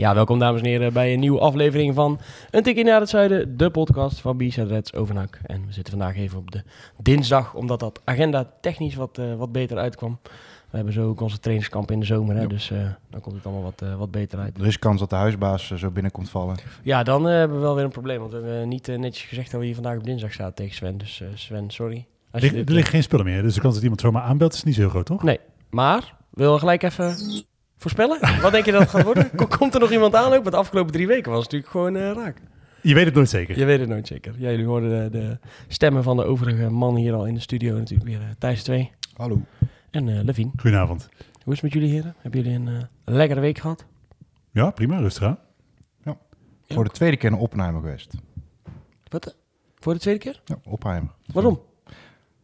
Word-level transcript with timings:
Ja, 0.00 0.14
welkom 0.14 0.38
dames 0.38 0.60
en 0.60 0.66
heren 0.66 0.92
bij 0.92 1.12
een 1.12 1.20
nieuwe 1.20 1.38
aflevering 1.40 1.94
van 1.94 2.20
Een 2.50 2.62
Tikkie 2.62 2.84
naar 2.84 3.00
het 3.00 3.08
Zuiden, 3.08 3.56
de 3.56 3.70
podcast 3.70 4.20
van 4.20 4.36
B-Side 4.36 4.66
Reds 4.66 4.94
Overnak. 4.94 5.38
En 5.42 5.66
we 5.66 5.72
zitten 5.72 5.98
vandaag 5.98 6.16
even 6.16 6.38
op 6.38 6.50
de 6.50 6.62
dinsdag, 6.98 7.54
omdat 7.54 7.80
dat 7.80 8.00
agenda 8.04 8.52
technisch 8.60 8.94
wat, 8.94 9.18
eh, 9.18 9.34
wat 9.34 9.52
beter 9.52 9.78
uitkwam. 9.78 10.18
We 10.70 10.76
hebben 10.76 10.92
zo 10.94 11.08
ook 11.08 11.20
onze 11.20 11.38
trainingskamp 11.38 11.90
in 11.90 12.00
de 12.00 12.06
zomer, 12.06 12.36
hè, 12.36 12.46
dus 12.46 12.70
eh, 12.70 12.78
dan 13.10 13.20
komt 13.20 13.34
het 13.34 13.44
allemaal 13.44 13.62
wat, 13.62 13.82
eh, 13.82 13.94
wat 13.98 14.10
beter 14.10 14.38
uit. 14.38 14.58
Er 14.58 14.66
is 14.66 14.78
kans 14.78 15.00
dat 15.00 15.10
de 15.10 15.16
huisbaas 15.16 15.70
zo 15.74 15.90
binnenkomt 15.90 16.30
vallen. 16.30 16.56
Ja, 16.82 17.02
dan 17.02 17.24
hebben 17.24 17.56
we 17.56 17.62
wel 17.62 17.74
weer 17.74 17.84
een 17.84 17.90
probleem, 17.90 18.18
want 18.18 18.32
we 18.32 18.38
hebben 18.38 18.68
niet 18.68 18.86
netjes 18.86 19.28
gezegd 19.28 19.50
dat 19.50 19.60
we 19.60 19.66
hier 19.66 19.74
vandaag 19.74 19.96
op 19.96 20.04
dinsdag 20.04 20.32
zaten 20.32 20.54
tegen 20.54 20.74
Sven. 20.74 20.98
Dus 20.98 21.22
Sven, 21.34 21.70
sorry. 21.70 22.06
Er, 22.30 22.40
ligt- 22.40 22.54
dit, 22.54 22.68
er 22.68 22.74
liggen 22.74 22.92
geen 22.92 23.02
spullen 23.02 23.24
meer, 23.24 23.42
dus 23.42 23.54
de 23.54 23.60
kans 23.60 23.74
dat 23.74 23.82
iemand 23.82 24.00
zomaar 24.00 24.22
aanbelt 24.22 24.54
is 24.54 24.64
niet 24.64 24.74
zo 24.74 24.80
heel 24.80 24.90
groot, 24.90 25.06
toch? 25.06 25.22
Nee, 25.22 25.40
maar 25.70 26.14
wil 26.30 26.58
gelijk 26.58 26.82
even 26.82 27.16
voorspellen? 27.80 28.40
Wat 28.42 28.52
denk 28.52 28.64
je 28.64 28.72
dat 28.72 28.80
het 28.80 28.90
gaat 28.90 29.02
worden? 29.04 29.30
Ko- 29.36 29.46
Komt 29.46 29.74
er 29.74 29.80
nog 29.80 29.90
iemand 29.90 30.14
aan 30.14 30.26
ook? 30.26 30.32
Want 30.42 30.50
de 30.50 30.56
afgelopen 30.56 30.92
drie 30.92 31.06
weken 31.06 31.30
was 31.32 31.42
het 31.42 31.52
natuurlijk 31.52 31.70
gewoon 31.72 31.96
eh, 31.96 32.24
raak. 32.24 32.40
Je 32.82 32.94
weet 32.94 33.04
het 33.04 33.14
nooit 33.14 33.28
zeker. 33.28 33.58
Je 33.58 33.64
weet 33.64 33.80
het 33.80 33.88
nooit 33.88 34.06
zeker. 34.06 34.34
Ja, 34.38 34.50
jullie 34.50 34.66
hoorden 34.66 35.12
de, 35.12 35.18
de 35.18 35.38
stemmen 35.68 36.02
van 36.02 36.16
de 36.16 36.24
overige 36.24 36.70
mannen 36.70 37.02
hier 37.02 37.14
al 37.14 37.26
in 37.26 37.34
de 37.34 37.40
studio 37.40 37.76
natuurlijk 37.76 38.08
weer. 38.08 38.20
eh, 38.20 38.26
Thijs 38.38 38.62
2 38.62 38.90
Hallo. 39.16 39.40
en 39.90 40.08
eh 40.08 40.24
Levine. 40.24 40.50
Goedenavond. 40.56 41.08
Hoe 41.44 41.52
is 41.54 41.60
het 41.60 41.62
met 41.62 41.72
jullie 41.72 41.90
heren? 41.90 42.14
Hebben 42.18 42.42
jullie 42.42 42.56
een 42.58 42.68
eh, 42.68 42.82
lekkere 43.04 43.40
week 43.40 43.58
gehad? 43.58 43.84
Ja, 44.50 44.70
prima, 44.70 44.98
rustig 44.98 45.22
aan. 45.22 45.38
Voor 46.72 46.84
de 46.84 46.90
tweede 46.90 47.16
keer 47.16 47.30
naar 47.30 47.40
Oppenheimer 47.40 47.80
geweest. 47.82 48.14
Wat? 49.08 49.36
Voor 49.78 49.94
de 49.94 50.00
tweede 50.00 50.20
keer? 50.20 50.40
Ja, 50.44 50.56
Oppenheimer. 50.64 51.10
Waarom? 51.32 51.60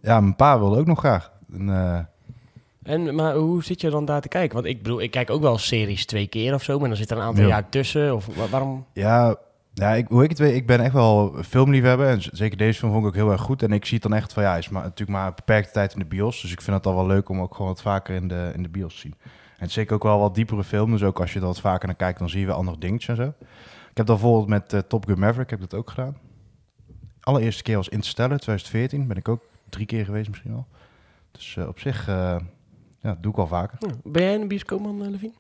Ja, 0.01 0.21
mijn 0.21 0.37
pa 0.37 0.59
wilde 0.59 0.79
ook 0.79 0.87
nog 0.87 0.99
graag. 0.99 1.33
En, 1.53 1.69
eh, 1.69 1.99
En, 2.87 3.15
maar 3.15 3.35
hoe 3.35 3.65
zit 3.65 3.81
je 3.81 3.91
dan 3.91 4.05
daar 4.05 4.21
te 4.21 4.29
kijken? 4.29 4.55
Want 4.55 4.67
ik 4.67 4.83
bedoel, 4.83 5.01
ik 5.01 5.11
kijk 5.11 5.31
ook 5.31 5.41
wel 5.43 5.59
series 5.59 6.07
twee 6.07 6.27
keer 6.27 6.55
of 6.55 6.63
zo, 6.63 6.79
maar 6.79 6.89
dan 6.89 6.97
zit 6.97 7.11
er 7.11 7.17
een 7.17 7.23
aantal 7.23 7.43
Ja. 7.45 7.49
jaar 7.51 7.69
tussen. 7.69 8.15
Of 8.15 8.27
wa- 8.37 8.47
waarom? 8.49 8.85
ja, 8.93 9.37
ja 9.75 9.95
ik, 9.95 10.09
hoe 10.09 10.23
ik 10.23 10.29
het 10.29 10.39
weet, 10.39 10.55
ik 10.55 10.67
ben 10.67 10.81
echt 10.81 10.93
wel 10.93 11.35
filmliefhebber. 11.45 12.07
En 12.09 12.23
zeker 12.33 12.57
deze 12.57 12.79
film 12.79 12.93
vond 12.93 13.03
ik 13.05 13.09
ook 13.11 13.15
heel 13.17 13.31
erg 13.31 13.41
goed. 13.41 13.63
En 13.63 13.73
ik 13.73 13.85
zie 13.85 13.99
het 13.99 14.09
dan 14.11 14.19
echt 14.19 14.33
van, 14.33 14.43
ja, 14.43 14.57
is 14.57 14.69
maar, 14.69 14.83
natuurlijk 14.83 15.19
maar 15.19 15.27
een 15.27 15.35
beperkte 15.37 15.73
tijd 15.73 15.93
in 15.93 15.99
de 15.99 16.05
bios. 16.05 16.41
Dus 16.41 16.53
ik 16.53 16.61
vind 16.61 16.75
het 16.77 16.85
dan 16.85 16.95
wel 16.95 17.07
leuk 17.07 17.29
om 17.29 17.41
ook 17.41 17.55
gewoon 17.55 17.71
wat 17.71 17.83
vaker 17.83 18.15
in 18.15 18.29
de, 18.29 18.51
in 18.55 18.63
de 18.63 18.69
bios 18.69 18.95
te 18.95 19.01
zien. 19.01 19.15
En 19.59 19.71
zeker 19.71 19.95
ook 19.95 20.03
wel 20.03 20.19
wat 20.19 20.35
diepere 20.35 20.65
film. 20.65 20.91
Dus 20.91 21.03
ook 21.03 21.21
als 21.21 21.33
je 21.33 21.39
er 21.41 21.47
wat 21.47 21.61
vaker 21.61 21.87
naar 21.87 21.97
kijkt, 21.97 22.19
dan 22.19 22.29
zie 22.29 22.41
je 22.41 22.47
weer 22.47 22.55
andere 22.55 22.79
dingetjes 22.79 23.19
en 23.19 23.25
zo. 23.25 23.33
Ik 23.91 23.97
heb 24.03 24.07
dan 24.07 24.17
bijvoorbeeld 24.17 24.49
met 24.49 24.73
eh, 24.73 24.81
Top 24.81 25.07
Gun 25.07 25.19
Maverick, 25.19 25.51
heb 25.51 25.63
ik 25.63 25.71
dat 25.71 25.79
ook 25.81 25.91
gedaan. 25.91 26.17
Allereerste 27.21 27.63
keer 27.63 27.77
was 27.77 27.89
Interstellar, 27.89 28.39
2014. 28.39 29.07
Ben 29.07 29.17
ik 29.17 29.29
ook 29.29 29.43
drie 29.69 29.87
keer 29.87 30.05
geweest 30.05 30.29
misschien 30.29 30.51
wel. 30.53 30.67
Dus 31.33 31.57
eh, 31.57 31.69
op 31.69 31.79
zich, 31.79 32.09
eh, 32.09 32.37
ja, 33.07 33.17
doe 33.21 33.31
ik 33.31 33.37
wel 33.37 33.47
vaker. 33.47 33.79
Hm, 33.79 34.11
Ben 34.11 34.23
jij 34.23 34.35
een 34.35 34.49
bioscoopman, 34.49 35.05
eh, 35.05 35.11
Levine? 35.11 35.33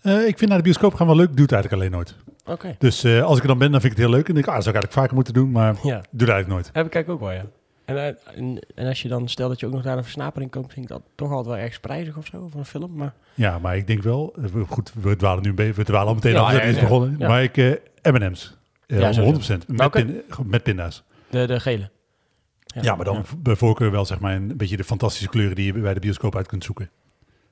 Eh, 0.00 0.26
ik 0.26 0.38
vind 0.38 0.48
naar 0.48 0.58
de 0.58 0.64
bioscoop 0.64 0.94
gaan 0.94 1.06
wel 1.06 1.16
leuk, 1.16 1.32
doe 1.36 1.42
het 1.42 1.52
eigenlijk 1.52 1.82
alleen 1.82 1.92
nooit. 1.94 2.14
Oké. 2.46 2.74
Dus 2.78 3.04
eh, 3.04 3.22
als 3.22 3.36
ik 3.36 3.42
er 3.42 3.48
dan 3.48 3.58
ben, 3.58 3.70
dan 3.70 3.80
vind 3.80 3.92
ik 3.92 3.98
het 3.98 4.06
heel 4.08 4.16
leuk. 4.16 4.28
En 4.28 4.34
denk 4.34 4.46
ik, 4.46 4.50
ah, 4.50 4.54
dat 4.56 4.64
zou 4.64 4.76
ik 4.76 4.82
eigenlijk 4.82 4.92
vaker 4.92 5.14
moeten 5.14 5.32
doen, 5.34 5.50
maar 5.50 5.74
Ja, 5.74 5.80
doe 5.80 6.00
het 6.10 6.20
eigenlijk 6.20 6.48
nooit. 6.48 6.70
heb 6.72 6.84
ik 6.84 6.90
kijk 6.90 7.08
ook 7.08 7.20
wel, 7.20 7.32
ja. 7.32 7.44
En, 7.84 8.16
en, 8.34 8.58
en 8.74 8.86
als 8.86 9.02
je 9.02 9.08
dan, 9.08 9.28
stel 9.28 9.48
dat 9.48 9.60
je 9.60 9.66
ook 9.66 9.72
nog 9.72 9.84
naar 9.84 9.96
een 9.96 10.02
versnapering 10.02 10.50
komt, 10.50 10.72
vind 10.72 10.84
ik 10.84 10.90
dat 10.92 11.02
toch 11.14 11.30
altijd 11.30 11.54
wel 11.54 11.64
erg 11.64 11.80
prijzig 11.80 12.16
of 12.16 12.26
zo, 12.26 12.48
voor 12.50 12.60
een 12.60 12.66
film. 12.66 12.92
Maar 12.94 13.14
Ja, 13.34 13.58
maar 13.58 13.76
ik 13.76 13.86
denk 13.86 14.02
wel, 14.02 14.32
we- 14.36 14.64
goed, 14.68 14.92
we 15.00 15.16
dwalen 15.16 15.42
nu 15.42 15.48
een 15.48 15.54
beetje, 15.54 15.72
we 15.72 15.84
dwalen 15.84 16.08
al 16.08 16.14
meteen 16.14 16.32
Ja, 16.32 16.40
af, 16.40 16.52
dat 16.52 16.60
ja, 16.62 16.66
is 16.66 16.74
ja. 16.74 16.80
begonnen. 16.80 17.16
Ja. 17.18 17.28
Maar 17.28 17.42
ik, 17.42 17.56
eh 17.56 17.72
M&M's, 18.12 18.56
Ja, 18.86 19.12
sowieso. 19.12 19.54
100%, 19.56 19.66
met, 19.66 19.90
pin- 19.90 20.22
met 20.44 20.62
pinda's. 20.62 21.02
de, 21.30 21.46
de 21.46 21.60
gele. 21.60 21.90
Ja, 22.80 22.94
maar 22.94 23.04
dan 23.04 23.24
bij 23.38 23.56
voorkeur 23.56 23.90
wel 23.90 24.04
zeg 24.04 24.20
maar 24.20 24.34
een 24.34 24.56
beetje 24.56 24.76
de 24.76 24.84
fantastische 24.84 25.28
kleuren 25.28 25.56
die 25.56 25.66
je 25.74 25.80
bij 25.80 25.94
de 25.94 26.00
bioscoop 26.00 26.36
uit 26.36 26.46
kunt 26.46 26.64
zoeken. 26.64 26.90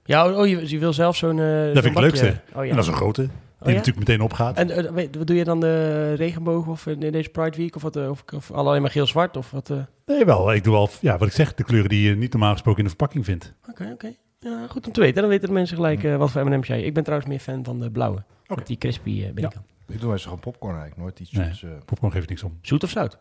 Ja, 0.05 0.29
oh, 0.31 0.39
oh, 0.39 0.47
je, 0.47 0.69
je 0.71 0.79
wil 0.79 0.93
zelf 0.93 1.17
zo'n... 1.17 1.39
eh, 1.39 1.45
Dat 1.47 1.65
zo'n 1.65 1.73
vind 1.73 1.87
ik 1.87 1.93
het 1.93 1.99
leukste. 2.03 2.41
Oh, 2.55 2.65
ja. 2.65 2.71
En 2.71 2.75
dat 2.77 2.85
is 2.85 2.91
een 2.91 2.97
grote, 2.97 3.21
die 3.23 3.31
Oh, 3.61 3.69
ja? 3.69 3.73
natuurlijk 3.75 3.99
meteen 4.09 4.21
opgaat. 4.21 4.57
En 4.57 4.71
eh, 4.71 5.07
wat 5.17 5.27
doe 5.27 5.37
je 5.37 5.45
dan 5.45 5.61
de 5.61 6.13
regenboog 6.15 6.67
of 6.67 6.87
in 6.87 7.01
deze 7.01 7.29
Pride 7.29 7.57
Week 7.57 7.77
of 7.77 7.83
wat? 7.83 7.97
eh, 7.97 8.11
Of, 8.11 8.25
of 8.35 8.51
alleen 8.51 8.83
maar 8.83 8.91
geel-zwart 8.91 9.37
of 9.37 9.51
wat? 9.51 9.71
eh? 9.71 9.77
Nee, 10.07 10.25
wel. 10.25 10.53
Ik 10.55 10.65
doe 10.65 10.73
wel, 10.73 10.89
ja, 11.01 11.19
wat 11.19 11.29
ik 11.29 11.35
zeg, 11.35 11.55
de 11.55 11.65
kleuren 11.65 11.89
die 11.89 12.09
je 12.09 12.17
niet 12.17 12.33
normaal 12.33 12.53
gesproken 12.53 12.79
in 12.79 12.85
de 12.85 12.91
verpakking 12.97 13.25
vindt. 13.25 13.53
Oké, 13.71 13.91
oké. 13.93 14.13
Ja, 14.41 14.67
goed 14.69 14.87
om 14.87 14.93
te 14.93 15.01
weten. 15.01 15.21
Dan 15.21 15.31
weten 15.31 15.49
de 15.49 15.55
mensen 15.55 15.77
gelijk 15.77 16.05
eh, 16.05 16.17
wat 16.17 16.31
voor 16.31 16.45
M&M's 16.49 16.67
jij. 16.67 16.83
Ik 16.83 16.95
ben 16.95 17.03
trouwens 17.03 17.31
meer 17.31 17.39
fan 17.41 17.65
van 17.65 17.81
de 17.81 17.91
blauwe. 17.91 18.25
Met 18.55 18.67
die 18.67 18.79
crispy 18.79 19.11
eh 19.23 19.33
binnenkant. 19.33 19.67
Ik 19.89 20.01
doe 20.01 20.13
eens 20.13 20.23
gewoon 20.23 20.41
popcorn 20.41 20.73
eigenlijk, 20.77 21.01
nooit 21.03 21.21
iets. 21.21 21.31
Nee. 21.31 21.49
Dus, 21.49 21.63
eh, 21.63 21.71
Popcorn 21.85 22.13
geeft 22.13 22.29
niks 22.29 22.43
om. 22.43 22.59
Zoet 22.63 22.83
of 22.85 22.91
zout? 22.91 23.19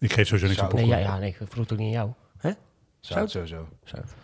Ik 0.00 0.12
geef 0.12 0.26
sowieso 0.26 0.46
niks 0.46 0.60
om 0.60 0.66
Zout. 0.68 0.72
Nee, 0.72 0.82
popcorn. 0.84 1.02
ja, 1.02 1.12
ja, 1.14 1.18
nee, 1.18 1.28
ik 1.28 1.36
vroeg 1.48 1.62
het 1.64 1.72
ook 1.72 1.78
niet 1.78 1.86
aan 1.86 1.92
jou. 1.92 2.10
Hè? 2.38 2.50
zout 3.00 3.30
sowieso. 3.30 3.66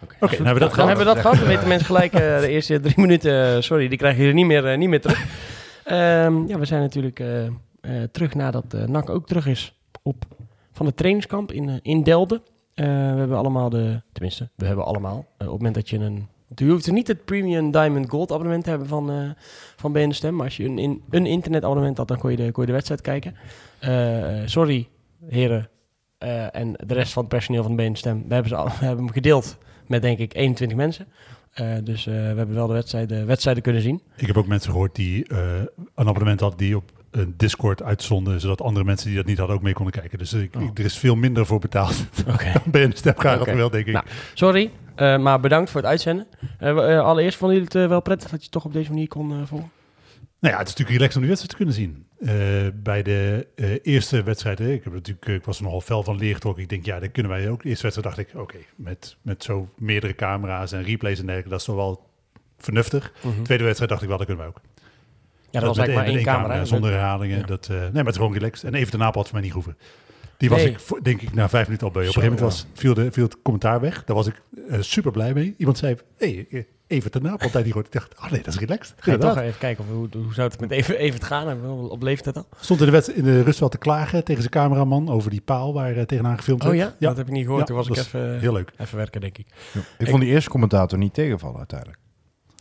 Oké, 0.01 0.17
nou 0.21 0.35
hebben 0.35 0.55
we 0.55 0.59
dat 0.59 0.59
dan 0.61 0.71
gehad. 0.71 0.89
hebben 0.89 1.07
we 1.07 1.13
dat 1.13 1.19
gehad. 1.21 1.37
Dan 1.39 1.47
weten 1.47 1.69
mensen 1.69 1.87
gelijk 1.87 2.13
eh, 2.13 2.41
de 2.41 2.49
eerste 2.49 2.81
drie 2.81 2.95
minuten. 3.01 3.55
eh, 3.57 3.61
sorry, 3.61 3.89
die 3.89 3.99
krijgen 3.99 4.21
jullie 4.21 4.35
niet 4.35 4.47
meer, 4.47 4.67
eh, 4.67 4.79
niet 4.79 4.89
meer 4.89 5.01
terug. 5.01 5.25
Ehm, 5.85 6.47
ja, 6.47 6.59
we 6.59 6.65
zijn 6.65 6.81
natuurlijk 6.81 7.21
eh, 7.21 7.47
eh, 7.47 7.53
terug 8.13 8.35
nadat 8.35 8.65
uh, 8.75 8.85
NAC 8.85 9.11
ook 9.11 9.27
terug 9.27 9.47
is 9.47 9.79
op, 10.03 10.25
van 10.73 10.87
het 10.87 10.97
trainingskamp 10.97 11.53
in, 11.53 11.81
in 11.83 12.03
Delden. 12.03 12.43
Eh, 12.75 12.85
we 12.87 13.19
hebben 13.19 13.37
allemaal 13.37 13.69
de, 13.71 14.03
tenminste, 14.13 14.49
we 14.55 14.67
hebben 14.67 14.85
allemaal. 14.85 15.17
op 15.19 15.39
het 15.39 15.49
moment 15.49 15.75
dat 15.75 15.89
je 15.89 15.99
een, 15.99 16.27
je 16.55 16.65
hoeft 16.65 16.87
er 16.87 16.93
niet 16.93 17.09
het 17.09 17.25
Premium 17.25 17.71
Diamond 17.71 18.11
Gold 18.11 18.33
abonnement 18.33 18.65
te 18.65 18.71
hebben 18.71 18.89
van, 18.89 19.11
eh 19.11 19.31
van 19.77 19.93
BN 19.93 20.09
de 20.09 20.15
Stem. 20.15 20.35
Maar 20.37 20.45
als 20.45 20.57
je 20.57 20.65
een, 20.65 20.79
in, 20.79 21.03
een 21.11 21.27
internetabonnement 21.27 21.97
had, 21.97 22.09
dan 22.09 22.19
kon 22.19 22.31
je 22.31 22.37
de, 22.37 22.51
kon 22.51 22.63
je 22.63 22.67
de 22.69 22.73
wedstrijd 22.75 23.01
kijken. 23.01 23.37
Eh, 23.79 24.43
sorry, 24.45 24.89
heren 25.29 25.69
eh, 26.19 26.55
en 26.57 26.73
de 26.87 26.95
rest 26.95 27.13
van 27.13 27.23
het 27.23 27.33
personeel 27.33 27.63
van 27.63 27.77
de 27.77 27.83
BN 27.83 27.93
de 27.93 27.99
Stem. 27.99 28.25
We 28.29 28.35
hebben, 28.35 28.51
ze 28.51 28.57
al, 28.57 28.67
we 28.81 28.85
hebben 28.85 29.05
hem 29.05 29.13
gedeeld 29.15 29.59
met 29.87 30.03
denk 30.03 30.19
ik 30.19 30.35
21 30.35 30.77
mensen. 30.77 31.07
Eh, 31.53 31.67
dus 31.85 32.07
eh, 32.07 32.13
we 32.15 32.19
hebben 32.21 32.55
wel 32.55 32.67
de 32.67 32.73
wedstrijden, 32.73 33.27
wedstrijden 33.27 33.63
kunnen 33.63 33.83
zien. 33.83 34.03
Ik 34.17 34.27
heb 34.27 34.37
ook 34.37 34.47
mensen 34.47 34.71
gehoord 34.71 34.95
die 34.95 35.33
een 35.35 35.69
abonnement 35.95 36.41
hadden 36.41 36.59
die 36.59 36.77
op 36.77 36.91
een 37.11 37.35
Discord 37.37 37.83
uitzonden, 37.83 38.41
zodat 38.41 38.61
andere 38.61 38.85
mensen 38.85 39.07
die 39.09 39.17
dat 39.17 39.27
niet 39.27 39.39
hadden 39.39 39.57
ook 39.57 39.63
mee 39.63 39.73
konden 39.73 39.93
kijken. 39.95 40.19
Dus 40.19 40.33
ik, 40.33 40.55
Oh. 40.57 40.63
ik- 40.63 40.79
er 40.79 40.85
is 40.85 40.99
veel 40.99 41.15
minder 41.17 41.47
voor 41.47 41.59
betaald. 41.59 42.05
Oké. 42.35 42.53
Dan 42.53 42.63
ben 42.73 42.81
je 42.81 42.87
een 42.87 42.93
stem 42.93 43.15
graag 43.17 43.45
wel, 43.45 43.71
denk 43.71 43.87
ik. 43.87 43.93
Nou, 43.93 44.05
Sorry, 44.35 44.71
maar 44.97 45.41
bedankt 45.41 45.71
voor 45.71 45.81
het 45.81 45.91
uitzenden. 45.91 46.27
Allereerst 47.05 47.39
vonden 47.39 47.57
jullie 47.59 47.79
het 47.81 47.89
wel 47.89 48.03
prettig 48.03 48.31
dat 48.31 48.45
je 48.45 48.51
toch 48.51 48.65
op 48.65 48.73
deze 48.73 48.91
manier 48.91 49.09
kon 49.09 49.47
volgen? 49.47 49.71
Nou 50.41 50.55
ja, 50.55 50.61
het 50.61 50.69
is 50.69 50.75
natuurlijk 50.75 50.99
relaxed 50.99 51.15
om 51.15 51.21
die 51.21 51.31
wedstrijd 51.37 51.51
te 51.51 51.57
kunnen 51.57 51.75
zien. 51.75 52.07
Eh, 52.19 52.83
bij 52.83 53.03
de 53.03 53.47
eh, 53.55 53.71
eerste 53.83 54.23
wedstrijd, 54.23 54.59
hè, 54.59 54.73
ik, 54.73 54.85
heb 54.85 54.93
natuurlijk, 54.93 55.27
eh, 55.27 55.35
ik 55.35 55.45
was 55.45 55.59
er 55.59 55.65
nogal 55.65 55.81
fel 55.81 56.03
van 56.03 56.17
leergetrokken. 56.17 56.63
Ik 56.63 56.69
denk, 56.69 56.85
ja, 56.85 57.01
dat 57.01 57.11
kunnen 57.11 57.33
wij 57.33 57.51
ook. 57.51 57.63
De 57.63 57.69
eerste 57.69 57.83
wedstrijd 57.87 58.17
dacht 58.17 58.29
ik, 58.29 58.41
oké, 58.41 58.57
met, 58.77 59.17
met 59.23 59.45
zo 59.45 59.69
meerdere 59.79 60.15
camera's 60.15 60.73
en 60.73 60.83
replays 60.83 61.19
en 61.19 61.23
dergelijke, 61.25 61.49
dat 61.51 61.61
is 61.61 61.67
toch 61.67 61.77
wel 61.77 62.09
vernuftig. 62.59 63.13
Tweede 63.43 63.65
wedstrijd 63.65 63.91
dacht 63.91 64.03
ik 64.03 64.09
wel, 64.09 64.17
dat 64.19 64.27
kunnen 64.27 64.45
wij 64.45 64.55
ook. 64.55 64.61
Ja, 65.51 65.61
dat 65.61 65.69
was 65.69 65.77
met 65.77 65.87
eigenlijk 65.89 66.25
maar 66.25 66.35
één- 66.35 66.41
camera. 66.43 66.59
hè? 66.61 66.67
Zonder 66.67 66.91
herhalingen. 66.91 67.39
Ja. 67.39 67.47
Dat, 67.47 67.69
nee, 67.69 67.79
maar 67.79 67.95
het 68.05 68.09
is 68.09 68.17
gewoon 68.17 68.33
relaxed. 68.33 68.65
En 68.65 68.75
even 68.75 68.91
daarna 68.91 69.13
had 69.13 69.25
voor 69.25 69.35
mij 69.35 69.43
niet 69.43 69.53
hoeven. 69.53 69.77
Die 70.37 70.49
was 70.49 70.63
Nee. 70.63 70.71
ik, 70.71 71.05
denk 71.05 71.23
ik, 71.23 71.35
na 71.35 71.49
vijf 71.49 71.65
minuten 71.67 71.87
al 71.87 71.93
bij. 71.93 72.03
Op 72.03 72.09
een 72.09 72.15
gegeven 72.15 72.37
moment 72.39 72.55
was, 72.55 72.67
viel, 72.75 72.95
de, 72.95 73.13
viel 73.13 73.25
het 73.25 73.43
commentaar 73.43 73.81
weg. 73.81 74.05
Daar 74.05 74.17
was 74.17 74.27
ik 74.27 74.43
super 74.81 75.11
blij 75.13 75.33
mee. 75.35 75.55
Iemand 75.59 75.79
zei, 75.79 75.97
hey, 76.17 76.67
even 76.87 77.11
daarna 77.11 77.31
had 77.31 77.53
hij 77.53 77.63
die 77.63 77.73
gehoord. 77.73 77.87
Ik 77.87 77.93
dacht, 77.93 78.19
oh 78.19 78.31
nee, 78.31 78.43
dat 78.43 78.55
is 78.55 78.61
relaxed. 78.61 78.95
Ga 78.99 79.13
je 79.13 79.19
toch 79.19 79.39
even 79.39 79.59
kijken 79.59 79.85
of, 79.85 79.91
hoe, 79.91 80.09
hoe 80.25 80.35
zou 80.35 80.49
het 80.49 80.61
met 80.61 80.71
even, 80.71 80.99
even 80.99 81.23
gaan? 81.23 81.61
We 81.63 81.69
op 81.91 82.03
leeftijd 82.03 82.37
al? 82.37 82.47
Stond 82.61 82.81
in 82.81 82.87
de, 82.87 82.93
wedst- 82.93 83.09
in 83.09 83.25
de 83.25 83.43
rust 83.43 83.59
wel 83.61 83.69
te 83.69 83.79
klagen 83.79 84.25
tegen 84.25 84.41
zijn 84.43 84.53
cameraman 84.55 85.09
over 85.09 85.31
die 85.31 85.41
paal 85.41 85.73
waar 85.75 85.97
eh, 85.97 86.03
tegenaan 86.03 86.37
gefilmd 86.37 86.65
Oh 86.65 86.69
werd. 86.71 86.95
ja? 86.99 87.09
Dat 87.09 87.17
heb 87.17 87.27
ik 87.27 87.33
niet 87.33 87.43
gehoord. 87.45 87.61
Ja, 87.61 87.67
Toen 87.67 87.77
was 87.77 87.89
ik 87.89 87.97
even, 87.97 88.41
Heel 88.41 88.53
leuk. 88.53 88.73
even 88.77 88.97
werken, 88.97 89.21
denk 89.21 89.39
ik. 89.39 89.47
Ik 89.99 90.09
vond 90.09 90.21
die 90.23 90.31
eerste 90.31 90.51
commentator 90.51 90.99
niet 90.99 91.15
tegenvallen 91.15 91.59
uiteindelijk. 91.59 91.99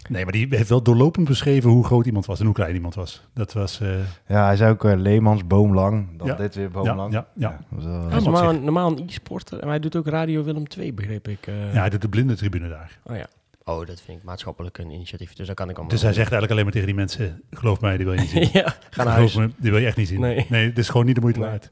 Nee, 0.09 0.23
maar 0.23 0.31
die 0.33 0.47
heeft 0.49 0.69
wel 0.69 0.81
doorlopend 0.81 1.27
beschreven 1.27 1.69
hoe 1.69 1.85
groot 1.85 2.05
iemand 2.05 2.25
was 2.25 2.39
en 2.39 2.45
hoe 2.45 2.53
klein 2.55 2.75
iemand 2.75 2.95
was. 2.95 3.27
Dat 3.33 3.53
was... 3.53 3.79
eh, 3.81 3.89
Ja, 4.27 4.45
hij 4.45 4.55
zei 4.55 4.71
ook 4.71 4.85
eh, 4.85 4.93
Leemans, 4.97 5.47
boomlang. 5.47 6.17
Dan 6.17 6.27
Ja. 6.27 6.35
dit 6.35 6.55
weer 6.55 6.63
ja, 6.63 6.69
boomlang. 6.69 7.13
ja, 7.13 7.27
ja. 7.35 7.59
wel- 7.69 8.07
Hij 8.07 8.17
is 8.17 8.23
normaal, 8.23 8.49
een- 8.49 8.63
normaal 8.63 8.91
een 8.91 9.03
e-sporter. 9.07 9.59
En 9.59 9.67
hij 9.67 9.79
doet 9.79 9.95
ook 9.95 10.07
Radio 10.07 10.43
Willem 10.43 10.67
2, 10.67 10.93
begreep 10.93 11.27
ik. 11.27 11.45
ja, 11.45 11.79
hij 11.79 11.89
doet 11.89 12.01
de 12.01 12.09
blinde 12.09 12.35
tribune 12.35 12.69
daar. 12.69 12.99
Oh 13.03 13.15
ja. 13.15 13.27
Oh, 13.67 13.85
dat 13.87 14.01
vind 14.01 14.17
ik 14.17 14.23
maatschappelijk 14.23 14.77
een 14.77 14.89
initiatief. 14.91 15.33
Dus 15.33 15.45
daar 15.47 15.55
kan 15.55 15.69
ik 15.69 15.75
allemaal... 15.75 15.93
Dus 15.93 16.01
hij 16.01 16.13
zegt 16.13 16.31
eigenlijk 16.31 16.51
alleen 16.51 16.63
maar 16.63 16.73
tegen 16.73 16.87
die 16.87 16.95
mensen, 16.95 17.41
geloof 17.51 17.81
mij, 17.81 17.97
die 17.97 18.05
wil 18.05 18.13
je 18.15 18.19
niet 18.21 18.29
zien. 18.37 18.49
ja, 18.53 18.75
ga 18.89 19.03
naar 19.03 19.13
huis. 19.13 19.35
me, 19.35 19.49
die 19.57 19.71
wil 19.71 19.79
je 19.79 19.85
echt 19.85 19.97
niet 19.97 20.07
zien. 20.07 20.19
Nee. 20.19 20.45
Nee, 20.49 20.67
dit 20.67 20.77
is 20.77 20.89
gewoon 20.89 21.05
niet 21.05 21.15
de 21.15 21.21
moeite 21.21 21.39
Nee. 21.39 21.49
waard. 21.49 21.67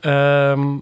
Ehm, 0.00 0.76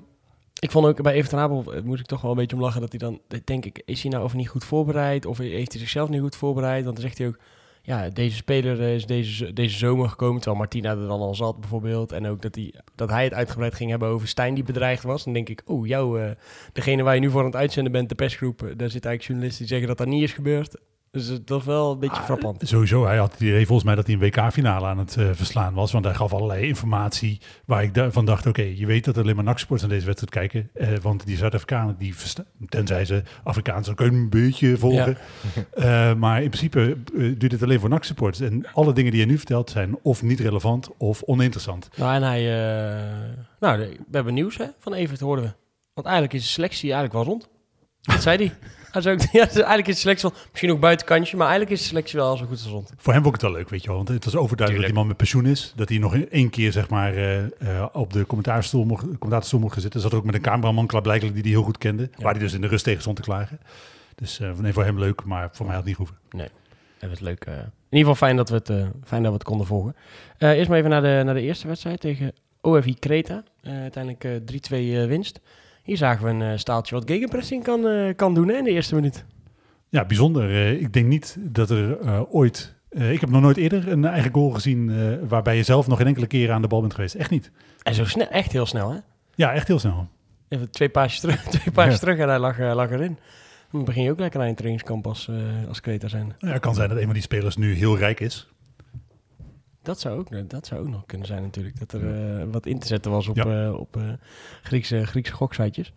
ik 0.58 0.70
vond 0.70 0.86
ook 0.86 1.02
bij 1.02 1.12
Evert 1.12 1.34
Abel, 1.34 1.74
eh, 1.74 1.82
moet 1.82 2.00
ik 2.00 2.06
toch 2.06 2.20
wel 2.20 2.30
een 2.30 2.36
beetje 2.36 2.56
om 2.56 2.62
lachen, 2.62 2.80
dat 2.80 2.90
hij 2.90 2.98
dan, 2.98 3.20
denk 3.44 3.64
ik, 3.64 3.82
is 3.84 4.02
hij 4.02 4.10
nou 4.10 4.24
of 4.24 4.34
niet 4.34 4.48
goed 4.48 4.64
voorbereid? 4.64 5.26
Of 5.26 5.38
heeft 5.38 5.72
hij 5.72 5.80
zichzelf 5.80 6.08
niet 6.08 6.20
goed 6.20 6.36
voorbereid? 6.36 6.84
Want 6.84 6.96
dan 6.96 7.04
zegt 7.04 7.18
hij 7.18 7.26
ook, 7.26 7.38
ja, 7.82 8.08
deze 8.08 8.36
speler 8.36 8.80
is 8.80 9.06
deze, 9.06 9.52
deze 9.52 9.76
zomer 9.76 10.08
gekomen, 10.08 10.36
terwijl 10.36 10.60
Martina 10.60 10.90
er 10.90 11.06
dan 11.06 11.20
al 11.20 11.34
zat 11.34 11.60
bijvoorbeeld. 11.60 12.12
En 12.12 12.26
ook 12.26 12.42
dat, 12.42 12.54
hij 12.54 12.74
dat 12.94 13.10
hij 13.10 13.24
het 13.24 13.34
uitgebreid 13.34 13.74
ging 13.74 13.90
hebben 13.90 14.08
over 14.08 14.28
Stijn 14.28 14.54
die 14.54 14.64
bedreigd 14.64 15.02
was. 15.02 15.24
Dan 15.24 15.32
denk 15.32 15.48
ik, 15.48 15.62
oh, 15.64 15.86
jou, 15.86 16.22
eh, 16.22 16.30
degene 16.72 17.02
waar 17.02 17.14
je 17.14 17.20
nu 17.20 17.30
voor 17.30 17.40
aan 17.40 17.46
het 17.46 17.56
uitzenden 17.56 17.92
bent, 17.92 18.08
de 18.08 18.14
persgroep, 18.14 18.62
eh, 18.62 18.66
daar 18.66 18.90
zitten 18.90 19.10
eigenlijk 19.10 19.22
journalisten 19.22 19.58
die 19.58 19.68
zeggen 19.68 19.88
dat 19.88 19.98
dat 19.98 20.06
niet 20.06 20.22
is 20.22 20.32
gebeurd. 20.32 20.76
Dus 21.12 21.44
dat 21.44 21.60
is 21.60 21.66
wel 21.66 21.92
een 21.92 21.98
beetje 21.98 22.16
Ah, 22.16 22.24
frappant. 22.24 22.62
Sowieso, 22.68 23.04
hij 23.06 23.16
had 23.16 23.32
het 23.32 23.40
idee 23.40 23.66
volgens 23.66 23.86
mij 23.86 23.94
dat 23.94 24.06
hij 24.06 24.14
een 24.14 24.20
WK-finale 24.20 24.86
aan 24.86 24.98
het 24.98 25.16
eh, 25.16 25.28
verslaan 25.32 25.74
was. 25.74 25.92
Want 25.92 26.04
hij 26.04 26.14
gaf 26.14 26.32
allerlei 26.32 26.66
informatie 26.66 27.40
waar 27.64 27.82
ik 27.82 27.94
da- 27.94 28.10
van 28.10 28.24
dacht... 28.24 28.46
oké, 28.46 28.62
je 28.62 28.86
weet 28.86 29.04
dat 29.04 29.16
er 29.16 29.22
alleen 29.22 29.34
maar 29.34 29.44
NAC-sports 29.44 29.82
naar 29.82 29.92
deze 29.92 30.06
wedstrijd 30.06 30.32
kijken. 30.32 30.70
eh, 30.74 30.98
want 31.02 31.26
die 31.26 31.36
Zuid-Afrikanen, 31.36 31.96
die 31.98 32.14
tenzij 32.68 33.04
ze 33.04 33.22
Afrikaans 33.44 33.84
zijn, 33.84 33.96
kun 33.96 34.06
je 34.06 34.12
een 34.12 34.28
beetje 34.30 34.76
volgen. 34.76 35.16
Eh, 35.70 36.14
maar 36.14 36.42
in 36.42 36.50
principe 36.50 36.96
doet 37.38 37.52
het 37.52 37.62
alleen 37.62 37.80
voor 37.80 37.88
NAC-supporters. 37.88 38.50
En 38.50 38.66
alle 38.72 38.92
dingen 38.92 39.10
die 39.10 39.20
je 39.20 39.26
nu 39.26 39.36
vertelt 39.36 39.70
zijn 39.70 39.96
of 40.02 40.22
niet 40.22 40.40
relevant 40.40 40.88
of 40.96 41.22
oninteressant. 41.22 41.88
Nou, 41.96 42.14
en 42.14 42.22
hij... 42.22 42.42
nou, 43.60 43.78
we 43.78 43.96
hebben 44.10 44.34
nieuws 44.34 44.56
hè, 44.56 44.66
van 44.78 44.94
Evert, 44.94 45.20
hoorden 45.20 45.44
we. 45.44 45.50
Want 45.94 46.06
eigenlijk 46.06 46.36
is 46.36 46.42
de 46.42 46.48
selectie 46.48 46.92
eigenlijk 46.92 47.12
wel 47.12 47.24
rond. 47.24 47.48
Dat 48.00 48.22
zei 48.22 48.36
hij. 48.36 48.54
Hij 48.90 49.12
ook, 49.12 49.20
ja, 49.32 49.48
eigenlijk 49.48 49.86
is 49.88 49.94
de 49.94 50.00
selectie 50.00 50.28
wel... 50.30 50.38
Misschien 50.50 50.70
ook 50.70 50.80
buitenkantje, 50.80 51.36
maar 51.36 51.46
eigenlijk 51.48 51.76
is 51.76 51.82
de 51.82 51.88
selectie 51.88 52.18
wel 52.18 52.36
zo 52.36 52.42
goed 52.44 52.50
als 52.50 52.66
rond. 52.66 52.92
Voor 52.96 53.12
hem 53.12 53.22
vond 53.22 53.34
ik 53.34 53.40
het 53.40 53.50
wel 53.50 53.60
leuk, 53.60 53.68
weet 53.68 53.82
je 53.82 53.86
wel. 53.88 53.96
Want 53.96 54.08
het 54.08 54.24
was 54.24 54.36
overduidelijk 54.36 54.86
dat 54.86 54.94
die 54.94 54.98
man 54.98 55.06
met 55.06 55.16
pensioen 55.16 55.46
is. 55.46 55.72
Dat 55.76 55.88
hij 55.88 55.98
nog 55.98 56.16
één 56.16 56.50
keer 56.50 56.72
zeg 56.72 56.88
maar, 56.88 57.14
eh, 57.14 57.38
eh, 57.78 57.86
op 57.92 58.12
de 58.12 58.26
commentaarstoel 58.26 58.84
mocht, 58.84 59.02
commentaarstoel 59.18 59.60
mocht 59.60 59.72
gaan 59.72 59.82
zitten. 59.82 60.00
Zat 60.00 60.12
er 60.12 60.18
ook 60.18 60.24
met 60.24 60.34
een 60.34 60.40
cameraman 60.40 60.86
klaarblijkelijk 60.86 61.34
die 61.34 61.44
hij 61.44 61.52
heel 61.52 61.62
goed 61.62 61.78
kende. 61.78 62.10
Waar 62.16 62.32
hij 62.32 62.40
dus 62.42 62.52
in 62.52 62.60
de 62.60 62.66
rust 62.66 62.84
tegen 62.84 63.00
stond 63.00 63.16
te 63.16 63.22
klagen. 63.22 63.60
Dus 64.14 64.40
eh, 64.40 64.50
nee, 64.58 64.72
voor 64.72 64.84
hem 64.84 64.98
leuk, 64.98 65.24
maar 65.24 65.48
voor 65.52 65.66
mij 65.66 65.74
had 65.74 65.84
het 65.84 65.98
niet 65.98 66.08
hoeven. 66.08 66.16
En 66.98 67.10
het 67.10 67.20
leuk. 67.20 67.44
eh, 67.44 67.52
in 67.54 67.96
ieder 67.98 68.12
geval 68.12 68.14
fijn 68.14 68.36
dat 68.36 68.48
we 68.48 68.54
het, 68.54 68.66
fijn 69.04 69.22
dat 69.22 69.30
we 69.32 69.38
het 69.38 69.42
konden 69.46 69.66
volgen. 69.66 69.96
Eerst 70.38 70.68
maar 70.68 70.78
even 70.78 70.90
naar 70.90 71.02
de, 71.02 71.22
naar 71.24 71.34
de 71.34 71.40
eerste 71.40 71.66
wedstrijd 71.66 72.00
tegen 72.00 72.32
OFI 72.60 72.94
Creta. 72.94 73.42
Uiteindelijk 73.62 74.24
eh 74.24 74.32
3-2 74.32 75.02
eh, 75.02 75.06
winst. 75.06 75.40
Hier 75.82 75.96
zagen 75.96 76.24
we 76.24 76.30
een 76.30 76.52
eh, 76.52 76.58
staaltje 76.58 76.94
wat 76.94 77.04
gegenpressing 77.06 77.62
kan, 77.62 77.86
eh, 77.86 78.14
kan 78.16 78.34
doen 78.34 78.48
hè, 78.48 78.56
in 78.56 78.64
de 78.64 78.70
eerste 78.70 78.94
minuut. 78.94 79.24
Ja, 79.88 80.04
bijzonder. 80.04 80.50
Eh, 80.50 80.72
ik 80.80 80.92
denk 80.92 81.06
niet 81.06 81.36
dat 81.40 81.70
er 81.70 81.98
ooit... 82.28 82.74
ik 82.90 83.20
heb 83.20 83.30
nog 83.30 83.40
nooit 83.40 83.56
eerder 83.56 83.88
een 83.88 84.04
eigen 84.04 84.32
goal 84.32 84.50
gezien 84.50 85.28
waarbij 85.28 85.56
je 85.56 85.62
zelf 85.62 85.86
nog 85.86 85.98
geen 85.98 86.06
enkele 86.06 86.26
keer 86.26 86.52
aan 86.52 86.62
de 86.62 86.68
bal 86.68 86.80
bent 86.80 86.94
geweest. 86.94 87.14
Echt 87.14 87.30
niet. 87.30 87.50
En 87.82 87.94
zo 87.94 88.04
snel, 88.04 88.28
echt 88.28 88.52
heel 88.52 88.66
snel 88.66 88.90
hè. 88.90 88.98
Ja, 89.34 89.52
echt 89.52 89.68
heel 89.68 89.78
snel. 89.78 90.08
Even 90.48 90.70
twee 90.70 90.88
paasjes 90.88 91.20
terug, 91.20 91.42
twee 91.58 91.70
paasjes 91.74 91.94
Ja. 91.94 92.00
terug 92.00 92.18
en 92.18 92.28
hij 92.28 92.38
lag, 92.38 92.58
lag 92.58 92.90
erin. 92.90 93.18
Dan 93.70 93.84
begin 93.84 94.02
je 94.02 94.10
ook 94.10 94.18
lekker 94.18 94.40
aan 94.40 94.48
je 94.48 94.54
trainingskamp 94.54 95.06
als, 95.06 95.30
als 95.68 95.80
Creta 95.80 96.08
zijn. 96.08 96.34
Ja, 96.38 96.48
het 96.48 96.60
kan 96.60 96.74
zijn 96.74 96.88
dat 96.88 96.98
een 96.98 97.04
van 97.04 97.12
die 97.12 97.22
spelers 97.22 97.56
nu 97.56 97.74
heel 97.74 97.98
rijk 97.98 98.20
is. 98.20 98.48
Dat 99.82 100.00
zou 100.00 100.18
ook, 100.18 100.50
dat 100.50 100.66
zou 100.66 100.80
ook 100.80 100.88
nog 100.88 101.06
kunnen 101.06 101.26
zijn 101.26 101.42
natuurlijk. 101.42 101.78
Dat 101.78 101.92
er 101.92 102.38
eh, 102.40 102.46
wat 102.50 102.66
in 102.66 102.78
te 102.78 102.86
zetten 102.86 103.10
was 103.10 103.28
op, 103.28 103.36
Ja. 103.36 103.64
eh, 103.66 103.74
op 103.74 103.96
eh, 103.96 104.02
Griekse, 104.62 105.06
Griekse 105.06 105.32
goksitejes. 105.32 105.92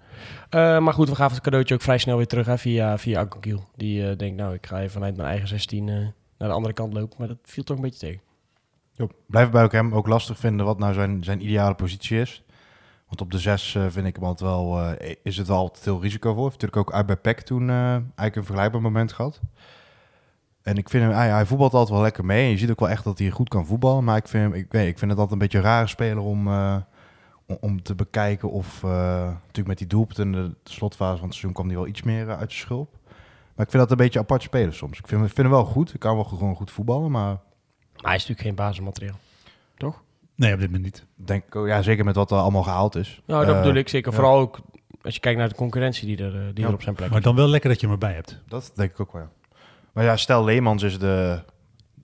Eh, 0.49 0.79
maar 0.79 0.93
goed, 0.93 1.09
we 1.09 1.15
gaven 1.15 1.35
het 1.35 1.43
cadeautje 1.43 1.73
ook 1.75 1.81
vrij 1.81 1.97
snel 1.97 2.17
weer 2.17 2.27
terug 2.27 2.45
hè, 2.45 2.57
via, 2.57 2.97
via. 2.97 3.27
Die 3.75 4.09
eh, 4.09 4.17
denkt, 4.17 4.37
nou, 4.37 4.53
ik 4.53 4.65
ga 4.65 4.79
even 4.79 4.91
vanuit 4.91 5.15
mijn 5.15 5.27
eigen 5.29 5.47
16 5.47 5.89
eh, 5.89 5.95
naar 6.37 6.49
de 6.49 6.55
andere 6.55 6.73
kant 6.73 6.93
lopen. 6.93 7.15
Maar 7.19 7.27
dat 7.27 7.37
viel 7.43 7.63
toch 7.63 7.75
een 7.75 7.81
beetje 7.83 7.99
tegen. 7.99 8.21
Jo, 8.93 9.09
blijf 9.27 9.49
bij 9.49 9.67
hem 9.71 9.93
ook 9.93 10.07
lastig 10.07 10.37
vinden 10.37 10.65
wat 10.65 10.79
nou 10.79 10.93
zijn, 10.93 11.23
zijn 11.23 11.41
ideale 11.43 11.75
positie 11.75 12.19
is. 12.19 12.43
Want 13.07 13.21
op 13.21 13.31
de 13.31 13.39
zes 13.39 13.75
eh, 13.75 13.85
vind 13.89 14.07
ik 14.07 14.15
hem 14.15 14.25
altijd 14.25 14.49
wel, 14.49 14.79
eh, 14.81 15.15
is 15.23 15.37
het 15.37 15.47
wel 15.47 15.57
altijd 15.57 15.85
heel 15.85 16.01
risicovol. 16.01 16.43
Heeft 16.43 16.61
natuurlijk 16.61 16.89
ook 16.89 16.95
uit 16.95 17.05
bij 17.05 17.15
PEC 17.17 17.39
toen 17.41 17.69
eh, 17.69 17.75
eigenlijk 17.91 18.35
een 18.35 18.43
vergelijkbaar 18.43 18.81
moment 18.81 19.11
gehad. 19.13 19.39
En 20.63 20.77
ik 20.77 20.89
vind 20.89 21.03
hem, 21.03 21.13
hij, 21.13 21.29
hij 21.29 21.45
voetbalt 21.45 21.73
altijd 21.73 21.91
wel 21.93 22.01
lekker 22.01 22.25
mee. 22.25 22.43
En 22.45 22.49
je 22.49 22.57
ziet 22.57 22.69
ook 22.71 22.79
wel 22.79 22.89
echt 22.89 23.03
dat 23.03 23.19
hij 23.19 23.29
goed 23.29 23.49
kan 23.49 23.65
voetballen. 23.65 24.03
Maar 24.03 24.17
ik 24.17 24.27
vind, 24.27 24.43
hem, 24.43 24.61
ik, 24.61 24.71
weet, 24.71 24.87
ik 24.87 24.97
vind 24.97 25.11
het 25.11 25.19
altijd 25.19 25.31
een 25.31 25.37
beetje 25.47 25.57
een 25.57 25.63
rare 25.63 25.87
speler 25.87 26.23
om, 26.23 26.47
eh, 26.47 26.75
om, 27.47 27.57
om 27.61 27.81
te 27.83 27.95
bekijken 27.95 28.51
of... 28.51 28.83
eh, 28.83 28.89
natuurlijk 29.25 29.67
met 29.67 29.77
die 29.77 29.87
doelpunten 29.87 30.25
in 30.25 30.31
de 30.31 30.55
slotfase 30.63 31.13
van 31.17 31.23
het 31.23 31.33
seizoen 31.33 31.53
kwam 31.53 31.67
hij 31.67 31.75
wel 31.75 31.87
iets 31.87 32.01
meer 32.03 32.29
eh, 32.29 32.37
uit 32.37 32.49
de 32.49 32.55
schulp. 32.55 32.91
Maar 33.55 33.65
ik 33.65 33.71
vind 33.71 33.83
dat 33.83 33.91
een 33.91 33.97
beetje 33.97 34.19
apart 34.19 34.41
spelen 34.43 34.73
soms. 34.73 34.91
Ik 34.99 35.07
vind, 35.07 35.19
hem- 35.19 35.29
ik 35.29 35.35
vind 35.35 35.47
hem 35.47 35.55
wel 35.55 35.65
goed. 35.65 35.93
Ik 35.93 35.99
kan 35.99 36.15
wel 36.15 36.23
gewoon 36.23 36.55
goed 36.55 36.71
voetballen, 36.71 37.11
maar... 37.11 37.23
Maar 37.33 37.41
hij 38.11 38.15
is 38.15 38.27
natuurlijk 38.27 38.47
geen 38.47 38.55
basismateriaal. 38.55 39.15
Nee, 40.35 40.53
op 40.53 40.59
dit 40.59 40.67
moment 40.71 40.83
niet. 40.85 41.05
Denk, 41.15 41.43
ik 41.45 41.55
ook, 41.55 41.67
ja, 41.67 41.81
zeker 41.81 42.05
met 42.05 42.15
wat 42.15 42.31
er 42.31 42.37
allemaal 42.37 42.63
gehaald 42.63 42.95
is. 42.95 43.21
Nou, 43.25 43.45
dat 43.45 43.57
bedoel 43.61 43.73
ik 43.75 43.89
zeker. 43.89 44.11
ja. 44.11 44.17
Vooral 44.17 44.39
ook 44.39 44.59
als 45.01 45.13
je 45.13 45.19
kijkt 45.19 45.39
naar 45.39 45.49
de 45.49 45.55
concurrentie 45.55 46.07
die 46.15 46.25
er, 46.25 46.31
die 46.53 46.63
Ja. 46.63 46.67
er 46.69 46.73
op 46.73 46.81
zijn 46.81 46.95
plek 46.95 47.09
Maar 47.09 47.17
is. 47.17 47.23
dan 47.23 47.35
wel 47.35 47.47
lekker 47.47 47.69
dat 47.69 47.79
je 47.79 47.85
hem 47.85 47.95
erbij 47.95 48.13
hebt. 48.13 48.41
Dat 48.47 48.71
denk 48.75 48.91
ik 48.91 48.99
ook 48.99 49.11
wel. 49.13 49.21
ja. 49.21 49.29
Maar 49.93 50.03
ja, 50.03 50.17
stel 50.17 50.43
Leemans 50.43 50.83
is 50.83 50.99
de, 50.99 51.43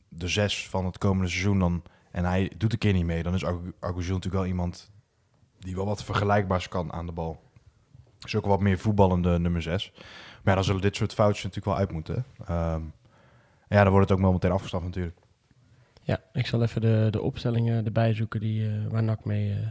de 0.09 0.27
zes 0.27 0.69
van 0.69 0.85
het 0.85 0.97
komende 0.97 1.29
seizoen 1.29 1.59
dan, 1.59 1.83
en 2.11 2.25
hij 2.25 2.51
doet 2.57 2.73
een 2.73 2.79
keer 2.79 2.93
niet 2.93 3.05
mee, 3.05 3.23
dan 3.23 3.33
is 3.33 3.45
Agu- 3.45 3.73
Agouzil 3.79 4.13
natuurlijk 4.13 4.41
wel 4.43 4.51
iemand 4.51 4.91
die 5.59 5.75
wel 5.75 5.85
wat 5.85 6.03
vergelijkbaars 6.03 6.67
kan 6.67 6.93
aan 6.93 7.05
de 7.05 7.11
bal. 7.11 7.41
Is 8.25 8.35
ook 8.35 8.45
wat 8.45 8.59
meer 8.59 8.77
voetballende 8.79 9.39
nummer 9.39 9.61
zes. 9.61 9.91
Maar 10.43 10.55
dan 10.55 10.63
zullen 10.63 10.81
dit 10.81 10.95
soort 10.95 11.13
foutjes 11.13 11.43
natuurlijk 11.43 11.71
wel 11.71 11.77
uit 11.77 11.91
moeten. 11.91 12.25
Ehm, 12.45 12.81
ja, 13.69 13.83
dan 13.83 13.91
wordt 13.91 14.09
het 14.09 14.17
ook 14.17 14.23
wel 14.23 14.33
meteen 14.33 14.51
afgestraft 14.51 14.85
natuurlijk. 14.85 15.17
Ja, 16.01 16.21
ik 16.33 16.47
zal 16.47 16.61
even 16.61 16.81
de, 16.81 17.07
de 17.11 17.21
opstellingen 17.21 17.85
erbij 17.85 18.13
zoeken 18.13 18.39
die, 18.39 18.67
eh, 18.67 18.87
waar 18.89 19.03
NAC 19.03 19.25
mee, 19.25 19.51
eh, 19.51 19.67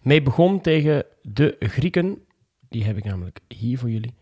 mee 0.00 0.22
begon 0.22 0.60
tegen 0.60 1.04
de 1.22 1.56
Grieken. 1.58 2.24
Die 2.68 2.84
heb 2.84 2.96
ik 2.96 3.04
namelijk 3.04 3.40
hier 3.48 3.78
voor 3.78 3.90
jullie. 3.90 4.14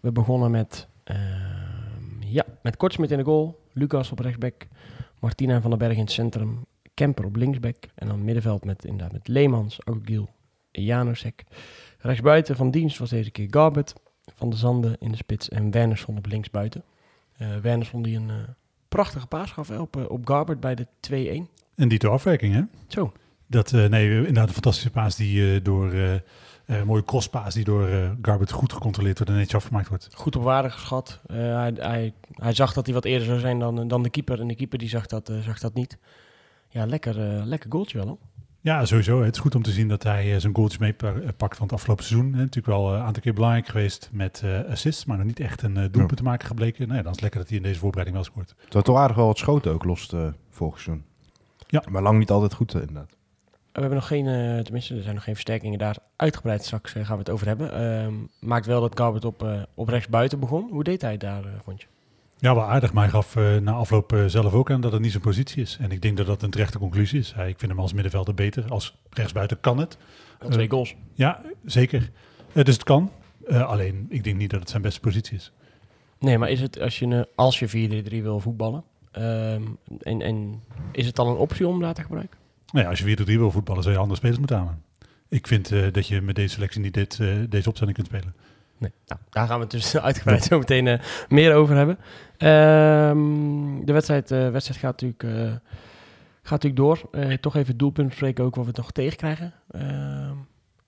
We 0.00 0.12
begonnen 0.12 0.50
met, 0.50 0.88
ehm, 1.04 1.55
ja, 2.36 2.44
met 2.62 2.76
Kortsmit 2.76 3.10
in 3.10 3.18
de 3.18 3.24
goal, 3.24 3.60
Lucas 3.72 4.10
op 4.10 4.18
rechtsback, 4.18 4.66
Martina 5.20 5.60
van 5.60 5.70
den 5.70 5.78
Berg 5.78 5.94
in 5.94 6.00
het 6.00 6.10
centrum, 6.10 6.66
Kemper 6.94 7.24
op 7.24 7.36
linksback 7.36 7.76
en 7.94 8.06
dan 8.06 8.24
middenveld 8.24 8.64
met, 8.64 8.84
inderdaad 8.84 9.12
met 9.12 9.28
Leemans, 9.28 9.78
Agogiel, 9.84 10.28
Janusek. 10.70 11.44
Rechtsbuiten 11.98 12.56
van 12.56 12.70
dienst 12.70 12.98
was 12.98 13.10
deze 13.10 13.30
keer 13.30 13.46
Garbet, 13.50 13.94
Van 14.34 14.50
de 14.50 14.56
Zanden 14.56 14.96
in 14.98 15.10
de 15.10 15.16
spits 15.16 15.48
en 15.48 15.70
Wernersson 15.70 16.16
op 16.16 16.26
linksbuiten. 16.26 16.82
Eh 17.36 17.56
Wernersson 17.56 18.02
die 18.02 18.16
een 18.16 18.30
eh, 18.30 18.36
prachtige 18.88 19.26
paas 19.26 19.50
gaf 19.50 19.70
op, 19.70 19.96
eh, 19.96 20.10
op 20.10 20.26
Garbert 20.26 20.60
bij 20.60 20.74
de 20.74 20.86
2-1. 21.00 21.48
En 21.74 21.88
die 21.88 22.06
afwerking, 22.06 22.54
hè? 22.54 22.62
Zo, 22.86 23.12
Dat, 23.46 23.72
nee, 23.72 24.16
inderdaad 24.16 24.48
een 24.48 24.54
fantastische 24.54 24.90
paas 24.90 25.16
die 25.16 25.62
door... 25.62 25.92
eh 26.66 26.82
mooie 26.82 27.04
crosspaas 27.04 27.54
die 27.54 27.64
door 27.64 27.86
eh 27.86 28.10
Garbert 28.22 28.50
goed 28.50 28.72
gecontroleerd 28.72 29.16
wordt 29.16 29.32
en 29.32 29.38
netjes 29.38 29.56
afgemaakt 29.56 29.88
wordt. 29.88 30.08
goed 30.14 30.36
op 30.36 30.42
waarde 30.42 30.70
geschat. 30.70 31.20
Eh, 31.26 31.36
hij, 31.36 31.72
hij, 31.76 32.12
hij 32.32 32.52
zag 32.54 32.72
dat 32.72 32.86
hij 32.86 32.94
wat 32.94 33.04
eerder 33.04 33.26
zou 33.26 33.38
zijn 33.38 33.58
dan, 33.58 33.88
dan 33.88 34.02
de 34.02 34.10
keeper. 34.10 34.40
En 34.40 34.46
de 34.48 34.54
keeper 34.54 34.78
die 34.78 34.88
zag 34.88 35.06
dat, 35.06 35.28
eh, 35.28 35.38
zag 35.38 35.58
dat 35.58 35.74
niet. 35.74 35.98
Ja, 36.68 36.86
lekker, 36.86 37.36
eh, 37.38 37.44
lekker 37.44 37.70
goaltje 37.70 37.98
wel. 37.98 38.06
Hoor. 38.06 38.18
Ja, 38.60 38.84
sowieso. 38.84 39.22
Het 39.22 39.34
is 39.34 39.40
goed 39.40 39.54
om 39.54 39.62
te 39.62 39.70
zien 39.70 39.88
dat 39.88 40.02
hij 40.02 40.40
zijn 40.40 40.54
goaltjes 40.54 40.80
meepakt 40.80 41.56
van 41.56 41.66
het 41.66 41.72
afgelopen 41.72 42.04
seizoen. 42.04 42.32
Hè. 42.32 42.38
Natuurlijk 42.38 42.66
wel 42.66 42.94
een 42.94 43.00
aantal 43.00 43.22
keer 43.22 43.34
belangrijk 43.34 43.66
geweest 43.66 44.08
met 44.12 44.42
eh, 44.44 44.70
assists, 44.70 45.04
maar 45.04 45.16
nog 45.16 45.26
niet 45.26 45.40
echt 45.40 45.62
een 45.62 45.74
doelpunt 45.74 46.16
te 46.16 46.22
maken 46.22 46.46
gebleken. 46.46 46.86
Nou 46.86 46.96
ja, 46.96 47.02
dan 47.02 47.12
is 47.12 47.20
het 47.20 47.20
lekker 47.20 47.40
dat 47.40 47.48
hij 47.48 47.58
in 47.58 47.64
deze 47.64 47.78
voorbereiding 47.78 48.16
wel 48.16 48.26
scoort. 48.26 48.54
Het 48.64 48.72
wordt 48.72 48.86
toch 48.86 48.96
aardig 48.96 49.16
wel 49.16 49.26
wat 49.26 49.38
schoten 49.38 49.72
ook 49.72 49.84
los 49.84 50.12
uh, 50.12 50.26
vorig 50.50 50.80
seizoen. 50.80 51.04
Ja. 51.66 51.82
Maar 51.88 52.02
lang 52.02 52.18
niet 52.18 52.30
altijd 52.30 52.54
goed 52.54 52.74
inderdaad. 52.74 53.15
We 53.76 53.82
hebben 53.82 53.98
nog 53.98 54.08
geen, 54.08 54.26
eh, 54.26 54.58
tenminste, 54.62 54.94
er 54.96 55.02
zijn 55.02 55.14
nog 55.14 55.24
geen 55.24 55.34
versterkingen 55.34 55.78
daar. 55.78 55.96
Uitgebreid 56.16 56.64
straks 56.64 56.94
eh, 56.94 57.04
gaan 57.06 57.12
we 57.16 57.18
het 57.22 57.30
over 57.30 57.46
hebben. 57.46 57.72
Ehm, 57.72 58.14
maakt 58.40 58.66
wel 58.66 58.80
dat 58.80 58.98
Garbert 58.98 59.24
op, 59.24 59.42
eh, 59.42 59.62
op 59.74 59.88
rechts 59.88 60.08
buiten 60.08 60.40
begon. 60.40 60.68
Hoe 60.70 60.84
deed 60.84 61.02
hij 61.02 61.10
het 61.10 61.20
daar, 61.20 61.44
eh, 61.44 61.50
vond 61.64 61.80
je? 61.80 61.86
Ja, 62.38 62.54
wel 62.54 62.64
aardig, 62.64 62.92
maar 62.92 63.02
hij 63.02 63.12
gaf 63.12 63.36
eh, 63.36 63.56
na 63.56 63.72
afloop 63.72 64.12
eh, 64.12 64.24
zelf 64.26 64.52
ook 64.52 64.70
aan 64.70 64.80
dat 64.80 64.92
het 64.92 65.00
niet 65.00 65.10
zijn 65.10 65.22
positie 65.22 65.62
is. 65.62 65.76
En 65.80 65.90
ik 65.90 66.02
denk 66.02 66.16
dat 66.16 66.26
dat 66.26 66.42
een 66.42 66.50
terechte 66.50 66.78
conclusie 66.78 67.18
is. 67.18 67.32
Hij, 67.34 67.48
ik 67.48 67.58
vind 67.58 67.70
hem 67.70 67.80
als 67.80 67.92
middenvelder 67.92 68.34
beter. 68.34 68.64
Als 68.68 68.96
rechtsbuiten 69.10 69.60
kan 69.60 69.78
het. 69.78 69.96
Twee 70.48 70.70
goals. 70.70 70.94
Ja, 71.14 71.40
zeker. 71.64 72.10
Dus 72.52 72.74
het 72.74 72.84
kan. 72.84 73.10
Eh, 73.46 73.66
alleen, 73.68 74.06
ik 74.08 74.24
denk 74.24 74.36
niet 74.36 74.50
dat 74.50 74.60
het 74.60 74.70
zijn 74.70 74.82
beste 74.82 75.00
positie 75.00 75.36
is. 75.36 75.52
Nee, 76.18 76.38
maar 76.38 76.50
is 76.50 76.60
het 76.60 76.80
als 76.80 76.98
je, 76.98 77.06
een- 77.06 77.26
als 77.34 77.58
je 77.58 77.68
4-3 77.68 78.22
wil 78.22 78.40
voetballen... 78.40 78.84
ehm, 79.12 79.62
en, 80.00 80.20
en 80.22 80.62
is 80.92 81.06
het 81.06 81.16
dan 81.16 81.26
een 81.28 81.36
optie 81.36 81.66
om 81.68 81.80
daar 81.80 81.94
te 81.94 82.02
gebruiken? 82.02 82.38
Nou 82.76 82.88
ja, 82.88 82.94
als 82.94 83.00
je 83.00 83.06
weer 83.06 83.16
de 83.16 83.24
drie 83.24 83.38
wil 83.38 83.50
voetballen, 83.50 83.82
zou 83.82 83.94
je 83.94 84.00
andere 84.00 84.18
spelers 84.18 84.38
moeten 84.38 84.58
aan. 84.58 84.82
Ik 85.28 85.46
vind 85.46 85.72
eh, 85.72 85.92
dat 85.92 86.08
je 86.08 86.20
met 86.20 86.34
deze 86.34 86.54
selectie 86.54 86.80
niet 86.80 86.94
dit, 86.94 87.20
eh, 87.20 87.28
deze 87.48 87.68
opstelling 87.68 87.96
kunt 87.96 88.08
spelen. 88.08 88.34
Nee. 88.78 88.90
Nou, 89.06 89.20
daar 89.30 89.46
gaan 89.46 89.56
we 89.56 89.62
het 89.62 89.70
dus 89.70 89.96
uitgebreid 90.08 90.44
zo 90.44 90.58
meteen 90.58 90.86
eh, 90.86 91.00
meer 91.28 91.54
over 91.54 91.76
hebben. 91.76 91.98
Ehm, 92.36 93.84
de 93.84 93.92
wedstrijd, 93.92 94.28
wedstrijd 94.28 94.80
gaat, 94.80 95.02
natuurlijk, 95.02 95.22
gaat 96.42 96.62
natuurlijk 96.62 96.76
door. 96.76 97.10
Toch 97.40 97.56
even 97.56 97.68
het 97.68 97.78
doelpunt 97.78 98.08
bespreken 98.08 98.44
ook 98.44 98.54
wat 98.54 98.66
we 98.66 98.72
nog 98.74 98.92
tegenkrijgen. 98.92 99.54
Ehm 99.70 100.36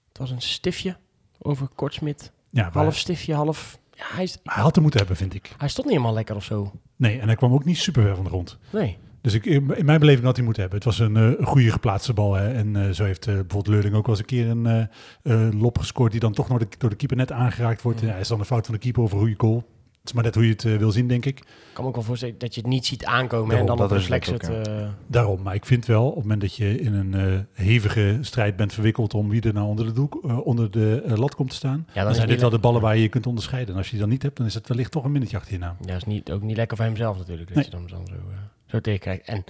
het 0.09 0.19
was 0.19 0.31
een 0.31 0.49
stiftje 0.49 0.97
over 1.39 1.69
Kortsmit. 1.75 2.33
Ja, 2.51 2.71
Half 2.73 2.97
stiftje, 2.97 3.35
half... 3.35 3.79
Ja, 3.95 4.05
hij, 4.15 4.25
is, 4.25 4.39
hij 4.45 4.63
had 4.63 4.77
er 4.77 4.83
moeten 4.83 5.01
hebben, 5.01 5.17
vind 5.17 5.35
ik. 5.35 5.55
hij 5.59 5.69
stond 5.69 5.87
niet 5.87 5.97
helemaal 5.97 6.17
lekker 6.17 6.37
of 6.37 6.45
zo. 6.45 6.73
Nee, 6.97 7.21
en 7.21 7.27
hij 7.27 7.37
kwam 7.37 7.53
ook 7.53 7.65
niet 7.65 7.79
super 7.79 8.03
ver 8.03 8.15
van 8.15 8.25
de 8.25 8.31
grond. 8.31 8.59
Nee. 8.71 8.99
Dus 9.29 9.37
ik, 9.37 9.45
in 9.47 9.85
mijn 9.85 10.01
beleving 10.01 10.25
had 10.25 10.37
hij 10.37 10.45
moeten 10.45 10.63
hebben. 10.63 10.81
Het 10.81 10.89
was 10.89 10.99
een, 10.99 11.17
eh, 11.17 11.39
een 11.39 11.47
goede 11.47 11.71
geplaatste 11.71 12.13
bal. 12.13 12.35
Hè. 12.35 12.53
En 12.53 12.77
eh, 12.77 12.91
zo 12.91 13.05
heeft 13.05 13.27
eh, 13.27 13.33
bijvoorbeeld 13.35 13.67
Leurling 13.69 13.95
ook 13.95 14.07
wel 14.07 14.15
eens 14.19 14.25
een 14.33 14.57
keer 14.65 14.89
een 15.23 15.59
lop 15.61 15.79
gescoord... 15.79 16.11
die 16.11 16.21
dan 16.21 16.33
toch 16.33 16.49
door 16.49 16.59
de, 16.59 16.67
door 16.79 16.91
de 16.91 16.97
keeper 16.97 17.17
net 17.17 17.33
aangeraakt 17.33 17.83
wordt. 17.83 18.01
Ja. 18.01 18.07
Ja, 18.07 18.15
is 18.15 18.29
dan 18.29 18.39
een 18.39 18.45
fout 18.45 18.65
van 18.67 18.75
de 18.75 18.81
keeper 18.81 19.03
of 19.03 19.13
een 19.13 19.19
goede 19.19 19.35
goal. 19.37 19.65
is 20.05 20.13
maar 20.13 20.25
net 20.25 20.35
hoe 20.35 20.45
je 20.45 20.51
het 20.51 20.63
wil 20.63 20.91
zien, 20.93 21.09
denk 21.09 21.25
ik. 21.27 21.39
Ik 21.39 21.45
kan 21.73 21.83
me 21.83 21.89
ook 21.89 21.95
wel 21.97 22.05
voorstellen 22.05 22.35
dat 22.39 22.55
je 22.55 22.61
het 22.61 22.71
niet 22.71 22.87
ziet 22.87 23.05
aankomen 23.05 23.49
Daarom, 23.49 23.69
en 23.69 23.77
dan 23.77 23.85
op 23.85 23.91
dat 23.91 23.91
het 23.91 23.99
reflex 24.09 24.27
het... 24.27 24.49
eh, 24.69 24.89
Daarom, 25.07 25.43
maar 25.43 25.55
ik 25.55 25.67
vind 25.67 25.87
wel, 25.87 26.07
op 26.07 26.15
het 26.15 26.23
moment 26.23 26.41
dat 26.41 26.55
je 26.55 26.81
in 26.81 26.95
een 26.95 27.15
eh, 27.15 27.39
hevige 27.53 28.19
strijd 28.21 28.57
bent 28.57 28.73
verwikkeld 28.73 29.15
om 29.15 29.29
wie 29.29 29.41
er 29.43 29.53
nou 29.55 29.67
onder 29.67 29.85
de, 29.87 29.93
doek, 29.93 30.45
onder 30.45 30.71
de 30.71 31.03
lat 31.17 31.35
komt 31.35 31.51
te 31.51 31.57
staan, 31.57 31.73
dan 31.87 31.95
dan, 31.95 32.07
het 32.07 32.15
zijn 32.15 32.21
niet 32.29 32.29
dit 32.29 32.41
wel 32.41 32.51
de 32.51 32.57
le- 32.57 32.63
ballen 32.63 32.81
waar 32.81 32.97
je 32.97 33.03
je 33.03 33.09
kunt 33.09 33.27
onderscheiden. 33.27 33.71
En 33.73 33.77
als 33.79 33.87
je 33.87 33.93
die 33.93 34.01
dan 34.01 34.11
niet 34.11 34.23
hebt, 34.23 34.37
dan 34.37 34.47
is 34.47 34.55
het 34.55 34.69
wellicht 34.69 34.91
toch 34.91 35.05
een 35.05 35.13
minnetje 35.13 35.37
achter 35.37 35.53
je 35.53 35.59
naam. 35.59 35.77
Ja, 35.85 35.95
is 35.95 36.05
niet, 36.05 36.31
ook 36.31 36.43
niet 36.43 36.57
lekker 36.57 36.77
voor 36.77 36.87
hemzelf 36.87 37.19
natuurlijk, 37.19 37.47
dat 37.49 37.57
Nee. 37.57 37.65
je 37.65 37.71
dan, 37.71 37.87
dan 37.87 38.07
zo, 38.07 38.13
eh, 38.13 38.37
zo 38.69 38.81
tegenkrijgt. 38.81 39.27
En, 39.27 39.45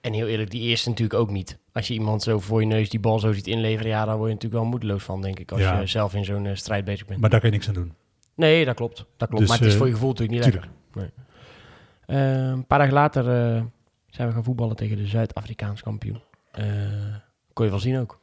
en 0.00 0.12
heel 0.12 0.26
eerlijk, 0.26 0.50
die 0.50 0.62
eerste 0.62 0.88
natuurlijk 0.88 1.20
ook 1.20 1.30
niet. 1.30 1.58
Als 1.72 1.88
je 1.88 1.94
iemand 1.94 2.22
zo 2.22 2.40
voor 2.40 2.60
je 2.60 2.66
neus 2.66 2.90
die 2.90 3.00
bal 3.00 3.18
zo 3.18 3.32
ziet 3.32 3.46
inleveren, 3.46 3.90
ja, 3.90 4.04
dan 4.04 4.16
word 4.16 4.28
je 4.28 4.34
natuurlijk 4.34 4.62
wel 4.62 4.70
moedeloos 4.70 5.02
van, 5.02 5.20
denk 5.22 5.38
ik, 5.38 5.52
als 5.52 5.60
Ja. 5.60 5.80
je 5.80 5.86
zelf 5.86 6.14
in 6.14 6.24
zo'n 6.24 6.46
eh, 6.46 6.54
strijd 6.54 6.84
bezig 6.84 7.06
bent. 7.06 7.20
Maar 7.20 7.30
daar 7.30 7.40
kan 7.40 7.48
je 7.50 7.54
niks 7.56 7.68
aan 7.68 7.74
doen. 7.74 7.92
Nee, 8.34 8.64
dat 8.64 8.74
klopt. 8.74 8.96
Dat 9.16 9.28
klopt. 9.28 9.38
Dus, 9.38 9.48
maar 9.48 9.58
het 9.58 9.66
is 9.66 9.72
eh, 9.72 9.78
voor 9.78 9.86
je 9.88 9.92
gevoel 9.94 10.10
natuurlijk 10.10 10.44
niet 10.44 10.52
lekker. 10.54 10.70
Nee. 10.94 11.10
Eh, 12.06 12.46
een 12.48 12.66
paar 12.66 12.78
dagen 12.78 12.94
later 12.94 13.24
zijn 14.10 14.28
we 14.28 14.34
gaan 14.34 14.44
voetballen 14.44 14.76
tegen 14.76 14.96
de 14.96 15.06
Zuid-Afrikaans 15.06 15.82
kampioen. 15.82 16.20
Kon 17.52 17.64
je 17.64 17.70
wel 17.70 17.80
zien 17.80 17.98
ook. 17.98 18.20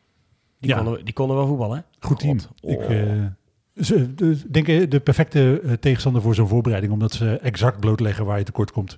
Die, 0.60 0.70
Ja. 0.70 0.76
konden, 0.82 1.06
die 1.06 1.14
konden 1.14 1.36
wel 1.38 1.48
voetballen, 1.48 1.78
hè? 1.78 2.08
Goed 2.08 2.20
team. 2.20 2.38
Ik 2.62 2.80
Oh. 2.80 3.26
ze, 3.76 4.14
de, 4.14 4.52
denk 4.52 4.92
de 4.92 5.00
perfecte 5.00 5.62
tegenstander 5.80 6.22
voor 6.22 6.36
zo'n 6.36 6.48
voorbereiding, 6.48 6.94
omdat 6.94 7.12
ze 7.14 7.38
exact 7.38 7.80
blootleggen 7.80 8.26
waar 8.26 8.38
je 8.38 8.44
tekort 8.44 8.72
komt. 8.72 8.98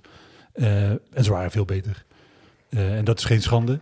Eh, 0.54 0.90
en 0.90 1.24
ze 1.24 1.30
waren 1.30 1.50
veel 1.50 1.64
beter. 1.64 2.04
Eh, 2.68 2.96
en 2.96 3.04
dat 3.04 3.18
is 3.18 3.24
geen 3.24 3.42
schande. 3.42 3.80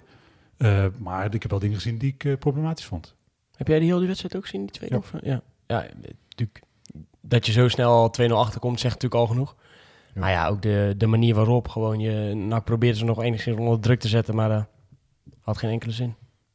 Eh, 0.56 0.86
maar 0.98 1.34
ik 1.34 1.42
heb 1.42 1.50
wel 1.50 1.60
dingen 1.60 1.76
gezien 1.76 1.98
die 1.98 2.14
ik 2.18 2.38
problematisch 2.38 2.84
vond. 2.84 3.14
Heb 3.56 3.68
jij 3.68 3.78
die 3.78 3.92
hele 3.92 4.06
wedstrijd 4.06 4.36
ook 4.36 4.42
gezien, 4.42 4.60
die 4.60 4.70
tweede? 4.70 4.94
Ja. 4.94 5.00
Of, 5.00 5.12
ja. 5.22 5.42
ja, 5.66 5.86
natuurlijk. 6.28 6.62
Dat 7.20 7.46
je 7.46 7.52
zo 7.52 7.68
snel 7.68 7.90
al 7.90 8.10
2-0 8.10 8.32
achterkomt, 8.32 8.80
zegt 8.80 8.94
natuurlijk 8.94 9.22
al 9.22 9.26
genoeg. 9.26 9.56
Ja. 10.14 10.20
Maar 10.20 10.30
ja, 10.30 10.48
ook 10.48 10.62
de, 10.62 10.94
de 10.96 11.06
manier 11.06 11.34
waarop 11.34 11.68
gewoon 11.68 12.00
je... 12.00 12.34
NAC 12.34 12.64
probeerde 12.64 12.98
ze 12.98 13.04
nog 13.04 13.22
enigszins 13.22 13.58
onder 13.58 13.80
druk 13.80 14.00
te 14.00 14.08
zetten, 14.08 14.34
maar 14.34 14.48
dat 14.48 14.66
had 15.40 15.58
geen 15.58 15.70
enkele 15.70 15.92
zin. 15.92 16.14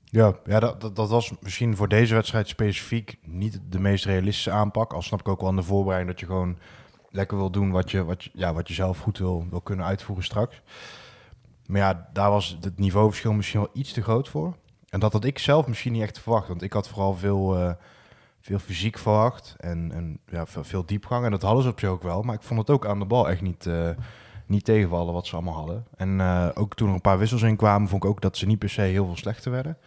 Ja, 0.10 0.36
ja 0.46 0.60
dat, 0.60 0.82
dat, 0.82 0.96
dat 0.96 1.10
was 1.10 1.32
misschien 1.40 1.76
voor 1.76 1.88
deze 1.88 2.14
wedstrijd 2.14 2.48
specifiek 2.48 3.18
niet 3.22 3.60
de 3.70 3.80
meest 3.80 4.06
realistische 4.06 4.52
aanpak. 4.52 4.94
Al 4.94 5.02
snap 5.02 5.20
ik 5.20 5.28
ook 5.28 5.40
wel 5.40 5.50
aan 5.50 5.56
de 5.56 5.64
voorbereiding 5.64 6.12
dat 6.12 6.20
je 6.20 6.26
gewoon 6.26 6.58
lekker 7.10 7.38
wil 7.38 7.50
doen 7.50 7.72
wat 7.72 7.92
je, 7.92 8.04
wat 8.04 8.24
je, 8.24 8.30
ja, 8.34 8.54
wat 8.54 8.68
je 8.68 8.74
zelf 8.74 9.00
goed 9.00 9.18
wil, 9.18 9.46
wil 9.50 9.62
kunnen 9.62 9.86
uitvoeren 9.86 10.26
straks. 10.26 10.62
Maar 11.66 11.82
ja, 11.82 12.10
daar 12.14 12.30
was 12.30 12.58
het 12.62 12.80
niveauverschil 12.80 13.34
misschien 13.34 13.60
wel 13.60 13.70
iets 13.74 13.94
te 13.94 14.02
groot 14.02 14.30
voor. 14.30 14.56
En 14.90 15.00
dat 15.00 15.14
had 15.14 15.24
ik 15.24 15.40
zelf 15.40 15.68
misschien 15.68 15.92
niet 15.92 16.02
echt 16.02 16.20
verwacht. 16.20 16.48
Want 16.48 16.62
ik 16.62 16.74
had 16.74 16.88
vooral 16.88 17.14
veel, 17.14 17.58
eh, 17.58 17.72
veel 18.40 18.60
fysiek 18.60 18.98
verwacht 18.98 19.56
en, 19.58 19.92
en 19.92 20.20
ja, 20.26 20.46
veel, 20.46 20.64
veel 20.64 20.86
diepgang. 20.86 21.26
En 21.26 21.32
dat 21.32 21.42
hadden 21.42 21.64
ze 21.64 21.70
op 21.70 21.80
zich 21.80 21.90
ook 21.90 22.04
wel. 22.04 22.22
Maar 22.22 22.36
ik 22.36 22.42
vond 22.42 22.60
het 22.60 22.70
ook 22.70 22.86
aan 22.86 23.00
de 23.00 23.06
bal 23.06 23.30
echt 23.30 23.42
niet, 23.42 23.66
eh, 23.66 23.90
niet 24.46 24.66
tegenvallen 24.66 25.14
wat 25.14 25.28
ze 25.28 25.36
allemaal 25.36 25.54
hadden. 25.54 25.86
En 25.96 26.22
eh, 26.22 26.48
ook 26.54 26.76
toen 26.76 26.88
er 26.88 26.94
een 26.94 27.02
paar 27.02 27.18
wissels 27.18 27.42
in 27.42 27.56
kwamen, 27.56 27.90
vond 27.90 28.04
ik 28.04 28.10
ook 28.10 28.22
dat 28.22 28.38
ze 28.38 28.46
niet 28.46 28.60
per 28.60 28.70
se 28.70 28.82
heel 28.82 29.06
veel 29.06 29.18
slechter 29.18 29.52
werden. 29.52 29.78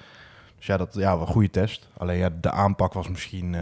Dus 0.57 0.67
ja, 0.67 0.77
dat 0.77 0.95
ja, 0.95 1.13
een 1.13 1.27
goede 1.27 1.51
test. 1.51 1.89
Alleen 1.97 2.19
ja, 2.19 2.31
de 2.41 2.51
aanpak 2.51 2.93
was 2.93 3.09
misschien 3.09 3.57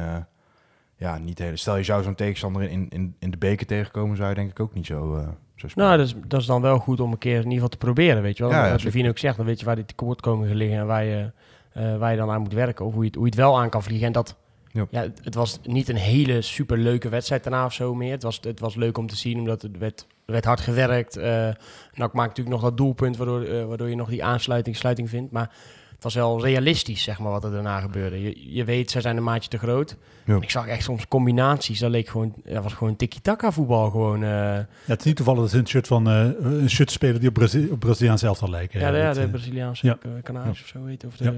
ja, 0.99 1.19
niet 1.19 1.39
heel... 1.39 1.57
Stel 1.57 1.77
je 1.77 1.83
zou 1.83 2.03
zo'n 2.03 2.15
tegenstander 2.15 2.63
in, 2.63 2.87
in, 2.89 3.15
in 3.19 3.31
de 3.31 3.37
beker 3.37 3.67
tegenkomen, 3.67 4.17
zou 4.17 4.29
je 4.29 4.35
denk 4.35 4.51
ik 4.51 4.61
ook 4.61 4.75
niet 4.75 4.87
zo, 4.87 5.17
eh 5.17 5.29
zo 5.57 5.69
spelen. 5.69 5.87
Nou, 5.87 5.99
dat 5.99 6.07
is, 6.07 6.15
dat 6.27 6.41
is 6.41 6.47
dan 6.47 6.63
wel 6.63 6.79
goed 6.79 7.01
om 7.01 7.13
een 7.13 7.19
keer 7.19 7.33
in 7.33 7.39
ieder 7.39 7.53
geval 7.53 7.69
te 7.69 7.77
proberen, 7.77 8.23
weet 8.23 8.37
je 8.37 8.43
wel. 8.43 8.53
Ja, 8.53 8.65
ja, 8.65 8.71
zeker. 8.71 8.85
Levine 8.85 9.09
ook 9.09 9.19
zegt, 9.19 9.37
dan 9.37 9.47
weet 9.47 9.61
je 9.61 9.67
waar 9.67 9.77
die 9.77 9.85
tekortkomingen 9.85 10.57
liggen 10.57 10.79
en 10.79 10.87
waar 10.87 11.05
je, 11.05 11.31
eh, 11.73 11.97
waar 11.97 12.11
je 12.11 12.17
dan 12.17 12.31
aan 12.31 12.41
moet 12.43 12.53
werken. 12.53 12.85
Of 12.85 12.93
hoe 12.93 13.03
je, 13.03 13.07
het, 13.07 13.17
hoe 13.17 13.25
je 13.25 13.31
het 13.31 13.41
wel 13.41 13.59
aan 13.59 13.69
kan 13.69 13.83
vliegen. 13.83 14.07
En 14.07 14.13
dat, 14.13 14.37
Ja. 14.73 14.87
ja. 14.91 15.01
het, 15.01 15.21
het 15.25 15.35
was 15.35 15.61
niet 15.63 15.89
een 15.89 15.97
hele 15.97 16.43
super 16.43 16.79
leuke 16.79 17.09
wedstrijd 17.09 17.43
daarna 17.45 17.65
of 17.65 17.73
zo 17.73 17.95
meer. 17.95 18.13
Het 18.13 18.23
was, 18.23 18.39
het 18.43 18.61
was 18.61 18.75
leuk 18.75 18.99
om 18.99 19.07
te 19.07 19.17
zien, 19.17 19.39
omdat 19.39 19.63
het 19.63 19.79
werd, 19.79 20.07
er 20.27 20.33
werd 20.33 20.45
hard 20.45 20.61
gewerkt. 20.61 21.17
Eh 21.17 21.49
NAC 21.95 22.13
maakt 22.13 22.29
natuurlijk 22.29 22.57
nog 22.57 22.61
dat 22.61 22.77
doelpunt, 22.77 23.17
waardoor, 23.17 23.43
eh, 23.43 23.65
waardoor 23.65 23.89
je 23.89 23.97
nog 23.97 24.09
die 24.09 24.25
aansluiting 24.25 24.77
sluiting 24.77 25.09
vindt. 25.09 25.33
Maar 25.33 25.51
het 25.99 26.07
was 26.07 26.15
wel 26.15 26.45
realistisch, 26.45 27.03
zeg 27.03 27.19
maar, 27.19 27.31
wat 27.31 27.45
er 27.45 27.51
daarna 27.51 27.81
gebeurde. 27.81 28.23
Je, 28.23 28.55
je 28.55 28.65
weet, 28.65 28.91
zij 28.91 29.01
zijn 29.01 29.17
een 29.17 29.23
maatje 29.23 29.49
te 29.51 29.59
groot. 29.59 29.97
Ja. 30.25 30.37
Ik 30.41 30.51
zag 30.51 30.67
echt 30.67 30.83
soms 30.83 31.09
combinaties. 31.09 31.79
Dat 31.79 31.91
leek 31.91 32.09
gewoon, 32.09 32.35
dat 32.45 32.63
was 32.63 32.73
gewoon 32.73 32.97
tiki-taka 32.97 33.53
voetbal. 33.53 33.91
Gewoon, 33.91 34.23
eh, 34.23 34.29
Ja, 34.31 34.67
het 34.85 34.99
is 34.99 35.05
niet 35.05 35.17
toevallig 35.17 35.41
dat 35.41 35.51
ze 35.51 35.59
een 35.59 35.67
shirt 35.69 35.87
van 35.87 36.09
eh, 36.09 36.29
een 36.41 36.71
shirt 36.71 36.91
spelen 36.91 37.21
die 37.21 37.29
op, 37.29 37.35
Brazil, 37.35 37.71
op 37.71 37.81
Braziliaans 37.81 38.23
elftal 38.23 38.51
lijken. 38.51 38.81
Ja, 38.81 38.91
de, 38.91 38.97
ja, 38.97 39.13
de 39.13 39.21
eh, 39.21 39.31
Braziliaanse 39.31 39.87
ja. 39.87 39.99
eh, 40.03 40.11
Canaries 40.23 40.61
of 40.63 40.67
zo 40.67 40.85
heet, 40.85 41.05
of 41.05 41.17
de 41.17 41.25
Ja. 41.25 41.33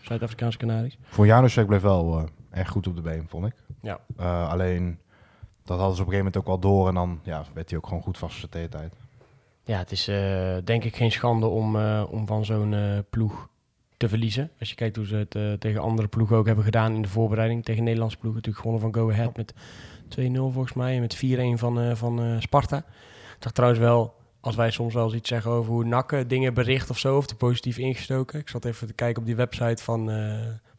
Zuid-Afrikaanse 0.00 0.58
Canaries. 0.58 0.98
Voor 1.02 1.26
Janusek 1.26 1.66
bleef 1.66 1.82
wel 1.82 2.18
eh, 2.18 2.58
echt 2.60 2.70
goed 2.70 2.86
op 2.86 2.96
de 2.96 3.02
been, 3.02 3.24
vond 3.28 3.46
ik. 3.46 3.54
Ja. 3.82 4.00
Eh, 4.16 4.48
alleen, 4.50 4.98
dat 5.64 5.78
hadden 5.78 5.96
ze 5.96 6.02
op 6.02 6.08
een 6.08 6.12
gegeven 6.12 6.16
moment 6.16 6.36
ook 6.36 6.46
wel 6.46 6.58
door. 6.58 6.88
En 6.88 6.94
dan 6.94 7.20
ja, 7.22 7.44
werd 7.54 7.68
hij 7.68 7.78
ook 7.78 7.86
gewoon 7.86 8.02
goed 8.02 8.18
hele 8.50 8.68
tijd. 8.68 8.92
Ja, 9.64 9.78
het 9.78 9.92
is 9.92 10.08
eh, 10.08 10.56
denk 10.64 10.84
ik 10.84 10.96
geen 10.96 11.12
schande 11.12 11.46
om, 11.46 11.76
eh, 11.76 12.04
om 12.10 12.26
van 12.26 12.44
zo'n 12.44 12.74
eh, 12.74 12.98
ploeg 13.10 13.48
te 14.02 14.08
verliezen. 14.08 14.50
Als 14.58 14.68
je 14.68 14.74
kijkt 14.74 14.96
hoe 14.96 15.06
ze 15.06 15.16
het 15.16 15.34
eh, 15.34 15.52
tegen 15.52 15.80
andere 15.80 16.08
ploegen 16.08 16.36
ook 16.36 16.46
hebben 16.46 16.64
gedaan 16.64 16.94
in 16.94 17.02
de 17.02 17.08
voorbereiding. 17.08 17.64
Tegen 17.64 17.84
Nederlandse 17.84 18.18
ploegen 18.18 18.40
natuurlijk 18.40 18.66
gewonnen 18.66 18.92
van 18.92 19.02
Go 19.02 19.10
Ahead 19.10 19.36
met 19.36 19.54
2-0 20.08 20.52
volgens 20.52 20.72
mij. 20.72 20.94
En 20.94 21.00
met 21.00 21.16
4-1 21.16 21.58
van, 21.58 21.80
eh, 21.80 21.94
van 21.94 22.22
eh, 22.22 22.40
Sparta. 22.40 22.76
Ik 22.76 23.38
dacht 23.38 23.54
trouwens 23.54 23.82
wel, 23.82 24.14
als 24.40 24.56
wij 24.56 24.70
soms 24.70 24.94
wel 24.94 25.04
eens 25.04 25.14
iets 25.14 25.28
zeggen 25.28 25.50
over 25.50 25.72
hoe 25.72 25.84
nakken 25.84 26.28
dingen 26.28 26.54
bericht 26.54 26.90
of 26.90 26.98
zo, 26.98 27.16
of 27.16 27.26
te 27.26 27.34
positief 27.34 27.78
ingestoken. 27.78 28.40
Ik 28.40 28.48
zat 28.48 28.64
even 28.64 28.86
te 28.86 28.92
kijken 28.92 29.20
op 29.20 29.26
die 29.26 29.36
website 29.36 29.82
van, 29.82 30.10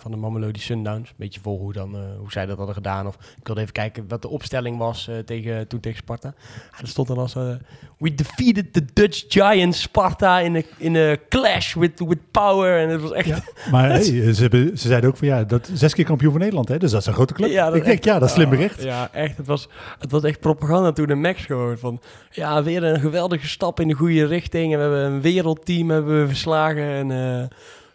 van 0.04 0.12
de 0.12 0.18
Mamelodi 0.18 0.60
Sundowns. 0.60 1.10
Een 1.10 1.16
beetje 1.18 1.40
vol 1.42 1.60
hoe, 1.60 1.74
dan, 1.74 1.96
eh, 1.96 2.02
hoe 2.20 2.32
zij 2.32 2.46
dat 2.46 2.58
hadden 2.58 2.76
gedaan. 2.76 3.08
Of 3.08 3.16
ik 3.16 3.46
wilde 3.48 3.62
even 3.62 3.74
kijken 3.74 4.06
wat 4.08 4.22
de 4.22 4.28
opstelling 4.28 4.78
was 4.78 5.08
eh, 5.08 5.18
tegen, 5.18 5.68
toen 5.68 5.80
tegen 5.80 5.98
Sparta. 5.98 6.34
Ja, 6.72 6.80
er 6.82 6.88
stond 6.88 7.08
dan 7.08 7.18
als... 7.18 7.36
eh, 7.36 7.50
We 7.98 8.16
defeated 8.16 8.74
the 8.74 8.86
Dutch 8.94 9.24
giant 9.28 9.76
Sparta 9.76 10.40
in 10.40 10.56
a, 10.56 10.62
in 10.78 10.96
a 10.96 11.16
clash 11.30 11.74
with, 11.74 12.00
with 12.00 12.32
power. 12.32 12.80
En 12.80 12.90
het 12.90 13.02
was 13.02 13.12
echt... 13.12 13.28
Ja. 13.28 13.40
Maar 13.72 13.90
hey, 13.94 14.04
ze, 14.34 14.42
hebben, 14.42 14.78
ze 14.78 14.88
zeiden 14.88 15.10
ook 15.10 15.18
van 15.18 15.28
ja, 15.28 15.44
dat 15.44 15.70
zes 15.74 15.94
keer 15.94 16.06
kampioen 16.06 16.32
van 16.32 16.40
Nederland, 16.40 16.68
hè? 16.68 16.78
dus 16.78 16.92
dat 16.92 17.02
is 17.02 17.08
een 17.08 17.14
grote 17.14 17.34
club. 17.34 17.54
dat 17.56 17.76
ik 17.76 17.86
denk, 17.86 18.04
ja, 18.04 18.20
dat 18.20 18.28
is 18.28 18.34
slim 18.34 18.50
Ja, 18.50 18.56
bericht. 18.56 18.84
Ja, 18.84 19.10
echt. 19.12 19.38
Het 19.38 19.48
was, 19.48 19.68
het 20.00 20.12
was 20.12 20.24
echt 20.24 20.40
propaganda 20.40 20.92
toen 20.92 21.08
de 21.08 21.16
Max 21.16 21.46
gewoon. 21.46 21.78
Van, 21.78 22.02
ja, 22.32 22.64
weer 22.64 22.84
een 22.84 23.00
geweldige 23.00 23.48
stap 23.48 23.80
in 23.80 23.88
de 23.88 23.94
goede 23.94 24.26
richting. 24.26 24.74
En 24.74 24.78
we 24.78 24.84
hebben 24.84 25.06
een 25.06 25.22
wereldteam 25.22 25.90
hebben 25.90 26.20
we 26.22 26.28
verslagen. 26.28 26.84
En 26.84 27.12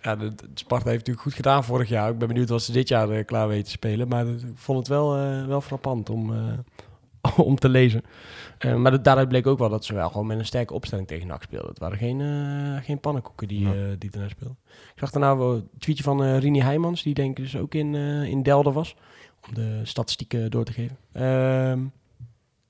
ja, 0.03 0.17
de, 0.17 0.33
Sparta 0.55 0.85
heeft 0.85 0.99
natuurlijk 0.99 1.21
goed 1.27 1.35
gedaan 1.35 1.65
vorig 1.65 1.89
jaar. 1.89 2.11
Ik 2.11 2.19
ben 2.19 2.29
benieuwd 2.29 2.49
wat 2.49 2.63
ze 2.63 2.73
dit 2.73 2.89
jaar 2.89 3.11
eh, 3.11 3.25
klaar 3.25 3.49
weten 3.49 3.65
te 3.65 3.71
spelen. 3.71 4.09
Maar 4.09 4.27
ik 4.27 4.41
vond 4.55 4.79
het 4.79 4.89
wel, 4.89 5.17
eh, 5.17 5.47
wel 5.47 5.61
frappant 5.61 6.11
om, 6.11 6.33
eh, 6.35 7.39
om 7.47 7.57
te 7.59 7.69
lezen. 7.69 8.03
Maar 8.77 8.91
dat- 8.91 9.05
daaruit 9.05 9.29
bleek 9.29 9.47
ook 9.47 9.59
wel 9.59 9.69
dat 9.69 9.85
ze 9.85 9.95
wel 9.95 10.09
gewoon 10.11 10.27
met 10.27 10.39
een 10.39 10.47
sterke 10.47 10.75
opstelling 10.75 11.07
tegen 11.07 11.27
NAC 11.27 11.43
speelden. 11.43 11.69
Het 11.69 11.79
waren 11.79 11.99
geen, 11.99 12.21
eh, 12.21 12.85
geen 12.85 13.01
pannenkoeken 13.01 13.49
die, 13.49 13.61
Ja. 13.69 13.95
die 13.99 14.11
daarna 14.11 14.29
speelden. 14.29 14.57
Ik 14.69 14.99
zag 14.99 15.11
daarna 15.11 15.37
wel 15.37 15.55
een 15.55 15.69
tweetje 15.79 16.03
van 16.03 16.37
Rini 16.37 16.61
Heijmans. 16.61 17.03
Die 17.03 17.15
denk 17.15 17.39
ik 17.39 17.45
dus 17.45 17.57
ook 17.57 17.75
in, 17.75 17.95
in 18.25 18.43
Delden 18.43 18.73
was. 18.73 18.97
Om 19.49 19.55
de 19.55 19.81
statistieken 19.83 20.51
door 20.51 20.65
te 20.65 20.73
geven. 20.73 20.97
Ehm, 21.13 21.81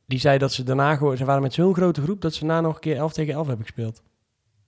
die 0.06 0.18
zei 0.18 0.38
dat 0.38 0.52
ze 0.52 0.62
daarna 0.62 0.96
gewoon... 0.96 1.16
Ze 1.16 1.24
waren 1.24 1.42
met 1.42 1.52
zo'n 1.54 1.74
grote 1.74 2.02
groep 2.02 2.20
dat 2.20 2.34
ze 2.34 2.44
na 2.44 2.60
nog 2.60 2.74
een 2.74 2.80
keer 2.80 2.96
11 2.96 3.12
tegen 3.12 3.34
11 3.34 3.46
hebben 3.46 3.66
gespeeld. 3.66 4.02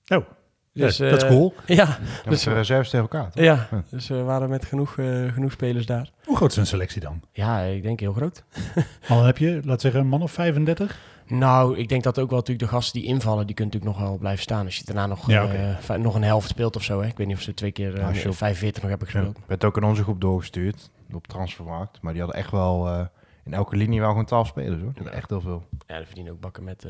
Oh, 0.08 0.24
Dus, 0.72 0.96
ja, 0.96 1.10
dat 1.10 1.16
is 1.22 1.22
eh, 1.22 1.28
cool. 1.30 1.54
Ja, 1.66 1.74
Ja, 1.74 1.98
met 2.00 2.24
Dus- 2.28 2.42
de 2.42 2.52
reserves 2.52 2.90
tegen 2.90 3.08
elkaar. 3.10 3.30
toch? 3.30 3.44
ja, 3.44 3.68
Ja. 3.70 3.82
dus 3.90 4.08
we 4.08 4.22
waren 4.22 4.48
met 4.48 4.64
genoeg, 4.64 4.98
eh, 4.98 5.32
genoeg 5.32 5.52
spelers 5.52 5.86
daar. 5.86 6.10
Hoe 6.24 6.36
groot 6.36 6.50
is 6.50 6.56
een 6.56 6.66
selectie 6.66 7.00
dan? 7.00 7.20
Ja, 7.32 7.60
ik 7.60 7.82
denk 7.82 8.00
heel 8.00 8.12
groot. 8.12 8.44
Al 9.08 9.24
heb 9.24 9.38
je, 9.38 9.60
laat 9.64 9.80
zeggen, 9.80 10.00
een 10.00 10.06
man 10.06 10.22
of 10.22 10.32
35? 10.32 10.98
Nou, 11.26 11.78
ik 11.78 11.88
denk 11.88 12.02
dat 12.02 12.18
ook 12.18 12.28
wel 12.30 12.38
natuurlijk 12.38 12.68
de 12.70 12.74
gasten 12.76 13.00
die 13.00 13.08
invallen, 13.08 13.46
die 13.46 13.54
kunnen 13.54 13.74
natuurlijk 13.74 14.00
nog 14.00 14.08
wel 14.10 14.18
blijven 14.18 14.42
staan. 14.42 14.64
Als 14.64 14.76
je 14.76 14.84
daarna 14.84 15.06
nog, 15.06 15.26
Ja, 15.26 15.46
eh, 15.88 15.96
nog 15.96 16.14
een 16.14 16.22
helft 16.22 16.48
speelt 16.48 16.76
of 16.76 16.82
zo. 16.82 17.00
Hè. 17.00 17.06
Ik 17.06 17.16
weet 17.16 17.26
niet 17.26 17.36
of 17.36 17.42
ze 17.42 17.54
twee 17.54 17.72
keer 17.72 17.94
eh, 18.00 18.22
je 18.22 18.28
op- 18.28 18.34
45 18.36 18.82
nog 18.82 18.90
hebben 18.90 19.08
gespeeld. 19.08 19.38
Werd 19.46 19.64
ook 19.64 19.76
in 19.76 19.84
onze 19.84 20.02
groep 20.02 20.20
doorgestuurd 20.20 20.90
op 21.12 21.26
transfermarkt. 21.26 21.98
Maar 22.02 22.12
die 22.12 22.22
hadden 22.22 22.40
echt 22.40 22.50
wel 22.50 22.88
eh, 22.88 23.00
in 23.44 23.54
elke 23.54 23.76
linie 23.76 24.00
wel 24.00 24.08
gewoon 24.08 24.24
12 24.24 24.46
spelers 24.48 24.80
hoor. 24.82 24.92
Dat 24.94 25.06
echt 25.12 25.28
heel 25.30 25.40
veel. 25.40 25.66
Ja, 25.86 25.96
die 25.96 26.06
verdienen 26.06 26.32
ook 26.32 26.40
bakken 26.40 26.64
met, 26.64 26.86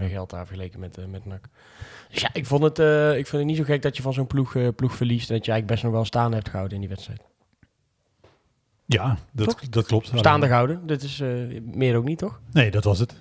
met 0.00 0.10
geld 0.10 0.30
daar 0.30 0.46
vergeleken 0.46 0.80
met, 0.80 0.98
eh, 0.98 1.04
met 1.04 1.24
NAC. 1.24 1.44
Dus 2.10 2.20
ja, 2.20 2.30
ik 2.32 2.46
vond, 2.46 2.62
het, 2.62 2.78
eh, 2.78 3.08
ik 3.08 3.26
vind 3.26 3.42
het 3.42 3.44
niet 3.44 3.56
zo 3.56 3.64
gek 3.64 3.82
dat 3.82 3.96
je 3.96 4.02
van 4.02 4.12
zo'n 4.12 4.26
ploeg, 4.26 4.56
eh, 4.56 4.68
ploeg 4.76 4.94
verliest. 4.94 5.30
En 5.30 5.36
dat 5.36 5.44
je 5.44 5.50
eigenlijk 5.50 5.66
best 5.66 5.82
nog 5.82 5.92
wel 5.92 6.04
staande 6.04 6.36
hebt 6.36 6.48
gehouden 6.48 6.74
in 6.74 6.80
die 6.80 6.90
wedstrijd. 6.94 7.22
Ja, 8.86 9.18
dat, 9.32 9.46
Toch? 9.48 9.68
dat 9.68 9.86
klopt. 9.86 10.10
Staande 10.14 10.46
gehouden, 10.46 10.86
dat 10.86 11.02
is 11.02 11.22
meer 11.64 11.96
ook 11.96 12.04
niet, 12.04 12.18
toch? 12.18 12.40
Nee, 12.52 12.70
dat 12.70 12.84
was 12.84 12.98
het. 12.98 13.14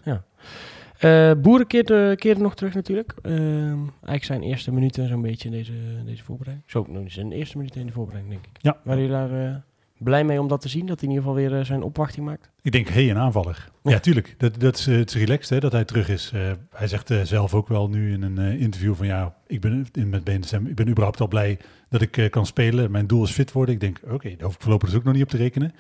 Eh, 1.00 1.32
Boeren 1.42 1.68
keerde, 1.68 2.16
keerde 2.16 2.42
nog 2.42 2.56
terug 2.56 2.74
natuurlijk. 2.74 3.14
Ehm, 3.22 3.78
eigenlijk 3.92 4.24
zijn 4.24 4.42
eerste 4.42 4.72
minuten 4.72 5.08
zo'n 5.08 5.22
beetje 5.22 5.50
in 5.50 5.56
deze, 5.56 5.74
deze 6.06 6.24
voorbereiding. 6.24 6.70
Zo, 6.72 6.86
nou, 6.90 7.10
zijn 7.10 7.32
eerste 7.32 7.58
minuten 7.58 7.82
in 7.82 7.88
de 7.88 7.94
voorbereiding, 7.94 8.34
denk 8.34 8.56
ik. 8.56 8.62
Ja. 8.62 8.78
Waren 8.84 9.02
jullie 9.02 9.18
daar 9.18 9.64
blij 10.00 10.24
mee 10.24 10.40
om 10.42 10.48
dat 10.48 10.62
te 10.62 10.70
zien? 10.70 10.86
Dat 10.86 11.00
hij 11.00 11.10
in 11.10 11.16
ieder 11.16 11.30
geval 11.30 11.42
weer 11.50 11.60
eh, 11.60 11.66
zijn 11.66 11.82
opwachting 11.84 12.26
maakt? 12.26 12.50
Ik 12.62 12.72
denk, 12.72 12.88
hé, 12.88 12.94
hey, 12.94 13.10
een 13.10 13.18
aanvaller. 13.18 13.70
Ja, 13.84 13.92
Ja. 13.92 14.00
tuurlijk. 14.00 14.36
Dat, 14.38 14.60
dat 14.60 14.78
is, 14.78 14.88
eh, 14.88 14.98
het 14.98 15.10
is 15.10 15.16
relaxed 15.16 15.50
hè, 15.50 15.60
dat 15.60 15.72
hij 15.72 15.86
terug 15.86 16.10
is. 16.10 16.32
Eh, 16.34 16.52
hij 16.72 16.88
zegt 16.88 17.12
eh, 17.12 17.22
zelf 17.22 17.54
ook 17.54 17.68
wel 17.68 17.90
nu 17.90 18.14
in 18.14 18.22
een 18.22 18.38
eh, 18.38 18.62
interview 18.62 18.96
van 18.96 19.06
ja, 19.06 19.36
ik 19.48 19.62
ben 19.62 19.88
in, 19.92 20.10
met 20.10 20.24
BNSM, 20.24 20.66
ik 20.66 20.76
ben 20.76 20.88
überhaupt 20.90 21.22
al 21.22 21.28
blij 21.28 21.60
dat 21.90 22.02
ik 22.02 22.18
eh, 22.18 22.30
kan 22.30 22.46
spelen. 22.46 22.92
Mijn 22.92 23.08
doel 23.08 23.24
is 23.24 23.32
fit 23.32 23.52
worden. 23.52 23.74
Ik 23.76 23.82
denk, 23.82 24.00
oké, 24.10 24.30
daar 24.30 24.44
hoef 24.46 24.56
ik 24.56 24.62
voorlopig 24.62 24.90
dus 24.90 24.98
ook 24.98 25.04
nog 25.04 25.14
niet 25.14 25.24
op 25.24 25.30
te 25.30 25.38
rekenen. 25.38 25.74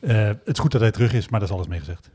Eh, 0.00 0.24
het 0.26 0.40
is 0.44 0.58
goed 0.58 0.72
dat 0.72 0.80
hij 0.80 0.90
terug 0.90 1.12
is, 1.12 1.28
maar 1.28 1.40
dat 1.40 1.48
is 1.48 1.54
alles 1.54 1.66
mee 1.68 1.78
gezegd. 1.78 2.10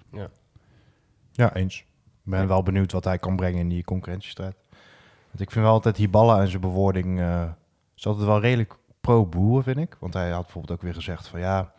Ja, 1.31 1.55
eens. 1.55 1.77
Ik 2.23 2.35
ben 2.35 2.47
wel 2.47 2.63
benieuwd 2.63 2.91
wat 2.91 3.03
hij 3.03 3.17
kan 3.17 3.35
brengen 3.35 3.59
in 3.59 3.69
die 3.69 3.83
concurrentiestrijd. 3.83 4.55
Want 5.27 5.39
ik 5.41 5.51
vind 5.51 5.65
wel 5.65 5.73
altijd 5.73 5.97
Hiballa 5.97 6.41
en 6.41 6.47
zijn 6.47 6.61
bewoording... 6.61 7.19
eh 7.19 7.43
is 7.97 8.05
altijd 8.07 8.25
wel 8.25 8.39
redelijk 8.41 8.77
pro-boeren, 9.01 9.63
vind 9.63 9.77
ik. 9.77 9.95
Want 9.99 10.13
hij 10.13 10.29
had 10.29 10.43
bijvoorbeeld 10.43 10.77
ook 10.77 10.83
weer 10.85 10.93
gezegd 10.93 11.27
van... 11.27 11.39
ja, 11.39 11.71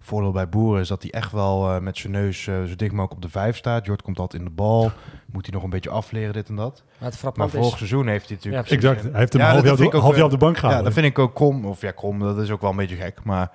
voordeel 0.00 0.32
bij 0.32 0.48
boeren 0.48 0.80
is 0.80 0.88
dat 0.88 1.02
hij 1.02 1.10
echt 1.10 1.32
wel 1.32 1.70
eh, 1.74 1.80
met 1.80 1.96
zijn 1.98 2.12
neus 2.12 2.46
eh, 2.46 2.54
zo 2.64 2.76
dik 2.76 2.90
mogelijk 2.92 3.12
op 3.12 3.22
de 3.22 3.28
vijf 3.28 3.56
staat. 3.56 3.86
Jord 3.86 4.02
komt 4.02 4.18
altijd 4.18 4.42
in 4.42 4.48
de 4.48 4.54
bal. 4.54 4.90
Moet 5.32 5.46
hij 5.46 5.54
nog 5.54 5.62
een 5.62 5.70
beetje 5.70 5.90
afleren, 5.90 6.32
dit 6.32 6.48
en 6.48 6.56
dat. 6.56 6.72
Maar 6.74 6.92
het 6.92 7.00
Maar 7.00 7.12
frappant 7.12 7.50
vorig 7.50 7.66
is... 7.72 7.76
seizoen 7.76 8.06
heeft 8.06 8.26
hij 8.28 8.36
natuurlijk... 8.36 8.68
Ja, 8.68 8.74
Exact. 8.76 9.02
Hij 9.02 9.18
heeft 9.20 9.32
hem 9.32 9.42
Ja, 9.42 9.48
half 9.48 9.58
dat 9.60 9.66
jaar, 9.68 9.76
vind 9.76 9.88
ik 9.88 9.94
ook, 9.94 10.02
half 10.02 10.14
jaar 10.16 10.24
op 10.24 10.30
de 10.30 10.36
bank 10.36 10.54
gehouden. 10.56 10.78
ja, 10.84 10.90
dat 10.90 10.98
vind 11.00 11.12
ik 11.12 11.18
ook 11.18 11.34
krom. 11.34 11.64
Of 11.64 11.80
ja, 11.80 11.90
krom, 11.90 12.18
dat 12.18 12.38
is 12.38 12.50
ook 12.50 12.60
wel 12.60 12.70
een 12.70 12.76
beetje 12.76 12.96
gek. 12.96 13.24
Maar 13.24 13.50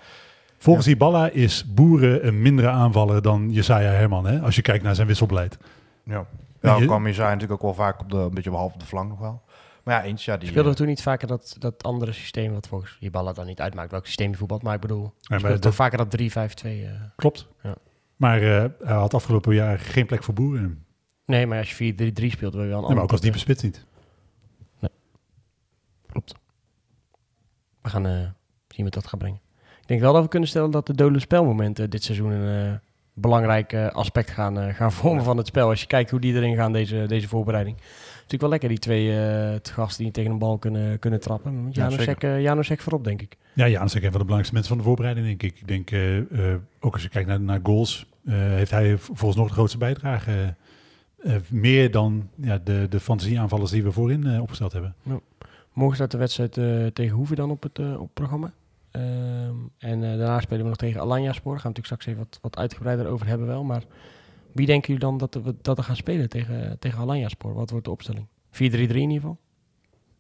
Volgens 0.59 0.87
Iballa 0.87 1.29
is 1.29 1.73
Boeren 1.73 2.27
een 2.27 2.41
mindere 2.41 2.69
aanvaller 2.69 3.21
dan 3.21 3.51
Jesaja 3.51 3.89
Herman, 3.89 4.25
hè? 4.25 4.39
als 4.39 4.55
je 4.55 4.61
kijkt 4.61 4.83
naar 4.83 4.95
zijn 4.95 5.07
wisselbeleid. 5.07 5.57
ja, 6.03 6.13
Ja, 6.13 6.25
ja 6.61 6.75
je- 6.77 6.85
kwam 6.85 7.07
je 7.07 7.13
zijn 7.13 7.27
natuurlijk 7.27 7.53
ook 7.63 7.75
wel 7.75 7.85
vaak 7.85 7.99
op 8.01 8.09
de, 8.11 8.17
een 8.17 8.33
beetje 8.33 8.49
behalve 8.49 8.73
op 8.73 8.79
de 8.79 8.85
flank 8.85 9.09
nog 9.09 9.19
wel. 9.19 9.41
Maar 9.87 9.95
ja, 9.95 10.03
eens, 10.09 10.25
ja, 10.25 10.37
die... 10.37 10.47
Speelde 10.49 10.67
eh, 10.69 10.73
we 10.73 10.79
toen 10.79 10.87
niet 10.87 11.01
vaker 11.01 11.27
dat, 11.27 11.55
dat 11.59 11.83
andere 11.83 12.11
systeem, 12.11 12.53
wat 12.53 12.67
volgens 12.67 12.97
Hiballa 12.99 13.33
dan 13.33 13.45
niet 13.45 13.61
uitmaakt 13.61 13.91
welk 13.91 14.05
systeem 14.05 14.31
je 14.31 14.37
voetbalt, 14.37 14.61
maar 14.61 14.75
ik 14.75 14.81
bedoel, 14.81 15.01
maar 15.03 15.39
speelde 15.39 15.47
dat- 15.49 15.61
toch 15.61 15.75
vaker 15.75 15.97
dat 15.97 16.09
3-5-2. 16.09 16.85
eh. 16.85 17.01
Klopt. 17.15 17.47
Ja. 17.63 17.75
Maar 18.15 18.41
eh, 18.41 18.65
hij 18.79 18.95
had 18.95 19.13
afgelopen 19.13 19.55
jaar 19.55 19.79
geen 19.79 20.05
plek 20.05 20.23
voor 20.23 20.33
Boeren. 20.33 20.85
Nee, 21.25 21.47
maar 21.47 21.57
als 21.59 21.77
je 21.77 21.93
4-3-3 21.93 22.25
speelt, 22.31 22.53
wil 22.53 22.63
je 22.63 22.69
wel 22.69 22.77
een 22.79 22.85
Nee, 22.85 22.93
maar 22.93 23.03
ook 23.03 23.11
als 23.11 23.21
diepe 23.21 23.37
spits 23.37 23.63
niet. 23.63 23.85
Klopt. 26.11 26.35
We 27.81 27.89
gaan 27.89 28.05
eh, 28.05 28.29
zien 28.67 28.83
wat 28.85 28.93
dat 28.93 29.07
gaat 29.07 29.19
brengen. 29.19 29.39
Ik 29.81 29.87
denk 29.87 30.01
wel 30.01 30.13
dat 30.13 30.23
we 30.23 30.29
kunnen 30.29 30.49
stellen 30.49 30.71
dat 30.71 30.87
de 30.87 30.93
dode 30.93 31.19
spelmomenten 31.19 31.89
dit 31.89 32.03
seizoen 32.03 32.31
een 32.31 32.71
eh, 32.73 32.79
belangrijk 33.19 33.73
aspect 33.73 34.29
gaan, 34.29 34.59
eh, 34.59 34.73
gaan 34.73 34.91
vormen 34.91 35.23
van 35.23 35.37
het 35.37 35.47
spel. 35.47 35.69
Als 35.69 35.81
je 35.81 35.87
kijkt 35.87 36.11
hoe 36.11 36.19
die 36.19 36.33
erin 36.33 36.55
gaan, 36.55 36.71
deze, 36.71 37.05
deze 37.07 37.27
voorbereiding. 37.27 37.75
Het 37.75 37.85
is 37.85 38.13
natuurlijk 38.13 38.41
wel 38.41 38.49
lekker, 38.49 38.69
die 38.69 38.79
twee 38.79 39.09
eh, 39.09 39.55
te 39.55 39.73
gasten 39.73 40.03
die 40.03 40.13
tegen 40.13 40.31
een 40.31 40.37
bal 40.37 40.57
kunnen, 40.57 40.99
kunnen 40.99 41.19
trappen. 41.19 41.53
Ja, 41.53 41.69
Janosek, 41.71 42.01
zeker. 42.03 42.35
eh, 42.35 42.41
Janosek 42.41 42.81
voorop, 42.81 43.03
denk 43.03 43.21
ik. 43.21 43.37
Ja, 43.53 43.67
Janus 43.67 43.91
is 43.91 43.97
ook 43.97 44.03
een 44.05 44.11
van 44.11 44.19
de 44.19 44.25
belangrijkste 44.25 44.53
mensen 44.53 44.69
van 44.73 44.77
de 44.77 44.83
voorbereiding, 44.83 45.25
denk 45.27 45.43
ik. 45.43 45.59
Ik 45.59 45.67
denk, 45.67 45.91
ook 46.79 46.93
als 46.93 47.03
je 47.03 47.09
kijkt 47.09 47.27
naar, 47.27 47.41
naar 47.41 47.59
goals, 47.63 48.05
heeft 48.29 48.71
hij 48.71 48.97
volgens 48.97 49.35
nog 49.35 49.47
de 49.47 49.53
grootste 49.53 49.77
bijdrage. 49.77 50.55
meer 51.49 51.91
dan 51.91 52.29
ja, 52.35 52.59
de, 52.63 52.85
de 52.89 52.99
fantasieaanvallers 52.99 53.71
die 53.71 53.83
we 53.83 53.91
voorin 53.91 54.41
opgesteld 54.41 54.71
hebben. 54.71 54.95
Morgen 55.73 55.95
staat 55.95 56.11
de 56.11 56.17
wedstrijd 56.17 56.53
tegen 56.95 57.15
Hoeven 57.15 57.35
dan 57.35 57.51
op 57.51 57.63
het, 57.63 57.79
op 57.79 57.99
het 57.99 58.13
programma. 58.13 58.53
Ehm, 58.91 59.55
en 59.77 60.03
eh, 60.03 60.17
daarna 60.17 60.39
spelen 60.39 60.61
we 60.63 60.67
nog 60.67 60.77
tegen 60.77 61.01
Alanya 61.01 61.33
Spoor. 61.33 61.51
Daar 61.53 61.61
gaan 61.61 61.71
we 61.73 61.77
natuurlijk 61.77 61.85
straks 61.85 62.05
even 62.05 62.19
wat, 62.19 62.39
wat 62.41 62.57
uitgebreider 62.57 63.07
over 63.07 63.27
hebben 63.27 63.47
wel. 63.47 63.63
Maar 63.63 63.83
wie 64.51 64.65
denken 64.65 64.87
jullie 64.93 65.07
dan 65.09 65.17
dat 65.17 65.33
we, 65.43 65.55
dat 65.61 65.77
we 65.77 65.83
gaan 65.83 65.95
spelen 65.95 66.29
tegen, 66.29 66.79
tegen 66.79 66.99
Alanya 66.99 67.29
Spoor? 67.29 67.53
Wat 67.53 67.69
wordt 67.69 67.85
de 67.85 67.91
opstelling? 67.91 68.27
4-3-3 68.51 68.57
in 68.59 68.69
ieder 68.95 69.15
geval? 69.15 69.37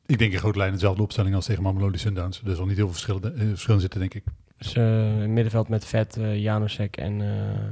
Ik 0.05 0.17
denk 0.17 0.31
in 0.31 0.39
grote 0.39 0.57
lijnen 0.57 0.75
dezelfde 0.75 1.03
opstelling 1.03 1.35
als 1.35 1.45
tegen 1.45 1.63
Mamelodi 1.63 1.97
Sundowns. 1.97 2.41
Er 2.45 2.55
zal 2.55 2.65
niet 2.65 2.75
heel 2.77 2.85
veel 2.89 2.93
verschil, 2.93 3.21
eh, 3.21 3.47
verschil 3.49 3.79
zitten, 3.79 3.99
denk 3.99 4.13
ik. 4.13 4.23
Dus 4.57 4.73
eh, 4.73 4.83
middenveld 5.25 5.67
met 5.67 5.85
Vet, 5.85 6.17
eh 6.17 6.41
Janusek 6.41 6.97
en 6.97 7.21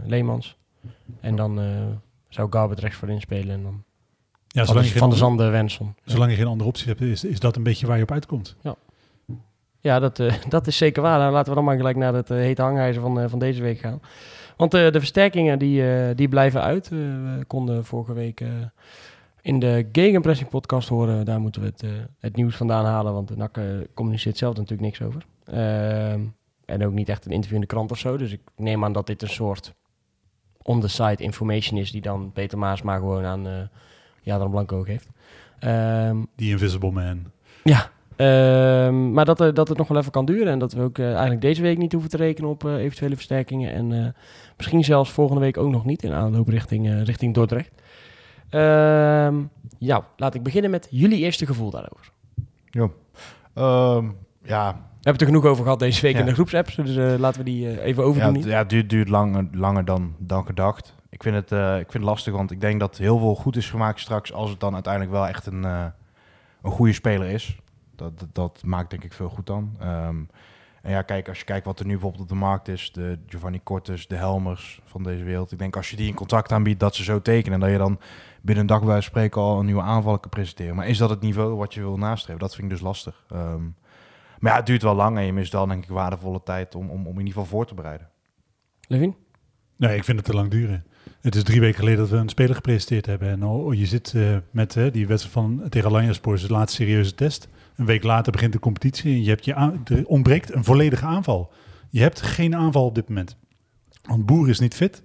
Leemans. 0.05 0.57
En 1.19 1.35
dan 1.35 1.59
zou 2.29 2.51
Garbert 2.51 2.79
rechts 2.79 2.97
voorin 2.97 3.21
spelen. 3.21 3.55
En 3.55 3.63
dan 3.63 3.83
Ja, 4.47 4.65
van, 4.65 4.73
zolang 4.73 4.91
de, 4.91 4.99
van 4.99 5.09
de 5.09 5.15
geen, 5.15 5.25
Zande 5.25 5.49
Wenson. 5.49 5.95
zolang 6.05 6.31
je 6.31 6.37
geen 6.37 6.47
andere 6.47 6.69
optie 6.69 6.87
hebt, 6.87 7.01
is, 7.01 7.23
is 7.23 7.39
dat 7.39 7.55
een 7.55 7.63
beetje 7.63 7.87
waar 7.87 7.97
je 7.97 8.03
op 8.03 8.11
uitkomt. 8.11 8.55
Ja, 8.61 8.75
dat, 9.85 10.19
eh, 10.19 10.33
dat 10.49 10.67
is 10.67 10.77
zeker 10.77 11.01
waar. 11.01 11.19
Nou, 11.19 11.31
laten 11.31 11.49
we 11.49 11.55
dan 11.55 11.63
maar 11.63 11.77
gelijk 11.77 11.97
naar 11.97 12.13
het 12.13 12.29
eh, 12.29 12.37
hete 12.37 12.61
hangijzer 12.61 13.01
van, 13.01 13.19
eh, 13.19 13.29
van 13.29 13.39
deze 13.39 13.61
week 13.61 13.79
gaan. 13.79 13.99
Want 14.57 14.71
de 14.71 14.91
versterkingen 14.91 15.59
die, 15.59 15.83
die 16.15 16.27
blijven 16.27 16.61
uit. 16.61 16.89
We 16.89 17.43
konden 17.47 17.85
vorige 17.85 18.13
week 18.13 18.43
in 19.41 19.59
de 19.59 19.87
Gegenpressing 19.91 20.49
podcast 20.49 20.89
horen. 20.89 21.25
Daar 21.25 21.39
moeten 21.39 21.61
we 21.61 21.67
het, 21.67 21.83
het 22.19 22.35
nieuws 22.35 22.55
vandaan 22.55 22.85
halen. 22.85 23.13
Want 23.13 23.27
de 23.27 23.37
NAC 23.37 23.59
communiceert 23.93 24.37
zelf 24.37 24.55
natuurlijk 24.55 24.81
niks 24.81 25.01
over. 25.01 25.25
Ehm, 25.45 26.21
en 26.65 26.85
ook 26.85 26.93
niet 26.93 27.09
echt 27.09 27.25
een 27.25 27.31
interview 27.31 27.55
in 27.55 27.61
de 27.61 27.67
krant 27.67 27.91
of 27.91 27.97
zo. 27.97 28.17
Dus 28.17 28.31
ik 28.31 28.41
neem 28.55 28.83
aan 28.83 28.93
dat 28.93 29.07
dit 29.07 29.21
een 29.21 29.29
soort 29.29 29.73
on-the-site 30.61 31.23
information 31.23 31.79
is... 31.79 31.91
die 31.91 32.01
dan 32.01 32.31
Peter 32.31 32.57
Maasma 32.57 32.97
gewoon 32.97 33.25
aan 33.25 33.47
uh, 33.47 33.53
Jadran 34.21 34.51
Blanco 34.51 34.81
geeft. 34.81 35.07
Ehm, 35.59 36.17
Die 36.35 36.51
Invisible 36.51 36.91
Man. 36.91 37.31
ja, 37.63 37.91
maar 39.13 39.25
dat, 39.25 39.41
eh, 39.41 39.53
dat 39.53 39.67
het 39.67 39.77
nog 39.77 39.87
wel 39.87 39.97
even 39.97 40.11
kan 40.11 40.25
duren. 40.25 40.47
En 40.47 40.59
dat 40.59 40.73
we 40.73 40.81
ook 40.81 40.97
eh, 40.97 41.09
eigenlijk 41.11 41.41
deze 41.41 41.61
week 41.61 41.77
niet 41.77 41.91
hoeven 41.91 42.09
te 42.09 42.17
rekenen 42.17 42.49
op 42.49 42.65
eh, 42.65 42.75
eventuele 42.75 43.15
versterkingen. 43.15 43.71
En 43.73 44.15
misschien 44.57 44.83
zelfs 44.83 45.11
volgende 45.11 45.41
week 45.41 45.57
ook 45.57 45.71
nog 45.71 45.85
niet 45.85 46.03
in 46.03 46.13
aanloop 46.13 46.47
richting, 46.47 47.03
richting 47.03 47.33
Dordrecht. 47.33 47.71
Ehm, 48.49 49.35
ja, 49.79 50.05
laat 50.17 50.35
ik 50.35 50.43
beginnen 50.43 50.71
met 50.71 50.87
jullie 50.89 51.19
eerste 51.19 51.45
gevoel 51.45 51.69
daarover. 51.69 52.11
Ehm, 53.53 54.05
ja, 54.43 54.71
We 54.73 55.11
hebben 55.11 55.21
het 55.21 55.21
er 55.21 55.27
genoeg 55.27 55.45
over 55.45 55.63
gehad 55.63 55.79
deze 55.79 56.01
week 56.01 56.13
Ja. 56.13 56.19
in 56.19 56.25
de 56.25 56.33
groepsapps. 56.33 56.75
Dus 56.75 57.19
laten 57.19 57.39
we 57.43 57.45
die 57.45 57.81
even 57.81 58.03
ja, 58.03 58.09
overdoen. 58.09 58.35
het 58.35 58.43
ja, 58.43 58.57
het 58.57 58.69
duurt, 58.69 58.89
duurt 58.89 59.09
langer, 59.09 59.47
langer 59.51 59.85
dan, 59.85 60.15
dan 60.17 60.45
gedacht. 60.45 60.95
Ik 61.09 61.23
vind, 61.23 61.35
het, 61.35 61.51
ik 61.51 61.91
vind 61.91 61.93
het 61.93 62.03
lastig, 62.03 62.33
want 62.33 62.51
ik 62.51 62.61
denk 62.61 62.79
dat 62.79 62.97
heel 62.97 63.17
veel 63.17 63.35
goed 63.35 63.55
is 63.55 63.69
gemaakt 63.69 63.99
straks... 63.99 64.33
als 64.33 64.49
het 64.49 64.59
dan 64.59 64.73
uiteindelijk 64.73 65.13
wel 65.13 65.27
echt 65.27 65.45
een, 65.45 65.63
een 65.63 66.71
goede 66.71 66.93
speler 66.93 67.29
is. 67.29 67.57
Dat, 67.95 68.19
dat, 68.19 68.29
dat 68.31 68.63
maakt 68.65 68.89
denk 68.89 69.03
ik 69.03 69.13
veel 69.13 69.29
goed 69.29 69.45
dan. 69.45 69.75
Ehm, 69.79 70.23
en 70.85 70.91
ja, 70.91 71.01
kijk, 71.01 71.27
als 71.27 71.39
je 71.39 71.45
kijkt 71.45 71.65
wat 71.65 71.79
er 71.79 71.85
nu 71.85 71.91
bijvoorbeeld 71.91 72.21
op 72.21 72.29
de 72.29 72.35
markt 72.35 72.67
is... 72.67 72.91
de 72.91 73.19
Giovanni 73.27 73.63
Cortes, 73.63 74.07
de 74.07 74.15
Helmers 74.15 74.81
van 74.83 75.03
deze 75.03 75.23
wereld... 75.23 75.51
ik 75.51 75.57
denk 75.57 75.75
als 75.75 75.89
je 75.89 75.95
die 75.95 76.07
een 76.07 76.15
contract 76.15 76.51
aanbiedt, 76.51 76.79
dat 76.79 76.95
ze 76.95 77.03
zo 77.03 77.21
tekenen... 77.21 77.53
en 77.53 77.59
dat 77.59 77.69
je 77.69 77.77
dan 77.77 77.99
binnen 78.41 78.63
een 78.63 78.69
dag 78.69 78.83
bij 78.83 79.01
spreken 79.01 79.41
al 79.41 79.59
een 79.59 79.65
nieuwe 79.65 79.81
aanval 79.81 80.19
kan 80.19 80.29
presenteren. 80.29 80.75
Maar 80.75 80.87
is 80.87 80.97
dat 80.97 81.09
het 81.09 81.21
niveau 81.21 81.55
wat 81.55 81.73
je 81.73 81.79
wil 81.79 81.97
nastreven? 81.97 82.39
Dat 82.39 82.55
vind 82.55 82.67
ik 82.67 82.73
dus 82.73 82.81
lastig. 82.81 83.23
Ehm, 83.29 83.63
maar 84.39 84.51
ja, 84.51 84.57
het 84.57 84.65
duurt 84.65 84.81
wel 84.81 84.95
lang 84.95 85.17
en 85.17 85.25
je 85.25 85.33
mist 85.33 85.51
dan 85.51 85.69
denk 85.69 85.83
ik 85.83 85.89
waardevolle 85.89 86.43
tijd... 86.43 86.75
om, 86.75 86.89
om, 86.89 87.07
om 87.07 87.13
in 87.13 87.25
ieder 87.25 87.33
geval 87.33 87.45
voor 87.45 87.65
te 87.65 87.73
bereiden. 87.73 88.09
Levin? 88.87 89.15
Nee, 89.75 89.97
ik 89.97 90.03
vind 90.03 90.17
het 90.17 90.25
te 90.25 90.33
lang 90.33 90.51
duren. 90.51 90.85
Het 91.21 91.35
is 91.35 91.43
drie 91.43 91.59
weken 91.59 91.79
geleden 91.79 91.99
dat 91.99 92.09
we 92.09 92.17
een 92.17 92.29
speler 92.29 92.55
gepresenteerd 92.55 93.05
hebben. 93.05 93.29
En 93.29 93.43
oh, 93.43 93.73
je 93.73 93.85
zit 93.85 94.13
eh, 94.15 94.37
met 94.51 94.73
die 94.91 95.07
wedstrijd 95.07 95.33
van 95.33 95.69
tegen 95.69 95.89
Alanya 95.89 96.13
Sport, 96.13 96.41
de 96.41 96.53
laatste 96.53 96.83
serieuze 96.83 97.15
test. 97.15 97.47
Een 97.75 97.85
week 97.85 98.03
later 98.03 98.31
begint 98.31 98.53
de 98.53 98.59
competitie 98.59 99.13
en 99.13 99.23
je 99.23 99.29
hebt 99.29 99.45
je 99.45 100.03
ontbreekt 100.07 100.53
een 100.53 100.63
volledige 100.63 101.05
aanval. 101.05 101.51
Je 101.89 102.01
hebt 102.01 102.21
geen 102.21 102.55
aanval 102.55 102.85
op 102.85 102.95
dit 102.95 103.07
moment. 103.09 103.37
Want 104.01 104.25
Boer 104.25 104.49
is 104.49 104.59
niet 104.59 104.75
fit. 104.75 105.01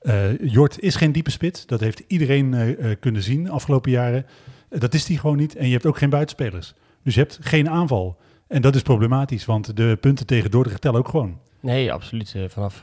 Eh, 0.00 0.38
Jort 0.38 0.80
is 0.80 0.94
geen 0.96 1.12
diepe 1.12 1.30
spits. 1.30 1.66
Dat 1.66 1.80
heeft 1.80 2.02
iedereen 2.06 2.54
eh, 2.54 2.90
eh, 2.90 2.98
kunnen 3.00 3.22
zien 3.22 3.44
de 3.44 3.50
afgelopen 3.50 3.90
jaren. 3.90 4.26
Dat 4.68 4.94
is 4.94 5.04
die 5.04 5.18
gewoon 5.18 5.36
niet. 5.36 5.56
En 5.56 5.66
je 5.66 5.72
hebt 5.72 5.86
ook 5.86 5.98
geen 5.98 6.10
buitenspelers. 6.10 6.74
Dus 7.02 7.14
je 7.14 7.20
hebt 7.20 7.38
geen 7.40 7.70
aanval. 7.70 8.16
En 8.48 8.62
dat 8.62 8.74
is 8.74 8.82
problematisch, 8.82 9.44
want 9.44 9.76
de 9.76 9.98
punten 10.00 10.26
tegen 10.26 10.50
Dordrecht 10.50 10.80
tellen 10.80 10.98
ook 10.98 11.08
gewoon. 11.08 11.38
Nee, 11.60 11.92
absoluut. 11.92 12.36
Vanaf, 12.48 12.82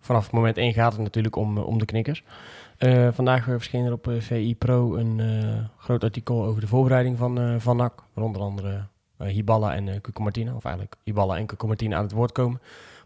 vanaf 0.00 0.32
moment 0.32 0.56
1 0.56 0.72
gaat 0.72 0.92
het 0.92 1.02
natuurlijk 1.02 1.36
om, 1.36 1.58
om 1.58 1.78
de 1.78 1.84
knikkers. 1.84 2.22
Eh, 2.84 3.08
vandaag 3.12 3.40
eh, 3.48 3.54
verscheen 3.54 3.84
er 3.84 3.92
op 3.92 4.08
eh, 4.08 4.20
VI 4.20 4.56
Pro 4.56 4.96
een 4.96 5.20
eh, 5.20 5.64
groot 5.78 6.04
artikel 6.04 6.44
over 6.44 6.60
de 6.60 6.66
voorbereiding 6.66 7.18
van, 7.18 7.60
van 7.60 7.76
NAC. 7.76 8.02
Waar 8.12 8.24
onder 8.24 8.42
andere 8.42 8.86
Hiballa 9.18 9.74
en 9.74 9.86
uh, 9.86 9.94
Cuco 10.00 10.22
Martina, 10.22 10.54
of 10.54 10.64
eigenlijk 10.64 10.96
Hiballa 11.04 11.36
en 11.36 11.46
Cuco 11.46 11.66
Martina 11.66 11.96
aan 11.96 12.02
het 12.02 12.12
woord 12.12 12.32
komen. 12.32 12.60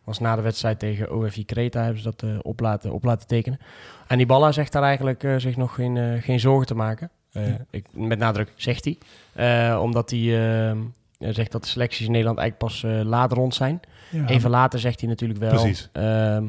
Was 0.05 0.19
na 0.19 0.37
de 0.37 0.43
wedstrijd 0.43 0.79
tegen 0.79 1.13
OFI 1.13 1.45
Creta 1.45 1.83
hebben 1.83 2.03
ze 2.03 2.15
dat 2.17 2.43
op, 2.43 2.61
laten, 2.61 2.93
op 2.93 3.05
laten 3.05 3.27
tekenen. 3.27 3.59
En 4.07 4.19
Hiballa 4.19 4.53
zegt 4.53 4.73
daar 4.73 4.83
eigenlijk 4.83 5.35
zich 5.37 5.57
nog 5.57 5.75
geen, 5.75 6.23
geen 6.23 6.41
zorgen 6.41 6.67
te 6.67 6.75
maken. 6.75 7.11
Eh, 7.33 7.43
ik, 7.71 7.87
met 7.93 8.19
nadruk 8.19 8.53
zegt 8.57 8.89
hij. 9.35 9.77
Omdat 9.79 10.11
hij 10.11 10.77
zegt 11.19 11.53
dat 11.53 11.63
de 11.63 11.69
selecties 11.69 12.07
in 12.07 12.13
Nederland 12.13 12.39
eigenlijk 12.39 12.71
pas 12.73 12.83
laat 13.05 13.33
rond 13.33 13.55
zijn. 13.55 13.81
Ja. 14.11 14.27
Even 14.27 14.51
later 14.51 14.79
zegt 14.79 15.01
hij 15.01 15.09
natuurlijk 15.09 15.41
wel 15.41 15.51
Precies. 15.51 15.89
ehm, 15.93 16.45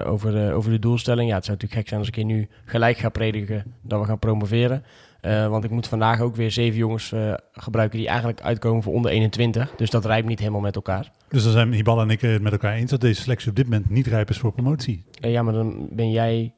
eh, 0.00 0.12
over, 0.12 0.32
de, 0.32 0.52
over 0.52 0.70
de 0.70 0.78
doelstelling. 0.78 1.28
Ja, 1.28 1.34
het 1.34 1.44
zou 1.44 1.56
natuurlijk 1.56 1.80
gek 1.80 1.88
zijn 1.88 2.00
als 2.00 2.08
ik 2.08 2.14
hier 2.14 2.24
nu 2.24 2.48
gelijk 2.64 2.96
ga 2.96 3.08
prediken 3.08 3.74
dat 3.82 4.00
we 4.00 4.06
gaan 4.06 4.18
promoveren. 4.18 4.84
Eh, 5.20 5.48
want 5.48 5.64
ik 5.64 5.70
moet 5.70 5.86
vandaag 5.86 6.20
ook 6.20 6.36
weer 6.36 6.50
zeven 6.50 6.78
jongens 6.78 7.12
eh, 7.12 7.34
gebruiken 7.52 7.98
die 7.98 8.08
eigenlijk 8.08 8.40
uitkomen 8.40 8.82
voor 8.82 8.92
onder 8.92 9.10
21. 9.10 9.74
Dus 9.76 9.90
dat 9.90 10.04
rijpt 10.04 10.28
niet 10.28 10.38
helemaal 10.38 10.60
met 10.60 10.76
elkaar. 10.76 11.10
Dus 11.28 11.42
dan 11.42 11.52
zijn 11.52 11.72
Hibal 11.72 12.00
en 12.00 12.10
ik 12.10 12.20
het 12.20 12.42
met 12.42 12.52
elkaar 12.52 12.74
eens 12.74 12.90
dat 12.90 13.00
deze 13.00 13.20
selectie 13.20 13.50
op 13.50 13.56
dit 13.56 13.64
moment 13.64 13.90
niet 13.90 14.06
rijp 14.06 14.30
is 14.30 14.38
voor 14.38 14.52
promotie. 14.52 15.04
Eh, 15.20 15.32
ja, 15.32 15.42
maar 15.42 15.54
dan 15.54 15.88
ben 15.90 16.10
jij, 16.10 16.54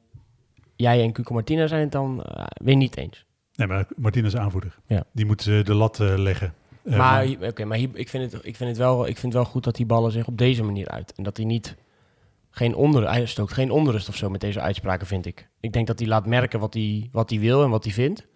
jij 0.76 1.02
en 1.02 1.12
Cuco 1.12 1.34
Martina 1.34 1.66
zijn 1.66 1.80
het 1.80 1.92
dan 1.92 2.22
eh, 2.22 2.44
weer 2.54 2.76
niet 2.76 2.96
eens. 2.96 3.24
Nee, 3.56 3.66
maar 3.66 3.86
Martinez 3.96 4.32
is 4.32 4.40
aanvoerder. 4.40 4.78
Ja. 4.86 5.04
Die 5.12 5.26
moet 5.26 5.46
eh, 5.46 5.64
de 5.64 5.74
lat 5.74 6.00
eh, 6.00 6.14
leggen. 6.16 6.54
Eh, 6.84 6.98
maar 6.98 7.28
oké, 7.40 7.64
maar 7.64 7.78
ik, 7.78 8.08
vind 8.08 8.32
het, 8.32 8.44
ik, 8.44 8.56
vind 8.56 8.70
het 8.70 8.78
wel, 8.78 9.06
ik 9.06 9.18
vind 9.18 9.32
het 9.32 9.42
wel 9.42 9.52
goed 9.52 9.64
dat 9.64 9.76
die 9.76 9.86
ballen 9.86 10.12
zich 10.12 10.26
op 10.26 10.38
deze 10.38 10.62
manier 10.62 10.88
uit. 10.88 11.12
En 11.16 11.22
dat 11.22 11.36
hij 11.36 11.46
niet 11.46 11.76
geen 12.54 12.74
onder, 12.74 13.08
hij 13.08 13.26
stookt 13.26 13.52
geen 13.52 13.70
onrust 13.70 14.08
of 14.08 14.16
zo 14.16 14.30
met 14.30 14.40
deze 14.40 14.60
uitspraken, 14.60 15.06
vind 15.06 15.26
ik. 15.26 15.48
Ik 15.60 15.72
denk 15.72 15.86
dat 15.86 15.98
hij 15.98 16.08
laat 16.08 16.26
merken 16.26 16.60
wat 16.60 16.74
hij, 16.74 17.08
wat 17.12 17.30
hij 17.30 17.38
wil 17.38 17.62
en 17.62 17.70
wat 17.70 17.84
hij 17.84 17.92
vindt. 17.92 18.26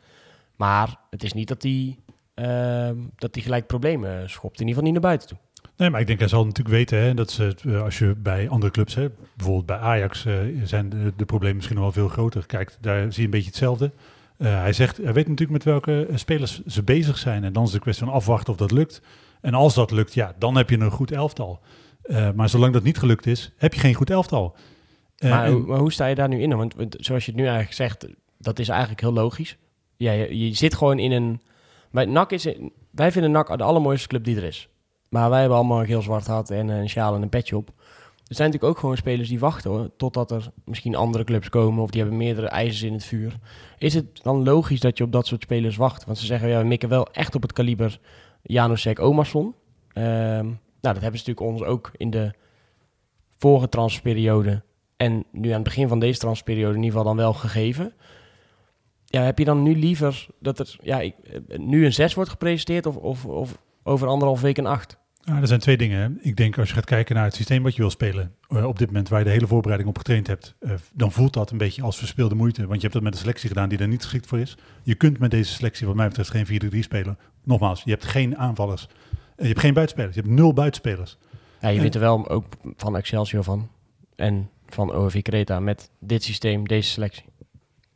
Maar 0.56 0.96
het 1.10 1.22
is 1.22 1.32
niet 1.32 1.48
dat 1.48 1.62
hij, 1.62 1.98
ehm, 2.34 2.96
dat 3.16 3.34
hij 3.34 3.42
gelijk 3.42 3.66
problemen 3.66 4.30
schopt. 4.30 4.60
In 4.60 4.66
ieder 4.66 4.68
geval 4.68 4.82
niet 4.82 4.92
naar 4.92 5.10
buiten 5.10 5.28
toe. 5.28 5.38
Nee, 5.76 5.90
maar 5.90 6.00
ik 6.00 6.06
denk 6.06 6.18
hij 6.18 6.28
zal 6.28 6.44
natuurlijk 6.44 6.76
weten 6.76 6.98
hè, 6.98 7.14
dat 7.14 7.30
ze, 7.30 7.54
eh, 7.64 7.82
als 7.82 7.98
je 7.98 8.14
bij 8.16 8.48
andere 8.48 8.72
clubs, 8.72 8.94
hè, 8.94 9.08
bijvoorbeeld 9.36 9.66
bij 9.66 9.76
Ajax, 9.78 10.24
eh, 10.24 10.34
zijn 10.64 11.12
de, 11.16 11.24
problemen 11.24 11.56
misschien 11.56 11.76
nog 11.76 11.84
wel 11.84 12.04
veel 12.04 12.08
groter. 12.08 12.46
Kijkt, 12.46 12.78
daar 12.80 13.12
zie 13.12 13.18
je 13.18 13.24
een 13.24 13.30
beetje 13.30 13.48
hetzelfde. 13.48 13.92
Eh, 14.36 14.60
hij 14.60 14.72
zegt, 14.72 14.96
hij 14.96 15.12
weet 15.12 15.28
natuurlijk 15.28 15.64
met 15.64 15.64
welke 15.64 16.08
spelers 16.14 16.64
ze 16.66 16.82
bezig 16.82 17.18
zijn. 17.18 17.44
En 17.44 17.52
dan 17.52 17.64
is 17.64 17.70
de 17.70 17.78
kwestie 17.78 18.06
van 18.06 18.14
afwachten 18.14 18.52
of 18.52 18.58
dat 18.58 18.70
lukt. 18.70 19.02
En 19.40 19.54
als 19.54 19.74
dat 19.74 19.90
lukt, 19.90 20.14
ja, 20.14 20.34
dan 20.38 20.56
heb 20.56 20.70
je 20.70 20.78
een 20.78 20.90
goed 20.90 21.12
elftal. 21.12 21.60
Eh, 22.08 22.30
maar 22.30 22.48
zolang 22.48 22.72
dat 22.72 22.82
niet 22.82 22.98
gelukt 22.98 23.26
is, 23.26 23.52
heb 23.56 23.74
je 23.74 23.80
geen 23.80 23.94
goed 23.94 24.10
elftal. 24.10 24.56
Eh, 25.16 25.30
maar, 25.30 25.44
en- 25.44 25.52
hoe- 25.52 25.66
maar 25.66 25.78
hoe 25.78 25.92
sta 25.92 26.06
je 26.06 26.14
daar 26.14 26.28
nu 26.28 26.40
in? 26.42 26.56
Want, 26.56 26.74
want 26.74 26.96
zoals 26.98 27.24
je 27.24 27.30
het 27.30 27.40
nu 27.40 27.46
eigenlijk 27.46 27.76
zegt, 27.76 28.06
dat 28.38 28.58
is 28.58 28.68
eigenlijk 28.68 29.00
heel 29.00 29.12
logisch. 29.12 29.56
Ja, 29.96 30.12
je, 30.12 30.38
je 30.48 30.54
zit 30.54 30.74
gewoon 30.74 30.98
in 30.98 31.12
een... 31.12 31.40
Bij 31.90 32.04
NAC 32.04 32.32
is, 32.32 32.48
wij 32.90 33.12
vinden 33.12 33.30
NAC 33.30 33.58
de 33.58 33.64
allermooiste 33.64 34.08
club 34.08 34.24
die 34.24 34.36
er 34.36 34.44
is. 34.44 34.68
Maar 35.08 35.30
wij 35.30 35.38
hebben 35.40 35.58
allemaal 35.58 35.80
een 35.80 35.86
geel-zwart 35.86 36.26
had 36.26 36.50
en 36.50 36.68
een 36.68 36.88
sjaal 36.88 37.14
en 37.14 37.22
een 37.22 37.28
petje 37.28 37.56
op. 37.56 37.68
Er 38.26 38.34
zijn 38.34 38.48
natuurlijk 38.50 38.74
ook 38.76 38.80
gewoon 38.80 38.96
spelers 38.96 39.28
die 39.28 39.38
wachten 39.38 39.70
hoor, 39.70 39.90
totdat 39.96 40.30
er 40.30 40.50
misschien 40.64 40.94
andere 40.94 41.24
clubs 41.24 41.48
komen 41.48 41.82
of 41.82 41.90
die 41.90 42.00
hebben 42.00 42.18
meerdere 42.18 42.48
ijzers 42.48 42.82
in 42.82 42.92
het 42.92 43.04
vuur. 43.04 43.36
Is 43.78 43.94
het 43.94 44.22
dan 44.22 44.42
logisch 44.44 44.80
dat 44.80 44.98
je 44.98 45.04
op 45.04 45.12
dat 45.12 45.26
soort 45.26 45.42
spelers 45.42 45.76
wacht? 45.76 46.04
Want 46.04 46.18
ze 46.18 46.26
zeggen, 46.26 46.48
ja, 46.48 46.58
we 46.60 46.66
mikken 46.66 46.88
wel 46.88 47.08
echt 47.12 47.34
op 47.34 47.42
het 47.42 47.52
kaliber 47.52 47.98
Janusek 48.42 49.00
Omarsson. 49.00 49.54
Ehm, 49.92 50.46
nou, 50.80 50.94
dat 50.94 51.02
hebben 51.02 51.20
ze 51.20 51.28
natuurlijk 51.28 51.60
ons 51.60 51.62
ook 51.62 51.90
in 51.96 52.10
de 52.10 52.32
vorige 53.38 53.68
transferperiode 53.68 54.62
en 54.96 55.24
nu 55.32 55.48
aan 55.48 55.54
het 55.54 55.62
begin 55.62 55.88
van 55.88 56.00
deze 56.00 56.18
transferperiode 56.18 56.76
in 56.76 56.82
ieder 56.82 56.98
geval 56.98 57.14
dan 57.14 57.24
wel 57.24 57.32
gegeven. 57.32 57.92
Ja, 59.04 59.22
heb 59.22 59.38
je 59.38 59.44
dan 59.44 59.62
nu 59.62 59.76
liever 59.76 60.26
dat 60.40 60.58
er 60.58 60.76
ja, 60.82 61.00
ik, 61.00 61.14
eh, 61.18 61.58
nu 61.58 61.84
een 61.84 61.92
6 61.92 62.14
wordt 62.14 62.30
gepresenteerd 62.30 62.86
of, 62.86 62.96
of, 62.96 63.24
of 63.24 63.58
over 63.82 64.08
anderhalf 64.08 64.40
week 64.40 64.58
een 64.58 64.66
8? 64.66 64.98
Nou, 65.24 65.40
er 65.40 65.46
zijn 65.46 65.60
twee 65.60 65.76
dingen. 65.76 66.18
Ik 66.20 66.36
denk 66.36 66.58
als 66.58 66.68
je 66.68 66.74
gaat 66.74 66.84
kijken 66.84 67.14
naar 67.14 67.24
het 67.24 67.34
systeem 67.34 67.62
wat 67.62 67.74
je 67.74 67.80
wil 67.80 67.90
spelen, 67.90 68.34
eh, 68.48 68.64
op 68.64 68.78
dit 68.78 68.86
moment 68.86 69.08
waar 69.08 69.18
je 69.18 69.24
de 69.24 69.30
hele 69.30 69.46
voorbereiding 69.46 69.90
op 69.90 69.98
getraind 69.98 70.26
hebt, 70.26 70.54
eh, 70.60 70.72
dan 70.92 71.12
voelt 71.12 71.32
dat 71.32 71.50
een 71.50 71.58
beetje 71.58 71.82
als 71.82 71.98
verspilde 71.98 72.34
moeite. 72.34 72.66
Want 72.66 72.74
je 72.74 72.80
hebt 72.80 72.92
dat 72.92 73.02
met 73.02 73.12
een 73.12 73.18
selectie 73.18 73.48
gedaan 73.48 73.68
die 73.68 73.78
er 73.78 73.88
niet 73.88 74.02
geschikt 74.02 74.26
voor 74.26 74.38
is. 74.38 74.56
Je 74.82 74.94
kunt 74.94 75.18
met 75.18 75.30
deze 75.30 75.52
selectie, 75.52 75.86
wat 75.86 75.96
mij 75.96 76.08
betreft, 76.08 76.30
geen 76.30 76.46
4-3 76.46 76.82
spelen. 76.82 77.18
Nogmaals, 77.44 77.82
je 77.84 77.90
hebt 77.90 78.04
geen 78.04 78.36
aanvallers. 78.36 78.88
Eh, 79.38 79.42
je 79.42 79.48
hebt 79.48 79.60
geen 79.60 79.74
buitenspelers. 79.74 80.14
Je 80.14 80.20
hebt 80.20 80.34
nul 80.34 80.52
buitenspelers. 80.52 81.18
Ja, 81.60 81.68
je 81.68 81.80
wint 81.80 81.94
er 81.94 82.00
wel 82.00 82.28
ook 82.28 82.44
van 82.76 82.96
Excelsior 82.96 83.44
van 83.44 83.68
en 84.16 84.50
van 84.66 84.92
OV 84.92 85.22
Creta 85.22 85.60
met 85.60 85.90
dit 85.98 86.22
systeem, 86.22 86.66
deze 86.66 86.90
selectie. 86.90 87.24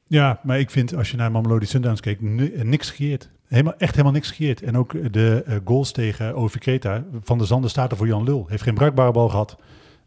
Ja, 0.06 0.40
maar 0.42 0.58
ik 0.58 0.70
vind 0.70 0.94
als 0.96 1.10
je 1.10 1.16
naar 1.16 1.30
Mamelodi 1.30 1.66
Sundowns 1.66 2.00
keek, 2.00 2.20
eh, 2.20 2.62
niks 2.62 2.90
geëerd. 2.90 3.30
Helemaal, 3.46 3.74
echt 3.78 3.90
helemaal 3.90 4.12
niks 4.12 4.30
geëerd. 4.30 4.62
En 4.62 4.76
ook 4.76 5.12
de 5.12 5.42
eh, 5.46 5.56
goals 5.64 5.92
tegen 5.92 6.34
OV 6.34 6.58
Kreta, 6.58 7.04
Van 7.22 7.38
der 7.38 7.46
Zanden 7.46 7.70
staat 7.70 7.90
er 7.90 7.96
voor 7.96 8.06
Jan 8.06 8.24
Lul. 8.24 8.46
Heeft 8.48 8.62
geen 8.62 8.74
bruikbare 8.74 9.12
bal 9.12 9.28
gehad. 9.28 9.56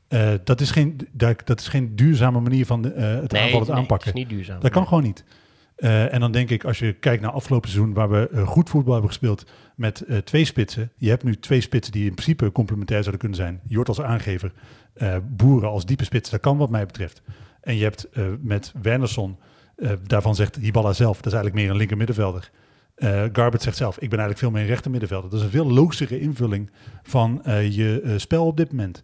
Eh, 0.07 0.29
dat, 0.43 0.61
is 0.61 0.71
geen, 0.71 0.97
dat, 1.11 1.41
dat 1.45 1.59
is 1.59 1.67
geen 1.67 1.95
duurzame 1.95 2.39
manier 2.39 2.65
van 2.65 2.81
de, 2.81 2.91
eh, 2.91 3.21
het 3.21 3.35
aanval 3.35 3.59
het 3.59 3.69
aanpakken. 3.69 4.07
het 4.07 4.17
is 4.17 4.23
niet 4.23 4.29
duurzaam. 4.29 4.59
Dat 4.59 4.71
kan 4.71 4.87
gewoon 4.87 5.03
niet. 5.03 5.23
Eh, 5.75 6.13
en 6.13 6.19
dan 6.19 6.31
denk 6.31 6.49
ik, 6.49 6.63
als 6.63 6.79
je 6.79 6.93
kijkt 6.93 7.21
naar 7.21 7.31
afgelopen 7.31 7.69
seizoen, 7.69 7.93
waar 7.93 8.09
we 8.09 8.29
eh, 8.29 8.47
goed 8.47 8.69
voetbal 8.69 8.93
hebben 8.93 9.11
gespeeld 9.11 9.45
met 9.75 10.01
eh, 10.01 10.17
twee 10.17 10.45
spitsen. 10.45 10.91
Je 10.97 11.09
hebt 11.09 11.23
nu 11.23 11.35
twee 11.35 11.61
spitsen 11.61 11.93
die 11.93 12.05
in 12.05 12.13
principe 12.13 12.51
complementair 12.51 12.99
zouden 12.99 13.19
kunnen 13.19 13.37
zijn. 13.37 13.61
Jort 13.67 13.87
als 13.87 14.01
aangever, 14.01 14.51
Boeren 15.23 15.69
als 15.69 15.85
diepe 15.85 16.03
spits. 16.03 16.29
Dat 16.29 16.39
kan 16.39 16.57
wat 16.57 16.69
mij 16.69 16.85
betreft. 16.85 17.21
En 17.61 17.75
je 17.75 17.83
hebt 17.83 18.07
met 18.41 18.73
Wernersson, 18.81 19.37
daarvan 20.03 20.35
zegt 20.35 20.55
Hiballa 20.55 20.93
zelf, 20.93 21.15
dat 21.15 21.25
is 21.25 21.33
eigenlijk 21.33 21.61
meer 21.61 21.69
een 21.71 21.77
linker 21.77 21.97
middenvelder. 21.97 22.51
Garbert 23.31 23.61
zegt 23.61 23.77
zelf, 23.77 23.95
ik 23.95 24.09
ben 24.09 24.19
eigenlijk 24.19 24.39
veel 24.39 24.51
meer 24.51 24.61
een 24.61 24.67
rechter 24.67 24.91
middenvelder. 24.91 25.29
Dat 25.29 25.39
is 25.39 25.45
een 25.45 25.51
veel 25.51 25.71
logischere 25.71 26.19
invulling 26.19 26.71
van 27.03 27.41
je 27.69 28.13
spel 28.17 28.45
op 28.45 28.57
dit 28.57 28.71
moment. 28.71 29.01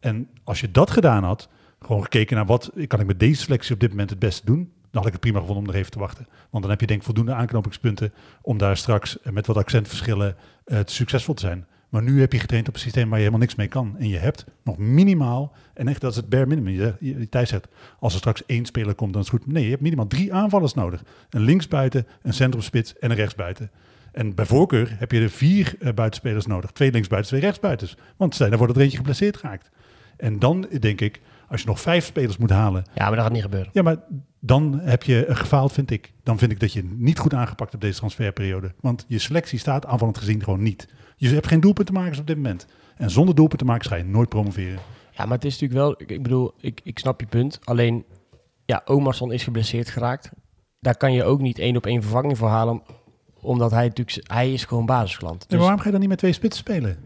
En 0.00 0.28
als 0.44 0.60
je 0.60 0.70
dat 0.70 0.90
gedaan 0.90 1.24
had, 1.24 1.48
gewoon 1.78 2.02
gekeken 2.02 2.36
naar 2.36 2.46
wat 2.46 2.70
kan 2.86 3.00
ik 3.00 3.06
met 3.06 3.20
deze 3.20 3.40
selectie 3.42 3.74
op 3.74 3.80
dit 3.80 3.90
moment 3.90 4.10
het 4.10 4.18
beste 4.18 4.46
doen, 4.46 4.72
dan 4.96 5.04
had 5.04 5.14
ik 5.14 5.20
het 5.20 5.30
prima 5.30 5.38
gevonden 5.38 5.64
om 5.64 5.70
nog 5.70 5.80
even 5.80 5.92
te 5.92 5.98
wachten. 5.98 6.26
Want 6.50 6.62
dan 6.62 6.72
heb 6.72 6.80
je 6.80 6.86
denk 6.86 6.98
ik 6.98 7.04
voldoende 7.04 7.32
aanknopingspunten 7.32 8.12
om 8.42 8.58
daar 8.58 8.76
straks 8.76 9.20
eh, 9.20 9.32
met 9.32 9.46
wat 9.46 9.56
accentverschillen 9.56 10.36
eh, 10.64 10.78
te 10.78 10.92
succesvol 10.92 11.34
te 11.34 11.40
zijn. 11.40 11.66
Maar 11.88 12.02
nu 12.02 12.20
heb 12.20 12.32
je 12.32 12.38
getraind 12.38 12.68
op 12.68 12.74
een 12.74 12.80
systeem 12.80 13.04
waar 13.08 13.18
je 13.18 13.24
helemaal 13.24 13.40
niks 13.40 13.54
mee 13.54 13.68
kan. 13.68 13.94
En 13.98 14.08
je 14.08 14.18
hebt 14.18 14.44
nog 14.64 14.78
minimaal, 14.78 15.52
en 15.74 15.88
echt 15.88 16.00
dat 16.00 16.10
is 16.10 16.16
het 16.16 16.28
bare 16.28 16.46
minimum. 16.46 16.72
Je, 16.72 16.94
je 17.00 17.28
Thijs 17.28 17.48
zegt, 17.48 17.68
als 17.98 18.12
er 18.12 18.18
straks 18.18 18.46
één 18.46 18.64
speler 18.64 18.94
komt, 18.94 19.12
dan 19.12 19.22
is 19.22 19.30
het 19.30 19.42
goed. 19.42 19.52
Nee, 19.52 19.64
je 19.64 19.70
hebt 19.70 19.82
minimaal 19.82 20.06
drie 20.06 20.34
aanvallers 20.34 20.74
nodig. 20.74 21.02
Een 21.30 21.40
linksbuiten, 21.40 22.06
een 22.22 22.34
centrumspits 22.34 22.98
en 22.98 23.10
een 23.10 23.16
rechtsbuiten. 23.16 23.70
En 24.12 24.34
bij 24.34 24.46
voorkeur 24.46 24.96
heb 24.98 25.12
je 25.12 25.20
er 25.20 25.30
vier 25.30 25.74
eh, 25.80 25.92
buitenspelers 25.92 26.46
nodig. 26.46 26.70
Twee 26.70 26.90
linksbuitens, 26.90 27.30
twee 27.30 27.44
rechtsbuitens. 27.44 27.96
Want 28.16 28.38
dan 28.38 28.56
wordt 28.56 28.76
er 28.76 28.82
eentje 28.82 28.96
geblesseerd 28.96 29.36
geraakt. 29.36 29.70
En 30.16 30.38
dan 30.38 30.66
denk 30.80 31.00
ik, 31.00 31.20
als 31.48 31.60
je 31.60 31.66
nog 31.66 31.80
vijf 31.80 32.04
spelers 32.04 32.36
moet 32.36 32.50
halen, 32.50 32.84
Ja, 32.94 33.04
maar 33.06 33.14
dat 33.14 33.24
gaat 33.24 33.32
niet 33.32 33.42
gebeuren. 33.42 33.70
ja, 33.72 33.82
maar 33.82 33.96
dan 34.40 34.80
heb 34.82 35.02
je 35.02 35.24
gefaald, 35.28 35.72
vind 35.72 35.90
ik. 35.90 36.12
Dan 36.22 36.38
vind 36.38 36.50
ik 36.52 36.60
dat 36.60 36.72
je 36.72 36.84
niet 36.84 37.18
goed 37.18 37.34
aangepakt 37.34 37.70
hebt 37.70 37.82
deze 37.82 37.98
transferperiode. 37.98 38.74
Want 38.80 39.04
je 39.08 39.18
selectie 39.18 39.58
staat 39.58 39.86
aanvallend 39.86 40.18
gezien 40.18 40.42
gewoon 40.44 40.62
niet. 40.62 40.88
Je 41.16 41.28
hebt 41.28 41.46
geen 41.46 41.60
doelpuntenmakers 41.60 42.18
op 42.18 42.26
dit 42.26 42.36
moment. 42.36 42.66
En 42.96 43.10
zonder 43.10 43.34
doelpuntenmakers 43.34 43.88
ga 43.88 43.94
je 43.94 44.04
nooit 44.04 44.28
promoveren. 44.28 44.78
Ja, 45.10 45.24
maar 45.24 45.34
het 45.36 45.44
is 45.44 45.58
natuurlijk 45.58 45.80
wel, 45.80 45.94
ik, 46.16 46.22
bedoel, 46.22 46.54
ik, 46.60 46.80
ik 46.84 46.98
snap 46.98 47.20
je 47.20 47.26
punt. 47.26 47.58
Alleen, 47.64 48.04
ja, 48.64 48.82
Omarsson 48.84 49.32
is 49.32 49.42
geblesseerd 49.44 49.88
geraakt. 49.90 50.30
Daar 50.80 50.96
kan 50.96 51.12
je 51.12 51.24
ook 51.24 51.40
niet 51.40 51.58
één 51.58 51.76
op 51.76 51.86
één 51.86 52.02
vervanging 52.02 52.38
voor 52.38 52.48
halen, 52.48 52.82
omdat 53.40 53.70
hij 53.70 53.86
natuurlijk, 53.86 54.28
hij 54.32 54.52
is 54.52 54.64
gewoon 54.64 54.86
basisklant. 54.86 55.40
Dus, 55.40 55.48
maar 55.50 55.58
waarom 55.58 55.78
ga 55.78 55.84
je 55.84 55.90
dan 55.90 56.00
niet 56.00 56.08
met 56.08 56.18
twee 56.18 56.32
spitsen 56.32 56.64
spelen? 56.64 56.96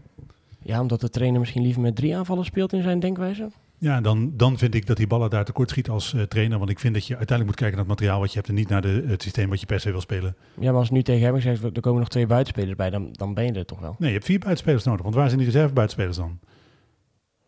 ja, 0.63 0.81
omdat 0.81 1.01
de 1.01 1.09
trainer 1.09 1.39
misschien 1.39 1.61
liever 1.61 1.81
met 1.81 1.95
drie 1.95 2.17
aanvallen 2.17 2.45
speelt 2.45 2.73
in 2.73 2.81
zijn 2.81 2.99
denkwijze. 2.99 3.49
Ja, 3.81 4.01
dan, 4.01 4.31
dan 4.37 4.57
vind 4.57 4.75
ik 4.75 4.85
dat 4.85 4.97
die 4.97 5.07
ballen 5.07 5.29
daar 5.29 5.45
tekort 5.45 5.69
schiet 5.69 5.89
als 5.89 6.13
eh, 6.13 6.21
trainer. 6.21 6.57
Want 6.57 6.69
ik 6.69 6.79
vind 6.79 6.93
dat 6.93 7.07
je 7.07 7.17
uiteindelijk 7.17 7.47
moet 7.47 7.59
kijken 7.59 7.77
naar 7.77 7.87
het 7.87 7.99
materiaal 7.99 8.19
wat 8.19 8.29
je 8.29 8.35
hebt 8.35 8.49
en 8.49 8.55
niet 8.55 8.69
naar 8.69 8.81
de, 8.81 9.03
het 9.07 9.21
systeem 9.21 9.49
wat 9.49 9.59
je 9.59 9.65
per 9.65 9.79
se 9.79 9.91
wil 9.91 10.01
spelen. 10.01 10.35
Ja, 10.59 10.71
maar 10.71 10.79
als 10.79 10.89
nu 10.89 11.01
tegen 11.01 11.25
hem 11.25 11.35
gezegd 11.35 11.63
er 11.63 11.81
komen 11.81 11.99
nog 11.99 12.09
twee 12.09 12.27
buitenspelers 12.27 12.75
bij, 12.75 12.89
dan, 12.89 13.09
dan 13.11 13.33
ben 13.33 13.45
je 13.45 13.51
er 13.51 13.65
toch 13.65 13.79
wel. 13.79 13.95
Nee, 13.97 14.07
je 14.09 14.15
hebt 14.15 14.25
vier 14.25 14.39
buitenspelers 14.39 14.83
nodig. 14.83 15.01
Want 15.01 15.15
waar 15.15 15.27
zijn 15.27 15.39
die 15.39 15.47
reserve 15.47 15.73
buitenspelers 15.73 16.17
dan? 16.17 16.39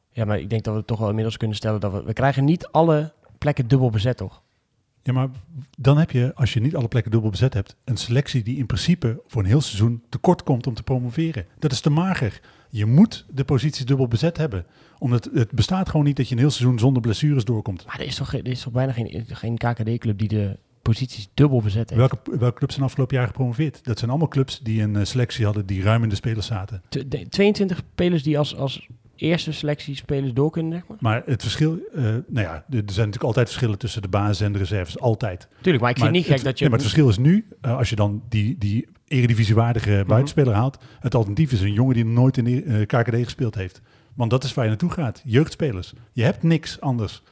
Ja, 0.09 0.25
maar 0.25 0.39
ik 0.39 0.49
denk 0.49 0.63
dat 0.63 0.75
we 0.75 0.85
toch 0.85 0.99
wel 0.99 1.07
inmiddels 1.07 1.37
kunnen 1.37 1.57
stellen 1.57 1.79
dat 1.79 1.91
we, 1.91 2.03
we 2.03 2.13
krijgen 2.13 2.45
niet 2.45 2.67
alle 2.67 3.13
plekken 3.37 3.67
dubbel 3.67 3.89
bezet, 3.89 4.17
toch? 4.17 4.41
Ja, 5.03 5.13
maar 5.13 5.29
dan 5.77 5.97
heb 5.97 6.11
je, 6.11 6.31
als 6.35 6.53
je 6.53 6.59
niet 6.59 6.75
alle 6.75 6.87
plekken 6.87 7.11
dubbel 7.11 7.29
bezet 7.29 7.53
hebt, 7.53 7.75
een 7.83 7.97
selectie 7.97 8.43
die 8.43 8.57
in 8.57 8.65
principe 8.65 9.21
voor 9.27 9.41
een 9.41 9.47
heel 9.47 9.61
seizoen 9.61 10.03
tekort 10.09 10.43
komt 10.43 10.67
om 10.67 10.73
te 10.73 10.83
promoveren. 10.83 11.45
Dat 11.59 11.71
is 11.71 11.81
te 11.81 11.89
mager. 11.89 12.41
Je 12.75 12.85
moet 12.85 13.25
de 13.33 13.43
posities 13.43 13.85
dubbel 13.85 14.07
bezet 14.07 14.37
hebben. 14.37 14.65
Omdat 14.99 15.29
het 15.33 15.51
bestaat 15.51 15.89
gewoon 15.89 16.05
niet 16.05 16.15
dat 16.17 16.27
je 16.27 16.33
een 16.33 16.39
heel 16.41 16.49
seizoen 16.51 16.79
zonder 16.79 17.01
blessures 17.01 17.45
doorkomt. 17.45 17.85
Maar 17.85 17.99
er 17.99 18.05
is 18.05 18.15
toch, 18.15 18.33
er 18.33 18.47
is 18.47 18.61
toch 18.61 18.73
bijna 18.73 18.91
geen, 18.91 19.25
geen 19.27 19.57
KKD-club 19.57 20.17
die 20.19 20.27
de 20.27 20.57
posities 20.81 21.29
dubbel 21.33 21.61
bezet 21.61 21.89
heeft. 21.89 22.01
Welke, 22.01 22.37
welke 22.39 22.57
clubs 22.57 22.73
zijn 22.73 22.85
afgelopen 22.85 23.17
jaar 23.17 23.27
gepromoveerd? 23.27 23.83
Dat 23.83 23.97
zijn 23.97 24.09
allemaal 24.09 24.27
clubs 24.27 24.59
die 24.59 24.81
een 24.81 24.95
eh, 24.95 25.03
selectie 25.05 25.45
hadden 25.45 25.65
die 25.65 25.81
ruim 25.83 26.03
in 26.03 26.09
de 26.09 26.15
spelers 26.15 26.45
zaten. 26.45 26.81
Tw- 26.89 26.99
de- 27.07 27.29
22 27.29 27.77
spelers 27.91 28.23
die 28.23 28.37
als, 28.37 28.55
als 28.55 28.87
eerste 29.15 29.51
selectie 29.51 29.95
spelers 29.95 30.33
door 30.33 30.51
kunnen, 30.51 30.71
zeg 30.73 30.87
maar. 30.87 30.97
Maar 30.99 31.21
het 31.25 31.41
verschil, 31.41 31.77
eh, 31.93 32.03
nou 32.03 32.21
ja, 32.47 32.53
er 32.53 32.63
zijn 32.69 32.83
natuurlijk 32.85 33.23
altijd 33.23 33.47
verschillen 33.47 33.77
tussen 33.77 34.01
de 34.01 34.07
basis 34.07 34.41
en 34.41 34.51
de 34.53 34.59
reserves. 34.59 34.99
Altijd. 34.99 35.47
Tuurlijk, 35.61 35.81
maar 35.83 35.91
ik 35.91 35.97
vind 35.97 36.09
Maar 36.09 36.17
niet 36.19 36.27
het- 36.27 36.35
gek 36.35 36.43
dat 36.45 36.57
je... 36.59 36.63
nee, 36.65 36.69
maar 36.73 36.79
het 36.83 36.89
verschil 36.89 37.09
is 37.09 37.17
nu, 37.17 37.45
eh, 37.61 37.77
als 37.77 37.89
je 37.89 37.95
dan 37.95 38.23
die, 38.29 38.57
die 38.57 38.87
eredivisiewaardige 39.13 40.03
buitenspeler 40.07 40.53
haalt, 40.53 40.77
het 40.99 41.15
alternatief 41.15 41.51
is 41.51 41.61
een 41.61 41.73
jongen 41.73 41.95
die 41.95 42.05
nooit 42.05 42.37
in 42.37 42.43
de 42.43 42.63
eh, 42.63 42.81
KKD 42.85 43.15
gespeeld 43.15 43.55
heeft. 43.55 43.81
Want 44.13 44.29
dat 44.29 44.43
is 44.43 44.53
waar 44.53 44.63
je 44.63 44.69
naartoe 44.69 44.89
gaat. 44.89 45.21
Jeugdspelers. 45.25 45.93
Je 46.11 46.23
hebt 46.23 46.43
niks 46.43 46.81
anders. 46.81 47.23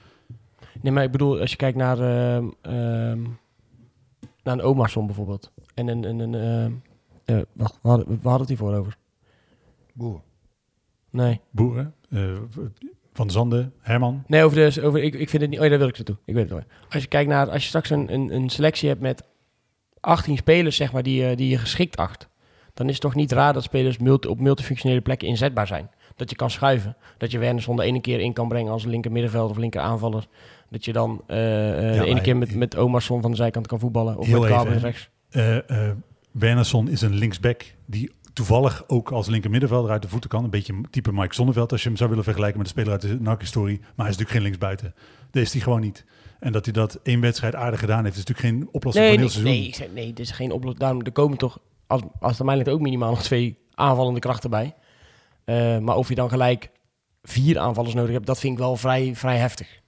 Nee, 0.81 0.91
maar 0.91 1.03
ik 1.03 1.11
bedoel, 1.11 1.39
als 1.39 1.51
je 1.51 1.55
kijkt 1.55 1.77
naar, 1.77 1.99
ehm, 1.99 2.49
ehm, 2.61 3.21
naar 4.43 4.53
een 4.53 4.61
Omarsson 4.61 5.05
bijvoorbeeld. 5.05 5.51
En 5.73 5.87
een... 5.87 6.03
een, 6.03 6.19
een 6.19 6.35
ehm, 6.35 6.71
eh, 7.25 7.41
wacht, 7.53 7.79
we 7.81 7.87
hadden, 7.87 8.07
we 8.07 8.13
hadden 8.13 8.39
het 8.39 8.47
hiervoor 8.47 8.75
over. 8.75 8.97
Boer. 9.93 10.21
Nee. 11.09 11.39
Boeren, 11.49 11.93
eh, 12.09 12.37
Van 13.13 13.27
de 13.27 13.33
Zanden, 13.33 13.73
Herman. 13.79 14.23
Nee, 14.27 14.43
over 14.43 14.57
de, 14.57 14.81
over, 14.81 15.03
ik, 15.03 15.13
ik 15.13 15.29
vind 15.29 15.41
het 15.41 15.51
niet... 15.51 15.59
Oh, 15.59 15.65
ja, 15.65 15.69
daar 15.69 15.79
wil 15.79 15.87
ik 15.87 15.95
naartoe. 15.95 16.17
Ik 16.25 16.33
weet 16.33 16.43
het 16.43 16.53
wel. 16.53 16.63
Als 16.89 17.01
je 17.01 17.07
kijkt 17.07 17.29
naar... 17.29 17.49
Als 17.49 17.61
je 17.61 17.67
straks 17.67 17.89
een, 17.89 18.13
een, 18.13 18.35
een 18.35 18.49
selectie 18.49 18.89
hebt 18.89 19.01
met 19.01 19.23
18 20.01 20.37
spelers, 20.37 20.75
zeg 20.75 20.91
maar, 20.91 21.03
die, 21.03 21.23
je- 21.23 21.35
die 21.35 21.49
je 21.49 21.57
geschikt 21.57 21.95
acht. 21.97 22.29
Dan 22.73 22.85
is 22.87 22.93
het 22.93 23.01
toch 23.01 23.15
niet 23.15 23.31
raar 23.31 23.53
dat 23.53 23.63
spelers 23.63 23.97
multi, 23.97 24.27
op 24.27 24.39
multifunctionele 24.39 25.01
plekken 25.01 25.27
inzetbaar 25.27 25.67
zijn. 25.67 25.89
Dat 26.15 26.29
je 26.29 26.35
kan 26.35 26.49
schuiven. 26.49 26.95
Dat 27.17 27.31
je 27.31 27.37
Wernersson 27.37 27.75
de 27.75 27.83
ene 27.83 28.01
keer 28.01 28.19
in 28.19 28.33
kan 28.33 28.47
brengen 28.47 28.71
als 28.71 28.85
linker 28.85 29.11
middenveld 29.11 29.49
of 29.49 29.57
linker 29.57 29.81
aanvaller. 29.81 30.27
Dat 30.69 30.85
je 30.85 30.93
dan 30.93 31.21
eh, 31.27 31.91
eh, 31.93 31.99
de 31.99 32.05
ene 32.05 32.21
keer 32.21 32.37
met, 32.37 32.55
met 32.55 32.77
Omarsson 32.77 33.21
van 33.21 33.31
de 33.31 33.37
zijkant 33.37 33.67
kan 33.67 33.79
voetballen. 33.79 34.17
Of 34.17 34.27
met 34.29 34.49
hè. 34.49 34.77
rechts. 34.77 35.09
Eh 35.29 35.69
eh 35.69 35.95
Wernersson 36.31 36.89
is 36.89 37.01
een 37.01 37.13
linksback 37.13 37.63
die 37.85 38.11
toevallig 38.33 38.83
ook 38.87 39.11
als 39.11 39.27
linker 39.27 39.49
middenvelder 39.49 39.91
uit 39.91 40.01
de 40.01 40.07
voeten 40.07 40.29
kan. 40.29 40.43
Een 40.43 40.49
beetje 40.49 40.81
type 40.89 41.13
Mike 41.13 41.33
Zonneveld 41.35 41.71
als 41.71 41.81
je 41.81 41.87
hem 41.87 41.97
zou 41.97 42.09
willen 42.09 42.23
vergelijken 42.23 42.57
met 42.57 42.67
een 42.67 42.73
speler 42.73 42.91
uit 42.91 43.01
de 43.01 43.21
NAC-historie. 43.21 43.77
Maar 43.79 43.87
hij 44.05 44.05
is 44.09 44.17
natuurlijk 44.17 44.31
geen 44.31 44.41
linksbuiten. 44.41 44.93
Dat 45.31 45.41
is 45.43 45.51
hij 45.53 45.61
gewoon 45.61 45.79
niet. 45.81 46.05
En 46.39 46.51
dat 46.51 46.65
hij 46.65 46.73
dat 46.73 46.99
één 47.03 47.21
wedstrijd 47.21 47.55
aardig 47.55 47.79
gedaan 47.79 48.03
heeft, 48.03 48.17
is 48.17 48.23
natuurlijk 48.25 48.47
geen 48.55 48.69
oplossing 48.71 49.05
Nee, 49.05 49.13
voor 49.19 49.23
nee, 49.27 49.35
een 49.35 49.43
heel 49.43 49.51
nee, 49.53 49.63
seizoen. 49.63 49.85
zeg, 49.95 50.03
nee, 50.03 50.13
dit 50.13 50.19
is 50.25 50.31
geen 50.31 50.51
oplossing. 50.51 50.79
Daarom, 50.83 51.01
er 51.01 51.11
komen 51.11 51.37
toch, 51.37 51.59
als, 51.87 52.01
als 52.19 52.37
de 52.37 52.43
mijnlijkt 52.43 52.73
ook 52.73 52.81
minimaal 52.81 53.09
nog 53.09 53.21
twee 53.23 53.57
aanvallende 53.73 54.19
krachten 54.19 54.49
bij. 54.49 54.75
Eh, 55.43 55.77
maar 55.77 55.95
of 55.95 56.09
je 56.09 56.15
dan 56.15 56.29
gelijk 56.29 56.69
vier 57.23 57.59
aanvallers 57.59 57.93
nodig 57.93 58.11
hebt, 58.11 58.25
dat 58.25 58.39
vind 58.39 58.53
ik 58.53 58.59
wel 58.59 58.75
vrij, 58.75 59.15
vrij 59.15 59.37
heftig. 59.37 59.79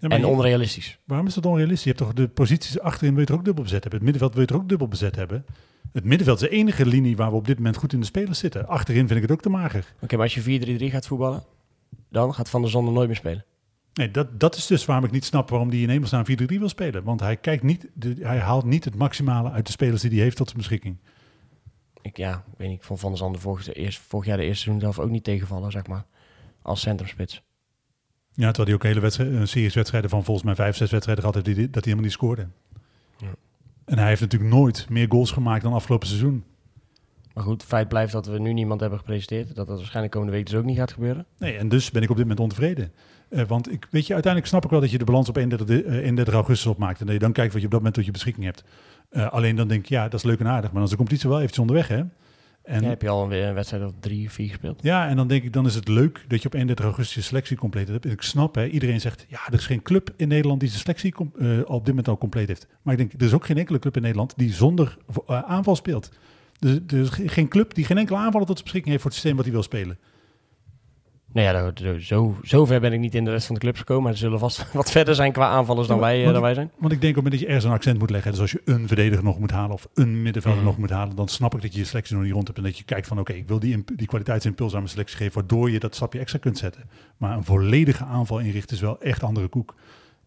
Ja, 0.00 0.08
en 0.08 0.20
je- 0.20 0.26
onrealistisch. 0.26 0.98
waarom 1.04 1.26
is 1.26 1.34
dat 1.34 1.46
onrealistisch? 1.46 1.82
Je 1.84 1.90
hebt 1.90 2.02
toch 2.02 2.12
de 2.12 2.28
posities 2.28 2.80
achterin 2.80 3.14
wil 3.14 3.22
je 3.22 3.28
er 3.28 3.34
ook 3.38 3.44
dubbel 3.44 3.62
bezet 3.64 3.82
hebben. 3.82 4.00
Het 4.00 4.10
middenveld 4.10 4.34
wil 4.34 4.42
je 4.42 4.48
er 4.48 4.56
ook 4.62 4.68
dubbel 4.68 4.88
bezet 4.88 5.16
hebben. 5.16 5.44
Het 5.92 6.04
middenveld 6.04 6.42
is 6.42 6.48
de 6.48 6.56
enige 6.56 6.86
linie 6.86 7.16
waar 7.16 7.30
we 7.30 7.36
op 7.36 7.46
dit 7.46 7.56
moment 7.56 7.76
goed 7.76 7.92
in 7.92 8.00
de 8.00 8.06
spelers 8.06 8.38
zitten. 8.38 8.66
Achterin 8.66 9.06
vind 9.06 9.16
ik 9.16 9.22
het 9.22 9.30
ook 9.30 9.42
te 9.42 9.48
mager. 9.48 9.94
Oké, 10.00 10.16
maar 10.16 10.24
als 10.24 10.34
je 10.34 10.78
4-3-3 10.80 10.84
gaat 10.84 11.06
voetballen, 11.06 11.44
dan 12.08 12.34
gaat 12.34 12.50
Van 12.50 12.60
der 12.60 12.70
Zanden 12.70 12.94
nooit 12.94 13.06
meer 13.06 13.16
spelen. 13.16 13.44
Nee, 13.92 14.10
dat, 14.10 14.40
dat 14.40 14.56
is 14.56 14.66
dus 14.66 14.84
waarom 14.84 15.04
ik 15.04 15.10
niet 15.10 15.24
snap 15.24 15.50
waarom 15.50 15.68
hij 15.68 15.78
in 15.78 15.88
hemelsnaam 15.88 16.24
4-3 16.30 16.44
wil 16.46 16.68
spelen. 16.68 17.04
Want 17.04 17.20
hij, 17.20 17.36
kijkt 17.36 17.62
niet, 17.62 17.86
de, 17.94 18.14
hij 18.20 18.38
haalt 18.38 18.64
niet 18.64 18.84
het 18.84 18.94
maximale 18.94 19.50
uit 19.50 19.66
de 19.66 19.72
spelers 19.72 20.02
die 20.02 20.10
hij 20.10 20.20
heeft 20.20 20.36
tot 20.36 20.46
zijn 20.46 20.58
beschikking. 20.58 20.96
Ik, 22.02 22.16
ja, 22.16 22.44
weet 22.56 22.68
niet, 22.68 22.78
ik 22.78 22.84
vond 22.84 23.00
Van 23.00 23.08
der 23.08 23.18
Zanden 23.18 23.40
vorig, 23.40 23.74
eerst, 23.74 23.98
vorig 23.98 24.26
jaar 24.26 24.36
de 24.36 24.42
eerste 24.42 24.62
seizoen 24.62 24.80
zelf 24.80 24.98
ook 24.98 25.10
niet 25.10 25.24
tegenvallen, 25.24 25.70
zeg 25.70 25.86
maar. 25.86 26.04
Als 26.62 26.80
centrumspits. 26.80 27.42
Ja, 28.32 28.46
terwijl 28.46 28.66
hij 28.66 28.74
ook 28.74 28.82
hele 28.82 29.00
wedstrijd, 29.00 29.30
een 29.30 29.48
series 29.48 29.74
wedstrijden 29.74 30.10
van 30.10 30.24
volgens 30.24 30.46
mij 30.46 30.54
vijf, 30.54 30.76
zes 30.76 30.90
wedstrijden 30.90 31.24
gehad 31.24 31.44
heeft 31.44 31.56
die, 31.56 31.70
dat 31.70 31.84
hij 31.84 31.92
helemaal 31.92 32.04
niet 32.04 32.12
scoorde. 32.12 32.48
Ja. 33.16 33.34
En 33.88 33.98
hij 33.98 34.08
heeft 34.08 34.20
natuurlijk 34.20 34.50
nooit 34.52 34.86
meer 34.88 35.06
goals 35.08 35.30
gemaakt 35.30 35.62
dan 35.62 35.72
afgelopen 35.72 36.06
seizoen. 36.08 36.44
Maar 37.34 37.44
goed, 37.44 37.62
feit 37.64 37.88
blijft 37.88 38.12
dat 38.12 38.26
we 38.26 38.38
nu 38.38 38.52
niemand 38.52 38.80
hebben 38.80 38.98
gepresenteerd. 38.98 39.54
Dat 39.54 39.66
dat 39.66 39.76
waarschijnlijk 39.76 40.12
komende 40.14 40.36
week 40.36 40.46
dus 40.46 40.54
ook 40.54 40.64
niet 40.64 40.76
gaat 40.76 40.92
gebeuren. 40.92 41.26
Nee, 41.38 41.56
en 41.56 41.68
dus 41.68 41.90
ben 41.90 42.02
ik 42.02 42.10
op 42.10 42.16
dit 42.16 42.24
moment 42.24 42.42
ontevreden. 42.42 42.92
Eh, 43.28 43.42
want 43.46 43.72
ik, 43.72 43.86
weet 43.90 44.06
je, 44.06 44.12
uiteindelijk 44.12 44.52
snap 44.52 44.64
ik 44.64 44.70
wel 44.70 44.80
dat 44.80 44.90
je 44.90 44.98
de 44.98 45.04
balans 45.04 45.28
op 45.28 45.36
31, 45.36 45.66
de- 45.66 45.82
eh, 45.84 45.96
31 46.04 46.34
augustus 46.34 46.66
opmaakt. 46.70 47.00
En 47.00 47.04
dat 47.06 47.14
je 47.14 47.20
dan 47.20 47.32
kijkt 47.32 47.50
wat 47.52 47.60
je 47.60 47.66
op 47.66 47.72
dat 47.72 47.80
moment 47.80 47.96
tot 47.96 48.06
je 48.06 48.12
beschikking 48.12 48.44
hebt. 48.46 48.64
Eh, 49.10 49.28
alleen 49.32 49.56
dan 49.56 49.68
denk 49.68 49.80
ik, 49.82 49.88
ja, 49.88 50.02
dat 50.02 50.14
is 50.14 50.22
leuk 50.22 50.40
en 50.40 50.46
aardig. 50.46 50.64
Maar 50.64 50.72
dan 50.74 50.82
is 50.84 50.90
de 50.90 50.96
competitie 50.96 51.28
wel 51.28 51.38
eventjes 51.38 51.60
onderweg, 51.60 51.88
hè? 51.88 52.02
En, 52.68 52.82
Ja, 52.82 52.88
heb 52.88 53.02
je 53.02 53.08
al 53.08 53.24
een, 53.32 53.42
een 53.48 53.54
wedstrijd 53.54 53.84
of 53.84 53.92
drie, 54.00 54.30
vier 54.30 54.48
gespeeld? 54.48 54.82
Ja, 54.82 55.08
en 55.08 55.16
dan 55.16 55.28
denk 55.28 55.42
ik, 55.44 55.52
dan 55.52 55.66
is 55.66 55.74
het 55.74 55.88
leuk 55.88 56.24
dat 56.28 56.40
je 56.42 56.46
op 56.46 56.52
31 56.54 56.84
augustus 56.84 57.14
je 57.14 57.20
selectie 57.20 57.56
compleet 57.56 57.88
hebt. 57.88 58.04
En 58.04 58.10
ik 58.10 58.22
snap, 58.22 58.54
hè, 58.54 58.66
iedereen 58.66 59.00
zegt, 59.00 59.26
ja, 59.28 59.38
er 59.46 59.52
is 59.54 59.66
geen 59.66 59.82
club 59.82 60.10
in 60.16 60.28
Nederland 60.28 60.60
die 60.60 60.68
zijn 60.68 60.80
selectie 60.80 61.14
eh, 61.38 61.58
op 61.64 61.78
dit 61.78 61.88
moment 61.88 62.08
al 62.08 62.18
compleet 62.18 62.48
heeft. 62.48 62.66
Maar 62.82 62.92
ik 62.94 62.98
denk, 62.98 63.12
er 63.20 63.26
is 63.26 63.32
ook 63.32 63.46
geen 63.46 63.58
enkele 63.58 63.78
club 63.78 63.96
in 63.96 64.02
Nederland 64.02 64.32
die 64.36 64.52
zonder 64.52 64.96
eh, 65.26 65.42
aanval 65.42 65.76
speelt. 65.76 66.10
Dus 66.58 66.78
er 66.86 66.98
is 66.98 67.08
ge- 67.08 67.28
geen 67.28 67.48
club 67.48 67.74
die 67.74 67.84
geen 67.84 67.98
enkele 67.98 68.18
aanvaller 68.18 68.46
tot 68.46 68.56
zijn 68.58 68.62
beschikking 68.64 68.86
heeft 68.90 69.02
voor 69.02 69.10
het 69.10 69.20
systeem 69.20 69.36
wat 69.36 69.44
hij 69.44 69.54
wil 69.54 69.62
spelen. 69.62 69.98
Nou 71.32 71.74
ja, 71.74 71.98
zo, 71.98 72.36
zo, 72.42 72.64
ver 72.64 72.80
ben 72.80 72.92
ik 72.92 73.00
niet 73.00 73.14
in 73.14 73.24
de 73.24 73.30
rest 73.30 73.46
van 73.46 73.54
de 73.54 73.60
clubs 73.60 73.78
gekomen. 73.78 74.02
Maar 74.02 74.12
ze 74.12 74.18
zullen 74.18 74.38
vast 74.38 74.72
wat 74.72 74.90
verder 74.90 75.14
zijn 75.14 75.32
qua 75.32 75.48
aanvallers 75.48 75.88
dan 75.88 75.96
Ja, 75.96 76.02
wij, 76.02 76.16
eh, 76.16 76.20
want- 76.22 76.32
dan 76.32 76.42
wij 76.42 76.54
zijn. 76.54 76.70
Want 76.78 76.92
ik 76.92 77.00
denk 77.00 77.16
op 77.16 77.24
het 77.24 77.24
moment 77.24 77.32
dat 77.32 77.40
je 77.40 77.46
ergens 77.46 77.64
een 77.64 77.70
accent 77.78 77.98
moet 77.98 78.10
leggen, 78.10 78.30
dus 78.30 78.40
als 78.40 78.50
je 78.50 78.62
een 78.64 78.86
verdediger 78.86 79.24
nog 79.24 79.38
moet 79.38 79.50
halen 79.50 79.72
of 79.72 79.88
een 79.94 80.22
middenvelder 80.22 80.60
Mhm. 80.60 80.70
nog 80.70 80.78
moet 80.78 80.90
halen, 80.90 81.16
dan 81.16 81.28
snap 81.28 81.54
ik 81.54 81.62
dat 81.62 81.72
je 81.72 81.78
je 81.78 81.84
selectie 81.84 82.14
nog 82.14 82.24
niet 82.24 82.32
rond 82.32 82.46
hebt 82.46 82.58
en 82.58 82.64
dat 82.64 82.78
je 82.78 82.84
kijkt 82.84 83.06
van 83.06 83.18
oké, 83.18 83.32
ik 83.32 83.48
wil 83.48 83.58
die, 83.58 83.84
die 83.96 84.06
kwaliteitsimpuls 84.06 84.72
aan 84.72 84.78
mijn 84.78 84.90
selectie 84.90 85.16
geven, 85.16 85.34
waardoor 85.34 85.70
je 85.70 85.78
dat 85.78 85.94
stapje 85.94 86.18
extra 86.18 86.38
kunt 86.38 86.58
zetten. 86.58 86.82
Maar 87.16 87.36
een 87.36 87.44
volledige 87.44 88.04
aanval 88.04 88.38
inrichten 88.38 88.76
is 88.76 88.82
wel 88.82 89.00
echt 89.00 89.22
andere 89.22 89.48
koek. 89.48 89.74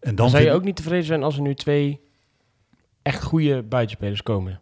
En 0.00 0.14
dan 0.14 0.30
zou 0.30 0.42
je 0.42 0.52
ook 0.52 0.64
niet 0.64 0.76
tevreden 0.76 1.04
zijn 1.06 1.22
als 1.22 1.36
er 1.36 1.42
nu 1.42 1.54
twee 1.54 2.00
echt 3.02 3.22
goede 3.22 3.62
buitenspelers 3.62 4.22
komen. 4.22 4.60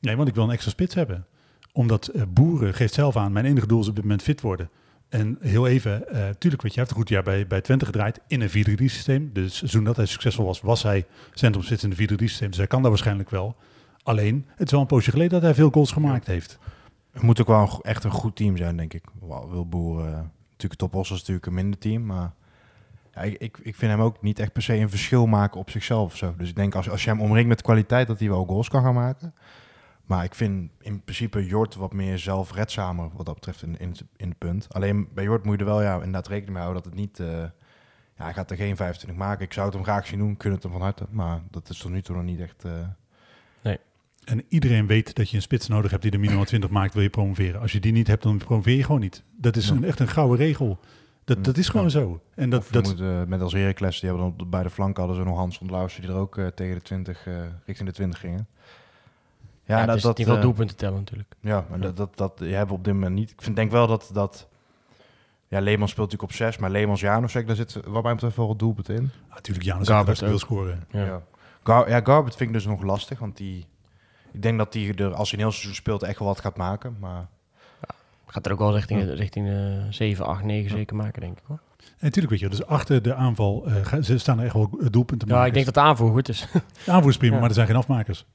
Nee, 0.00 0.16
want 0.16 0.28
ik 0.28 0.34
wil 0.34 0.44
een 0.44 0.50
extra 0.50 0.70
spits 0.70 0.94
hebben. 0.94 1.26
Omdat 1.72 2.06
eh, 2.06 2.22
Boeren 2.28 2.74
geeft 2.74 2.94
zelf 2.94 3.16
aan, 3.16 3.32
mijn 3.32 3.44
enige 3.44 3.66
doel 3.66 3.80
is 3.80 3.88
op 3.88 3.94
dit 3.94 4.04
moment 4.04 4.22
fit 4.22 4.40
worden. 4.40 4.70
En 5.12 5.38
heel 5.40 5.66
even, 5.66 6.08
eh 6.08 6.28
tuurlijk, 6.38 6.62
weet 6.62 6.74
je, 6.74 6.80
hij 6.80 6.88
heeft 6.88 6.90
een 6.90 6.96
goed 6.96 7.08
jaar 7.08 7.22
bij, 7.22 7.46
bij 7.46 7.60
Twente 7.60 7.84
gedraaid 7.84 8.20
in 8.26 8.40
een 8.40 8.48
4-3 8.48 8.52
systeem. 8.76 9.30
Dus 9.32 9.56
seizoen 9.56 9.84
dat 9.84 9.96
hij 9.96 10.06
succesvol 10.06 10.44
was, 10.44 10.60
was 10.60 10.82
hij 10.82 11.06
centrumspits 11.32 11.84
in 11.84 11.94
een 11.96 12.08
4-3 12.08 12.14
systeem. 12.16 12.48
Dus 12.48 12.56
hij 12.58 12.66
kan 12.66 12.80
dat 12.82 12.90
waarschijnlijk 12.90 13.30
wel. 13.30 13.56
Alleen, 14.02 14.44
het 14.48 14.66
is 14.66 14.72
wel 14.72 14.80
een 14.80 14.86
poosje 14.86 15.10
geleden 15.10 15.32
dat 15.32 15.42
hij 15.42 15.54
veel 15.54 15.70
goals 15.70 15.92
gemaakt 15.92 16.26
heeft. 16.26 16.58
Het 17.12 17.22
moet 17.22 17.40
ook 17.40 17.46
wel 17.46 17.60
een 17.60 17.80
echt 17.82 18.04
een 18.04 18.10
goed 18.10 18.36
team 18.36 18.56
zijn, 18.56 18.76
denk 18.76 18.94
ik. 18.94 19.04
Wil 19.50 19.66
Boer, 19.68 20.06
eh, 20.06 20.20
natuurlijk 20.50 20.80
Top 20.80 20.94
Os 20.94 21.10
is 21.10 21.18
natuurlijk 21.18 21.46
een 21.46 21.54
minder 21.54 21.78
team, 21.78 22.06
maar 22.06 22.32
ja, 23.14 23.20
ik, 23.20 23.58
ik, 23.62 23.76
vind 23.76 23.92
hem 23.92 24.00
ook 24.00 24.22
niet 24.22 24.38
echt 24.38 24.52
per 24.52 24.62
se 24.62 24.74
een 24.74 24.90
verschil 24.90 25.26
maken 25.26 25.60
op 25.60 25.70
zichzelf 25.70 26.04
of 26.06 26.16
zo. 26.16 26.34
Dus 26.36 26.48
ik 26.48 26.56
denk 26.56 26.74
als, 26.74 26.90
als 26.90 27.04
je 27.04 27.10
hem 27.10 27.20
omringt 27.20 27.48
met 27.48 27.62
kwaliteit, 27.62 28.06
dat 28.06 28.18
hij 28.18 28.28
wel 28.28 28.44
goals 28.44 28.68
kan 28.68 28.82
gaan 28.82 28.94
maken. 28.94 29.34
Maar 30.04 30.24
ik 30.24 30.34
vind 30.34 30.70
in 30.80 31.02
principe 31.02 31.46
Jort 31.46 31.74
wat 31.74 31.92
meer 31.92 32.18
zelfredzamer 32.18 33.08
wat 33.14 33.26
dat 33.26 33.34
betreft 33.34 33.62
in, 33.62 33.78
in, 33.78 33.94
in 34.16 34.28
het 34.28 34.38
punt. 34.38 34.66
Alleen 34.74 35.08
bij 35.14 35.24
Jort 35.24 35.44
moet 35.44 35.54
je 35.54 35.60
er 35.60 35.66
wel 35.70 35.82
ja, 35.82 35.94
inderdaad 35.94 36.26
rekening 36.28 36.52
mee 36.56 36.62
houden 36.62 36.82
dat 36.82 36.92
het 36.92 37.00
niet... 37.00 37.20
eh, 37.20 37.28
ja, 38.16 38.24
hij 38.24 38.32
gaat 38.32 38.50
er 38.50 38.56
geen 38.56 38.76
25 38.76 39.18
maken. 39.18 39.44
Ik 39.44 39.52
zou 39.52 39.66
het 39.66 39.74
hem 39.74 39.84
graag 39.84 40.06
zien 40.06 40.18
doen, 40.18 40.36
kunnen 40.36 40.58
het 40.58 40.62
hem 40.68 40.72
van 40.78 40.82
harte. 40.82 41.06
Maar 41.10 41.40
dat 41.50 41.68
is 41.68 41.78
tot 41.78 41.90
nu 41.90 42.02
toe 42.02 42.16
nog 42.16 42.24
niet 42.24 42.40
echt... 42.40 42.64
eh, 42.64 43.72
En 44.24 44.44
iedereen 44.48 44.86
weet 44.86 45.14
dat 45.14 45.30
je 45.30 45.36
een 45.36 45.42
spits 45.42 45.68
nodig 45.68 45.90
hebt 45.90 46.02
die 46.02 46.10
de 46.10 46.18
minimaal 46.18 46.44
20 46.44 46.70
maakt, 46.78 46.94
wil 46.94 47.02
je 47.02 47.10
promoveren. 47.10 47.60
Als 47.60 47.72
je 47.72 47.80
die 47.80 47.92
niet 47.92 48.06
hebt, 48.06 48.22
dan 48.22 48.38
promoveer 48.38 48.76
je 48.76 48.84
gewoon 48.84 49.00
niet. 49.00 49.22
Dat 49.36 49.56
is 49.56 49.68
Ja. 49.68 49.74
een, 49.74 49.84
echt 49.84 50.00
een 50.00 50.08
gouden 50.08 50.36
regel. 50.36 50.78
Dat, 51.24 51.44
dat 51.44 51.56
is 51.56 51.68
gewoon 51.68 51.86
Ja. 51.86 51.92
zo. 51.92 52.20
En 52.34 52.50
dat, 52.50 52.66
dat, 52.70 52.84
moet, 52.84 53.00
eh, 53.00 53.24
met 53.24 53.40
als 53.40 53.52
Heracles, 53.52 54.00
die 54.00 54.08
hebben 54.10 54.28
dan 54.28 54.40
op- 54.46 54.50
bij 54.50 54.62
de 54.62 54.70
flank 54.70 54.96
hadden 54.96 55.16
ze 55.16 55.22
nog 55.22 55.36
Hans 55.36 55.58
van 55.58 55.70
Lauwsen, 55.70 56.02
die 56.02 56.10
er 56.10 56.16
ook 56.16 56.40
tegen 56.54 56.74
de 56.74 56.82
20, 56.82 57.26
eh, 57.26 57.34
richting 57.66 57.88
de 57.88 57.94
20 57.94 58.20
gingen. 58.20 58.46
Ja, 59.64 59.78
Ja, 59.78 59.86
het 59.86 59.96
is 59.96 60.02
dat, 60.02 60.16
niet 60.18 60.26
veel 60.26 60.36
eh, 60.36 60.42
doelpunten 60.42 60.76
tellen 60.76 60.98
natuurlijk. 60.98 61.34
ja, 61.40 61.64
maar 61.70 61.80
dat, 61.80 61.96
dat, 61.96 62.16
dat 62.16 62.32
je 62.38 62.44
hebben 62.44 62.68
we 62.68 62.74
op 62.74 62.84
dit 62.84 62.94
moment 62.94 63.14
niet. 63.14 63.30
Ik 63.30 63.42
vind, 63.42 63.56
denk 63.56 63.70
wel 63.70 63.86
dat, 63.86 64.10
dat 64.12 64.48
ja, 65.48 65.60
Leemans 65.60 65.90
speelt 65.90 66.10
natuurlijk 66.10 66.32
op 66.32 66.38
6, 66.46 66.58
maar 66.58 66.70
Leemans, 66.70 67.00
Janusek, 67.00 67.46
daar 67.46 67.56
zit 67.56 67.80
wat 67.86 68.02
mij 68.02 68.12
betreft 68.12 68.36
wel 68.36 68.46
wat 68.46 68.58
doelpunt 68.58 68.88
in. 68.88 69.10
natuurlijk 69.30 69.66
Janus 69.66 69.88
Garbert 69.88 70.18
Garbert 70.18 70.20
wil 70.20 70.38
scoren. 70.38 70.84
Ja. 70.90 71.04
Ja. 71.04 71.22
Gar 71.62 71.88
ja, 71.88 72.00
Garbert 72.04 72.36
vind 72.36 72.48
ik 72.48 72.54
dus 72.54 72.64
nog 72.66 72.82
lastig, 72.82 73.18
want 73.18 73.36
die, 73.36 73.66
ik 74.32 74.42
denk 74.42 74.58
dat 74.58 74.74
hij 74.74 74.94
er, 74.94 75.14
als 75.14 75.30
hij 75.30 75.38
een 75.38 75.44
heel 75.44 75.54
seizoen 75.54 75.74
speelt, 75.74 76.02
echt 76.02 76.18
wel 76.18 76.28
wat 76.28 76.40
gaat 76.40 76.56
maken. 76.56 76.96
Maar 77.00 77.26
Gaat 78.26 78.46
er 78.46 78.52
ook 78.52 78.58
wel 78.58 78.72
richting, 78.74 79.14
richting 79.14 79.48
eh 79.48 79.82
7, 79.90 80.26
8, 80.26 80.44
9 80.44 80.70
zeker 80.70 80.96
maken, 80.96 81.20
denk 81.20 81.38
ik 81.38 81.44
hoor. 81.46 81.60
En 81.78 81.86
natuurlijk 82.00 82.30
weet 82.30 82.40
je, 82.40 82.48
dus 82.48 82.66
achter 82.66 83.02
de 83.02 83.14
aanval 83.14 83.66
eh, 83.66 84.02
ze 84.02 84.18
staan 84.18 84.38
er 84.38 84.44
echt 84.44 84.54
wel 84.54 84.78
doelpunten 84.90 85.28
Ja, 85.28 85.46
ik 85.46 85.52
denk 85.52 85.64
dat 85.64 85.74
de 85.74 85.80
aanvoer 85.80 86.10
goed 86.10 86.28
is. 86.28 86.46
De 86.84 86.90
aanvoer 86.90 87.10
is 87.10 87.16
prima, 87.16 87.34
Ja. 87.34 87.40
maar 87.40 87.48
er 87.48 87.54
zijn 87.54 87.66
geen 87.66 87.76
afmakers. 87.76 88.26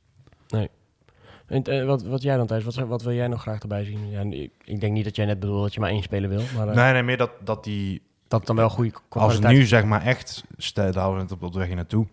En, 1.47 1.63
eh, 1.63 1.85
wat, 1.85 2.03
wat 2.03 2.21
jij 2.21 2.37
dan 2.37 2.47
thuis, 2.47 2.63
wat, 2.63 2.75
wat 2.75 3.01
wil 3.01 3.13
jij 3.13 3.27
nog 3.27 3.41
graag 3.41 3.59
erbij 3.59 3.83
zien? 3.83 4.09
Ja, 4.09 4.21
ik, 4.21 4.51
ik 4.63 4.79
denk 4.79 4.93
niet 4.93 5.03
dat 5.03 5.15
jij 5.15 5.25
net 5.25 5.39
bedoelt 5.39 5.63
dat 5.63 5.73
je 5.73 5.79
maar 5.79 5.89
één 5.89 6.03
speler 6.03 6.29
wil, 6.29 6.41
maar 6.55 6.67
eh, 6.67 6.75
nee, 6.75 6.93
nee, 6.93 7.03
meer 7.03 7.17
dat, 7.17 7.31
dat 7.43 7.63
die 7.63 8.01
dat 8.27 8.45
dan 8.45 8.55
wel 8.55 8.69
goede 8.69 8.91
Als 8.93 9.01
kwaliteit 9.09 9.53
nu 9.53 9.65
zeg 9.65 9.83
maar 9.85 10.01
echt, 10.01 10.43
stel, 10.57 10.83
daar 10.91 11.01
houden 11.01 11.27
we 11.27 11.33
het 11.33 11.43
op 11.43 11.53
de 11.53 11.59
weg 11.59 11.69
naartoe. 11.75 12.07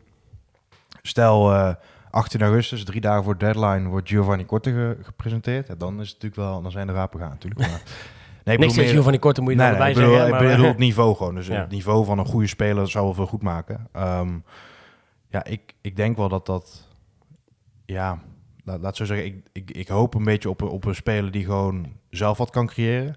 Stel 1.03 1.53
eh 1.53 1.75
18 2.11 2.43
augustus, 2.43 2.85
drie 2.85 3.01
dagen 3.01 3.25
voor 3.25 3.39
deadline, 3.39 3.89
wordt 3.89 4.09
Giovanni 4.09 4.45
Korte 4.45 4.71
ge- 4.71 4.97
gepresenteerd. 5.03 5.81
Dan 5.81 6.01
is 6.01 6.11
het 6.11 6.23
natuurlijk 6.23 6.51
wel, 6.51 6.63
dan 6.63 6.71
zijn 6.71 6.87
de 6.87 6.93
rapen 6.93 7.21
gaan 7.21 7.29
natuurlijk. 7.29 7.61
Maar, 7.61 7.83
nee, 8.45 8.55
ik 8.55 8.61
Niks 8.61 8.75
bedoel 8.75 8.91
tegen 8.93 9.11
die 9.11 9.21
korte 9.21 9.41
moet 9.41 9.51
je 9.53 9.57
nee, 9.59 9.67
er 9.67 9.73
nee, 9.73 9.81
erbij 9.83 10.03
ik 10.03 10.09
bedoel, 10.09 10.27
zeggen. 10.27 10.45
ik 10.47 10.51
bedoel 10.51 10.69
het 10.69 10.79
niveau 10.79 11.17
gewoon. 11.17 11.35
Dus 11.35 11.47
Ja. 11.55 11.61
het 11.61 11.71
niveau 11.71 12.05
van 12.05 12.19
een 12.19 12.27
goede 12.27 12.47
speler 12.47 12.91
zou 12.91 13.05
wel 13.05 13.15
veel 13.15 13.27
goed 13.27 13.43
maken. 13.43 13.89
Ehm, 13.93 14.39
ja, 15.29 15.45
ik, 15.45 15.75
ik 15.81 15.97
denk 15.97 16.17
wel 16.17 16.29
dat 16.29 16.47
dat, 16.47 16.89
ja, 17.87 18.19
laat, 18.65 18.81
laat 18.81 18.97
zo 18.97 19.05
zeggen, 19.05 19.27
ik, 19.27 19.47
ik, 19.53 19.71
ik 19.71 19.89
hoop 19.89 20.15
een 20.15 20.25
beetje 20.25 20.51
op, 20.51 20.61
een- 20.61 20.69
op 20.69 20.85
een 20.85 20.95
speler 20.95 21.31
die 21.31 21.45
gewoon 21.45 21.87
zelf 22.11 22.39
wat 22.39 22.51
kan 22.51 22.67
creëren. 22.67 23.17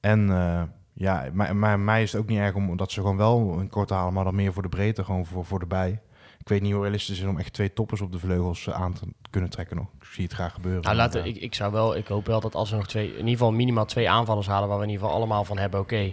En 0.00 0.30
eh, 0.30 0.62
ja, 0.92 1.28
maar, 1.32 1.56
maar 1.56 1.78
mij 1.80 2.02
is 2.02 2.12
het 2.12 2.20
ook 2.20 2.28
niet 2.28 2.38
erg 2.38 2.54
om 2.54 2.76
dat 2.76 2.92
ze 2.92 3.00
gewoon 3.00 3.16
wel 3.16 3.58
een 3.58 3.68
kort 3.68 3.90
halen, 3.90 4.12
maar 4.12 4.24
dan 4.24 4.34
meer 4.34 4.52
voor 4.52 4.62
de 4.62 4.68
breedte, 4.68 5.04
gewoon 5.04 5.26
voor, 5.26 5.44
voor 5.44 5.58
de 5.58 5.66
bij. 5.66 6.00
Ik 6.38 6.48
weet 6.48 6.62
niet 6.62 6.72
hoe 6.72 6.82
realistisch 6.82 7.16
het 7.18 7.26
is 7.26 7.32
om 7.32 7.38
echt 7.38 7.52
twee 7.52 7.72
toppers 7.72 8.00
op 8.00 8.12
de 8.12 8.18
vleugels 8.18 8.66
eh, 8.66 8.74
aan 8.74 8.92
te 8.92 9.06
kunnen 9.30 9.50
trekken 9.50 9.76
nog. 9.76 9.86
Ik 10.00 10.04
zie 10.04 10.24
het 10.24 10.32
graag 10.32 10.52
gebeuren. 10.54 10.82
Nou, 10.82 10.96
laten, 10.96 11.20
Maar, 11.20 11.28
ik, 11.28 11.36
ik 11.36 11.54
zou 11.54 11.72
wel, 11.72 11.96
ik 11.96 12.06
hoop 12.06 12.26
wel 12.26 12.40
dat 12.40 12.54
als 12.54 12.70
we 12.70 12.76
nog 12.76 12.86
twee, 12.88 13.06
in 13.08 13.14
ieder 13.16 13.30
geval 13.30 13.52
minimaal 13.52 13.84
twee 13.86 14.10
aanvallers 14.10 14.46
halen, 14.46 14.68
waar 14.68 14.78
we 14.78 14.84
in 14.84 14.90
ieder 14.90 15.04
geval 15.04 15.20
allemaal 15.20 15.44
van 15.44 15.58
hebben, 15.58 15.80
oké. 15.80 15.96
Ja. 15.96 16.12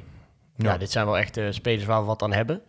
Ja. 0.56 0.78
dit 0.78 0.92
zijn 0.92 1.06
wel 1.06 1.18
echt 1.18 1.38
eh, 1.38 1.46
spelers 1.52 1.86
waar 1.86 2.00
we 2.02 2.06
wat 2.08 2.22
aan 2.24 2.34
hebben. 2.34 2.62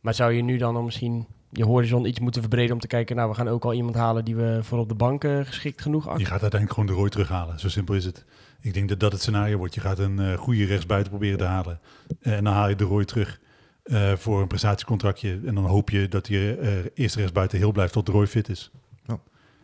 Maar 0.00 0.14
zou 0.14 0.32
je 0.32 0.42
nu 0.42 0.56
dan 0.56 0.74
nog 0.74 0.84
misschien 0.84 1.26
je 1.50 1.64
horizon 1.64 2.06
iets 2.06 2.20
moeten 2.20 2.40
verbreden 2.40 2.72
om 2.72 2.80
te 2.80 2.86
kijken, 2.86 3.16
nou, 3.16 3.28
we 3.28 3.34
gaan 3.34 3.48
ook 3.48 3.64
al 3.64 3.72
iemand 3.74 3.94
halen 3.94 4.24
die 4.24 4.36
we 4.36 4.58
voor 4.62 4.78
op 4.78 4.88
de 4.88 4.94
bank 4.94 5.24
geschikt 5.44 5.82
genoeg 5.82 6.04
Je 6.04 6.10
achten? 6.10 6.26
gaat 6.26 6.42
uiteindelijk 6.42 6.72
gewoon 6.72 6.88
de 6.88 6.94
rooi 6.94 7.10
terughalen. 7.10 7.60
Zo 7.60 7.68
simpel 7.68 7.94
is 7.94 8.04
het. 8.04 8.24
Ik 8.60 8.74
denk 8.74 8.88
dat 8.88 9.00
dat 9.00 9.12
het 9.12 9.20
scenario 9.20 9.56
wordt. 9.56 9.74
Je 9.74 9.80
gaat 9.80 9.98
een 9.98 10.18
eh, 10.18 10.38
goede 10.38 10.64
rechtsbuiten 10.64 11.10
proberen 11.10 11.38
te 11.38 11.44
halen. 11.44 11.80
Eh, 12.20 12.36
en 12.36 12.44
dan 12.44 12.52
haal 12.52 12.68
je 12.68 12.76
de 12.76 12.84
rooi 12.84 13.04
terug 13.04 13.40
eh, 13.82 14.12
voor 14.12 14.40
een 14.40 14.46
prestatiecontractje. 14.46 15.40
En 15.44 15.54
dan 15.54 15.64
hoop 15.64 15.90
je 15.90 16.08
dat 16.08 16.24
die 16.24 16.56
eh, 16.56 16.70
eerste 16.94 17.18
rechtsbuiten 17.18 17.58
heel 17.58 17.72
blijft 17.72 17.92
tot 17.92 18.06
de 18.06 18.12
rooi 18.12 18.26
fit 18.26 18.48
is. 18.48 18.70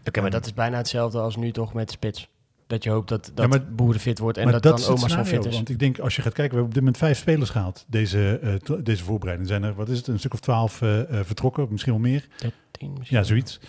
Oké, 0.06 0.20
maar 0.20 0.30
dat 0.30 0.46
is 0.46 0.54
bijna 0.54 0.76
hetzelfde 0.76 1.18
als 1.18 1.36
nu 1.36 1.50
toch 1.50 1.72
met 1.74 1.90
spits. 1.90 2.28
Dat 2.72 2.82
je 2.84 2.90
hoopt 2.90 3.08
dat, 3.08 3.24
dat 3.34 3.44
Ja, 3.44 3.46
maar- 3.46 3.72
boeren 3.74 4.00
fit 4.00 4.18
wordt 4.18 4.38
en 4.38 4.44
maar 4.44 4.52
dat, 4.52 4.62
dat, 4.62 4.72
dan 4.72 4.80
het 4.80 4.98
Oma's 4.98 5.12
zo 5.12 5.24
fit 5.24 5.44
is. 5.44 5.54
Want 5.54 5.68
ik 5.68 5.78
denk, 5.78 5.98
als 5.98 6.16
je 6.16 6.22
gaat 6.22 6.32
kijken, 6.32 6.54
we 6.56 6.60
hebben 6.62 6.64
op 6.64 6.74
dit 6.74 6.82
moment 6.82 6.96
vijf 6.96 7.18
spelers 7.18 7.50
gehaald. 7.50 7.84
Deze, 7.88 8.38
eh, 8.38 8.76
deze 8.82 9.04
voorbereiding. 9.04 9.48
zijn 9.48 9.62
er, 9.62 9.74
wat 9.74 9.88
is 9.88 9.98
het, 9.98 10.06
een 10.06 10.18
stuk 10.18 10.32
of 10.32 10.40
twaalf 10.40 10.82
eh, 10.82 11.00
eh, 11.00 11.24
vertrokken. 11.26 11.66
Misschien 11.70 11.92
wel 11.92 12.02
meer. 12.02 12.28
13 12.38 12.92
misschien. 12.98 13.16
Ja, 13.18 13.22
zoiets. 13.22 13.60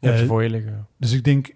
Eh, 0.00 0.18
voor 0.18 0.42
je 0.42 0.50
liggen. 0.50 0.86
Dus 0.98 1.12
ik 1.12 1.24
denk, 1.24 1.46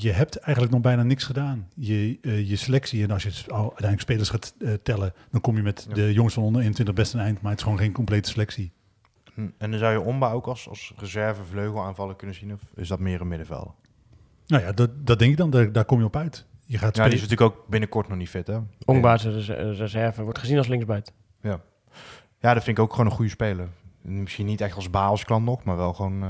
je 0.00 0.10
hebt 0.12 0.36
eigenlijk 0.36 0.74
nog 0.74 0.82
bijna 0.82 1.02
niks 1.02 1.24
gedaan. 1.24 1.68
Je, 1.74 2.18
je 2.46 2.56
selectie, 2.56 3.02
en 3.02 3.10
als 3.10 3.22
je 3.22 3.30
al 3.48 3.60
uiteindelijk 3.60 4.00
spelers 4.00 4.28
gaat 4.28 4.54
tellen, 4.82 5.12
dan 5.30 5.40
kom 5.40 5.56
je 5.56 5.62
met 5.62 5.84
Ja. 5.88 5.94
de 5.94 6.12
jongens 6.12 6.34
van 6.34 6.42
onder 6.42 6.60
21 6.60 6.94
best 6.94 7.14
een 7.14 7.20
eind. 7.20 7.40
Maar 7.40 7.50
het 7.50 7.60
is 7.60 7.64
gewoon 7.66 7.78
geen 7.80 7.92
complete 7.92 8.30
selectie. 8.30 8.72
Hm, 9.34 9.40
En 9.58 9.70
dan 9.70 9.78
zou 9.78 9.92
je 9.92 10.00
Omba 10.00 10.30
ook 10.32 10.46
als, 10.46 10.68
als 10.68 10.92
reserve 10.96 11.42
vleugelaanvaller 11.50 12.16
kunnen 12.16 12.36
zien? 12.36 12.52
Of 12.52 12.60
is 12.74 12.88
dat 12.88 12.98
meer 12.98 13.20
een 13.20 13.28
middenvelder? 13.28 13.72
Nou 14.50 14.62
ja, 14.62 14.72
dat, 14.72 15.06
dat 15.06 15.18
denk 15.18 15.30
ik 15.30 15.36
dan. 15.36 15.50
Daar, 15.50 15.72
daar 15.72 15.84
kom 15.84 15.98
je 15.98 16.04
op 16.04 16.16
uit. 16.16 16.46
Je 16.66 16.78
gaat 16.78 16.96
Ja, 16.96 17.04
die 17.04 17.14
is 17.14 17.20
natuurlijk 17.20 17.50
ook 17.56 17.68
binnenkort 17.68 18.08
nog 18.08 18.18
niet 18.18 18.28
fit, 18.28 18.46
hè? 18.46 18.58
Ongbaarse 18.84 19.30
res- 19.32 19.78
reserve 19.78 20.22
wordt 20.22 20.38
gezien 20.38 20.58
als 20.58 20.66
linksbuiten. 20.66 21.14
Ja. 21.40 21.60
ja, 22.38 22.54
dat 22.54 22.64
vind 22.64 22.78
ik 22.78 22.84
ook 22.84 22.90
gewoon 22.90 23.06
een 23.06 23.12
goede 23.16 23.30
speler. 23.30 23.68
Misschien 24.02 24.46
niet 24.46 24.60
echt 24.60 24.76
als 24.76 24.90
baalsklant 24.90 25.44
nog, 25.44 25.64
maar 25.64 25.76
wel 25.76 25.92
gewoon... 25.92 26.22
eh, 26.22 26.28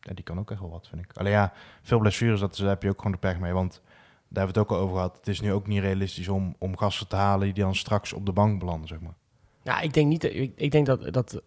ja, 0.00 0.14
die 0.14 0.24
kan 0.24 0.38
ook 0.38 0.50
echt 0.50 0.60
wel 0.60 0.70
wat, 0.70 0.88
vind 0.88 1.02
ik. 1.02 1.12
Alleen 1.16 1.32
ja, 1.32 1.52
veel 1.82 1.98
blessures, 1.98 2.40
dat, 2.40 2.56
daar 2.56 2.68
heb 2.68 2.82
je 2.82 2.88
ook 2.88 2.96
gewoon 2.96 3.12
de 3.12 3.18
pech 3.18 3.38
mee. 3.38 3.52
Want 3.52 3.80
daar 4.28 4.44
hebben 4.44 4.54
we 4.54 4.60
het 4.60 4.70
ook 4.70 4.76
al 4.78 4.82
over 4.84 4.94
gehad. 4.96 5.16
Het 5.16 5.28
is 5.28 5.40
nu 5.40 5.52
ook 5.52 5.66
niet 5.66 5.80
realistisch 5.80 6.28
om, 6.28 6.54
om 6.58 6.76
gasten 6.76 7.08
te 7.08 7.16
halen 7.16 7.54
die 7.54 7.64
dan 7.64 7.74
straks 7.74 8.12
op 8.12 8.26
de 8.26 8.32
bank 8.32 8.58
belanden, 8.58 8.88
zeg 8.88 9.00
maar. 9.00 9.14
Ja, 9.62 9.80
ik 9.80 9.92
denk 9.92 10.08
niet. 10.08 10.24
Ik, 10.24 10.52
ik 10.56 10.70
denk 10.70 10.86
dat, 10.86 11.12
dat. 11.12 11.42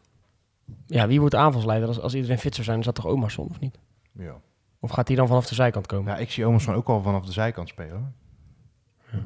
Ja, 0.88 1.07
wie 1.07 1.19
wordt 1.19 1.36
de 1.36 1.41
aanvalsleider? 1.41 1.88
Als, 1.88 1.99
als 1.99 2.13
iedereen 2.15 2.38
fit 2.39 2.53
zou 2.53 2.65
zijn, 2.65 2.79
is 2.79 2.86
dat 2.86 2.95
toch 2.95 3.05
Omarsson 3.05 3.49
of 3.49 3.59
niet? 3.59 3.79
Ja. 4.12 4.36
Of 4.84 4.91
gaat 4.91 5.08
hij 5.08 5.17
dan 5.17 5.28
vanaf 5.28 5.46
de 5.46 5.56
zijkant 5.56 5.86
komen? 5.86 6.13
Ja, 6.13 6.19
ik 6.19 6.32
zie 6.32 6.46
Omers 6.46 6.63
van 6.63 6.74
ook 6.74 6.88
al 6.88 7.02
vanaf 7.02 7.26
de 7.26 7.32
zijkant 7.32 7.67
spelen. 7.67 8.13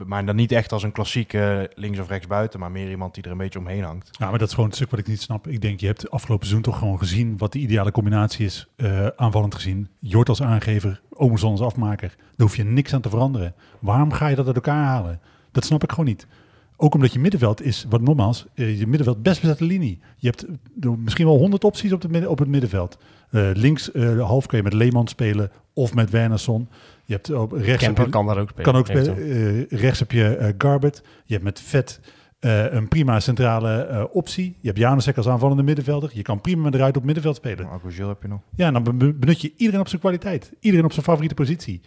Maar 0.05 0.25
dan 0.25 0.35
niet 0.35 0.51
echt 0.51 0.71
als 0.71 0.83
een 0.83 0.91
klassieke 0.91 1.71
links 1.75 1.99
of 1.99 2.07
rechts 2.07 2.27
buiten, 2.27 2.59
maar 2.59 2.71
meer 2.71 2.89
iemand 2.89 3.13
die 3.13 3.23
er 3.23 3.31
een 3.31 3.37
beetje 3.37 3.59
omheen 3.59 3.83
hangt. 3.83 4.09
Ja, 4.19 4.29
maar 4.29 4.39
dat 4.39 4.47
is 4.47 4.53
gewoon 4.53 4.69
het 4.69 4.77
stuk 4.77 4.89
wat 4.89 4.99
ik 4.99 5.07
niet 5.07 5.21
snap. 5.21 5.47
Ik 5.47 5.61
denk, 5.61 5.79
je 5.79 5.85
hebt 5.85 6.11
afgelopen 6.11 6.47
seizoen 6.47 6.71
toch 6.71 6.79
gewoon 6.79 6.97
gezien 6.97 7.37
wat 7.37 7.51
de 7.51 7.59
ideale 7.59 7.91
combinatie 7.91 8.45
is, 8.45 8.67
eh, 8.75 9.07
aanvallend 9.07 9.55
gezien. 9.55 9.89
Jort 9.99 10.29
als 10.29 10.41
aangever, 10.41 11.01
Omerson 11.09 11.51
als 11.51 11.61
afmaker. 11.61 12.15
Daar 12.17 12.47
hoef 12.47 12.55
je 12.55 12.63
niks 12.63 12.93
aan 12.93 13.01
te 13.01 13.09
veranderen. 13.09 13.55
Waarom 13.79 14.11
ga 14.11 14.27
je 14.27 14.35
dat 14.35 14.47
uit 14.47 14.55
elkaar 14.55 14.85
halen? 14.85 15.21
Dat 15.51 15.65
snap 15.65 15.83
ik 15.83 15.89
gewoon 15.89 16.05
niet. 16.05 16.27
Ook 16.75 16.93
omdat 16.93 17.13
je 17.13 17.19
middenveld 17.19 17.61
is, 17.61 17.85
wat 17.89 18.01
nogmaals, 18.01 18.45
eh, 18.53 18.79
je 18.79 18.87
middenveld 18.87 19.23
best 19.23 19.41
bezette 19.41 19.63
linie. 19.63 19.99
Je 20.17 20.27
hebt 20.27 20.45
eh, 20.81 20.91
misschien 20.97 21.25
wel 21.25 21.37
honderd 21.37 21.63
opties 21.63 21.93
op, 21.93 22.01
het 22.01 22.11
midden, 22.11 22.29
op 22.29 22.39
het 22.39 22.47
middenveld. 22.47 22.97
Eh, 23.31 23.49
links 23.53 23.91
eh, 23.91 24.21
half 24.25 24.45
kun 24.45 24.57
je 24.57 24.63
met 24.63 24.73
Leeman 24.73 25.07
spelen 25.07 25.51
of 25.73 25.93
met 25.93 26.09
Wernersson. 26.09 26.69
Je 27.05 27.13
hebt 27.13 27.33
op 27.33 27.51
rechts 27.51 27.67
heb 27.69 27.79
Kemper 27.79 28.03
je- 28.05 28.09
kan 28.09 28.25
daar 28.25 28.37
ook 28.37 28.49
spelen. 28.49 28.65
kan 28.71 28.75
ook 28.75 28.85
spelen. 28.87 29.17
Eh, 29.17 29.79
rechts 29.79 29.99
heb 29.99 30.11
je 30.11 30.35
eh 30.35 30.53
Garbert. 30.57 31.01
Je 31.25 31.33
hebt 31.33 31.45
met 31.45 31.59
Vet 31.61 31.99
eh, 32.39 32.71
een 32.73 32.87
prima 32.87 33.19
centrale 33.19 33.73
eh, 33.81 34.03
optie. 34.11 34.57
Je 34.59 34.67
hebt 34.67 34.79
Janusek 34.79 35.17
als 35.17 35.27
aanvallende 35.27 35.63
middenvelder. 35.63 36.09
Je 36.13 36.21
kan 36.21 36.41
prima 36.41 36.63
met 36.63 36.73
eruit 36.75 36.97
op 36.97 37.03
middenveld 37.03 37.35
spelen. 37.35 37.65
Marco 37.65 37.89
Gil 37.89 38.07
heb 38.07 38.21
je 38.21 38.27
nog. 38.27 38.39
Ja, 38.55 38.67
en 38.67 38.73
dan 38.73 38.83
be- 38.97 39.13
benut 39.13 39.41
je 39.41 39.53
iedereen 39.57 39.81
op 39.81 39.87
zijn 39.87 40.01
kwaliteit. 40.01 40.51
Iedereen 40.59 40.85
op 40.85 40.91
zijn 40.91 41.05
favoriete 41.05 41.35
positie. 41.35 41.81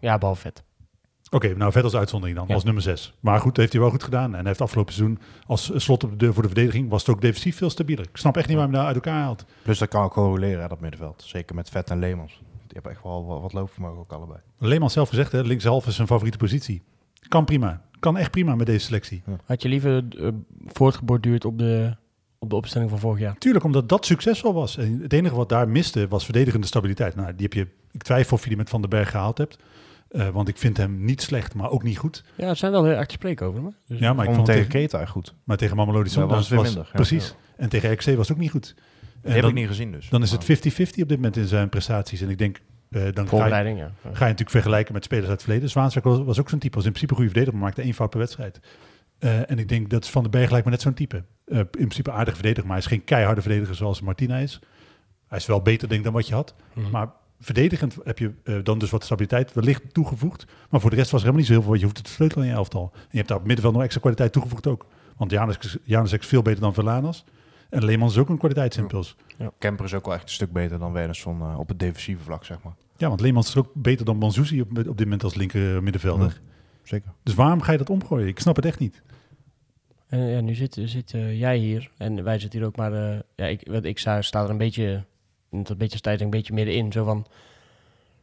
Ja, 0.00 0.18
behalve 0.18 0.40
vet. 0.40 0.62
Oké, 1.30 1.54
nou 1.56 1.72
vet 1.72 1.84
als 1.84 1.94
uitzondering 1.96 2.38
dan, 2.38 2.46
Ja. 2.48 2.54
als 2.54 2.64
nummer 2.64 2.82
6. 2.82 3.12
Maar 3.20 3.40
goed, 3.40 3.56
heeft 3.56 3.72
hij 3.72 3.80
wel 3.80 3.90
goed 3.90 4.02
gedaan. 4.02 4.34
En 4.34 4.46
heeft 4.46 4.60
afgelopen 4.60 4.94
seizoen 4.94 5.18
als 5.46 5.70
slot 5.74 6.04
op 6.04 6.10
de 6.10 6.16
deur 6.16 6.32
voor 6.32 6.42
de 6.42 6.48
verdediging... 6.48 6.88
was 6.88 7.00
het 7.06 7.14
ook 7.14 7.20
defensief 7.20 7.56
veel 7.56 7.70
stabieler. 7.70 8.04
Ik 8.04 8.16
snap 8.16 8.36
echt 8.36 8.46
niet 8.48 8.56
waarom 8.56 8.74
hij 8.74 8.82
nou 8.84 8.94
uit 8.94 9.04
elkaar 9.06 9.22
haalt. 9.22 9.44
Plus 9.62 9.78
dat 9.78 9.88
kan 9.88 10.02
ook 10.04 10.12
gewoon 10.12 10.28
roleren, 10.28 10.62
hè, 10.62 10.68
dat 10.68 10.80
middenveld. 10.80 11.22
Zeker 11.26 11.54
met 11.54 11.68
Vet 11.70 11.90
en 11.90 11.98
Leemans. 11.98 12.32
Die 12.32 12.72
hebben 12.72 12.92
echt 12.92 13.02
wel 13.02 13.40
wat, 13.42 13.52
loopvermogen 13.52 13.98
ook 13.98 14.12
allebei. 14.12 14.38
Leemans 14.58 14.92
zelf 14.92 15.08
gezegd, 15.08 15.32
hè, 15.32 15.40
linkshalf 15.42 15.86
is 15.86 15.94
zijn 15.94 16.06
favoriete 16.06 16.38
positie. 16.38 16.82
Kan 17.28 17.44
prima. 17.44 17.82
Kan 17.98 18.16
echt 18.16 18.30
prima 18.30 18.54
met 18.54 18.66
deze 18.66 18.84
selectie. 18.84 19.22
Had 19.44 19.62
je 19.62 19.68
liever 19.68 20.04
eh, 20.18 20.28
voortgeborduurd 20.66 21.44
op 21.44 21.58
de, 21.58 21.96
op 22.38 22.50
de 22.50 22.56
opstelling 22.56 22.90
van 22.90 22.98
vorig 22.98 23.18
jaar? 23.20 23.38
Tuurlijk, 23.38 23.64
omdat 23.64 23.88
dat 23.88 24.06
succesvol 24.06 24.54
was. 24.54 24.76
En 24.76 24.98
het 25.02 25.12
enige 25.12 25.34
wat 25.34 25.48
daar 25.48 25.68
miste 25.68 26.08
was 26.08 26.24
verdedigende 26.24 26.66
stabiliteit. 26.66 27.14
Nou, 27.14 27.34
die 27.34 27.42
heb 27.42 27.52
je, 27.52 27.66
ik 27.92 28.02
twijfel 28.02 28.36
of 28.36 28.42
je 28.42 28.48
die 28.48 28.56
met 28.58 28.68
Van 28.70 28.80
den 28.80 28.90
Berg 28.90 29.10
gehaald 29.10 29.38
hebt. 29.38 29.58
Eh, 30.08 30.28
want 30.28 30.48
ik 30.48 30.58
vind 30.58 30.76
hem 30.76 31.04
niet 31.04 31.22
slecht, 31.22 31.54
maar 31.54 31.70
ook 31.70 31.82
niet 31.82 31.98
goed. 31.98 32.24
Ja, 32.36 32.48
er 32.48 32.56
zijn 32.56 32.72
wel 32.72 32.84
heel 32.84 32.94
erg 32.94 33.06
te 33.06 33.14
spreken 33.14 33.46
over 33.46 33.60
hem. 33.60 33.68
hè. 33.68 33.76
Dus, 33.86 33.98
Ja, 33.98 34.12
maar 34.12 34.26
ik 34.28 34.34
vond 34.34 34.46
tegen 34.46 34.68
Keta 34.68 35.04
goed. 35.06 35.34
maar 35.44 35.56
tegen 35.56 35.76
Mamelodi 35.76 36.04
Ja, 36.04 36.10
Sundowns 36.10 36.34
was 36.34 36.48
het 36.48 36.58
was 36.58 36.66
minder, 36.66 36.84
ja. 36.84 36.92
Precies. 36.92 37.34
En 37.56 37.68
tegen 37.68 37.92
RKC 37.92 38.04
was 38.04 38.28
het 38.28 38.36
ook 38.36 38.42
niet 38.42 38.50
goed. 38.50 38.74
En 39.22 39.32
heb 39.32 39.40
dan, 39.40 39.50
ik 39.50 39.56
niet 39.56 39.66
gezien 39.66 39.92
dus. 39.92 40.08
dan 40.08 40.22
is 40.22 40.30
het 40.30 40.44
50-50 40.44 41.02
op 41.02 41.08
dit 41.08 41.08
moment 41.08 41.36
in 41.36 41.46
zijn 41.46 41.68
prestaties. 41.68 42.20
En 42.20 42.28
ik 42.30 42.38
denk, 42.38 42.60
eh, 42.90 43.02
dan 43.02 43.12
ga 43.14 43.22
je, 43.22 43.28
voorbereiding, 43.28 43.78
ja. 43.78 43.92
ga 44.02 44.10
je 44.10 44.12
natuurlijk 44.12 44.50
vergelijken 44.50 44.92
met 44.94 45.04
spelers 45.04 45.26
uit 45.26 45.34
het 45.36 45.44
verleden. 45.44 45.70
Zwaanswijk 45.70 46.06
was, 46.06 46.18
was 46.18 46.40
ook 46.40 46.48
zo'n 46.48 46.58
type. 46.58 46.74
Was 46.76 46.84
in 46.84 46.90
principe 46.92 47.12
een 47.12 47.18
goede 47.18 47.32
verdediger, 47.32 47.58
maar 47.58 47.68
maakte 47.68 47.82
één 47.82 47.94
fout 47.94 48.10
per 48.10 48.18
wedstrijd. 48.18 48.60
Eh, 49.18 49.50
en 49.50 49.58
ik 49.58 49.68
denk 49.68 49.90
dat 49.90 50.08
Van 50.08 50.22
den 50.22 50.30
Berg 50.30 50.50
lijkt 50.50 50.64
me 50.64 50.70
net 50.72 50.80
zo'n 50.80 50.94
type. 50.94 51.24
Eh, 51.44 51.58
in 51.58 51.66
principe 51.70 52.12
aardig 52.12 52.34
verdediger, 52.34 52.64
maar 52.66 52.76
hij 52.76 52.84
is 52.84 52.90
geen 52.90 53.04
keiharde 53.04 53.40
verdediger 53.42 53.74
zoals 53.74 54.00
Martina 54.00 54.36
is. 54.38 54.60
Hij 55.26 55.38
is 55.38 55.46
wel 55.46 55.62
beter 55.62 55.88
denk 55.88 56.00
ik 56.00 56.04
dan 56.06 56.14
wat 56.14 56.26
je 56.28 56.34
had. 56.34 56.54
Mhm. 56.74 56.90
Maar 56.90 57.08
verdedigend 57.40 57.96
heb 58.04 58.18
je 58.18 58.32
eh, 58.44 58.54
dan 58.62 58.78
dus 58.78 58.90
wat 58.90 59.04
stabiliteit 59.04 59.52
wellicht 59.52 59.94
toegevoegd. 59.94 60.46
Maar 60.70 60.80
voor 60.80 60.90
de 60.90 60.96
rest 60.96 61.10
was 61.10 61.20
er 61.20 61.26
helemaal 61.26 61.46
niet 61.46 61.46
zo 61.46 61.52
heel 61.52 61.62
veel. 61.62 61.70
wat 61.70 61.80
Je 61.80 61.84
hoeft 61.84 61.96
het 61.96 62.06
te 62.06 62.12
sleutelen 62.12 62.44
in 62.44 62.50
je 62.50 62.56
elftal. 62.56 62.90
En 62.94 63.08
je 63.10 63.16
hebt 63.16 63.28
daar 63.28 63.38
op 63.38 63.44
middenveld 63.44 63.74
nog 63.74 63.82
extra 63.82 64.00
kwaliteit 64.00 64.32
toegevoegd 64.32 64.66
ook. 64.66 64.86
Want 65.16 65.30
Janus, 65.30 65.78
Janus 65.82 66.12
is 66.12 66.26
veel 66.26 66.42
beter 66.42 66.60
dan 66.60 66.74
Verlanas. 66.74 67.24
En 67.70 67.84
Leemans 67.84 68.12
is 68.12 68.18
ook 68.18 68.28
een 68.28 68.38
kwaliteitsimpuls. 68.38 69.16
Kemper 69.58 69.84
is 69.84 69.94
ook 69.94 70.04
wel 70.04 70.14
echt 70.14 70.22
een 70.22 70.28
stuk 70.28 70.52
beter 70.52 70.78
dan 70.78 70.92
Wernersson 70.92 71.40
eh, 71.40 71.58
op 71.58 71.68
het 71.68 71.78
defensieve 71.78 72.22
vlak, 72.22 72.44
zeg 72.44 72.62
maar. 72.62 72.74
Ja, 72.96 73.08
want 73.08 73.20
Leemans 73.20 73.48
is 73.48 73.56
ook 73.56 73.70
beter 73.74 74.04
dan 74.04 74.18
Banzuzi 74.18 74.60
op, 74.60 74.68
op 74.68 74.96
dit 74.96 74.98
moment 74.98 75.24
als 75.24 75.34
linker 75.34 75.82
middenvelder. 75.82 76.40
Zeker. 76.82 77.12
Dus 77.22 77.34
waarom 77.34 77.60
ga 77.60 77.72
je 77.72 77.78
dat 77.78 77.90
omgooien? 77.90 78.26
Ik 78.26 78.38
snap 78.38 78.56
het 78.56 78.64
echt 78.64 78.78
niet. 78.78 79.02
En 80.08 80.20
ja, 80.20 80.40
nu 80.40 80.54
zit, 80.54 80.80
zit 80.84 81.14
eh, 81.14 81.38
jij 81.38 81.56
hier 81.56 81.90
en 81.96 82.24
wij 82.24 82.38
zitten 82.38 82.58
hier 82.58 82.68
ook, 82.68 82.76
maar 82.76 82.92
eh, 82.92 83.18
ja, 83.36 83.46
ik, 83.46 83.68
wat 83.70 83.84
ik 83.84 83.98
sta, 83.98 84.22
sta 84.22 84.42
er 84.42 84.50
een 84.50 84.58
beetje, 84.58 85.04
een 85.50 85.66
beetje 85.76 86.00
tijd 86.00 86.20
een 86.20 86.30
beetje 86.30 86.52
middenin. 86.52 86.92
Zo 86.92 87.04
van, 87.04 87.26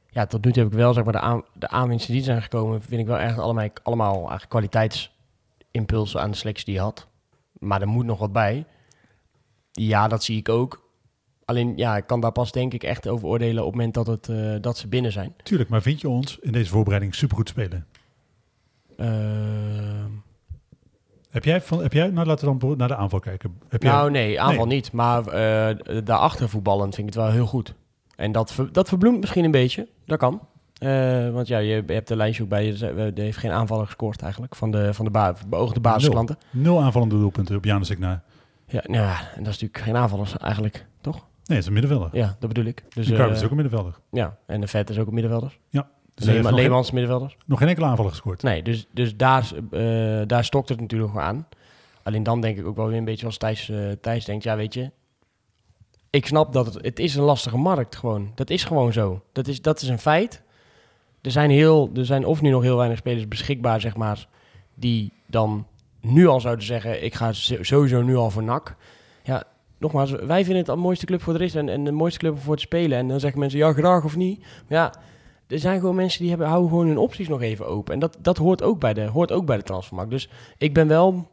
ja, 0.10 0.26
tot 0.26 0.46
nu 0.46 0.52
toe 0.52 0.64
heb 0.64 0.72
ik 0.72 0.78
wel, 0.78 0.94
zeg 0.94 1.04
maar, 1.04 1.14
de, 1.14 1.20
aan, 1.20 1.44
de 1.54 1.68
aanwinsten 1.68 2.14
die 2.14 2.24
zijn 2.24 2.42
gekomen, 2.42 2.82
vind 2.82 3.02
ik 3.02 3.08
wel 3.08 3.18
echt 3.18 3.38
allemaal, 3.38 3.68
allemaal 3.84 4.14
eigenlijk 4.14 4.50
kwaliteitsimpulsen 4.50 6.22
aan 6.22 6.32
de 6.32 6.38
selectie 6.38 6.66
die 6.66 6.74
je 6.74 6.80
had. 6.80 7.08
Maar 7.60 7.82
er 7.82 7.88
moet 7.88 8.06
nog 8.06 8.20
wat 8.20 8.32
bij. 8.32 8.66
Ja, 9.72 10.08
dat 10.08 10.24
zie 10.24 10.38
ik 10.38 10.50
ook. 10.50 10.84
Alleen, 11.46 11.78
ja, 11.78 11.98
ik 11.98 12.08
kan 12.08 12.20
daar 12.20 12.32
pas 12.32 12.52
denk 12.52 12.74
ik 12.74 12.84
echt 12.84 13.08
over 13.08 13.28
oordelen 13.28 13.66
op 13.66 13.72
het 13.72 13.76
moment 13.76 13.94
dat, 13.94 14.08
het, 14.08 14.30
eh, 14.30 14.56
dat 14.62 14.78
ze 14.78 14.88
binnen 14.88 15.12
zijn. 15.12 15.34
Tuurlijk, 15.44 15.70
maar 15.70 15.82
vind 15.82 16.02
je 16.02 16.10
ons 16.10 16.40
in 16.40 16.52
deze 16.52 16.70
voorbereiding 16.70 17.16
supergoed 17.16 17.50
spelen? 17.50 17.88
Ehm, 18.98 20.12
Heb 21.36 21.44
jij, 21.44 21.62
van, 21.62 21.82
heb 21.82 21.94
jij 21.94 22.10
nou 22.10 22.28
laten 22.28 22.52
we 22.52 22.58
dan 22.60 22.78
naar 22.78 22.88
de 22.88 22.96
aanval 22.96 23.20
kijken. 23.20 23.58
Heb 23.70 23.84
jij, 23.84 23.92
Nou, 23.92 24.12
nee, 24.12 24.42
aanval 24.42 24.66
niet. 24.66 24.92
Maar 24.92 25.28
eh, 25.28 25.76
daarachter 26.04 26.50
voetballend 26.50 26.96
vind 26.96 27.08
ik 27.08 27.14
het 27.14 27.24
wel 27.24 27.32
heel 27.34 27.46
goed. 27.46 27.74
En 28.16 28.32
dat, 28.32 28.52
ver- 28.54 28.72
dat 28.72 28.88
verbloemt 28.88 29.20
misschien 29.20 29.44
een 29.44 29.52
beetje. 29.52 29.88
Dat 30.06 30.18
kan. 30.18 30.42
Eh, 30.78 31.30
want 31.30 31.48
ja, 31.48 31.58
je, 31.58 31.84
hebt 31.88 32.08
de 32.08 32.16
lijstje 32.16 32.44
ook 32.44 32.50
bij 32.50 32.66
je. 32.66 32.72
dus, 32.72 32.82
Er 32.82 33.12
heeft 33.16 33.38
geen 33.38 33.52
aanvaller 33.52 33.86
gescoord 33.86 34.22
eigenlijk. 34.22 34.56
Van 34.56 34.72
de, 34.72 34.94
van 34.94 35.06
de 35.06 35.12
ba 35.12 35.36
beoogde 35.48 35.80
basisklanten. 35.80 36.38
Nul 36.52 36.82
aanvallende 36.82 37.16
doelpunten 37.16 37.56
op 37.56 37.66
Janus 37.66 37.98
na. 37.98 38.24
Ja, 38.68 38.82
nou 38.88 39.04
ja, 39.04 39.20
en 39.20 39.44
dat 39.44 39.54
is 39.54 39.60
natuurlijk 39.62 39.78
geen 39.78 39.96
aanvallers 39.96 40.38
eigenlijk. 40.38 40.86
Toch? 41.02 41.16
Nee, 41.16 41.24
het 41.46 41.58
is 41.58 41.66
een 41.66 41.74
middenvelder. 41.74 42.10
Ja, 42.14 42.36
dat 42.40 42.48
bedoel 42.54 42.66
ik. 42.66 42.84
Dus, 42.90 43.08
Dus 43.08 43.20
eh, 43.20 43.32
is 43.32 43.44
ook 43.44 43.50
een 43.50 43.56
middenvelder. 43.56 43.94
ja, 44.12 44.38
en 44.46 44.62
de 44.62 44.68
Vet 44.68 44.90
is 44.90 44.98
ook 45.00 45.08
een 45.08 45.14
middenvelder. 45.14 45.58
Ja. 45.70 45.88
Dus 46.16 46.26
nog, 46.26 46.36
geen, 46.36 46.54
Leemans 46.54 46.92
middenvelders. 46.92 47.38
nog 47.46 47.60
geen 47.60 47.68
enkele 47.68 47.86
aanvaller 47.86 48.12
gescoord. 48.12 48.42
Nee, 48.42 48.64
dus, 48.64 48.88
dus 48.92 49.16
daar, 49.16 49.52
eh, 49.72 50.22
daar 50.28 50.44
stokt 50.44 50.70
het 50.70 50.80
natuurlijk 50.80 51.14
nog 51.14 51.22
aan. 51.22 51.48
Alleen 52.04 52.24
dan 52.24 52.42
denk 52.42 52.58
ik 52.58 52.66
ook 52.66 52.76
wel 52.76 52.88
weer 52.88 52.98
een 52.98 53.06
beetje 53.06 53.26
als 53.26 53.38
Thijs, 53.38 53.70
eh, 53.70 53.92
Thijs 54.02 54.26
denkt, 54.26 54.44
ja 54.44 54.56
weet 54.56 54.74
je, 54.74 54.92
ik 56.10 56.26
snap 56.26 56.54
dat 56.54 56.66
het, 56.66 56.86
het 56.86 57.00
is 57.00 57.16
een 57.16 57.24
lastige 57.24 57.58
markt 57.58 57.96
gewoon. 57.96 58.32
Dat 58.36 58.50
is 58.50 58.64
gewoon 58.64 58.94
zo. 58.94 59.22
Dat 59.32 59.48
is, 59.48 59.62
dat 59.62 59.82
is 59.82 59.88
een 59.88 60.00
feit. 60.00 60.44
Er 61.22 61.32
zijn, 61.32 61.50
heel, 61.50 61.90
er 61.96 62.06
zijn 62.06 62.26
of 62.26 62.42
nu 62.42 62.50
nog 62.50 62.62
heel 62.62 62.78
weinig 62.78 62.98
spelers 62.98 63.28
beschikbaar, 63.28 63.82
zeg 63.82 63.96
maar, 63.96 64.28
die 64.74 65.14
dan 65.28 65.68
nu 66.02 66.28
al 66.28 66.40
zouden 66.40 66.66
zeggen, 66.66 67.04
ik 67.04 67.14
ga 67.14 67.34
sowieso 67.34 68.02
nu 68.02 68.16
al 68.16 68.30
voor 68.30 68.44
NAC. 68.44 68.76
Ja, 69.24 69.44
nogmaals, 69.78 70.12
wij 70.12 70.44
vinden 70.44 70.58
het 70.58 70.66
de 70.66 70.76
mooiste 70.76 71.06
club 71.06 71.22
voor 71.22 71.38
de 71.38 71.44
is 71.44 71.56
en, 71.56 71.70
en 71.70 71.84
de 71.84 71.92
mooiste 71.92 72.20
club 72.20 72.34
om 72.34 72.40
voor 72.40 72.56
te 72.56 72.62
spelen. 72.62 72.98
En 72.98 73.08
dan 73.08 73.20
zeggen 73.20 73.40
mensen, 73.40 73.60
ja 73.60 73.74
graag 73.74 74.04
of 74.04 74.16
niet. 74.16 74.40
Maar 74.40 74.78
ja, 74.78 74.94
er 75.48 75.60
zijn 75.60 75.80
gewoon 75.80 75.96
mensen 75.96 76.20
die 76.20 76.30
hebben, 76.30 76.48
houden 76.48 76.70
gewoon 76.70 76.88
hun 76.88 76.98
opties 76.98 77.28
nog 77.28 77.42
even 77.42 77.68
open. 77.68 77.94
En 77.94 78.00
dat, 78.00 78.18
dat 78.22 78.38
hoort, 78.38 78.62
ook 78.64 78.80
bij 78.80 78.94
de, 78.94 79.06
hoort 79.06 79.32
ook 79.32 79.46
bij 79.46 79.58
de 79.58 79.64
transfermarkt. 79.64 80.12
Dus 80.12 80.30
ik 80.58 80.74
ben 80.74 80.88
wel... 80.88 81.28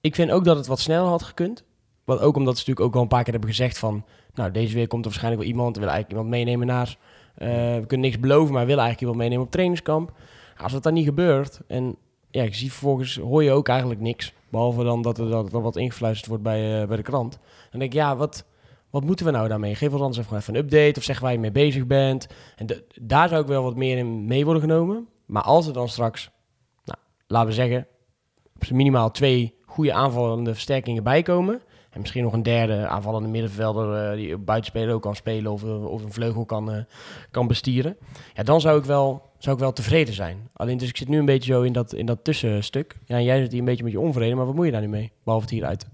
Ik 0.00 0.14
vind 0.14 0.30
ook 0.30 0.44
dat 0.44 0.56
het 0.56 0.66
wat 0.66 0.80
sneller 0.80 1.08
had 1.08 1.22
gekund. 1.22 1.64
Want 2.04 2.20
ook 2.20 2.36
omdat 2.36 2.58
ze 2.58 2.58
natuurlijk 2.58 2.86
ook 2.86 2.94
al 2.94 3.02
een 3.02 3.08
paar 3.08 3.22
keer 3.22 3.32
hebben 3.32 3.50
gezegd 3.50 3.78
van... 3.78 4.04
Nou, 4.34 4.50
deze 4.50 4.74
week 4.74 4.88
komt 4.88 5.04
er 5.04 5.10
waarschijnlijk 5.10 5.42
wel 5.42 5.52
iemand. 5.52 5.74
We 5.74 5.80
willen 5.80 5.94
eigenlijk 5.94 6.24
iemand 6.24 6.44
meenemen 6.44 6.66
naar... 6.66 6.96
eh, 7.34 7.80
we 7.80 7.86
kunnen 7.86 8.06
niks 8.06 8.20
beloven, 8.20 8.52
maar 8.52 8.62
we 8.62 8.68
willen 8.68 8.84
eigenlijk 8.84 9.00
iemand 9.00 9.18
meenemen 9.18 9.44
op 9.44 9.50
trainingskamp. 9.50 10.12
Als 10.56 10.72
dat 10.72 10.82
dan 10.82 10.94
niet 10.94 11.04
gebeurt... 11.04 11.60
En 11.66 11.96
ja, 12.30 12.42
ik 12.42 12.54
zie 12.54 12.70
vervolgens... 12.70 13.16
Hoor 13.16 13.42
je 13.42 13.52
ook 13.52 13.68
eigenlijk 13.68 14.00
niks. 14.00 14.32
Behalve 14.48 14.84
dan 14.84 15.02
dat 15.02 15.18
er, 15.18 15.30
dat 15.30 15.50
wat 15.50 15.76
ingefluisterd 15.76 16.28
wordt 16.28 16.42
bij, 16.42 16.80
eh, 16.80 16.88
bij 16.88 16.96
de 16.96 17.02
krant. 17.02 17.38
Dan 17.70 17.80
denk 17.80 17.92
ik, 17.92 17.98
ja, 17.98 18.16
wat... 18.16 18.44
Wat 18.90 19.04
moeten 19.04 19.26
we 19.26 19.32
nou 19.32 19.48
daarmee? 19.48 19.74
Geef 19.74 19.92
ons 19.92 20.00
anders 20.00 20.18
even, 20.18 20.36
even 20.36 20.54
een 20.54 20.60
update 20.60 20.98
of 20.98 21.04
zeg 21.04 21.20
waar 21.20 21.32
je 21.32 21.38
mee 21.38 21.52
bezig 21.52 21.86
bent. 21.86 22.26
En 22.56 22.66
daar 23.00 23.28
zou 23.28 23.42
ik 23.42 23.48
wel 23.48 23.62
wat 23.62 23.76
meer 23.76 23.98
in 23.98 24.26
mee 24.26 24.44
worden 24.44 24.62
genomen. 24.62 25.08
Maar 25.26 25.42
als 25.42 25.66
er 25.66 25.72
dan 25.72 25.88
straks, 25.88 26.30
nou, 26.84 26.98
laten 27.26 27.48
we 27.48 27.54
zeggen, 27.54 27.86
minimaal 28.70 29.10
twee 29.10 29.54
goede 29.66 29.92
aanvallende 29.92 30.52
versterkingen 30.52 31.02
bijkomen. 31.02 31.62
En 31.90 32.00
misschien 32.00 32.22
nog 32.22 32.32
een 32.32 32.42
derde 32.42 32.86
aanvallende 32.86 33.28
middenvelder 33.28 34.10
eh, 34.10 34.16
die 34.16 34.36
buitenspeler 34.36 34.94
ook 34.94 35.02
kan 35.02 35.16
spelen 35.16 35.52
of, 35.52 35.62
eh, 35.62 35.84
of 35.84 36.02
een 36.02 36.12
vleugel 36.12 36.44
kan, 36.44 36.72
eh, 36.72 36.82
kan 37.30 37.46
bestieren. 37.46 37.96
Ja, 38.34 38.42
dan 38.42 38.60
zou 38.60 38.78
ik, 38.78 38.84
wel, 38.84 39.22
zou 39.38 39.56
ik 39.56 39.62
wel 39.62 39.72
tevreden 39.72 40.14
zijn. 40.14 40.48
Alleen 40.52 40.78
dus 40.78 40.88
ik 40.88 40.96
zit 40.96 41.08
nu 41.08 41.18
een 41.18 41.24
beetje 41.24 41.52
zo 41.52 41.62
in 41.62 41.72
dat, 41.72 41.92
in 41.92 42.06
dat 42.06 42.24
tussenstuk. 42.24 42.96
Ja, 43.04 43.20
jij 43.20 43.40
zit 43.40 43.50
hier 43.50 43.60
een 43.60 43.66
beetje 43.66 43.84
met 43.84 43.92
je 43.92 44.00
onvrede, 44.00 44.34
maar 44.34 44.46
wat 44.46 44.54
moet 44.54 44.66
je 44.66 44.72
daar 44.72 44.80
nu 44.80 44.88
mee? 44.88 45.12
Behalve 45.24 45.44
het 45.44 45.54
hieruit. 45.54 45.86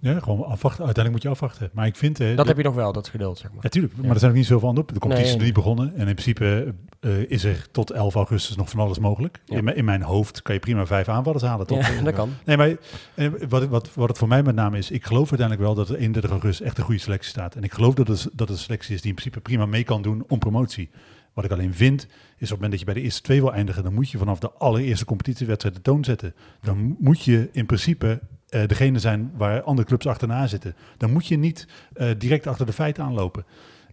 Ja, 0.00 0.20
gewoon 0.20 0.44
afwachten. 0.44 0.84
Uiteindelijk 0.84 1.10
moet 1.12 1.22
je 1.22 1.28
afwachten. 1.28 1.70
Maar 1.72 1.86
ik 1.86 1.96
vind... 1.96 2.20
eh, 2.20 2.36
Dat 2.36 2.46
heb 2.46 2.56
je 2.56 2.62
nog 2.62 2.74
wel, 2.74 2.92
dat 2.92 3.08
geduld, 3.08 3.38
zeg 3.38 3.52
maar. 3.52 3.62
Natuurlijk, 3.62 3.96
maar 3.96 4.10
er 4.10 4.18
zijn 4.18 4.30
ook 4.30 4.36
niet 4.36 4.46
zoveel 4.46 4.68
aan 4.68 4.78
op. 4.78 4.92
De 4.92 4.98
competitie 4.98 5.16
Nee. 5.22 5.26
is 5.32 5.34
nog 5.36 5.44
niet 5.44 5.54
begonnen. 5.54 5.94
En 5.96 6.08
in 6.08 6.14
principe 6.14 6.74
eh, 7.00 7.30
is 7.30 7.44
er 7.44 7.66
tot 7.70 7.90
11 7.90 8.14
augustus 8.14 8.56
nog 8.56 8.70
van 8.70 8.80
alles 8.80 8.98
mogelijk. 8.98 9.40
In, 9.46 9.64
mijn- 9.64 9.76
in 9.76 9.84
mijn 9.84 10.02
hoofd 10.02 10.42
kan 10.42 10.54
je 10.54 10.60
prima 10.60 10.86
vijf 10.86 11.08
aanvallers 11.08 11.42
halen. 11.44 11.66
Ja, 11.68 12.02
dat 12.02 12.14
kan. 12.14 12.30
Nee, 12.44 12.56
maar 12.56 12.76
eh, 13.14 13.28
wat, 13.48 13.66
wat, 13.66 13.94
wat 13.94 14.08
het 14.08 14.18
voor 14.18 14.28
mij 14.28 14.42
met 14.42 14.54
name 14.54 14.78
is, 14.78 14.90
ik 14.90 15.04
geloof 15.04 15.28
uiteindelijk 15.30 15.60
wel 15.66 15.74
dat 15.74 15.88
er 15.88 15.94
31 15.96 16.30
augustus 16.30 16.66
echt 16.66 16.78
een 16.78 16.84
goede 16.84 17.00
selectie 17.00 17.30
staat. 17.30 17.54
En 17.54 17.62
ik 17.62 17.72
geloof 17.72 17.94
dat 17.94 18.08
het, 18.08 18.22
dat 18.22 18.48
het 18.48 18.48
een 18.48 18.56
selectie 18.64 18.94
is 18.94 19.00
die 19.00 19.10
in 19.10 19.16
principe 19.16 19.40
prima 19.42 19.66
mee 19.66 19.84
kan 19.84 20.02
doen 20.02 20.24
om 20.28 20.38
promotie. 20.38 20.90
Wat 21.34 21.44
ik 21.44 21.50
alleen 21.50 21.74
vind, 21.74 22.02
is 22.02 22.06
op 22.12 22.38
het 22.40 22.50
moment 22.50 22.70
dat 22.70 22.80
je 22.80 22.84
bij 22.86 22.94
de 22.94 23.00
eerste 23.00 23.22
twee 23.22 23.40
wil 23.40 23.52
eindigen, 23.52 23.82
dan 23.82 23.94
moet 23.94 24.10
je 24.10 24.18
vanaf 24.18 24.38
de 24.38 24.50
allereerste 24.52 25.04
competitiewedstrijd 25.04 25.74
de 25.74 25.82
toon 25.82 26.04
zetten. 26.04 26.34
Dan 26.60 26.96
moet 26.98 27.22
je 27.22 27.48
in 27.52 27.66
principe 27.66 28.20
eh, 28.50 28.66
degene 28.66 28.98
zijn 28.98 29.32
waar 29.36 29.62
andere 29.62 29.88
clubs 29.88 30.06
achterna 30.06 30.46
zitten. 30.46 30.74
Dan 30.96 31.12
moet 31.12 31.26
je 31.26 31.36
niet 31.36 31.66
eh, 31.92 32.10
direct 32.18 32.46
achter 32.46 32.66
de 32.66 32.72
feiten 32.72 33.04
aanlopen. 33.04 33.44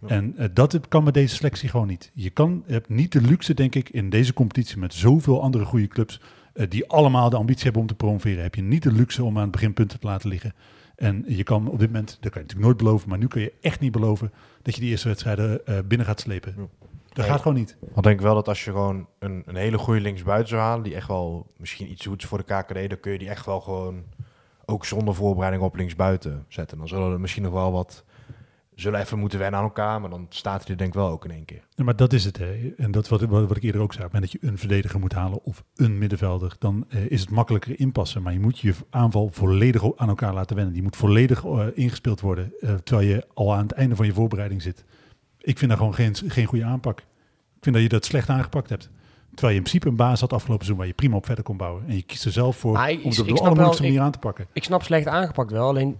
En 0.06 0.36
eh, 0.36 0.48
dat 0.52 0.88
kan 0.88 1.04
met 1.04 1.14
deze 1.14 1.34
selectie 1.34 1.68
gewoon 1.68 1.86
niet. 1.86 2.10
Je 2.14 2.30
kan, 2.30 2.62
je 2.66 2.72
hebt 2.72 2.88
niet 2.88 3.12
de 3.12 3.20
luxe, 3.20 3.54
denk 3.54 3.74
ik, 3.74 3.88
in 3.88 4.10
deze 4.10 4.32
competitie 4.32 4.78
met 4.78 4.94
zoveel 4.94 5.42
andere 5.42 5.64
goede 5.64 5.88
clubs, 5.88 6.20
die 6.68 6.88
allemaal 6.88 7.30
de 7.30 7.36
ambitie 7.36 7.64
hebben 7.64 7.82
om 7.82 7.88
te 7.88 7.94
promoveren, 7.94 8.42
heb 8.42 8.54
je 8.54 8.62
niet 8.62 8.82
de 8.82 8.92
luxe 8.92 9.24
om 9.24 9.36
aan 9.36 9.42
het 9.42 9.50
begin 9.50 9.72
punten 9.72 10.00
te 10.00 10.06
laten 10.06 10.28
liggen. 10.28 10.54
En 10.98 11.24
je 11.26 11.42
kan 11.42 11.68
op 11.68 11.78
dit 11.78 11.88
moment, 11.88 12.08
dat 12.08 12.32
kan 12.32 12.40
je 12.40 12.46
natuurlijk 12.46 12.66
nooit 12.66 12.76
beloven, 12.76 13.08
maar 13.08 13.18
nu 13.18 13.26
kun 13.26 13.40
je 13.40 13.52
echt 13.60 13.80
niet 13.80 13.92
beloven 13.92 14.32
dat 14.62 14.74
je 14.74 14.80
die 14.80 14.90
eerste 14.90 15.08
wedstrijden 15.08 15.66
eh, 15.66 15.78
binnen 15.84 16.06
gaat 16.06 16.20
slepen. 16.20 16.54
Dat 16.54 17.16
Nee. 17.16 17.26
gaat 17.26 17.40
gewoon 17.40 17.56
niet. 17.56 17.76
Want 17.80 17.96
ik 17.96 18.02
denk 18.02 18.20
wel 18.20 18.34
dat 18.34 18.48
als 18.48 18.64
je 18.64 18.70
gewoon 18.70 19.06
een, 19.18 19.42
een 19.46 19.56
hele 19.56 19.78
goede 19.78 20.00
linksbuiten 20.00 20.48
zou 20.48 20.60
halen, 20.60 20.84
die 20.84 20.94
echt 20.94 21.08
wel 21.08 21.46
misschien 21.56 21.90
iets 21.90 22.06
goeds 22.06 22.24
voor 22.24 22.38
de 22.38 22.44
KKD, 22.44 22.88
dan 22.88 23.00
kun 23.00 23.12
je 23.12 23.18
die 23.18 23.28
echt 23.28 23.46
wel 23.46 23.60
gewoon 23.60 24.02
ook 24.68 24.84
zonder 24.84 25.14
voorbereiding 25.14 25.62
op 25.62 25.76
linksbuiten 25.76 26.44
zetten. 26.48 26.78
Dan 26.78 26.88
zullen 26.88 27.12
er 27.12 27.20
misschien 27.20 27.42
nog 27.42 27.52
wel 27.52 27.72
wat, 27.72 28.04
zullen 28.74 29.00
even 29.00 29.18
moeten 29.18 29.38
wennen 29.38 29.58
aan 29.58 29.66
elkaar, 29.66 30.00
maar 30.00 30.10
dan 30.10 30.26
staat 30.28 30.60
hij 30.62 30.70
er 30.70 30.76
denk 30.76 30.88
ik 30.88 31.00
wel 31.00 31.08
ook 31.08 31.24
in 31.24 31.30
één 31.30 31.44
keer. 31.44 31.62
Maar 31.76 31.96
dat 31.96 32.12
is 32.12 32.24
het. 32.24 32.38
Hè. 32.38 32.72
En 32.76 32.90
dat 32.90 33.08
wat, 33.08 33.20
wat, 33.20 33.56
ik 33.56 33.62
eerder 33.62 33.80
ook 33.80 33.92
zei. 33.92 34.04
Moment 34.04 34.32
dat 34.32 34.40
je 34.40 34.48
een 34.48 34.58
verdediger 34.58 35.00
moet 35.00 35.12
halen 35.12 35.44
of 35.44 35.64
een 35.74 35.98
middenvelder, 35.98 36.56
dan 36.58 36.84
eh, 36.88 37.10
is 37.10 37.20
het 37.20 37.30
makkelijker 37.30 37.80
inpassen. 37.80 38.22
Maar 38.22 38.32
je 38.32 38.40
moet 38.40 38.58
je 38.58 38.74
aanval 38.90 39.28
volledig 39.32 39.96
aan 39.96 40.08
elkaar 40.08 40.34
laten 40.34 40.56
wennen. 40.56 40.74
Die 40.74 40.82
moet 40.82 40.96
volledig 40.96 41.44
eh, 41.44 41.66
ingespeeld 41.74 42.20
worden, 42.20 42.52
eh, 42.60 42.74
terwijl 42.74 43.08
je 43.08 43.26
al 43.34 43.54
aan 43.54 43.62
het 43.62 43.72
einde 43.72 43.96
van 43.96 44.06
je 44.06 44.12
voorbereiding 44.12 44.62
zit. 44.62 44.84
Ik 45.38 45.58
vind 45.58 45.70
daar 45.70 45.78
gewoon 45.78 45.94
geen, 45.94 46.14
geen 46.26 46.46
goede 46.46 46.64
aanpak. 46.64 46.98
Ik 46.98 47.64
vind 47.64 47.74
dat 47.74 47.84
je 47.84 47.90
dat 47.90 48.04
slecht 48.04 48.28
aangepakt 48.28 48.68
hebt. 48.68 48.90
Terwijl 49.38 49.58
je 49.58 49.64
in 49.64 49.70
principe 49.70 49.88
een 49.88 49.96
baas 49.96 50.20
had 50.20 50.32
afgelopen 50.32 50.64
seizoen 50.64 50.76
waar 50.76 50.86
je 50.86 50.92
prima 51.00 51.16
op 51.16 51.26
verder 51.26 51.44
kon 51.44 51.56
bouwen. 51.56 51.84
En 51.88 51.94
je 51.96 52.02
kiest 52.02 52.24
er 52.24 52.32
zelf 52.32 52.56
voor 52.56 52.72
Maar 52.72 52.90
om 52.90 52.96
het 52.96 53.18
op 53.20 53.26
de 53.26 53.32
allermoeilijkste 53.34 53.82
manier 53.82 54.00
aan 54.00 54.10
te 54.12 54.18
pakken. 54.18 54.46
Ik 54.52 54.64
snap 54.64 54.82
slecht 54.82 55.06
aangepakt 55.06 55.50
wel, 55.50 55.68
alleen 55.68 55.98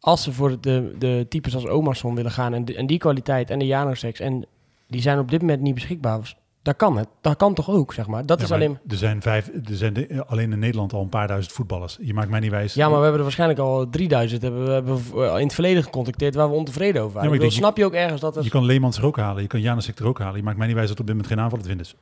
als 0.00 0.22
ze 0.22 0.32
voor 0.32 0.60
de, 0.60 0.94
de 0.98 1.26
types 1.28 1.54
als 1.54 1.66
Omarsson 1.66 2.14
willen 2.14 2.30
gaan 2.30 2.54
en, 2.54 2.64
de- 2.64 2.74
en 2.76 2.86
die 2.86 2.98
kwaliteit 2.98 3.50
en 3.50 3.58
de 3.58 3.66
Janosex 3.66 4.20
en 4.20 4.46
die 4.88 5.00
zijn 5.00 5.18
op 5.18 5.30
dit 5.30 5.40
moment 5.40 5.60
niet 5.60 5.74
beschikbaar, 5.74 6.36
dat 6.62 6.76
kan 6.76 6.96
het. 6.96 7.08
Dat 7.20 7.36
kan 7.36 7.54
toch 7.54 7.70
ook, 7.70 7.92
zeg 7.92 8.06
maar. 8.06 8.26
Dat 8.26 8.38
Ja, 8.38 8.44
is 8.44 8.50
maar 8.50 8.58
alleen... 8.58 8.78
Er 8.88 8.96
zijn, 8.96 9.22
vijf, 9.22 9.48
er 9.48 9.76
zijn 9.76 9.92
de- 9.92 10.06
eh, 10.06 10.20
alleen 10.26 10.52
in 10.52 10.58
Nederland 10.58 10.92
al 10.92 11.02
een 11.02 11.08
paar 11.08 11.28
duizend 11.28 11.54
voetballers. 11.54 11.98
Je 12.00 12.14
maakt 12.14 12.30
mij 12.30 12.40
niet 12.40 12.50
wijs. 12.50 12.74
Ja, 12.74 12.84
maar 12.86 12.96
we 12.96 13.00
hebben 13.02 13.16
er 13.18 13.22
waarschijnlijk 13.22 13.60
al 13.60 13.88
3000 13.90 14.42
hebben 14.42 14.64
we 14.64 14.70
hebben 14.70 14.94
we 15.14 15.24
in 15.38 15.44
het 15.44 15.54
verleden 15.54 15.82
gecontacteerd 15.82 16.34
waar 16.34 16.48
we 16.48 16.54
ontevreden 16.54 17.02
over 17.02 17.14
waren. 17.14 17.30
Ja, 17.30 17.36
bedoel, 17.36 17.50
snap 17.52 17.76
je 17.76 17.84
ook 17.84 17.92
ergens 17.94 18.20
dat 18.20 18.36
er... 18.36 18.42
Je 18.44 18.50
kan 18.50 18.64
Leemans 18.64 18.98
er 18.98 19.04
ook 19.06 19.16
halen, 19.16 19.42
je 19.42 19.48
kan 19.48 19.60
Janusek 19.60 19.98
er 19.98 20.06
ook 20.06 20.18
halen. 20.18 20.36
Je 20.36 20.42
maakt 20.42 20.56
mij 20.58 20.66
niet 20.66 20.76
wijs 20.76 20.88
dat 20.88 21.00
op 21.00 21.06
dit 21.06 21.14
moment 21.14 21.32
geen 21.32 21.42
aanval 21.44 21.58
te 21.58 21.68
vinden 21.68 21.86
is. 21.86 21.94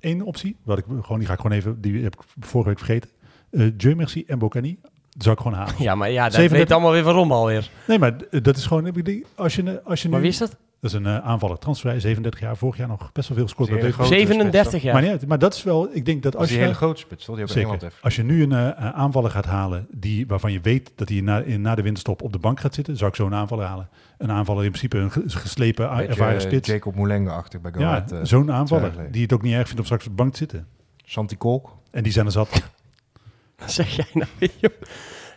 Eén 0.00 0.24
optie, 0.24 0.56
wat 0.62 0.78
ik 0.78 0.84
gewoon, 1.02 1.18
die 1.18 1.26
ga 1.26 1.32
ik 1.34 1.40
gewoon 1.40 1.56
even, 1.56 1.80
die 1.80 2.02
heb 2.02 2.14
ik 2.14 2.20
vorige 2.40 2.68
week 2.68 2.78
vergeten. 2.78 3.10
Uh, 3.50 3.70
Dieu 3.74 3.94
merci 3.94 4.24
en 4.26 4.38
Bocani, 4.38 4.78
zou 5.18 5.34
ik 5.34 5.40
gewoon 5.42 5.56
halen. 5.58 5.74
Ja, 5.78 5.94
maar 5.94 6.10
ja, 6.10 6.24
dat 6.24 6.32
37 6.32 6.58
weet 6.58 6.72
allemaal 6.72 6.92
weer 6.92 7.02
waarom 7.04 7.32
alweer. 7.32 7.70
Nee, 7.86 7.98
maar 7.98 8.16
dat 8.42 8.56
is 8.56 8.66
gewoon, 8.66 8.92
als 9.34 9.54
je, 9.54 9.80
als 9.84 10.02
je 10.02 10.06
nu... 10.08 10.12
Maar 10.12 10.20
wie 10.22 10.30
is 10.30 10.38
dat? 10.38 10.56
Dat 10.80 10.90
is 10.90 10.96
een 10.96 11.06
eh, 11.06 11.18
aanvaller, 11.18 11.58
transfervrij, 11.58 12.00
37 12.00 12.40
jaar, 12.40 12.56
vorig 12.56 12.76
jaar 12.76 12.88
nog 12.88 13.12
best 13.12 13.28
wel 13.28 13.36
veel 13.36 13.46
gescoord. 13.46 13.68
Bij 13.68 13.78
groot. 13.78 13.90
Beverwijk. 13.90 14.20
37 14.28 14.82
jaar. 14.82 14.92
Maar, 14.92 15.02
niet 15.02 15.10
uit, 15.10 15.26
maar 15.26 15.38
dat 15.38 15.54
is 15.54 15.62
wel, 15.62 15.88
ik 15.92 16.04
denk 16.04 16.22
dat 16.22 16.36
Als 16.36 16.50
je... 16.50 16.56
hele 16.56 16.74
grote 16.74 17.00
spits, 17.00 17.24
toch? 17.24 17.34
Die 17.36 17.44
ook 17.44 17.50
in 17.50 17.56
Engeland 17.56 17.80
Zeker. 17.80 17.94
heeft. 17.96 18.04
Als 18.04 18.16
je 18.16 18.22
nu 18.22 18.42
een 18.42 18.52
eh, 18.52 18.90
aanvaller 18.92 19.30
gaat 19.30 19.44
halen 19.44 19.86
die, 19.90 20.26
waarvan 20.26 20.52
je 20.52 20.60
weet 20.60 20.92
dat 20.94 21.08
hij 21.08 21.20
na, 21.20 21.38
in, 21.40 21.60
na 21.60 21.74
de 21.74 21.82
winterstop 21.82 22.22
op 22.22 22.32
de 22.32 22.38
bank 22.38 22.60
gaat 22.60 22.74
zitten, 22.74 22.96
zou 22.96 23.10
ik 23.10 23.16
zo'n 23.16 23.34
aanvaller 23.34 23.66
halen. 23.66 23.88
Een 24.18 24.30
aanvaller 24.30 24.64
in 24.64 24.70
principe 24.70 24.98
een 24.98 25.10
ge- 25.10 25.22
geslepen, 25.26 25.88
Beetje, 25.88 26.06
ervaren 26.06 26.34
eh, 26.34 26.40
spits. 26.40 26.68
Jacob 26.68 26.94
Moulenga-achtig 26.94 27.60
bij 27.60 27.72
Go 27.72 27.80
Ja, 27.80 27.86
Ahead, 27.88 28.12
eh, 28.12 28.18
zo'n 28.22 28.52
aanvaller 28.52 28.92
die 29.10 29.22
het 29.22 29.32
ook 29.32 29.42
niet 29.42 29.52
erg 29.54 29.64
vindt 29.64 29.78
om 29.78 29.84
straks 29.84 30.04
op 30.04 30.10
de 30.10 30.16
bank 30.16 30.32
te 30.32 30.38
zitten. 30.38 30.66
Santi 31.04 31.36
Kolk. 31.36 31.76
En 31.90 32.02
die 32.02 32.12
zijn 32.12 32.26
er 32.26 32.32
zat. 32.32 32.48
zeg 33.66 33.96
jij 33.96 34.06
nou 34.12 34.28
weer, 34.38 34.50
joh? 34.60 34.70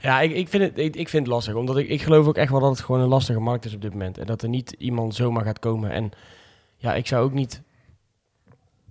Ja, 0.04 0.22
ik, 0.22 0.32
ik, 0.32 0.48
vind 0.48 0.64
het, 0.64 0.96
ik, 0.96 1.10
vind 1.10 1.26
het 1.26 1.34
lastig. 1.34 1.56
Omdat 1.56 1.78
ik, 1.78 1.88
ik 1.90 2.02
geloof 2.02 2.28
ook 2.28 2.38
echt 2.38 2.52
wel 2.52 2.60
dat 2.60 2.70
het 2.70 2.80
gewoon 2.80 3.02
een 3.02 3.08
lastige 3.08 3.40
markt 3.40 3.66
is 3.66 3.74
op 3.74 3.82
dit 3.82 3.92
moment. 3.92 4.18
En 4.18 4.26
dat 4.26 4.42
er 4.42 4.50
niet 4.50 4.76
iemand 4.78 5.16
zomaar 5.16 5.44
gaat 5.46 5.60
komen. 5.60 5.92
En 5.92 6.12
ja, 6.78 6.96
ik 6.96 7.08
zou 7.08 7.24
ook 7.26 7.34
niet 7.34 7.62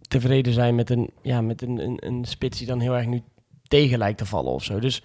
tevreden 0.00 0.52
zijn 0.52 0.74
met 0.74 0.90
een, 0.90 1.10
ja, 1.22 1.40
met 1.40 1.62
een, 1.62 1.78
een, 1.78 2.06
een 2.06 2.24
spits 2.24 2.58
die 2.58 2.66
dan 2.66 2.80
heel 2.80 2.96
erg 2.96 3.06
nu 3.06 3.22
tegen 3.68 3.98
lijkt 3.98 4.18
te 4.18 4.26
vallen 4.26 4.52
of 4.52 4.64
zo. 4.64 4.80
Dus 4.80 5.02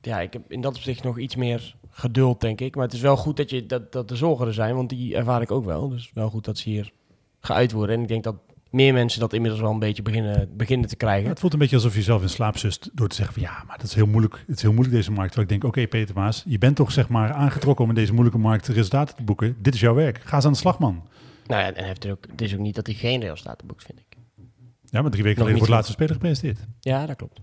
ja, 0.00 0.20
ik 0.20 0.32
heb 0.32 0.52
in 0.52 0.60
dat 0.60 0.76
opzicht 0.76 1.02
nog 1.02 1.18
iets 1.18 1.36
meer 1.36 1.76
geduld, 1.90 2.40
denk 2.40 2.60
ik. 2.60 2.74
Maar 2.74 2.84
het 2.84 2.94
is 2.94 3.00
wel 3.00 3.16
goed 3.16 3.36
dat, 3.36 3.50
je, 3.50 3.66
dat, 3.66 3.92
dat 3.92 4.08
de 4.08 4.16
zorgen 4.16 4.46
er 4.46 4.54
zijn, 4.54 4.74
want 4.74 4.88
die 4.88 5.16
ervaar 5.16 5.42
ik 5.42 5.50
ook 5.50 5.64
wel. 5.64 5.88
Dus 5.88 6.10
wel 6.12 6.30
goed 6.30 6.44
dat 6.44 6.58
ze 6.58 6.68
hier 6.68 6.92
geuit 7.40 7.72
worden. 7.72 7.96
En 7.96 8.02
ik 8.02 8.08
denk 8.08 8.24
dat 8.24 8.36
meer 8.74 8.92
mensen 8.92 9.20
dat 9.20 9.32
inmiddels 9.32 9.62
wel 9.62 9.70
een 9.72 9.78
beetje 9.78 10.02
beginnen, 10.02 10.56
beginnen 10.56 10.88
te 10.88 10.94
Ja, 10.98 11.06
krijgen. 11.06 11.28
het 11.28 11.40
voelt 11.40 11.52
een 11.52 11.58
beetje 11.58 11.76
alsof 11.76 11.94
je 11.94 12.02
zelf 12.02 12.22
in 12.22 12.28
slaap 12.28 12.56
zust 12.58 12.90
door 12.92 13.08
te 13.08 13.14
zeggen 13.14 13.34
van 13.34 13.42
ja, 13.42 13.62
maar 13.66 13.76
dat 13.78 13.86
is 13.86 13.94
heel 13.94 14.06
moeilijk. 14.06 14.44
Het 14.46 14.56
is 14.56 14.62
heel 14.62 14.72
moeilijk 14.72 14.96
deze 14.96 15.10
markt. 15.12 15.32
Terwijl 15.32 15.52
ik 15.52 15.60
denk, 15.60 15.74
oké 15.74 15.86
Peter 15.88 16.14
Maas, 16.14 16.42
je 16.46 16.58
bent 16.58 16.76
toch 16.76 16.92
zeg 16.92 17.08
maar 17.08 17.32
aangetrokken 17.32 17.84
om 17.84 17.90
in 17.90 17.96
deze 17.96 18.12
moeilijke 18.12 18.38
markt 18.40 18.68
resultaten 18.68 19.16
te 19.16 19.22
boeken. 19.22 19.56
Dit 19.58 19.74
is 19.74 19.80
jouw 19.80 19.94
werk. 19.94 20.20
Ga 20.24 20.36
eens 20.36 20.44
aan 20.44 20.52
de 20.52 20.58
slag 20.58 20.78
man. 20.78 21.02
Nou 21.46 21.60
ja, 21.62 21.72
en 21.72 21.84
heeft 21.84 22.04
er 22.04 22.10
ook, 22.10 22.26
het 22.30 22.40
is 22.40 22.52
ook 22.54 22.60
niet 22.60 22.74
dat 22.74 22.86
hij 22.86 22.96
geen 22.96 23.20
resultaten 23.20 23.66
boekt, 23.66 23.84
vind 23.84 23.98
ik. 23.98 24.16
Ja, 24.90 25.02
maar 25.02 25.10
drie 25.10 25.22
weken 25.22 25.42
geleden 25.42 25.44
voor 25.44 25.52
niet 25.52 25.60
het 25.60 25.68
laatste 25.68 25.92
speler 25.92 26.12
gepresenteerd. 26.12 26.66
Ja, 26.80 27.06
dat 27.06 27.16
klopt. 27.16 27.40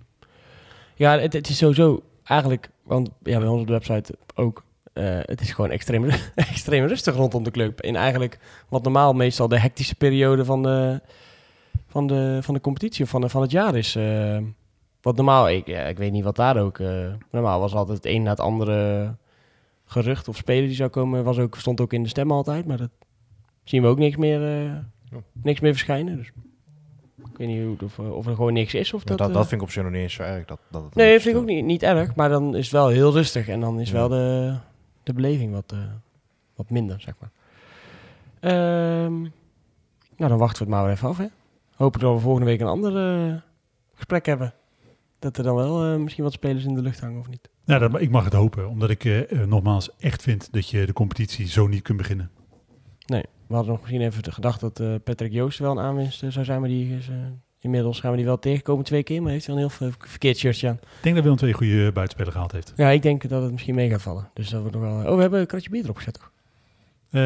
Ja, 0.96 1.20
het, 1.20 1.34
het 1.34 1.50
is 1.50 1.58
sowieso 1.58 2.04
eigenlijk, 2.24 2.70
want 2.84 3.10
ja, 3.24 3.40
bij 3.40 3.48
ons 3.48 3.62
op 3.62 3.68
de 3.68 3.74
website 3.74 4.16
ook, 4.36 4.64
eh, 4.94 5.04
het 5.22 5.42
is 5.42 5.52
gewoon 5.52 5.72
extreem, 5.72 6.06
extreem 6.36 6.86
rustig 6.86 7.16
rondom 7.16 7.44
de 7.44 7.52
club. 7.52 7.82
In 7.82 7.96
eigenlijk 7.96 8.40
wat 8.70 8.84
normaal 8.84 9.14
meestal 9.14 9.48
de 9.48 9.60
hectische 9.60 9.96
periode 9.96 10.46
van 10.46 10.64
de, 10.64 11.02
van 11.88 12.08
de, 12.08 12.40
van 12.42 12.54
de 12.54 12.62
competitie 12.62 13.04
of 13.04 13.10
van, 13.10 13.22
de, 13.22 13.30
van 13.30 13.42
het 13.42 13.52
jaar 13.52 13.76
is. 13.76 13.96
eh, 13.96 14.38
wat 15.02 15.16
normaal, 15.16 15.50
ik, 15.50 15.68
ja, 15.68 15.82
ik 15.84 15.98
weet 15.98 16.12
niet 16.12 16.24
wat 16.24 16.36
daar 16.36 16.58
ook, 16.58 16.80
eh, 16.80 17.14
normaal 17.32 17.60
was 17.60 17.74
altijd 17.74 17.98
het 17.98 18.06
een 18.14 18.24
na 18.24 18.30
het 18.30 18.40
andere 18.40 19.16
gerucht 19.86 20.28
of 20.28 20.36
speler 20.38 20.68
die 20.68 20.76
zou 20.76 20.90
komen, 20.90 21.24
was 21.24 21.38
ook, 21.38 21.56
stond 21.56 21.82
ook 21.82 21.94
in 21.94 22.04
de 22.04 22.10
stem 22.10 22.32
altijd, 22.32 22.66
maar 22.66 22.78
dat 22.78 22.90
zien 23.64 23.82
we 23.82 23.88
ook 23.88 23.98
niks 24.00 24.16
meer, 24.18 24.40
niks 25.34 25.60
meer 25.60 25.72
verschijnen. 25.72 26.16
Dus. 26.18 26.32
Ik 27.32 27.38
weet 27.38 27.48
niet 27.48 27.82
of, 27.82 28.00
of 28.00 28.26
er 28.28 28.36
gewoon 28.36 28.54
niks 28.54 28.74
is. 28.74 28.94
Of 28.94 29.02
Ja, 29.02 29.08
dat, 29.10 29.18
dat, 29.18 29.34
dat 29.34 29.48
vind 29.48 29.62
ik 29.62 29.68
op 29.68 29.74
zich 29.74 29.84
nog 29.84 29.92
niet 29.92 30.02
eens 30.02 30.14
zo 30.14 30.24
erg. 30.24 30.46
Dat, 30.46 30.60
dat 30.72 30.96
Nee, 30.96 31.14
dat 31.14 31.22
vind 31.22 31.36
ik 31.36 31.42
ook 31.42 31.48
niet, 31.48 31.66
niet 31.66 31.84
erg. 31.84 32.16
Maar 32.16 32.30
dan 32.30 32.56
is 32.56 32.64
het 32.64 32.72
wel 32.74 32.88
heel 32.88 33.12
rustig. 33.12 33.48
En 33.48 33.60
dan 33.60 33.80
is 33.80 33.90
Ja. 33.90 33.94
wel 33.96 34.08
de, 34.08 34.56
de 35.14 35.22
beleving 35.22 35.52
wat, 35.52 35.72
eh, 35.72 35.80
wat 36.56 36.70
minder, 36.70 37.02
zeg 37.02 37.14
maar. 37.20 37.32
Ehm, 38.40 39.22
nou, 40.18 40.30
dan 40.30 40.38
wachten 40.38 40.58
we 40.58 40.64
het 40.64 40.74
maar 40.74 40.84
weer 40.84 40.94
even 40.94 41.08
af, 41.08 41.18
hè. 41.18 41.28
Hopen 41.76 42.00
dat 42.00 42.14
we 42.14 42.20
volgende 42.20 42.46
week 42.48 42.60
een 42.60 42.68
ander 42.68 42.98
eh, 42.98 43.36
gesprek 43.94 44.26
hebben. 44.26 44.54
Dat 45.20 45.38
er 45.38 45.44
dan 45.44 45.56
wel 45.56 45.84
eh, 45.84 46.00
misschien 46.00 46.24
wat 46.24 46.34
spelers 46.34 46.66
in 46.66 46.74
de 46.74 46.82
lucht 46.82 47.00
hangen 47.00 47.20
of 47.20 47.30
niet. 47.30 47.50
Ja, 47.66 47.80
dat, 47.80 48.02
ik 48.02 48.10
mag 48.10 48.24
het 48.24 48.34
hopen, 48.34 48.70
omdat 48.70 48.90
ik 48.90 49.32
nogmaals 49.46 49.96
echt 49.98 50.22
vind 50.22 50.54
dat 50.54 50.70
je 50.70 50.86
de 50.86 50.94
competitie 50.94 51.48
zo 51.48 51.68
niet 51.68 51.82
kunt 51.82 51.98
beginnen. 51.98 52.32
Nee, 53.06 53.24
we 53.48 53.54
hadden 53.54 53.72
nog 53.72 53.82
misschien 53.82 54.02
even 54.02 54.34
gedacht 54.34 54.60
dat 54.60 55.04
Patrick 55.04 55.32
Joost 55.32 55.60
wel 55.60 55.72
een 55.72 55.84
aanwinst 55.84 56.24
zou 56.28 56.46
zijn. 56.46 56.60
Maar 56.60 56.70
die 56.70 56.98
is, 56.98 57.10
inmiddels 57.62 58.00
gaan 58.00 58.12
we 58.12 58.18
die 58.18 58.26
wel 58.26 58.40
tegenkomen 58.40 58.86
twee 58.86 59.04
keer. 59.04 59.22
Maar 59.22 59.32
heeft 59.32 59.46
hij 59.46 59.56
wel 59.56 59.64
een 59.64 59.70
heel 59.70 59.88
ver- 59.90 60.08
verkeerd 60.10 60.38
shirtje 60.38 60.68
aan. 60.68 60.74
Ik 60.82 60.82
denk 61.02 61.16
dat 61.16 61.24
Willem 61.24 61.40
twee 61.40 61.54
goede 61.54 61.86
eh, 61.86 61.92
buitenspelers 61.94 62.32
gehaald 62.32 62.52
heeft. 62.52 62.74
Ja, 62.76 62.90
ik 62.90 63.02
denk 63.02 63.30
dat 63.30 63.42
het 63.44 63.52
misschien 63.52 63.76
mee 63.76 63.90
gaat 63.90 64.02
vallen. 64.02 64.30
Dus 64.34 64.50
dat 64.50 64.62
wordt 64.62 64.76
nog 64.76 64.86
wel... 64.86 65.06
Oh, 65.12 65.16
we 65.16 65.22
hebben 65.22 65.40
een 65.40 65.46
kratje 65.48 65.70
bier 65.70 65.84
erop 65.84 65.96
gezet, 65.98 66.14
toch? 66.14 66.32
Eh, 67.12 67.22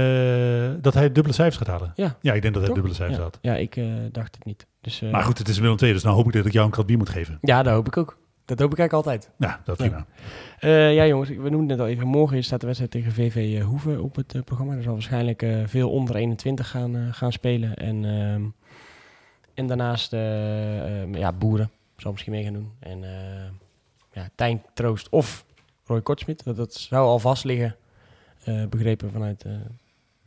dat 0.82 0.94
hij 0.94 1.12
dubbele 1.12 1.34
cijfers 1.36 1.58
gaat 1.58 1.68
halen. 1.68 1.92
Ja. 1.96 2.18
Ja, 2.22 2.34
ik 2.34 2.42
denk 2.42 2.54
dat 2.54 2.64
hij 2.64 2.74
Toch? 2.74 2.74
dubbele 2.74 2.94
cijfers 2.96 3.18
ja. 3.18 3.24
had. 3.24 3.38
Ja, 3.42 3.56
ik 3.56 3.76
eh, 3.76 3.86
dacht 4.12 4.36
het 4.36 4.46
niet. 4.46 4.68
Dus, 4.82 5.02
eh, 5.02 5.12
Maar 5.12 5.24
goed, 5.24 5.38
het 5.38 5.48
is 5.48 5.60
Willem 5.60 5.78
II, 5.82 5.94
dus 5.94 6.04
nou 6.04 6.16
hoop 6.16 6.26
ik 6.28 6.34
dat 6.34 6.46
ik 6.46 6.52
jou 6.54 6.66
een 6.66 6.72
krat 6.72 6.86
bier 6.86 6.98
moet 6.98 7.10
geven. 7.10 7.38
Ja, 7.42 7.64
dat 7.64 7.74
hoop 7.74 7.88
ik 7.88 7.98
ook. 7.98 8.18
Dat 8.46 8.60
hoop 8.60 8.72
ik 8.72 8.80
eigenlijk 8.80 9.08
altijd. 9.08 9.32
Ja, 9.38 9.62
dat 9.66 9.78
prima. 9.78 10.06
Eh, 10.60 10.94
ja, 10.96 11.06
jongens, 11.08 11.30
we 11.30 11.50
noemden 11.50 11.70
het 11.70 11.80
al 11.80 11.88
even. 11.88 12.08
Morgen 12.08 12.44
staat 12.44 12.60
de 12.60 12.66
wedstrijd 12.66 12.92
tegen 12.94 13.12
VV 13.12 13.36
eh, 13.60 13.66
Hoeven 13.66 14.02
op 14.04 14.16
het 14.16 14.36
eh, 14.36 14.42
programma. 14.42 14.76
Er 14.76 14.84
zal 14.84 14.94
waarschijnlijk 14.94 15.42
eh, 15.42 15.58
veel 15.66 15.90
onder 15.92 16.16
21 16.16 16.70
gaan, 16.70 16.96
eh, 16.96 17.02
gaan 17.12 17.32
spelen. 17.32 17.76
En, 17.76 18.06
ehm, 18.06 18.42
en 19.56 19.68
daarnaast 19.68 20.14
eh, 20.14 21.02
ehm, 21.02 21.16
ja, 21.16 21.32
Boeren 21.32 21.70
zal 21.98 22.12
misschien 22.12 22.34
mee 22.34 22.44
gaan 22.44 22.54
doen. 22.54 22.72
En 22.80 23.04
eh, 23.04 23.50
ja, 24.12 24.30
Tijn 24.36 24.62
Troost 24.74 25.10
of 25.10 25.46
Roy 25.86 26.02
Kortsmit. 26.02 26.44
Dat, 26.44 26.56
dat 26.56 26.74
zou 26.74 27.06
al 27.08 27.20
vast 27.20 27.44
liggen, 27.44 27.76
eh, 28.44 28.66
begrepen 28.70 29.12
vanuit, 29.12 29.44
eh, 29.44 29.52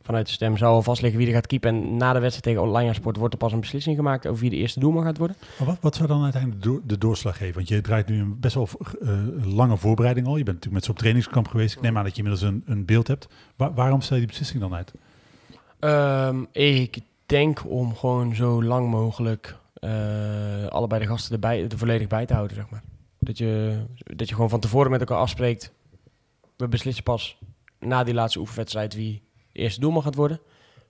vanuit 0.03 0.27
de 0.27 0.33
stem 0.33 0.57
zou 0.57 0.73
al 0.75 0.83
vast 0.83 1.03
liggen 1.03 1.19
wie 1.21 1.29
er 1.29 1.35
gaat 1.35 1.47
keepen. 1.47 1.69
En 1.71 1.97
na 1.97 2.13
de 2.13 2.19
wedstrijd 2.21 2.43
tegen 2.57 2.71
Oranje 2.71 2.95
Sport 2.95 3.17
wordt 3.17 3.33
er 3.35 3.41
pas 3.41 3.53
een 3.53 3.61
beslissing 3.61 3.97
gemaakt 3.97 4.27
over 4.27 4.41
wie 4.41 4.51
de 4.51 4.57
eerste 4.57 4.81
doelman 4.81 5.05
gaat 5.05 5.19
worden. 5.19 5.37
Maar 5.59 5.67
wat, 5.67 5.79
wat 5.81 5.95
zou 5.95 6.09
dan 6.09 6.23
uiteindelijk 6.23 6.63
de, 6.63 6.69
door- 6.69 6.81
de 6.87 6.99
doorslag 6.99 7.37
geven? 7.37 7.55
Want 7.55 7.69
je 7.69 7.81
draait 7.81 8.09
nu 8.09 8.21
een 8.21 8.41
best 8.41 8.55
wel 8.55 8.69
eh, 9.03 9.19
lange 9.45 9.77
voorbereiding 9.77 10.27
al. 10.27 10.37
Je 10.37 10.45
bent 10.45 10.57
natuurlijk 10.57 10.75
met 10.75 10.85
ze 10.85 10.91
op 10.91 10.99
trainingskamp 10.99 11.49
geweest. 11.49 11.77
Ik 11.77 11.83
neem 11.83 11.97
aan 11.99 12.05
dat 12.05 12.17
je 12.17 12.23
inmiddels 12.23 12.51
een, 12.51 12.63
een 12.67 12.85
beeld 12.85 13.07
hebt. 13.09 13.29
Wa- 13.57 13.73
waarom 13.73 14.01
stel 14.01 14.15
je 14.17 14.23
die 14.23 14.31
beslissing 14.31 14.61
dan 14.61 14.75
uit? 14.75 14.93
Ehm, 15.79 16.45
ik 16.53 16.99
denk 17.29 17.71
om 17.71 17.97
gewoon 17.97 18.35
zo 18.35 18.63
lang 18.63 18.91
mogelijk 18.91 19.57
eh, 19.75 20.67
allebei 20.67 21.01
de 21.01 21.07
gasten 21.07 21.33
erbij, 21.33 21.63
er 21.69 21.79
volledig 21.79 22.07
bij 22.07 22.27
te 22.27 22.35
houden, 22.35 22.57
zeg 22.57 22.71
maar. 22.71 22.83
Dat 23.19 23.39
je, 23.39 23.83
dat 23.95 24.29
je 24.29 24.35
gewoon 24.35 24.51
van 24.51 24.61
tevoren 24.61 24.91
met 24.91 25.01
elkaar 25.01 25.19
afspreekt. 25.19 25.73
We 26.57 26.69
beslissen 26.69 27.05
pas 27.05 27.39
na 27.79 28.05
die 28.05 28.15
laatste 28.15 28.39
oefenwedstrijd 28.39 28.95
wie 28.95 29.23
de 29.53 29.59
eerste 29.59 29.81
doelman 29.81 30.03
gaat 30.03 30.15
worden. 30.15 30.41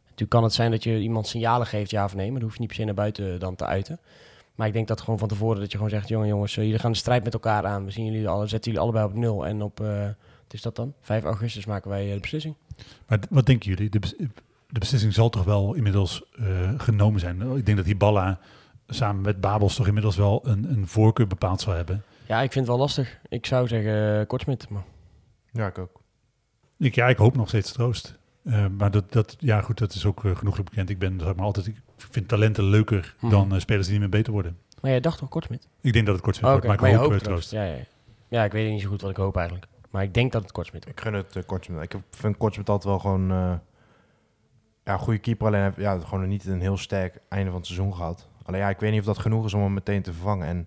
Natuurlijk 0.03 0.31
kan 0.31 0.43
het 0.43 0.53
zijn 0.53 0.71
dat 0.71 0.83
je 0.83 0.99
iemand 0.99 1.27
signalen 1.27 1.67
geeft, 1.67 1.91
ja 1.91 2.05
of 2.05 2.15
nee, 2.15 2.31
maar 2.31 2.41
dat 2.41 2.43
hoef 2.43 2.53
je 2.53 2.61
niet 2.61 2.69
per 2.69 2.79
se 2.79 2.85
naar 2.85 2.95
buiten 2.95 3.41
dan 3.41 3.55
te 3.55 3.65
uiten. 3.65 4.01
Maar 4.55 4.67
ik 4.67 4.73
denk 4.73 4.89
dat 4.89 5.01
gewoon 5.01 5.19
van 5.19 5.29
tevoren 5.29 5.61
dat 5.61 5.71
je 5.71 5.77
gewoon 5.77 5.93
zegt, 5.93 6.09
jongen 6.09 6.29
jongens, 6.29 6.57
eh, 6.57 6.65
jullie 6.65 6.79
gaan 6.79 6.93
de 6.93 6.99
strijd 6.99 7.25
met 7.25 7.33
elkaar 7.33 7.67
aan. 7.67 7.85
We 7.85 7.91
zien 7.91 8.05
jullie 8.05 8.29
alle, 8.29 8.47
zetten 8.47 8.73
jullie 8.73 8.87
allebei 8.87 9.07
op 9.07 9.15
nul. 9.15 9.47
En 9.47 9.63
op, 9.63 9.81
eh, 9.81 10.05
wat 10.43 10.53
is 10.53 10.63
dat 10.63 10.77
dan? 10.77 10.95
5 11.01 11.25
augustus 11.25 11.67
maken 11.67 11.91
wij 11.91 12.07
eh, 12.07 12.15
de 12.15 12.21
beslissing. 12.21 12.55
Maar 13.07 13.19
wat 13.31 13.47
denken 13.47 13.69
jullie? 13.69 13.91
De, 13.91 14.01
de 14.71 14.79
beslissing 14.79 15.15
zal 15.15 15.29
toch 15.29 15.45
wel 15.45 15.75
inmiddels 15.75 16.23
eh, 16.39 16.47
genomen 16.77 17.21
zijn? 17.21 17.57
Ik 17.57 17.67
denk 17.67 17.77
dat 17.79 17.87
Hiballa 17.87 18.39
samen 18.87 19.23
met 19.23 19.41
Babels 19.41 19.75
toch 19.77 19.87
inmiddels 19.87 20.17
wel 20.17 20.41
een, 20.47 20.71
een 20.73 20.87
voorkeur 20.87 21.27
bepaald 21.27 21.61
zal 21.61 21.73
hebben. 21.73 22.03
Ja, 22.27 22.37
ik 22.43 22.53
vind 22.53 22.67
het 22.67 22.75
wel 22.77 22.85
lastig. 22.85 23.19
Ik 23.29 23.47
zou 23.47 23.69
zeggen 23.69 24.19
uh, 24.21 24.27
Kortsmit, 24.27 24.69
maar... 24.69 24.83
Ja, 25.53 25.67
ik 25.67 25.79
ook. 25.79 26.01
Ik, 26.79 26.95
ja, 26.95 27.09
ik 27.09 27.17
hoop 27.17 27.37
nog 27.37 27.49
steeds 27.49 27.73
troost. 27.73 28.19
Eh, 28.45 28.67
maar 28.79 28.91
dat, 28.91 29.13
dat, 29.13 29.37
ja, 29.39 29.61
goed, 29.61 29.79
dat 29.79 29.95
is 29.95 30.07
ook 30.07 30.25
uh, 30.25 30.37
genoeglijk 30.37 30.69
bekend. 30.69 30.91
Ik 30.91 30.99
ben 30.99 31.21
zeg 31.21 31.35
maar, 31.35 31.45
altijd, 31.45 31.67
ik 31.67 31.77
vind 31.97 32.29
talenten 32.29 32.65
leuker 32.65 33.15
Mhm. 33.21 33.31
dan 33.33 33.55
uh, 33.55 33.61
spelers 33.61 33.85
die 33.87 33.93
niet 33.99 34.01
meer 34.01 34.19
beter 34.19 34.33
worden. 34.33 34.59
Maar 34.81 34.91
jij 34.91 35.01
dacht 35.01 35.19
toch 35.19 35.29
Kortsmit? 35.29 35.69
Ik 35.81 35.93
denk 35.93 36.07
dat 36.07 36.15
het 36.15 36.25
kort 36.25 36.37
Oh, 36.37 36.43
wordt, 36.43 36.57
oké. 36.67 36.67
maar 36.81 36.91
ik 36.91 36.97
hoop 36.97 37.13
troost. 37.19 37.51
Ja, 37.51 37.65
ja. 37.65 37.77
ja, 38.29 38.45
ik 38.45 38.53
weet 38.53 38.71
niet 38.71 38.81
zo 38.83 38.89
goed 38.89 39.01
wat 39.01 39.11
ik 39.11 39.17
hoop 39.17 39.37
eigenlijk. 39.37 39.67
Maar 39.91 40.03
ik 40.03 40.15
denk 40.15 40.33
dat 40.33 40.43
het 40.43 40.53
Kortsmit 40.53 40.85
wordt. 40.85 40.99
Ik 40.99 41.05
gun 41.05 41.15
het 41.15 41.37
uh, 41.37 41.43
Kortsmit. 41.47 41.83
Ik 41.83 41.93
heb- 41.93 42.03
vind 42.11 42.37
Kortsmit 42.37 42.69
altijd 42.69 42.89
wel 42.89 42.99
gewoon... 42.99 43.61
ja, 44.89 44.97
goede 44.97 45.19
keeper. 45.19 45.47
Alleen 45.47 45.73
ja, 45.77 45.99
gewoon 45.99 46.29
niet 46.29 46.47
een 46.47 46.61
heel 46.61 46.77
sterk 46.77 47.19
einde 47.29 47.51
van 47.51 47.59
het 47.59 47.67
seizoen 47.67 47.95
gehad. 47.95 48.29
Alleen 48.43 48.61
ja, 48.61 48.69
ik 48.69 48.81
weet 48.81 48.91
niet 48.91 49.01
of 49.01 49.07
dat 49.07 49.19
genoeg 49.19 49.45
is 49.45 49.55
om 49.55 49.63
hem 49.63 49.73
meteen 49.75 50.03
te 50.03 50.13
vervangen. 50.13 50.47
En 50.47 50.67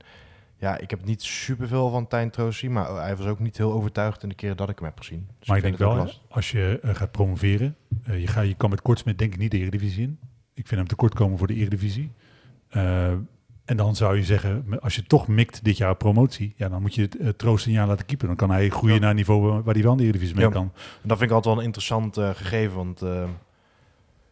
ja, 0.57 0.77
ik 0.77 0.89
heb 0.89 1.05
niet 1.05 1.21
superveel 1.21 1.89
van 1.89 2.07
Tijn 2.07 2.29
Troost 2.29 2.59
gezien. 2.59 2.73
Maar 2.73 2.89
hij 2.95 3.15
was 3.15 3.25
ook 3.25 3.39
niet 3.39 3.57
heel 3.57 3.73
overtuigd 3.73 4.23
in 4.23 4.29
de 4.29 4.35
keren 4.35 4.57
dat 4.57 4.69
ik 4.69 4.75
hem 4.79 4.87
heb 4.87 4.97
gezien. 4.97 5.27
Dus 5.39 5.47
Maar 5.47 5.57
ik 5.57 5.63
denk 5.63 5.77
wel, 5.77 6.07
als 6.29 6.51
je 6.51 6.79
eh, 6.81 6.95
gaat 6.95 7.11
promoveren, 7.11 7.75
eh, 8.03 8.19
je, 8.21 8.27
ga, 8.27 8.41
je 8.41 8.53
kan 8.53 8.69
met 8.69 8.81
Kortsmit 8.81 9.17
denk 9.17 9.33
ik 9.33 9.39
niet 9.39 9.51
de 9.51 9.57
Eredivisie 9.57 10.03
in. 10.03 10.19
Ik 10.53 10.67
vind 10.67 10.79
hem 10.79 10.87
tekort 10.89 11.13
komen 11.13 11.37
voor 11.37 11.47
de 11.47 11.53
Eredivisie. 11.53 12.11
Eh, 12.69 13.07
en 13.65 13.77
dan 13.77 13.95
zou 13.95 14.15
je 14.17 14.23
zeggen, 14.23 14.79
als 14.79 14.95
je 14.95 15.03
toch 15.03 15.27
mikt 15.27 15.63
dit 15.63 15.77
jaar 15.77 15.95
promotie, 15.95 16.53
ja, 16.55 16.69
dan 16.69 16.81
moet 16.81 16.95
je 16.95 17.01
het 17.01 17.19
uh, 17.19 17.29
Troost 17.29 17.65
een 17.65 17.71
jaar 17.71 17.87
laten 17.87 18.05
keepen. 18.05 18.27
Dan 18.27 18.35
kan 18.35 18.51
hij 18.51 18.69
groeien 18.69 18.95
Ja. 18.95 19.01
naar 19.01 19.09
een 19.09 19.15
niveau 19.15 19.61
waar- 19.63 19.73
hij 19.73 19.83
wel 19.83 19.91
in 19.91 19.97
de 19.97 20.03
Eredivisie 20.03 20.35
mee 20.35 20.45
Ja. 20.45 20.51
kan. 20.51 20.71
En 21.01 21.07
dat 21.07 21.17
vind 21.17 21.29
ik 21.29 21.35
altijd 21.35 21.45
wel 21.45 21.57
een 21.57 21.63
interessant 21.69 22.15
gegeven. 22.15 22.75
Want 22.75 23.01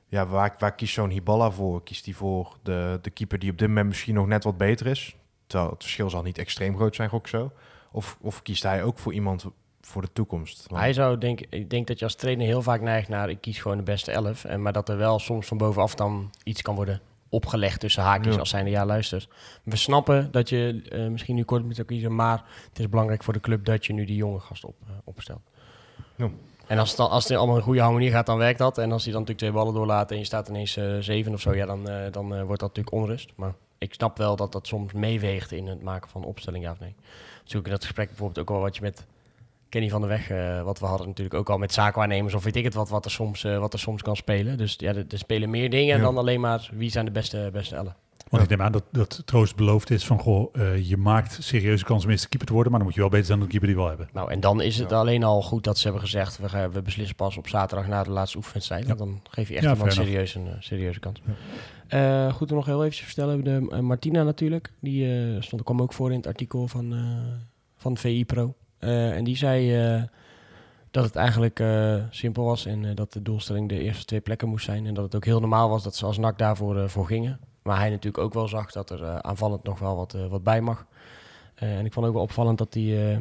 ja, 0.09 0.27
waar, 0.27 0.55
waar 0.59 0.75
kiest 0.75 0.93
zo'n 0.93 1.09
Hiballa 1.09 1.51
voor? 1.51 1.83
Kiest 1.83 2.05
hij 2.05 2.13
voor 2.13 2.57
de, 2.63 2.99
de 3.01 3.09
keeper 3.09 3.39
die 3.39 3.51
op 3.51 3.57
dit 3.57 3.67
moment 3.67 3.87
misschien 3.87 4.13
nog 4.15 4.27
net 4.27 4.43
wat 4.43 4.57
beter 4.57 4.87
is? 4.87 5.15
Terwijl 5.47 5.71
het 5.71 5.81
verschil 5.83 6.09
zal 6.09 6.21
niet 6.21 6.37
extreem 6.37 6.75
groot 6.75 6.95
zijn, 6.95 7.09
gok 7.09 7.27
zo. 7.27 7.51
Of, 7.91 8.17
of 8.21 8.41
kiest 8.41 8.63
hij 8.63 8.83
ook 8.83 8.99
voor 8.99 9.13
iemand 9.13 9.45
voor 9.81 10.01
de 10.01 10.11
toekomst? 10.13 10.65
Want- 10.67 10.81
Hij 10.81 10.93
zou 10.93 11.17
denk, 11.17 11.41
ik 11.41 11.69
denk 11.69 11.87
dat 11.87 11.99
je 11.99 12.05
als 12.05 12.15
trainer 12.15 12.45
heel 12.45 12.61
vaak 12.61 12.81
neigt 12.81 13.09
naar 13.09 13.29
ik 13.29 13.41
kies 13.41 13.59
gewoon 13.59 13.77
de 13.77 13.83
beste 13.83 14.11
elf. 14.11 14.43
En, 14.45 14.61
maar 14.61 14.73
dat 14.73 14.89
er 14.89 14.97
wel 14.97 15.19
soms 15.19 15.47
van 15.47 15.57
bovenaf 15.57 15.95
dan 15.95 16.31
iets 16.43 16.61
kan 16.61 16.75
worden 16.75 17.01
opgelegd 17.29 17.79
tussen 17.79 18.03
haakjes 18.03 18.33
Ja. 18.33 18.39
als 18.39 18.49
zijnde 18.49 18.69
ja 18.71 18.85
luister. 18.85 19.27
We 19.63 19.75
snappen 19.75 20.31
dat 20.31 20.49
je 20.49 20.81
eh, 20.89 21.07
misschien 21.07 21.35
nu 21.35 21.43
kort 21.43 21.63
moet 21.63 21.85
kiezen, 21.85 22.15
maar 22.15 22.43
het 22.69 22.79
is 22.79 22.89
belangrijk 22.89 23.23
voor 23.23 23.33
de 23.33 23.39
club 23.39 23.65
dat 23.65 23.85
je 23.85 23.93
nu 23.93 24.05
die 24.05 24.15
jonge 24.15 24.39
gast 24.39 24.65
op, 24.65 24.75
eh, 24.87 24.93
opstelt. 25.03 25.41
Ja. 26.15 26.29
En 26.69 26.79
als 26.79 26.87
het, 26.87 26.97
dan, 26.97 27.09
als 27.09 27.27
het 27.27 27.37
allemaal 27.37 27.55
in 27.55 27.61
goede 27.61 27.81
harmonie 27.81 28.11
gaat, 28.11 28.25
dan 28.25 28.37
werkt 28.37 28.59
dat. 28.59 28.77
En 28.77 28.91
als 28.91 29.03
hij 29.03 29.11
dan 29.13 29.21
natuurlijk 29.21 29.37
twee 29.37 29.51
ballen 29.51 29.73
doorlaat 29.73 30.11
en 30.11 30.17
je 30.17 30.23
staat 30.23 30.47
ineens 30.47 30.77
eh, 30.77 30.97
zeven 30.99 31.33
of 31.33 31.41
zo, 31.41 31.55
ja, 31.55 31.65
dan, 31.65 31.89
eh, 31.89 32.11
dan 32.11 32.35
eh, 32.35 32.43
wordt 32.43 32.59
dat 32.59 32.75
natuurlijk 32.75 32.95
onrust. 32.95 33.31
Maar 33.35 33.53
ik 33.77 33.93
snap 33.93 34.17
wel 34.17 34.35
dat 34.35 34.51
dat 34.51 34.67
soms 34.67 34.93
meeweegt 34.93 35.51
in 35.51 35.67
het 35.67 35.81
maken 35.81 36.09
van 36.09 36.23
opstelling, 36.23 36.63
ja 36.63 36.71
of 36.71 36.79
nee. 36.79 36.95
Zoek 37.43 37.65
in 37.65 37.71
dat 37.71 37.83
gesprek 37.83 38.07
bijvoorbeeld 38.07 38.39
ook 38.39 38.49
wel 38.49 38.59
wat 38.59 38.75
je 38.75 38.81
met 38.81 39.05
Kenny 39.69 39.89
van 39.89 40.01
der 40.01 40.09
Weg, 40.09 40.27
wat 40.63 40.79
we 40.79 40.85
hadden 40.85 41.07
natuurlijk 41.07 41.35
ook 41.35 41.49
al 41.49 41.57
met 41.57 41.73
zaakwaarnemers 41.73 42.33
of 42.33 42.43
weet 42.43 42.55
ik 42.55 42.63
het 42.63 42.73
wat, 42.73 42.89
wat 42.89 43.05
er 43.05 43.11
soms, 43.11 43.41
wat 43.41 43.73
er 43.73 43.79
soms 43.79 44.01
kan 44.01 44.15
spelen. 44.15 44.57
Dus 44.57 44.75
ja, 44.77 44.89
er, 44.89 45.05
er 45.09 45.17
spelen 45.17 45.49
meer 45.49 45.69
dingen 45.69 45.97
Ja. 45.97 46.03
dan 46.03 46.17
alleen 46.17 46.39
maar 46.39 46.69
wie 46.73 46.91
zijn 46.91 47.05
de 47.05 47.11
beste, 47.11 47.49
beste 47.53 47.75
ellen. 47.75 47.95
Want 48.29 48.43
ik 48.43 48.49
neem 48.49 48.61
aan 48.61 48.71
dat, 48.71 48.83
dat 48.91 49.21
Troost 49.25 49.55
beloofd 49.55 49.89
is 49.89 50.05
van, 50.05 50.19
goh, 50.19 50.55
eh, 50.55 50.89
je 50.89 50.97
maakt 50.97 51.37
serieuze 51.43 51.85
kans 51.85 52.03
om 52.03 52.09
eerste 52.09 52.27
keeper 52.29 52.47
te 52.47 52.53
worden, 52.53 52.71
maar 52.71 52.79
dan 52.81 52.89
moet 52.89 52.97
je 52.97 53.03
wel 53.03 53.13
beter 53.13 53.25
zijn 53.27 53.39
dan 53.39 53.47
de 53.47 53.53
keeper 53.53 53.73
die 53.73 53.77
we 53.83 53.83
al 53.89 53.97
hebben. 53.97 54.09
Nou, 54.13 54.31
en 54.31 54.39
dan 54.39 54.61
is 54.61 54.77
het 54.77 54.89
Ja. 54.89 54.97
alleen 54.97 55.23
al 55.23 55.41
goed 55.41 55.63
dat 55.63 55.77
ze 55.77 55.83
hebben 55.83 56.01
gezegd, 56.01 56.37
we, 56.37 56.49
gaan, 56.49 56.71
we 56.71 56.81
beslissen 56.81 57.15
pas 57.15 57.37
op 57.37 57.47
zaterdag 57.47 57.87
na 57.87 58.03
de 58.03 58.09
laatste 58.09 58.37
oefenwedstrijd. 58.37 58.87
Want 58.87 58.99
dan 58.99 59.21
geef 59.29 59.47
je 59.47 59.53
echt 59.55 59.63
Ja, 59.63 59.71
iemand 59.73 59.93
serieus 59.93 60.35
een 60.35 60.47
eh, 60.47 60.53
serieuze 60.59 60.99
kans. 60.99 61.21
Eh, 61.87 62.33
goed 62.33 62.49
om 62.49 62.55
nog 62.55 62.65
heel 62.65 62.83
even 62.85 62.97
te 62.97 63.05
vertellen, 63.05 63.43
de, 63.43 63.81
Martina 63.81 64.23
natuurlijk, 64.23 64.73
die 64.79 65.11
eh, 65.35 65.41
stond, 65.41 65.63
kwam 65.63 65.81
ook 65.81 65.93
voor 65.93 66.09
in 66.11 66.17
het 66.17 66.27
artikel 66.27 66.67
van, 66.67 66.93
eh, 66.93 66.99
van 67.77 67.97
VI 67.97 68.25
Pro. 68.25 68.53
Eh, 68.77 69.15
en 69.15 69.23
die 69.23 69.37
zei 69.37 69.75
eh, 69.95 70.03
dat 70.91 71.03
het 71.03 71.15
eigenlijk 71.15 71.59
eh, 71.59 71.95
simpel 72.09 72.43
was 72.43 72.65
en 72.65 72.85
eh, 72.85 72.95
dat 72.95 73.13
de 73.13 73.21
doelstelling 73.21 73.69
de 73.69 73.79
eerste 73.79 74.05
twee 74.05 74.21
plekken 74.21 74.47
moest 74.47 74.65
zijn. 74.65 74.85
En 74.85 74.93
dat 74.93 75.03
het 75.03 75.15
ook 75.15 75.25
heel 75.25 75.39
normaal 75.39 75.69
was 75.69 75.83
dat 75.83 75.95
ze 75.95 76.05
als 76.05 76.17
NAC 76.17 76.37
daarvoor 76.37 76.89
voor 76.89 77.05
gingen. 77.05 77.39
Maar 77.69 77.79
hij 77.79 77.89
natuurlijk 77.89 78.23
ook 78.23 78.33
wel 78.33 78.47
zag 78.47 78.71
dat 78.71 78.89
er 78.89 79.03
eh, 79.03 79.15
aanvallend 79.15 79.63
nog 79.63 79.79
wel 79.79 79.95
wat, 79.95 80.13
eh, 80.13 80.27
wat 80.27 80.43
bij 80.43 80.61
mag. 80.61 80.85
Eh, 81.55 81.77
en 81.77 81.85
ik 81.85 81.93
vond 81.93 82.05
ook 82.05 82.13
wel 82.13 82.21
opvallend 82.21 82.57
dat 82.57 82.73
die... 82.73 83.09
eh, 83.09 83.17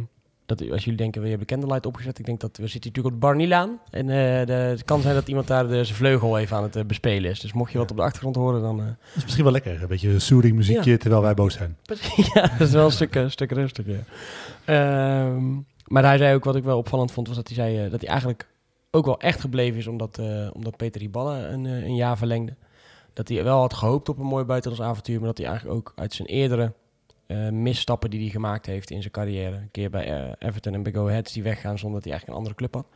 dat, 0.47 0.71
als 0.71 0.85
jullie 0.85 0.99
denken, 0.99 1.23
we 1.23 1.29
hebben 1.29 1.47
Candlelight 1.47 1.87
opgezet. 1.87 2.19
Ik 2.19 2.25
denk 2.25 2.41
dat 2.41 2.57
we 2.57 2.67
zitten 2.67 2.91
natuurlijk 2.91 3.15
op 3.15 3.21
de 3.21 3.27
Barnielaan. 3.27 3.81
En 3.91 4.07
de, 4.07 4.53
het 4.53 4.85
kan 4.85 5.01
zijn 5.01 5.15
dat 5.15 5.29
iemand 5.29 5.47
daar 5.47 5.69
de, 5.69 5.85
zijn 5.85 5.97
vleugel 5.97 6.39
even 6.39 6.57
aan 6.57 6.63
het 6.71 6.87
bespelen 6.87 7.31
is. 7.31 7.41
Dus 7.41 7.53
mocht 7.53 7.73
je 7.73 7.79
wat 7.79 7.91
op 7.91 7.97
de 7.97 8.03
achtergrond 8.03 8.37
horen, 8.37 8.61
dan... 8.63 8.77
Dat 8.77 8.87
is 9.17 9.23
misschien 9.23 9.45
wel 9.45 9.53
lekker, 9.53 9.83
een 9.83 9.89
beetje 9.89 10.19
soothing 10.19 10.57
muziekje 10.57 10.97
terwijl 10.97 11.23
wij 11.23 11.35
boos 11.35 11.55
zijn. 11.55 11.77
ja, 12.35 12.41
dat 12.41 12.61
is 12.61 12.73
wel 12.73 12.85
een 12.85 12.93
stuk, 12.93 13.15
een 13.15 13.31
stuk 13.31 13.53
rustiger. 13.53 14.05
Ja. 14.65 15.25
Ehm, 15.27 15.53
maar 15.85 16.05
hij 16.05 16.19
zei 16.19 16.35
ook, 16.35 16.45
wat 16.45 16.57
ik 16.57 16.65
wel 16.65 16.79
opvallend 16.79 17.13
vond, 17.13 17.27
was 17.27 17.37
dat 17.37 17.49
hij 17.49 17.57
zei 17.57 17.91
dat 17.91 18.01
hij 18.01 18.11
eigenlijk 18.11 18.49
ook 18.91 19.05
wel 19.05 19.21
echt 19.21 19.41
gebleven 19.41 19.79
is 19.79 19.87
omdat, 19.87 20.21
omdat 20.53 20.77
Peter 20.77 21.01
Riballa 21.01 21.49
een, 21.49 21.65
een 21.65 21.95
jaar 21.95 22.19
verlengde. 22.19 22.57
Dat 23.19 23.29
hij 23.29 23.45
wel 23.45 23.59
had 23.59 23.75
gehoopt 23.75 24.09
op 24.09 24.19
een 24.19 24.27
mooi 24.27 24.45
buitenlands 24.45 24.87
avontuur, 24.87 25.19
maar 25.19 25.27
dat 25.27 25.39
hij 25.39 25.47
eigenlijk 25.47 25.77
ook 25.79 25.93
uit 25.97 26.13
zijn 26.13 26.29
eerdere 26.29 26.73
eh, 27.27 27.49
misstappen 27.49 28.11
die 28.11 28.21
hij 28.21 28.29
gemaakt 28.29 28.67
heeft 28.67 28.91
in 28.91 29.01
zijn 29.01 29.13
carrière, 29.13 29.57
een 29.57 29.71
keer 29.71 29.91
bij 29.91 30.05
eh, 30.07 30.49
Everton 30.49 30.75
en 30.75 30.83
bij 30.83 30.93
Go 30.93 31.09
Ahead, 31.09 31.27
is 31.27 31.33
die 31.33 31.43
weggaan 31.43 31.79
zonder 31.79 32.01
dat 32.01 32.05
hij 32.05 32.13
eigenlijk 32.13 32.29
een 32.29 32.47
andere 32.47 32.55
club 32.55 32.75
had. 32.75 32.87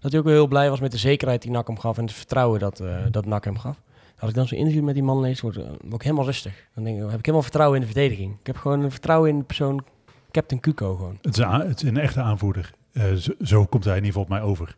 Dat 0.00 0.10
hij 0.10 0.20
ook 0.20 0.26
wel 0.26 0.34
heel 0.34 0.46
blij 0.46 0.70
was 0.70 0.80
met 0.80 0.90
de 0.90 0.98
zekerheid 0.98 1.42
die 1.42 1.50
NAC 1.50 1.66
hem 1.66 1.78
gaf 1.78 1.98
en 1.98 2.04
het 2.04 2.12
vertrouwen 2.12 2.60
dat, 2.60 2.80
eh, 2.80 2.96
dat 3.10 3.26
NAC 3.26 3.44
hem 3.44 3.58
gaf. 3.58 3.80
Als 4.18 4.30
ik 4.30 4.36
dan 4.36 4.46
zo'n 4.46 4.58
interview 4.58 4.84
met 4.84 4.94
die 4.94 5.02
man 5.02 5.20
lees, 5.20 5.40
word, 5.40 5.56
ik 5.90 6.02
helemaal 6.02 6.24
rustig. 6.24 6.66
Dan 6.74 6.84
denk 6.84 6.96
ik, 6.96 7.02
heb 7.02 7.18
ik 7.18 7.24
helemaal 7.24 7.42
vertrouwen 7.42 7.80
in 7.80 7.86
de 7.86 7.92
verdediging. 7.92 8.36
Ik 8.40 8.46
heb 8.46 8.56
gewoon 8.56 8.80
een 8.80 8.90
vertrouwen 8.90 9.30
in 9.30 9.38
de 9.38 9.44
persoon 9.44 9.84
Captain 10.30 10.60
Cuco 10.60 10.94
gewoon. 10.96 11.18
Het 11.22 11.38
is, 11.82 11.82
een, 11.82 11.96
echte 11.96 12.20
aanvoerder. 12.20 12.70
Zo, 13.18 13.32
zo 13.42 13.64
komt 13.64 13.84
hij 13.84 13.96
in 13.96 14.04
ieder 14.04 14.20
geval 14.20 14.22
op 14.22 14.28
mij 14.28 14.50
over. 14.50 14.76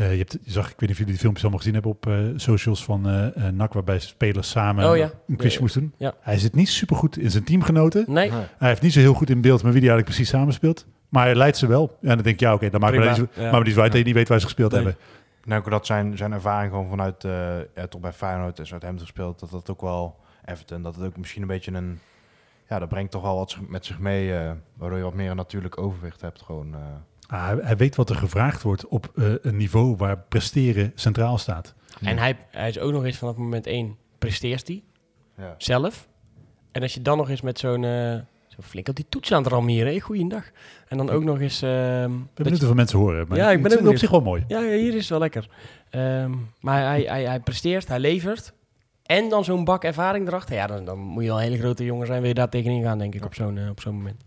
Eh, 0.00 0.12
je, 0.12 0.18
hebt, 0.18 0.38
je 0.42 0.50
zag, 0.50 0.64
ik 0.64 0.70
weet 0.70 0.80
niet 0.80 0.90
of 0.90 0.96
jullie 0.96 1.12
die 1.12 1.20
filmpjes 1.20 1.42
allemaal 1.42 1.58
gezien 1.62 1.74
hebben 1.74 1.90
op 1.92 2.06
eh, 2.06 2.14
socials 2.36 2.84
van 2.84 3.08
eh 3.08 3.46
eh, 3.46 3.52
NAC, 3.54 3.72
waarbij 3.72 3.98
spelers 3.98 4.50
samen 4.50 4.90
Oh 4.90 4.96
ja. 4.96 5.10
een 5.26 5.36
quizje 5.36 5.54
Ja, 5.56 5.60
moesten 5.60 5.80
doen. 5.80 5.92
ja. 5.96 6.14
Hij 6.20 6.38
zit 6.38 6.54
niet 6.54 6.68
supergoed 6.68 7.18
in 7.18 7.30
zijn 7.30 7.44
teamgenoten. 7.44 8.04
Nee, 8.08 8.30
Nee. 8.30 8.40
Hij 8.58 8.68
heeft 8.68 8.82
niet 8.82 8.92
zo 8.92 9.00
heel 9.00 9.14
goed 9.14 9.30
in 9.30 9.40
beeld 9.40 9.62
met 9.62 9.72
wie 9.72 9.80
hij 9.82 9.90
eigenlijk 9.90 10.04
precies 10.04 10.28
samenspeelt. 10.28 10.86
Maar 11.08 11.24
hij 11.24 11.34
leidt 11.34 11.56
ze 11.56 11.66
wel. 11.66 11.96
En 12.00 12.08
dan 12.08 12.16
denk 12.16 12.26
ik, 12.26 12.40
ja 12.40 12.54
oké, 12.54 12.70
dan 12.70 12.80
zo- 13.14 13.26
ja. 13.34 13.50
maar 13.50 13.58
het 13.60 13.68
is 13.68 13.74
dat 13.74 13.92
je 13.92 14.04
niet 14.04 14.14
weet 14.14 14.28
waar 14.28 14.38
ze 14.38 14.44
gespeeld 14.44 14.72
Nee. 14.72 14.82
hebben. 14.82 15.00
Nou, 15.44 15.60
ook 15.60 15.70
dat 15.70 15.86
zijn, 15.86 16.16
zijn 16.16 16.32
ervaring 16.32 16.72
gewoon 16.72 16.88
vanuit, 16.88 17.24
eh 17.24 17.58
ja, 17.74 17.86
toch 17.88 18.00
bij 18.00 18.12
Feyenoord 18.12 18.58
en 18.58 18.66
Southampton 18.66 19.06
gespeeld, 19.06 19.40
dat 19.40 19.50
dat 19.50 19.70
ook 19.70 19.80
wel, 19.80 20.16
Everton, 20.44 20.82
dat 20.82 20.94
het 20.96 21.04
ook 21.04 21.16
misschien 21.16 21.42
een 21.42 21.48
beetje 21.48 21.72
een, 21.72 21.98
ja, 22.68 22.78
dat 22.78 22.88
brengt 22.88 23.10
toch 23.10 23.22
wel 23.22 23.36
wat 23.36 23.56
met 23.68 23.86
zich 23.86 23.98
mee, 23.98 24.34
eh, 24.36 24.50
waardoor 24.76 24.98
je 24.98 25.04
wat 25.04 25.14
meer 25.14 25.30
een 25.30 25.36
natuurlijk 25.36 25.78
overwicht 25.78 26.20
hebt 26.20 26.42
gewoon. 26.42 26.74
Eh. 27.30 27.36
Ah, 27.38 27.46
hij, 27.46 27.56
hij 27.62 27.76
weet 27.76 27.96
wat 27.96 28.10
er 28.10 28.16
gevraagd 28.16 28.62
wordt 28.62 28.86
op 28.86 29.10
eh, 29.16 29.24
een 29.42 29.56
niveau 29.56 29.96
waar 29.96 30.18
presteren 30.28 30.92
centraal 30.94 31.38
staat. 31.38 31.74
en 32.02 32.18
hij, 32.18 32.36
hij 32.50 32.68
is 32.68 32.78
ook 32.78 32.92
nog 32.92 33.04
eens 33.04 33.16
vanaf 33.18 33.36
moment 33.36 33.66
één 33.66 33.96
presteert 34.18 34.66
hij 34.66 34.82
ja. 35.36 35.54
zelf. 35.58 36.08
En 36.72 36.82
als 36.82 36.94
je 36.94 37.02
dan 37.02 37.16
nog 37.16 37.28
eens 37.30 37.40
met 37.40 37.58
zo'n 37.58 37.84
eh, 37.84 38.14
zo 38.48 38.58
flink 38.62 38.88
op 38.88 38.96
die 38.96 39.06
toets 39.08 39.32
aan 39.32 39.42
het 39.42 39.52
rammieren, 39.52 39.92
hè? 39.92 40.00
goeiedag. 40.00 40.44
En 40.88 40.96
dan 40.96 41.10
ook 41.10 41.24
nog 41.24 41.40
eens... 41.40 41.62
ehm, 41.62 42.02
Ik 42.02 42.08
ben 42.10 42.18
dat 42.34 42.44
benieuwd 42.44 42.60
je- 42.60 42.68
of 42.68 42.74
mensen 42.74 42.98
horen. 42.98 43.28
Maar 43.28 43.38
Ja, 43.38 43.50
ik 43.50 43.62
ben 43.62 43.70
het 43.72 43.86
op 43.86 43.96
zich 43.96 44.10
wel 44.10 44.20
mooi. 44.20 44.44
Ja, 44.48 44.60
ja, 44.60 44.76
hier 44.76 44.94
is 44.94 45.00
het 45.00 45.08
wel 45.08 45.18
lekker. 45.18 45.48
Ehm, 45.90 46.32
maar 46.60 46.82
hij, 46.86 47.02
hij, 47.02 47.24
hij 47.24 47.40
presteert, 47.40 47.88
hij 47.88 47.98
levert. 47.98 48.52
En 49.02 49.28
dan 49.28 49.44
zo'n 49.44 49.64
bak 49.64 49.84
ervaring 49.84 50.26
erachter. 50.28 50.54
Ja, 50.54 50.66
dan, 50.66 50.84
dan 50.84 50.98
moet 50.98 51.22
je 51.22 51.28
wel 51.28 51.38
een 51.38 51.44
hele 51.44 51.58
grote 51.58 51.84
jongen 51.84 52.06
zijn. 52.06 52.18
Wil 52.20 52.28
je 52.28 52.34
daar 52.34 52.48
tegenin 52.48 52.82
gaan, 52.82 52.98
denk 52.98 53.14
ik, 53.14 53.24
op 53.24 53.34
zo'n 53.34 53.58
eh, 53.58 53.68
op 53.68 53.80
zo'n 53.80 53.94
moment. 53.94 54.24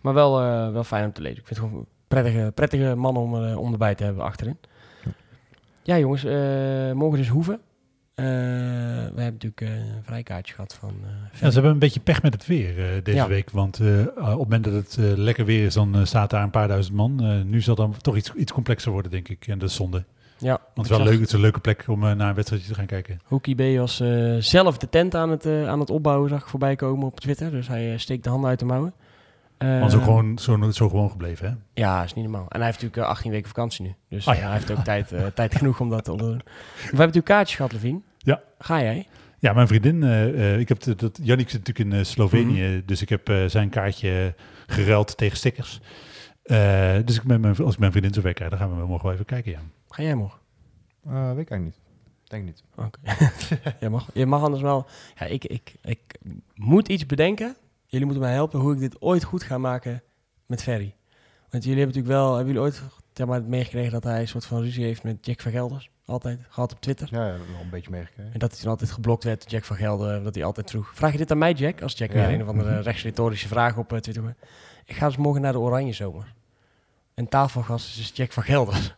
Maar 0.00 0.14
wel, 0.14 0.40
eh, 0.40 0.72
wel 0.72 0.84
fijn 0.84 1.04
om 1.04 1.12
te 1.12 1.20
lezen. 1.20 1.38
Ik 1.38 1.46
vind 1.46 1.58
het 1.60 1.68
gewoon 1.68 1.86
prettige, 2.22 2.52
prettige 2.54 2.94
man 2.94 3.16
om, 3.16 3.44
eh, 3.44 3.58
om 3.58 3.72
erbij 3.72 3.94
te 3.94 4.04
hebben 4.04 4.24
achterin. 4.24 4.56
Ja, 5.82 5.98
jongens, 5.98 6.24
eh, 6.24 6.92
morgen 6.92 7.18
dus 7.18 7.28
Hoeven. 7.28 7.60
Eh, 8.14 8.24
we 8.24 9.22
hebben 9.22 9.32
natuurlijk 9.40 9.60
een 9.60 10.02
vrijkaartje 10.02 10.54
gehad 10.54 10.74
van 10.74 10.94
Ja, 11.32 11.46
ze 11.48 11.52
hebben 11.52 11.70
een 11.70 11.78
beetje 11.78 12.00
pech 12.00 12.22
met 12.22 12.32
het 12.32 12.46
weer 12.46 13.02
deze 13.02 13.16
Ja. 13.16 13.28
week. 13.28 13.50
Want 13.50 13.80
op 13.80 14.16
het 14.16 14.36
moment 14.36 14.64
dat 14.64 14.72
het 14.72 14.96
lekker 14.98 15.44
weer 15.44 15.64
is, 15.64 15.74
dan 15.74 16.06
staat 16.06 16.30
daar 16.30 16.42
een 16.42 16.50
paar 16.50 16.68
duizend 16.68 16.96
man. 16.96 17.42
Nu 17.50 17.60
zal 17.60 17.74
dan 17.74 17.94
toch 18.00 18.16
iets, 18.16 18.32
iets 18.34 18.52
complexer 18.52 18.92
worden, 18.92 19.10
denk 19.10 19.28
ik. 19.28 19.46
En 19.46 19.58
dat 19.58 19.68
is 19.68 19.74
zonde. 19.74 20.04
Ja, 20.38 20.60
Want 20.74 20.88
het 20.88 20.90
is 20.90 20.96
wel 20.96 21.06
leuk, 21.06 21.18
het 21.18 21.28
is 21.28 21.32
een 21.32 21.40
leuke 21.40 21.60
plek 21.60 21.84
om 21.88 22.00
naar 22.00 22.28
een 22.28 22.34
wedstrijdje 22.34 22.68
te 22.68 22.74
gaan 22.74 22.86
kijken. 22.86 23.20
Hoekie 23.24 23.54
B 23.54 23.78
was 23.78 24.00
eh, 24.00 24.36
zelf 24.38 24.78
de 24.78 24.88
tent 24.88 25.14
aan 25.14 25.30
het, 25.30 25.46
aan 25.46 25.80
het 25.80 25.90
opbouwen, 25.90 26.28
zag 26.28 26.40
ik 26.40 26.46
voorbij 26.46 26.76
komen 26.76 27.06
op 27.06 27.20
Twitter. 27.20 27.50
Dus 27.50 27.68
hij 27.68 27.98
steekt 27.98 28.24
de 28.24 28.30
handen 28.30 28.50
uit 28.50 28.58
de 28.58 28.64
mouwen. 28.64 28.92
Eh, 29.58 29.78
Want 29.78 29.90
zo 29.92 30.00
gewoon, 30.00 30.38
zo, 30.38 30.70
zo 30.70 30.88
gewoon 30.88 31.10
gebleven, 31.10 31.48
hè? 31.48 31.80
Ja, 31.82 32.02
is 32.04 32.14
niet 32.14 32.24
normaal. 32.24 32.46
En 32.48 32.56
hij 32.56 32.66
heeft 32.66 32.80
natuurlijk 32.82 33.06
eh, 33.08 33.14
18 33.14 33.30
weken 33.30 33.48
vakantie 33.48 33.84
nu. 33.84 33.94
Dus 34.08 34.26
Ah, 34.28 34.34
eh, 34.34 34.40
ja. 34.40 34.46
hij 34.46 34.56
heeft 34.56 34.70
ook 34.70 34.84
tijd, 34.94 35.12
eh, 35.12 35.26
tijd 35.26 35.54
genoeg 35.54 35.80
om 35.80 35.90
dat 35.90 36.04
te 36.04 36.10
onderdoen. 36.12 36.42
We 36.44 36.80
hebben 36.82 36.96
natuurlijk 36.98 37.26
kaartjes 37.26 37.56
gehad, 37.56 37.72
Levine. 37.72 38.00
Ja. 38.18 38.40
Ga 38.58 38.80
jij? 38.82 39.06
Ja, 39.38 39.52
mijn 39.52 39.66
vriendin, 39.68 40.02
eh, 40.02 40.52
eh, 40.54 40.58
ik 40.60 40.68
heb 40.68 40.80
de- 40.80 40.94
dat, 40.94 41.18
Jannik 41.22 41.50
zit 41.50 41.58
natuurlijk 41.66 41.90
in 41.94 41.98
eh, 41.98 42.04
Slovenië, 42.04 42.82
dus 42.86 43.02
ik 43.02 43.08
heb 43.08 43.28
eh, 43.28 43.44
zijn 43.46 43.68
kaartje 43.68 44.34
geruild 44.66 45.16
tegen 45.16 45.36
stickers. 45.36 45.80
Eh, 46.42 46.94
dus 47.04 47.16
ik 47.16 47.24
met 47.24 47.40
mijn, 47.40 47.56
als 47.56 47.72
ik 47.74 47.78
mijn 47.80 47.90
vriendin 47.92 48.14
zover 48.14 48.32
krijg, 48.32 48.50
dan 48.50 48.58
gaan 48.58 48.78
we 48.80 48.86
morgen 48.86 49.04
wel 49.04 49.12
even 49.12 49.24
kijken, 49.26 49.50
ja. 49.52 49.58
Ga 49.88 50.02
jij 50.02 50.14
morgen? 50.14 50.38
Eh, 51.06 51.12
weet 51.32 51.38
ik 51.44 51.50
eigenlijk 51.50 51.62
niet. 51.64 51.78
Denk 52.28 52.44
niet. 52.44 52.62
Oké. 52.76 52.98
je, 53.80 53.88
mag, 53.88 54.08
je 54.14 54.26
mag 54.26 54.42
anders 54.42 54.62
wel... 54.62 54.86
Ja, 55.18 55.26
ik, 55.26 55.44
ik, 55.44 55.74
ik 55.82 56.00
moet 56.54 56.88
iets 56.88 57.06
bedenken. 57.06 57.56
Jullie 57.96 58.10
moeten 58.12 58.28
mij 58.30 58.36
helpen 58.38 58.60
hoe 58.60 58.72
ik 58.72 58.78
dit 58.78 59.00
ooit 59.02 59.24
goed 59.24 59.42
ga 59.42 59.58
maken 59.58 60.02
met 60.46 60.62
Ferry. 60.62 60.94
Want 61.50 61.64
jullie 61.64 61.78
hebben 61.78 61.96
natuurlijk 61.96 62.24
wel... 62.24 62.34
Hebben 62.36 62.54
jullie 62.54 62.68
ooit 62.68 62.82
zeg 63.12 63.26
maar, 63.26 63.42
meegekregen 63.42 63.92
dat 63.92 64.04
hij 64.04 64.20
een 64.20 64.28
soort 64.28 64.44
van 64.44 64.60
ruzie 64.60 64.84
heeft 64.84 65.02
met 65.02 65.26
Jack 65.26 65.40
van 65.40 65.52
Gelders? 65.52 65.90
Altijd. 66.06 66.40
Gehad 66.48 66.72
op 66.72 66.80
Twitter. 66.80 67.08
Ja, 67.10 67.18
wel 67.18 67.60
een 67.62 67.70
beetje 67.70 67.90
meegekregen. 67.90 68.32
En 68.32 68.38
dat 68.38 68.52
hij 68.52 68.60
dan 68.60 68.70
altijd 68.70 68.90
geblokt 68.90 69.24
werd, 69.24 69.50
Jack 69.50 69.64
van 69.64 69.76
Gelder, 69.76 70.22
dat 70.22 70.34
hij 70.34 70.44
altijd 70.44 70.70
vroeg. 70.70 70.90
Vraag 70.94 71.12
je 71.12 71.18
dit 71.18 71.30
aan 71.30 71.38
mij, 71.38 71.52
Jack? 71.52 71.82
Als 71.82 71.98
Jack 71.98 72.12
Ja. 72.12 72.14
weer 72.26 72.34
een 72.34 72.42
of 72.42 72.48
andere 72.48 72.80
rechtsretorische 72.80 73.48
vraag 73.48 73.76
op 73.76 73.92
eh, 73.92 73.98
Twitter. 73.98 74.34
Ik 74.84 74.96
ga 74.96 75.06
dus 75.06 75.16
morgen 75.16 75.42
naar 75.42 75.52
de 75.52 75.58
Oranje 75.58 75.92
Zomer. 75.92 76.34
En 77.14 77.28
tafelgast 77.28 77.86
is 77.88 77.96
dus 77.96 78.10
Jack 78.14 78.32
van 78.32 78.42
Gelder. 78.42 78.96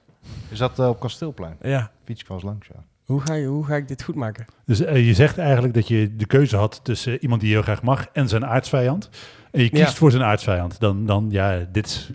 Is 0.50 0.58
dat 0.58 0.78
eh, 0.78 0.88
op 0.88 1.00
Kasteelplein? 1.00 1.56
ja. 1.62 1.90
Fiets 2.04 2.22
ik 2.22 2.42
langs, 2.42 2.66
ja. 2.66 2.84
Hoe 3.08 3.20
ga, 3.20 3.34
je, 3.34 3.46
hoe 3.46 3.64
ga 3.64 3.76
ik 3.76 3.88
dit 3.88 4.02
goed 4.02 4.14
maken? 4.14 4.46
Dus 4.64 4.80
eh, 4.80 5.06
je 5.06 5.14
zegt 5.14 5.38
eigenlijk 5.38 5.74
dat 5.74 5.88
je 5.88 6.16
de 6.16 6.26
keuze 6.26 6.56
had 6.56 6.80
tussen 6.82 7.12
eh, 7.12 7.22
iemand 7.22 7.40
die 7.40 7.50
je 7.50 7.54
heel 7.56 7.64
graag 7.64 7.82
mag 7.82 8.06
en 8.12 8.28
zijn 8.28 8.46
aardsvijand. 8.46 9.08
En 9.50 9.62
je 9.62 9.68
kiest 9.70 9.82
Ja. 9.82 9.90
voor 9.92 10.10
zijn 10.10 10.22
aardsvijand. 10.22 10.80
Dan, 10.80 11.06
dan 11.06 11.26
ja, 11.30 11.66
dit 11.72 11.86
is... 11.86 12.10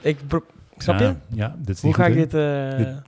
Ik 0.00 0.18
Snap 0.76 0.98
ja, 0.98 1.06
je? 1.06 1.36
Ja, 1.36 1.56
dit 1.58 1.76
is 1.76 1.80
Hoe 1.82 1.90
niet 1.90 1.98
ga 1.98 2.06
goed, 2.06 2.16
ik 2.16 2.30
dit... 2.30 2.30
Dit- 2.78 3.02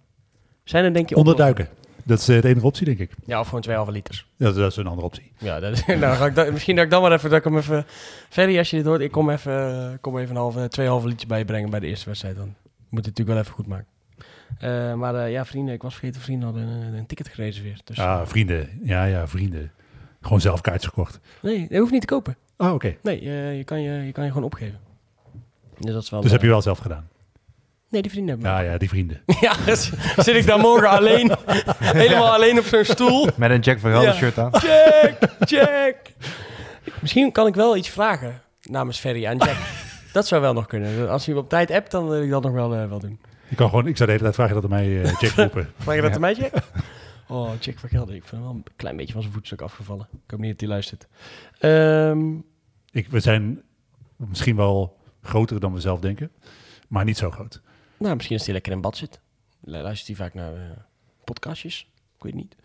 Zijn 0.64 0.84
er 0.84 0.92
denk 0.92 1.08
je 1.08 1.16
Onderduiken. 1.16 1.68
Dat 2.04 2.18
is 2.18 2.24
de 2.24 2.44
enige 2.48 2.66
optie, 2.66 2.84
denk 2.86 2.98
ik. 2.98 3.10
Ja, 3.24 3.40
of 3.40 3.46
gewoon 3.46 3.60
twee 3.60 3.76
halve 3.76 3.92
liters. 3.92 4.26
Dat, 4.36 4.54
dat 4.54 4.70
is 4.70 4.76
een 4.76 4.86
andere 4.86 5.06
optie. 5.06 5.32
Ja, 5.38 5.60
dat, 5.60 5.86
nou, 6.00 6.16
ga 6.32 6.42
ik 6.42 6.52
misschien 6.52 6.76
dat 6.76 6.84
ik 6.84 6.90
dan 6.90 7.02
maar 7.02 7.12
even... 7.12 7.30
Dat 7.30 7.38
ik 7.38 7.44
hem 7.44 7.56
even 7.56 7.84
Ferry, 8.28 8.58
als 8.58 8.70
je 8.70 8.76
dit 8.76 8.86
hoort, 8.86 9.00
ik 9.00 9.10
kom 9.10 9.30
even, 9.30 9.98
kom 10.00 10.18
even 10.18 10.30
een 10.30 10.40
halve, 10.40 10.68
twee 10.68 10.86
halve 10.88 11.06
liters 11.06 11.26
bij 11.26 11.38
je 11.38 11.44
brengen 11.44 11.70
bij 11.70 11.80
de 11.80 11.86
eerste 11.86 12.06
wedstrijd. 12.06 12.36
Dan 12.36 12.54
moet 12.88 13.04
het 13.04 13.18
natuurlijk 13.18 13.28
wel 13.28 13.38
even 13.38 13.52
goed 13.52 13.66
maken. 13.66 13.86
Eh, 14.58 14.94
maar 14.94 15.14
eh, 15.14 15.30
ja, 15.32 15.44
vrienden, 15.44 15.74
ik 15.74 15.82
was 15.82 15.94
vergeten, 15.94 16.20
vrienden 16.20 16.44
hadden 16.48 16.66
een, 16.68 16.94
een 16.94 17.06
ticket 17.06 17.28
gereserveerd. 17.28 17.86
Dus, 17.86 17.98
Ah, 17.98 18.26
vrienden. 18.26 18.80
Ja, 18.82 19.04
ja, 19.04 19.26
vrienden. 19.28 19.70
Gewoon 20.20 20.40
zelf 20.40 20.60
kaartjes 20.60 20.88
gekocht. 20.88 21.20
Nee, 21.42 21.66
dat 21.68 21.78
hoeft 21.78 21.92
niet 21.92 22.00
te 22.00 22.06
kopen. 22.06 22.36
Ah, 22.56 22.74
oké. 22.74 22.96
Nee, 23.02 23.20
eh, 23.20 23.56
je, 23.56 23.64
kan 23.64 23.80
je, 23.82 23.90
je 23.92 24.12
kan 24.12 24.24
je 24.24 24.30
gewoon 24.30 24.44
opgeven. 24.46 24.78
Dus 25.78 25.92
dat 25.92 26.02
is 26.02 26.10
wel... 26.10 26.20
Dus 26.20 26.30
heb 26.30 26.42
je 26.42 26.48
wel 26.48 26.62
zelf 26.62 26.78
gedaan. 26.78 27.08
Nee, 27.88 28.02
die 28.02 28.10
vrienden 28.10 28.34
hebben 28.34 28.50
Ja, 28.52 28.60
ja, 28.72 28.78
die 28.78 28.88
vrienden. 28.88 29.20
Ja, 29.40 29.54
dus 29.66 29.90
zit 30.16 30.34
ik 30.36 30.46
daar 30.46 30.58
morgen 30.58 30.88
alleen, 30.88 31.32
helemaal 31.78 32.32
alleen 32.32 32.58
op 32.58 32.64
zo'n 32.64 32.84
stoel. 32.84 33.28
Met 33.36 33.50
een 33.50 33.60
Jack 33.60 33.78
van 33.78 33.90
Ja. 33.90 34.12
shirt 34.12 34.38
aan. 34.38 34.50
Jack, 34.50 35.18
Jack. 35.48 35.96
Misschien 37.00 37.32
kan 37.32 37.46
ik 37.46 37.54
wel 37.54 37.76
iets 37.76 37.88
vragen 37.88 38.40
namens 38.62 38.98
Ferry 38.98 39.26
aan 39.26 39.36
Jack. 39.36 39.56
Dat 40.12 40.26
zou 40.26 40.40
wel 40.40 40.52
nog 40.52 40.66
kunnen. 40.66 41.10
Als 41.10 41.24
hij 41.26 41.34
me 41.34 41.40
op 41.40 41.48
tijd 41.48 41.70
appt, 41.70 41.90
dan 41.90 42.08
wil 42.08 42.22
ik 42.22 42.30
dat 42.30 42.42
nog 42.42 42.52
wel, 42.52 42.68
wel 42.88 42.98
doen. 42.98 43.20
Je 43.50 43.56
kan 43.56 43.68
gewoon, 43.68 43.86
ik 43.86 43.96
zou 43.96 44.06
de 44.08 44.14
hele 44.16 44.22
tijd 44.22 44.34
vragen 44.34 44.54
dat 44.54 44.62
er 44.62 44.68
mij 44.70 45.02
eh 45.02 45.20
Jack 45.20 45.32
roepen. 45.44 45.72
Vraag 45.78 45.94
je 45.94 46.00
dat 46.02 46.14
aan 46.14 46.20
mij, 46.20 46.34
Jack? 46.34 46.52
Oh, 47.28 47.50
Jack 47.60 47.78
van 47.78 47.88
Gelder. 47.88 48.14
Ik 48.14 48.20
vind 48.24 48.32
hem 48.32 48.40
wel 48.42 48.50
een 48.50 48.64
klein 48.76 48.96
beetje 48.96 49.12
van 49.12 49.22
zijn 49.22 49.34
voetstuk 49.34 49.60
afgevallen. 49.60 50.08
Ik 50.24 50.30
hoop 50.30 50.40
niet 50.40 50.50
dat 50.50 50.60
hij 50.60 50.68
luistert. 50.68 51.06
Ehm, 51.58 52.34
Ik, 52.90 53.08
we 53.08 53.20
zijn 53.20 53.62
misschien 54.16 54.56
wel 54.56 54.98
groter 55.22 55.60
dan 55.60 55.72
we 55.72 55.80
zelf 55.80 56.00
denken. 56.00 56.30
Maar 56.88 57.04
niet 57.04 57.16
zo 57.16 57.30
groot. 57.30 57.60
nou, 57.98 58.14
misschien 58.14 58.36
als 58.36 58.44
hij 58.44 58.54
lekker 58.54 58.72
in 58.72 58.80
bad 58.80 58.96
zit. 58.96 59.20
Lu- 59.60 59.78
Luistert 59.82 60.06
hij 60.18 60.26
vaak 60.26 60.34
naar 60.34 60.52
eh, 60.54 60.60
podcastjes? 61.24 61.80
Ik 62.16 62.22
weet 62.22 62.32
het 62.32 62.42
niet. 62.42 62.56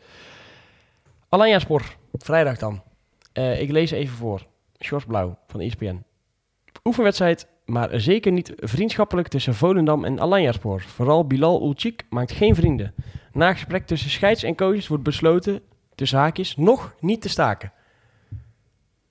Alanya 1.29 1.59
Sport, 1.59 1.97
vrijdag 2.11 2.57
dan. 2.57 2.83
Eh, 3.33 3.61
ik 3.61 3.71
lees 3.71 3.91
even 3.91 4.15
voor. 4.17 4.45
Sjors 4.79 5.05
Blauw 5.05 5.37
van 5.47 5.59
ESPN. 5.59 6.03
Oefenwedstrijd, 6.83 7.47
maar 7.65 7.99
zeker 7.99 8.31
niet 8.31 8.53
vriendschappelijk 8.55 9.27
tussen 9.27 9.55
Volendam 9.55 10.05
en 10.05 10.19
Alanya 10.19 10.51
Sport. 10.51 10.83
Vooral 10.83 11.27
Bilal 11.27 11.61
Ulcik 11.61 12.05
maakt 12.09 12.31
geen 12.31 12.55
vrienden. 12.55 12.93
Na 13.33 13.53
gesprek 13.53 13.85
tussen 13.85 14.09
scheids 14.09 14.43
en 14.43 14.55
coaches 14.55 14.87
wordt 14.87 15.03
besloten, 15.03 15.61
tussen 15.95 16.19
haakjes, 16.19 16.55
nog 16.55 16.95
niet 16.99 17.21
te 17.21 17.29
staken. 17.29 17.71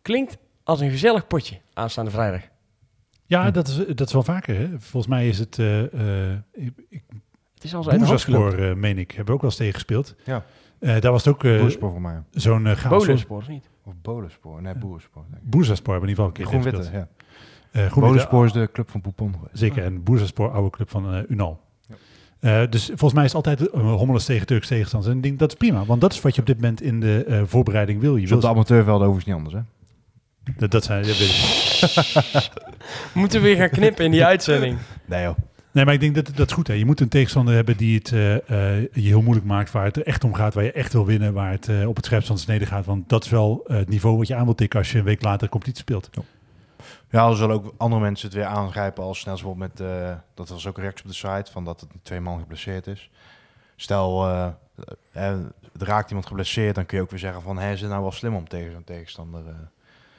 Klinkt 0.03 0.39
als 0.63 0.81
een 0.81 0.91
gezellig 0.91 1.27
potje 1.27 1.61
aanstaande 1.73 2.11
vrijdag. 2.11 2.41
Ja, 3.27 3.51
dat 3.51 3.69
is, 3.69 3.77
dat 3.95 4.07
is 4.07 4.13
wel 4.13 4.23
vaker. 4.23 4.57
Hè? 4.57 4.69
Volgens 4.69 5.07
mij 5.07 5.29
is 5.29 5.39
het 5.39 5.59
uh, 5.59 5.83
uh, 5.83 5.89
Het 7.55 7.65
is 7.65 7.75
al. 7.75 7.83
Boerzaspor, 7.83 8.59
uh, 8.59 8.75
meen 8.75 8.99
ik. 8.99 9.09
Hebben 9.09 9.27
we 9.27 9.33
ook 9.33 9.41
wel 9.41 9.51
eens 9.51 9.59
tegen 9.59 9.75
gespeeld. 9.75 10.15
Ja. 10.25 10.45
Uh, 10.81 11.01
daar 11.01 11.13
was 11.13 11.25
het 11.25 11.35
ook 11.35 11.43
Boerspoor 11.43 11.91
voor 11.91 12.01
mij. 12.01 12.23
zo'n 12.31 12.67
uh, 12.67 12.73
chaos. 12.73 13.07
Niet? 13.49 13.69
Of 13.85 13.95
Bolenspoor. 14.03 14.63
Nee, 14.63 14.75
Boerspoor. 14.75 15.25
Nee. 15.31 15.41
Boerzaspor 15.43 15.93
hebben 15.93 16.11
we 16.11 16.15
in 16.15 16.19
ieder 16.19 16.25
geval 16.25 16.27
een 16.27 16.33
keer 16.33 16.73
Groen-Witte, 16.73 16.99
ja. 16.99 17.09
Uh, 17.77 17.95
Bolenspoor 17.95 18.45
is 18.45 18.53
de 18.53 18.69
club 18.73 18.91
van 18.91 19.01
Poupon. 19.01 19.35
Zeker, 19.53 19.85
en 19.85 20.03
Boerzaspor, 20.03 20.51
oude 20.51 20.71
club 20.71 20.91
van 20.91 21.15
uh, 21.15 21.21
Unal. 21.29 21.61
Ja. 22.41 22.63
Uh, 22.63 22.71
dus 22.71 22.87
volgens 22.87 23.13
mij 23.13 23.25
is 23.25 23.33
het 23.33 23.47
altijd 23.47 23.75
uh, 23.75 23.95
hommeles 23.95 24.25
tegen 24.25 24.47
Turks 24.47 24.69
tegenstanders. 24.69 25.13
En 25.13 25.19
ik 25.19 25.23
denk, 25.23 25.39
dat 25.39 25.51
is 25.51 25.57
prima, 25.57 25.85
want 25.85 26.01
dat 26.01 26.13
is 26.13 26.21
wat 26.21 26.35
je 26.35 26.41
op 26.41 26.47
dit 26.47 26.57
moment 26.57 26.83
in 26.83 27.01
de 27.01 27.25
uh, 27.29 27.43
voorbereiding 27.45 28.01
wil. 28.01 28.17
Je 28.17 28.23
dus 28.23 28.33
op 28.33 28.41
de 28.41 28.49
amateurvelden 28.49 29.09
overigens 29.09 29.25
niet 29.25 29.35
anders, 29.35 29.55
hè? 29.55 29.61
Dat, 30.57 30.71
dat 30.71 30.85
zijn... 30.85 31.05
Dat. 31.05 32.51
Moeten 33.15 33.41
we 33.41 33.47
weer 33.47 33.57
gaan 33.57 33.71
knippen 33.71 34.05
in 34.05 34.11
die 34.11 34.25
uitzending? 34.25 34.79
Nee 35.05 35.23
joh. 35.23 35.37
Nee, 35.75 35.85
maar 35.85 35.95
ik 35.95 36.01
denk 36.01 36.15
dat 36.15 36.31
dat 36.35 36.47
is 36.47 36.53
goed. 36.53 36.67
Hè. 36.67 36.75
Je 36.75 36.87
moet 36.87 37.01
een 37.01 37.09
tegenstander 37.09 37.55
hebben 37.55 37.77
die 37.77 37.99
het 37.99 38.11
uh, 38.11 38.33
uh, 38.33 38.41
je 38.81 38.89
heel 38.93 39.23
moeilijk 39.23 39.47
maakt, 39.47 39.71
waar 39.71 39.85
het 39.85 39.97
er 39.97 40.07
echt 40.07 40.25
om 40.25 40.35
gaat, 40.35 40.55
waar 40.55 40.65
je 40.65 40.73
echt 40.73 40.93
wil 40.93 41.07
winnen, 41.07 41.33
waar 41.33 41.51
het 41.51 41.69
uh, 41.69 41.89
op 41.89 41.97
het 41.97 42.05
scherpst 42.05 42.27
van 42.27 42.37
de 42.37 42.43
snede 42.43 42.67
gaat. 42.67 42.87
Want 42.87 43.09
dat 43.09 43.25
is 43.25 43.31
wel 43.31 43.65
het 43.67 43.89
niveau 43.89 44.17
wat 44.17 44.27
je 44.27 44.35
aan 44.35 44.45
wilt 44.45 44.57
tikken 44.57 44.79
als 44.79 44.93
je 44.93 44.99
een 44.99 45.05
week 45.05 45.23
later 45.23 45.49
competitie 45.49 45.81
speelt. 45.81 46.09
Ja. 46.13 46.23
Ja, 47.15 47.29
er 47.29 47.37
zullen 47.37 47.55
ook 47.55 47.75
andere 47.77 48.01
mensen 48.03 48.29
het 48.29 48.37
weer 48.37 48.47
aangrijpen 48.47 49.05
als 49.05 49.19
snel 49.19 49.35
bijvoorbeeld 49.35 49.79
met, 49.79 49.89
uh, 49.89 50.15
dat 50.35 50.49
was 50.49 50.67
ook 50.67 50.79
reactie 50.79 51.05
op 51.05 51.11
de 51.11 51.17
site, 51.17 51.53
van 51.53 51.65
dat 51.65 51.81
het 51.81 51.91
twee 52.03 52.21
man 52.21 52.39
geblesseerd 52.39 52.87
is. 52.87 53.11
Stel, 53.77 54.27
uh, 54.27 54.49
er 55.13 55.53
raakt 55.79 56.09
iemand 56.09 56.27
geblesseerd, 56.27 56.75
dan 56.75 56.87
kun 56.87 56.97
je 56.97 57.03
ook 57.03 57.11
weer 57.11 57.19
zeggen 57.19 57.43
van, 57.43 57.59
hé, 57.59 57.73
is 57.73 57.81
het 57.81 57.91
nou 57.91 58.03
wel 58.03 58.13
slim 58.13 58.35
om 58.35 58.49
tegen 58.49 58.73
zo'n 58.73 58.85
tegenstander, 58.85 59.43
uh, 59.45 59.55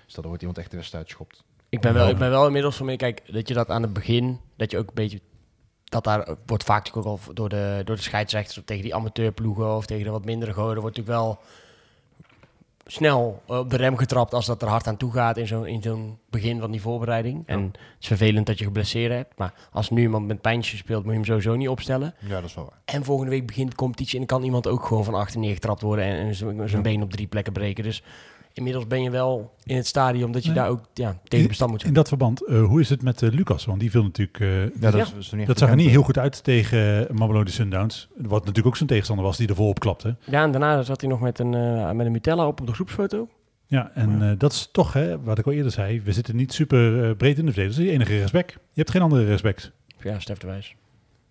stel, 0.05 0.21
er 0.21 0.27
wordt 0.27 0.41
iemand 0.41 0.59
echt 0.59 0.71
de 0.71 0.77
wedstrijd 0.77 1.09
schopt. 1.09 1.43
Ik 1.69 1.81
ben, 1.81 1.93
wel, 1.93 2.09
ik 2.09 2.17
ben 2.17 2.29
wel 2.29 2.45
inmiddels 2.45 2.75
van 2.75 2.85
meer, 2.85 2.97
kijk, 2.97 3.33
dat 3.33 3.47
je 3.47 3.53
dat 3.53 3.69
aan 3.69 3.81
het 3.81 3.93
begin, 3.93 4.39
dat 4.55 4.71
je 4.71 4.77
ook 4.77 4.87
een 4.87 4.93
beetje, 4.93 5.21
dat 5.83 6.03
daar 6.03 6.35
wordt 6.45 6.63
vaak 6.63 6.85
natuurlijk 6.85 7.07
ook 7.07 7.19
al 7.27 7.33
door 7.33 7.49
de, 7.49 7.81
door 7.85 7.95
de 7.95 8.01
scheidsrechters 8.01 8.65
tegen 8.65 8.83
die 8.83 8.95
amateurploegen 8.95 9.75
of 9.75 9.85
tegen 9.85 10.03
de 10.03 10.11
wat 10.11 10.25
mindere 10.25 10.53
goden, 10.53 10.81
wordt 10.81 10.97
natuurlijk 10.97 11.25
wel 11.25 11.39
snel 12.85 13.41
op 13.45 13.69
de 13.69 13.77
rem 13.77 13.97
getrapt 13.97 14.33
als 14.33 14.45
dat 14.45 14.61
er 14.61 14.67
hard 14.67 14.87
aan 14.87 14.97
toe 14.97 15.11
gaat 15.11 15.37
in 15.37 15.47
zo'n 15.47 15.67
in 15.67 15.81
zo'n 15.81 16.17
begin 16.29 16.59
van 16.59 16.71
die 16.71 16.81
voorbereiding. 16.81 17.43
En 17.45 17.61
het 17.63 17.77
is 17.99 18.07
vervelend 18.07 18.45
dat 18.45 18.57
je 18.57 18.63
geblesseerd 18.65 19.11
hebt, 19.11 19.37
maar 19.37 19.53
als 19.71 19.89
nu 19.89 20.01
iemand 20.01 20.27
met 20.27 20.41
pijntjes 20.41 20.79
speelt, 20.79 21.03
moet 21.03 21.11
je 21.11 21.17
hem 21.17 21.25
sowieso 21.25 21.55
niet 21.55 21.69
opstellen. 21.69 22.13
Ja, 22.19 22.35
dat 22.35 22.49
is 22.49 22.55
wel 22.55 22.63
waar. 22.63 22.79
En 22.85 23.03
volgende 23.03 23.31
week 23.31 23.47
begint 23.47 23.69
de 23.69 23.75
competitie 23.75 24.19
en 24.19 24.25
kan 24.25 24.43
iemand 24.43 24.67
ook 24.67 24.85
gewoon 24.85 25.03
van 25.03 25.13
achter 25.13 25.39
neergetrapt 25.39 25.81
worden 25.81 26.05
en, 26.05 26.17
en 26.27 26.35
zijn 26.35 26.67
ja. 26.67 26.81
been 26.81 27.01
op 27.01 27.11
drie 27.11 27.27
plekken 27.27 27.53
breken. 27.53 27.83
Dus 27.83 28.03
inmiddels 28.55 28.87
ben 28.87 29.03
je 29.03 29.09
wel 29.09 29.53
in 29.63 29.75
het 29.75 29.87
stadium 29.87 30.31
dat 30.31 30.43
je 30.43 30.49
nee. 30.49 30.57
daar 30.57 30.69
ook 30.69 30.81
ja, 30.93 31.19
tegen 31.23 31.47
bestand 31.47 31.71
moet 31.71 31.79
zijn. 31.79 31.91
In 31.91 31.97
dat 31.97 32.07
verband, 32.07 32.43
uh, 32.47 32.65
hoe 32.65 32.79
is 32.79 32.89
het 32.89 33.01
met 33.01 33.21
uh, 33.21 33.31
Lucas? 33.31 33.65
Want 33.65 33.79
die 33.79 33.91
viel 33.91 34.03
natuurlijk... 34.03 34.39
Uh, 34.39 34.63
ja, 34.63 34.91
dat, 34.91 35.13
is, 35.17 35.33
zag 35.59 35.69
er 35.69 35.75
niet 35.75 35.89
heel 35.89 36.03
goed 36.03 36.17
uit 36.17 36.43
tegen 36.43 37.07
Mamelodi 37.11 37.51
Sundowns. 37.51 38.07
Wat 38.15 38.39
natuurlijk 38.39 38.67
ook 38.67 38.75
zijn 38.75 38.89
tegenstander 38.89 39.25
was 39.25 39.37
die 39.37 39.47
er 39.47 39.55
volop 39.55 39.79
klapte. 39.79 40.15
Ja, 40.23 40.43
en 40.43 40.51
daarna 40.51 40.83
zat 40.83 41.01
hij 41.01 41.09
nog 41.09 41.19
met 41.19 41.39
een, 41.39 41.53
uh, 41.53 41.91
met 41.91 42.05
een 42.05 42.11
Nutella 42.11 42.47
op 42.47 42.59
op 42.59 42.67
de 42.67 42.73
groepsfoto. 42.73 43.29
Ja, 43.67 43.91
en 43.93 44.19
ja. 44.19 44.35
dat 44.35 44.51
is 44.51 44.69
toch, 44.71 44.93
hè, 44.93 45.21
wat 45.21 45.37
ik 45.37 45.45
al 45.45 45.51
eerder 45.51 45.71
zei, 45.71 46.01
we 46.01 46.11
zitten 46.11 46.35
niet 46.35 46.53
super 46.53 47.15
breed 47.15 47.37
in 47.37 47.45
de 47.45 47.51
verdediging. 47.51 47.75
Dat 47.75 47.77
is 47.77 47.85
je 47.85 47.91
enige 47.91 48.19
respect. 48.19 48.51
Je 48.51 48.59
hebt 48.73 48.91
geen 48.91 49.01
andere 49.01 49.25
respect. 49.25 49.71
Ja, 49.99 50.19
Stef 50.19 50.37
de 50.37 50.47
Wijs. 50.47 50.75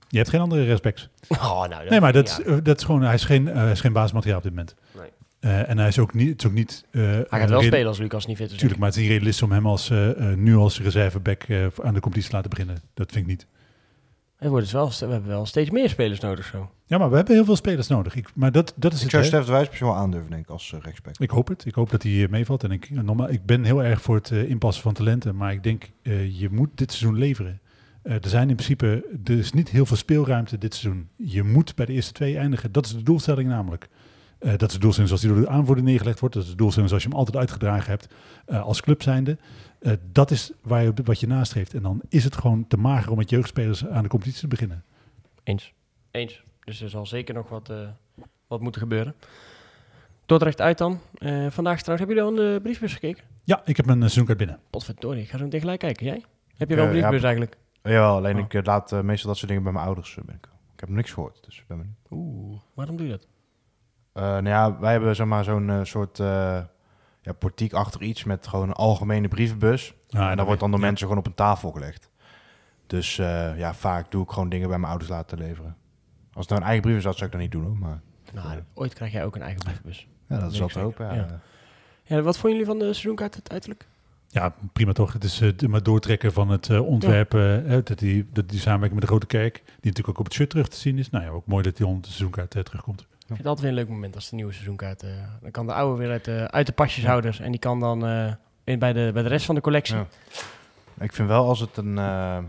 Je 0.09 0.17
hebt 0.17 0.31
geen 0.31 0.41
andere 0.41 0.65
respects. 0.65 1.09
Oh, 1.29 1.59
nou, 1.59 1.69
dat 1.69 1.91
nee, 1.91 2.01
maar 2.01 2.13
dat, 2.13 2.43
ja. 2.47 2.61
dat 2.61 2.79
is 2.79 2.85
gewoon, 2.85 3.03
hij 3.03 3.15
is 3.15 3.25
geen, 3.25 3.47
hij 3.47 3.71
is 3.71 3.81
geen 3.81 3.93
basismateriaal 3.93 4.39
op 4.39 4.43
dit 4.43 4.53
moment. 4.53 4.75
Nee. 4.99 5.09
Uh, 5.45 5.69
en 5.69 5.79
hij 5.79 5.89
is 5.89 5.99
ook 5.99 6.15
niet. 6.15 6.29
Het 6.29 6.41
is 6.41 6.47
ook 6.47 6.55
niet 6.55 6.85
uh, 6.91 7.03
hij 7.03 7.27
gaat 7.29 7.51
wel 7.51 7.63
spelen 7.63 7.87
als 7.87 7.99
Lucas 7.99 8.27
niet 8.27 8.37
fit 8.37 8.51
is. 8.51 8.57
Tuurlijk, 8.57 8.81
maar 8.81 8.89
het 8.89 8.97
is 8.97 9.03
niet 9.03 9.13
realistisch 9.13 9.43
om 9.43 9.53
hem 9.53 9.67
als, 9.67 9.91
uh, 9.91 10.35
nu 10.35 10.57
als 10.57 10.81
reserveback 10.81 11.43
aan 11.83 11.95
de 11.95 12.01
competitie 12.01 12.31
te 12.31 12.37
laten 12.37 12.51
beginnen. 12.51 12.77
Dat 12.95 13.13
vind 13.13 13.25
ik 13.25 13.31
niet. 13.31 13.47
Wordt 14.39 14.65
dus 14.65 14.73
wel, 14.73 14.89
we 14.89 15.13
hebben 15.13 15.31
wel 15.31 15.47
steeds 15.47 15.71
meer 15.71 15.89
spelers 15.89 16.21
nodig 16.21 16.47
zo. 16.47 16.71
Ja, 16.87 16.99
maar 16.99 17.11
we 17.11 17.17
hebben 17.17 17.35
heel 17.35 17.45
veel 17.45 17.57
spelers 17.57 17.89
nodig. 17.89 18.15
Ik, 18.15 18.29
maar 18.35 18.53
dat, 18.53 18.75
dat 18.77 18.93
is 18.93 18.99
Ik 18.99 19.03
het. 19.03 19.11
zou. 19.11 19.25
Stef 19.25 19.45
de 19.45 19.53
Wijs 19.53 19.67
misschien 19.69 19.87
wel 19.87 19.97
aandurven, 19.97 20.31
denk 20.31 20.43
ik, 20.43 20.51
als 20.51 20.73
uh, 20.75 20.81
rechtsback. 20.81 21.15
Ik 21.19 21.31
hoop 21.31 21.49
het. 21.49 21.65
Ik 21.65 21.75
hoop 21.75 21.91
dat 21.91 22.03
hij 22.03 22.23
eh, 22.23 22.29
meevalt. 22.29 22.65
En 22.65 22.71
ik, 22.71 22.91
normaal, 22.91 23.31
ik 23.31 23.47
ben 23.47 23.65
heel 23.65 23.85
erg 23.85 24.03
voor 24.03 24.15
het 24.15 24.31
eh, 24.31 24.51
inpassen 24.51 24.83
van 24.83 24.93
talenten. 24.93 25.37
Maar 25.37 25.53
ik 25.53 25.63
denk, 25.63 25.91
eh, 26.03 26.41
je 26.41 26.49
moet 26.51 26.71
dit 26.75 26.93
seizoen 26.93 27.19
leveren. 27.19 27.61
Eh, 28.03 28.15
er 28.15 28.29
zijn 28.29 28.49
in 28.49 28.55
principe, 28.55 29.05
er 29.25 29.39
is 29.39 29.53
niet 29.53 29.69
heel 29.69 29.87
veel 29.87 29.97
speelruimte 29.97 30.59
dit 30.59 30.75
seizoen. 30.75 31.09
Je 31.17 31.43
moet 31.43 31.75
bij 31.75 31.87
de 31.87 31.93
eerste 31.93 32.13
twee 32.13 32.39
eindigen. 32.39 32.73
Dat 32.73 32.87
is 32.87 32.93
de 32.93 33.03
doelstelling 33.03 33.49
namelijk. 33.49 33.89
Eh, 34.45 34.51
dat 34.57 34.69
is 34.69 34.75
de 34.75 34.81
doelstelling 34.81 35.09
zoals 35.09 35.21
die 35.21 35.35
door 35.35 35.41
de 35.41 35.49
aanvoerder 35.49 35.85
neergelegd 35.85 36.21
wordt. 36.21 36.35
Dat 36.35 36.45
is 36.45 36.51
de 36.51 36.57
doelstelling 36.57 36.89
zoals 36.89 37.05
je 37.05 37.11
hem 37.11 37.19
altijd 37.19 37.37
uitgedragen 37.37 37.91
hebt 37.91 38.09
eh, 38.47 38.63
als 38.63 38.81
club 38.81 39.03
zijnde. 39.03 39.39
Eh, 39.81 39.93
dat 40.13 40.31
is 40.31 40.53
waar 40.63 40.83
je, 40.83 40.93
wat 41.05 41.21
je 41.21 41.27
nastreeft. 41.27 41.75
En 41.75 41.83
dan 41.83 42.01
is 42.09 42.25
het 42.25 42.37
gewoon 42.37 42.67
te 42.67 42.77
mager 42.77 43.11
om 43.11 43.17
met 43.17 43.31
jeugdspelers 43.31 43.87
aan 43.87 44.03
de 44.03 44.09
competitie 44.09 44.41
te 44.41 44.49
beginnen. 44.49 44.85
Eens. 45.43 45.73
Eens. 46.11 46.43
Dus 46.65 46.81
er 46.83 46.89
zal 46.89 47.07
zeker 47.07 47.35
nog 47.35 47.49
wat, 47.49 47.71
eh, 47.71 47.89
wat 48.47 48.61
moeten 48.61 48.81
gebeuren. 48.81 49.15
Dordrecht 50.27 50.61
uit 50.61 50.79
dan. 50.79 51.01
Eh, 51.15 51.47
vandaag 51.51 51.83
trouwens, 51.83 51.87
hebben 51.87 52.09
jullie 52.09 52.23
al 52.23 52.29
in 52.29 52.37
de 52.37 52.61
briefbus 52.63 52.93
gekeken? 52.93 53.25
Ja, 53.43 53.63
ik 53.65 53.77
heb 53.77 53.87
mijn 53.87 53.99
seizoenkaart 53.99 54.39
binnen. 54.39 54.59
Potverdorie, 54.71 55.23
ik 55.23 55.29
ga 55.29 55.39
zo 55.39 55.45
meteen 55.45 55.61
gelijk 55.61 55.79
kijken. 55.81 56.07
Jij? 56.07 56.25
Heb 56.57 56.69
je 56.69 56.75
wel 56.75 56.85
een 56.87 56.95
ja, 56.95 56.99
briefbus 56.99 57.23
eigenlijk? 57.23 57.57
Jawel, 57.83 58.17
alleen 58.17 58.37
Oh. 58.37 58.45
ik 58.49 58.67
laat 58.67 58.93
eh, 58.93 59.01
meestal 59.01 59.29
dat 59.29 59.37
soort 59.37 59.49
dingen 59.49 59.65
bij 59.65 59.73
mijn 59.73 59.85
ouders 59.85 60.11
uh, 60.11 60.17
binnenkomen. 60.17 60.59
Ik 60.75 60.81
heb 60.81 60.89
nog 60.89 60.99
niks 60.99 61.13
gehoord, 61.13 61.45
dus 61.45 61.59
ik 61.59 61.65
ben 61.67 61.77
benieuwd. 61.77 61.97
Oeh, 62.11 62.61
waarom 62.75 62.97
doe 62.97 63.07
je 63.07 63.13
dat? 63.13 63.27
Uh, 64.15 64.23
nou 64.23 64.49
ja, 64.49 64.79
wij 64.79 64.93
hebben 64.93 65.17
zeg 65.17 65.27
maar 65.27 65.45
zo'n 65.45 65.69
uh, 65.69 65.81
soort 65.83 66.19
uh, 66.19 66.27
ja, 67.21 67.33
portiek 67.39 67.73
achter 67.73 68.03
iets 68.03 68.25
met 68.25 68.47
gewoon 68.47 68.69
een 68.69 68.75
algemene 68.75 69.29
brievenbus. 69.29 69.95
Ja, 70.09 70.31
en 70.31 70.37
dat 70.37 70.47
wordt 70.47 70.61
dan 70.61 70.71
door 70.71 70.81
ja. 70.81 70.87
mensen 70.87 71.07
gewoon 71.07 71.23
op 71.23 71.27
een 71.27 71.35
tafel 71.35 71.71
gelegd. 71.71 72.11
Dus 72.87 73.19
uh, 73.19 73.59
ja, 73.59 73.75
vaak 73.75 74.11
doe 74.11 74.23
ik 74.23 74.31
gewoon 74.31 74.49
dingen 74.49 74.69
bij 74.69 74.79
mijn 74.79 74.91
ouders 74.91 75.11
laten 75.11 75.39
leveren. 75.39 75.77
Als 76.33 76.47
het 76.47 76.49
nou 76.49 76.61
een 76.61 76.67
eigen 76.67 76.83
brief 76.83 76.97
is, 76.97 77.03
dat 77.03 77.15
zou 77.15 77.27
ik 77.27 77.33
dan 77.33 77.41
niet 77.41 77.53
doen 77.53 77.65
hoor. 77.65 77.77
Maar, 77.77 78.01
nou, 78.33 78.63
ooit 78.75 78.95
krijg 78.95 79.13
jij 79.13 79.25
ook 79.25 79.35
een 79.35 79.43
eigen 79.43 79.63
briefbus. 79.65 80.09
Ja, 80.29 80.39
dat 80.39 80.53
is 80.53 80.59
wel 80.59 80.69
te 80.69 80.79
hopen. 80.79 81.07
Ja. 81.07 81.15
Ja. 81.15 81.41
ja. 82.03 82.23
wat 82.23 82.39
vonden 82.39 82.59
jullie 82.59 82.67
van 82.67 82.79
de 82.79 82.85
seizoenkaart 82.85 83.35
uiteindelijk? 83.35 83.87
Ja, 84.29 84.55
prima 84.73 84.93
toch. 84.93 85.13
Het 85.13 85.25
is 85.25 85.41
uh, 85.41 85.53
maar 85.69 85.83
doortrekken 85.83 86.33
van 86.33 86.51
het 86.51 86.69
uh, 86.69 86.87
ontwerpen. 86.87 87.41
Ja. 87.41 87.77
Uh, 87.77 87.85
dat, 87.85 87.99
die, 87.99 88.27
dat 88.33 88.49
die 88.49 88.59
samenwerking 88.59 89.01
met 89.01 89.03
de 89.03 89.17
Grote 89.17 89.27
Kerk, 89.27 89.55
die 89.65 89.75
natuurlijk 89.75 90.09
ook 90.09 90.19
op 90.19 90.25
het 90.25 90.35
shirt 90.35 90.51
terug 90.51 90.69
te 90.69 90.77
zien 90.77 90.99
is. 90.99 91.11
Nou 91.11 91.25
ja, 91.25 91.31
ook 91.31 91.47
mooi 91.47 91.63
dat 91.63 91.77
die 91.77 91.87
onder 91.87 92.03
de 92.03 92.09
seizoenkaart 92.09 92.55
uh, 92.55 92.63
terugkomt. 92.63 93.07
Ik 93.35 93.41
vind 93.41 93.49
het 93.49 93.59
altijd 93.59 93.61
weer 93.61 93.79
een 93.79 93.85
leuk 93.85 93.97
moment 93.97 94.15
als 94.15 94.29
de 94.29 94.37
nieuwe 94.37 94.53
seizoenkaart... 94.53 95.03
Uh, 95.03 95.11
dan 95.41 95.51
kan 95.51 95.67
de 95.67 95.73
oude 95.73 95.99
weer 95.99 96.11
uit 96.11 96.25
de, 96.25 96.51
uit 96.51 96.67
de 96.67 96.73
pasjeshouders 96.73 97.41
en 97.41 97.51
die 97.51 97.61
kan 97.61 97.81
dan 97.81 98.09
uh, 98.09 98.33
in, 98.65 98.79
bij, 98.79 98.93
de, 98.93 99.11
bij 99.13 99.23
de 99.23 99.29
rest 99.29 99.47
van 99.47 99.55
de 99.55 99.61
collectie. 99.61 99.97
Ja. 99.97 100.07
Ik 100.99 101.13
vind 101.13 101.29
wel 101.29 101.49
als 101.49 101.61
het 101.61 101.77
een... 101.77 101.97
uh, 101.97 102.37
Hij 102.37 102.43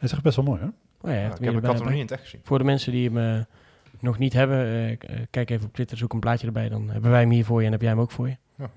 is 0.00 0.12
echt 0.12 0.22
best 0.22 0.36
wel 0.36 0.44
mooi 0.44 0.60
hoor. 0.60 0.72
Oh 1.00 1.10
ja, 1.10 1.16
ja, 1.16 1.24
ik 1.26 1.44
heb 1.44 1.54
ik 1.54 1.64
had 1.64 1.74
hem 1.74 1.74
nog 1.74 1.84
niet 1.84 1.94
in 1.94 2.00
het 2.00 2.10
echt 2.10 2.22
gezien. 2.22 2.40
Voor 2.44 2.58
de 2.58 2.64
mensen 2.64 2.92
die 2.92 3.10
hem 3.10 3.36
uh, 3.36 3.44
nog 4.00 4.18
niet 4.18 4.32
hebben, 4.32 4.66
uh, 4.90 4.96
kijk 5.30 5.50
even 5.50 5.66
op 5.66 5.74
Twitter, 5.74 5.96
zoek 5.96 6.12
een 6.12 6.20
plaatje 6.20 6.46
erbij. 6.46 6.68
Dan 6.68 6.90
hebben 6.90 7.10
wij 7.10 7.20
hem 7.20 7.30
hier 7.30 7.44
voor 7.44 7.60
je 7.60 7.66
en 7.66 7.72
heb 7.72 7.80
jij 7.80 7.90
hem 7.90 8.00
ook 8.00 8.10
voor 8.10 8.28
je. 8.28 8.36
Ja. 8.54 8.70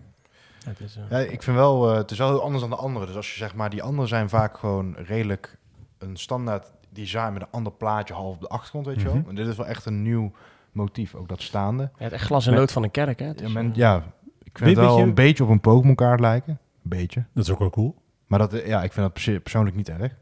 Het, 0.65 0.79
is, 0.79 0.97
uh... 0.97 1.03
ja, 1.09 1.17
ik 1.17 1.43
vind 1.43 1.57
wel, 1.57 1.91
uh, 1.91 1.97
het 1.97 2.11
is 2.11 2.17
wel 2.17 2.29
heel 2.29 2.43
anders 2.43 2.61
dan 2.61 2.69
de 2.69 2.75
andere. 2.75 3.05
Dus 3.05 3.15
als 3.15 3.31
je 3.31 3.37
zeg 3.37 3.55
maar, 3.55 3.69
die 3.69 3.83
anderen 3.83 4.09
zijn 4.09 4.29
vaak 4.29 4.57
gewoon 4.57 4.95
redelijk 4.95 5.57
een 5.97 6.17
standaard 6.17 6.71
design 6.89 7.33
met 7.33 7.41
een 7.41 7.47
ander 7.51 7.71
plaatje 7.71 8.13
half 8.13 8.35
op 8.35 8.41
de 8.41 8.47
achtergrond, 8.47 8.85
weet 8.85 9.01
je 9.01 9.07
Mhm. 9.07 9.13
wel. 9.17 9.23
En 9.29 9.35
dit 9.35 9.47
is 9.47 9.55
wel 9.55 9.67
echt 9.67 9.85
een 9.85 10.01
nieuw 10.01 10.31
motief, 10.73 11.15
ook 11.15 11.27
dat 11.27 11.41
staande. 11.41 11.83
Ja, 11.97 12.03
het 12.03 12.13
echt 12.13 12.25
glas 12.25 12.47
en 12.47 12.53
lood 12.53 12.71
van 12.71 12.83
een 12.83 12.91
kerk, 12.91 13.19
hè? 13.19 13.25
Het 13.25 13.39
Ja, 13.39 13.49
men, 13.49 13.69
eh, 13.71 13.75
ja 13.75 14.03
ik 14.43 14.57
vind 14.57 14.69
het 14.69 14.79
wel 14.85 14.99
een 14.99 15.13
beetje 15.13 15.43
op 15.43 15.49
een 15.49 15.59
Pokémon 15.59 15.95
kaart 15.95 16.19
lijken. 16.19 16.51
Een 16.83 16.89
beetje. 16.89 17.25
Dat 17.33 17.43
is 17.43 17.51
ook 17.51 17.59
wel 17.59 17.69
cool. 17.69 17.95
Maar 18.27 18.39
dat, 18.39 18.53
eh, 18.53 18.67
ja, 18.67 18.83
ik 18.83 18.93
vind 18.93 19.05
dat 19.05 19.13
perso- 19.13 19.39
persoonlijk 19.39 19.75
niet 19.75 19.89
erg. 19.89 20.15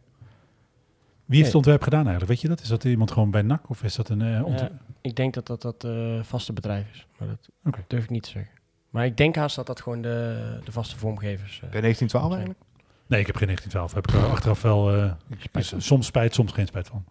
Wie 1.26 1.36
heeft 1.40 1.46
het 1.46 1.56
ontwerp 1.56 1.82
gedaan 1.84 2.00
eigenlijk? 2.08 2.32
Weet 2.32 2.42
je 2.42 2.48
dat? 2.48 2.62
Is 2.62 2.68
dat 2.68 2.84
iemand 2.84 3.12
gewoon 3.12 3.32
bij 3.32 3.42
NAC 3.42 3.70
of 3.70 3.84
is 3.84 3.96
dat 3.96 4.10
een 4.10 4.22
eh, 4.22 4.46
ontwerp? 4.46 4.74
ik 5.02 5.16
denk 5.16 5.34
dat 5.34 5.48
dat 5.48 5.62
dat 5.62 5.84
eh, 5.84 6.20
vaste 6.24 6.54
bedrijf 6.54 6.92
is, 6.94 7.08
maar 7.18 7.28
dat 7.28 7.76
durf 7.88 8.04
ik 8.04 8.10
niet 8.10 8.24
te 8.24 8.30
zeggen. 8.30 8.52
Maar 8.90 9.06
ik 9.06 9.18
denk 9.18 9.36
haast 9.36 9.56
dat 9.56 9.66
dat 9.68 9.82
gewoon 9.82 10.02
de, 10.02 10.60
de 10.64 10.72
vaste 10.72 10.98
vormgevers 10.98 11.56
eh, 11.64 11.70
Ben 11.70 11.82
1912 11.82 12.32
zijn. 12.32 12.46
eigenlijk? 12.46 12.70
Nee, 13.08 13.20
ik 13.20 13.28
heb 13.28 13.36
geen 13.36 13.48
1912. 13.48 13.94
Heb 13.94 14.08
ik 14.08 14.14
er 14.14 14.32
achteraf 14.32 14.62
wel 14.62 14.94
eh, 14.96 15.12
Spijt 15.40 15.68
van. 15.68 15.82
soms 15.82 16.06
spijt, 16.06 16.34
soms 16.34 16.52
geen 16.52 16.68
spijt 16.68 16.88
van. 16.88 17.06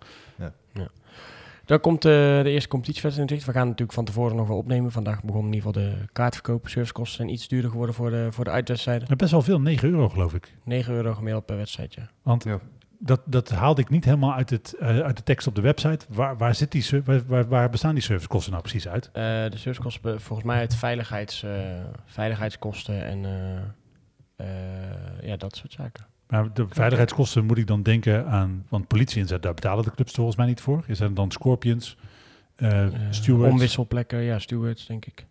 Dan 1.71 1.81
komt 1.81 2.05
eh, 2.05 2.13
de 2.43 2.51
eerste 2.51 2.69
competitiewedstrijd 2.69 3.31
in 3.31 3.37
zicht. 3.37 3.47
We 3.53 3.59
gaan 3.59 3.67
natuurlijk 3.67 3.93
van 3.93 4.05
tevoren 4.05 4.37
nog 4.37 4.49
wel 4.49 4.57
opnemen. 4.57 4.93
Vandaag 4.93 5.23
begon 5.23 5.47
in 5.47 5.53
ieder 5.53 5.73
geval 5.73 5.83
de 5.83 6.07
kaartverkoop. 6.13 6.69
Servicekosten 6.69 7.17
zijn 7.17 7.29
iets 7.29 7.49
duurder 7.49 7.71
geworden 7.71 7.95
voor 7.95 8.11
de, 8.11 8.29
voor 8.31 8.45
de 8.45 8.51
uitwedstrijden. 8.51 9.17
Best 9.17 9.31
wel 9.31 9.43
veel, 9.43 9.61
9 9.61 9.91
euro 9.91 10.09
geloof 10.09 10.35
ik. 10.35 10.55
9 10.65 10.95
euro 10.95 11.15
gemiddeld 11.15 11.47
per 11.47 11.57
wedstrijd, 11.57 11.95
ja. 11.95 12.11
Want 12.23 12.45
Ja. 12.45 12.61
dat, 12.99 13.21
dat 13.25 13.49
haalde 13.49 13.81
ik 13.81 13.89
niet 13.89 14.05
helemaal 14.05 14.35
uit, 14.35 14.51
het, 14.51 14.75
eh, 14.79 14.99
uit 14.99 15.17
de 15.17 15.23
tekst 15.23 15.47
op 15.47 15.55
de 15.55 15.61
website. 15.61 16.07
Waar, 16.09 16.37
waar, 16.37 16.55
zit 16.55 16.73
die, 16.73 16.87
waar, 17.05 17.23
waar, 17.27 17.49
waar 17.49 17.71
bestaan 17.71 17.95
die 17.95 18.03
servicekosten 18.03 18.51
nou 18.53 18.63
precies 18.65 18.89
uit? 18.89 19.07
Eh, 19.07 19.13
de 19.23 19.57
servicekosten 19.57 20.21
volgens 20.21 20.47
mij 20.49 20.59
uit 20.59 20.75
veiligheids, 20.75 21.43
eh, 21.43 21.51
veiligheidskosten 22.05 23.05
en 23.05 23.25
eh, 23.25 23.57
eh, 24.47 25.29
ja, 25.29 25.37
dat 25.37 25.57
soort 25.57 25.73
zaken. 25.73 26.07
Maar 26.31 26.53
de 26.55 26.67
veiligheidskosten 26.69 27.45
moet 27.45 27.59
ik 27.59 27.67
dan 27.67 27.83
denken 27.83 28.27
aan... 28.27 28.65
Want 28.69 28.87
politie 28.87 29.21
inzet, 29.21 29.43
daar 29.43 29.55
betalen 29.55 29.85
de 29.85 29.91
clubs 29.95 30.13
volgens 30.13 30.37
mij 30.37 30.47
niet 30.47 30.61
voor. 30.61 30.85
Is 30.87 30.99
dat 30.99 31.17
dan 31.17 31.31
Scorpions, 31.31 31.97
Eh, 32.57 32.87
stewards? 33.11 33.53
Omwisselplekken, 33.53 34.21
ja, 34.23 34.39
stewards, 34.39 34.87
denk 34.87 35.05
ik. 35.07 35.27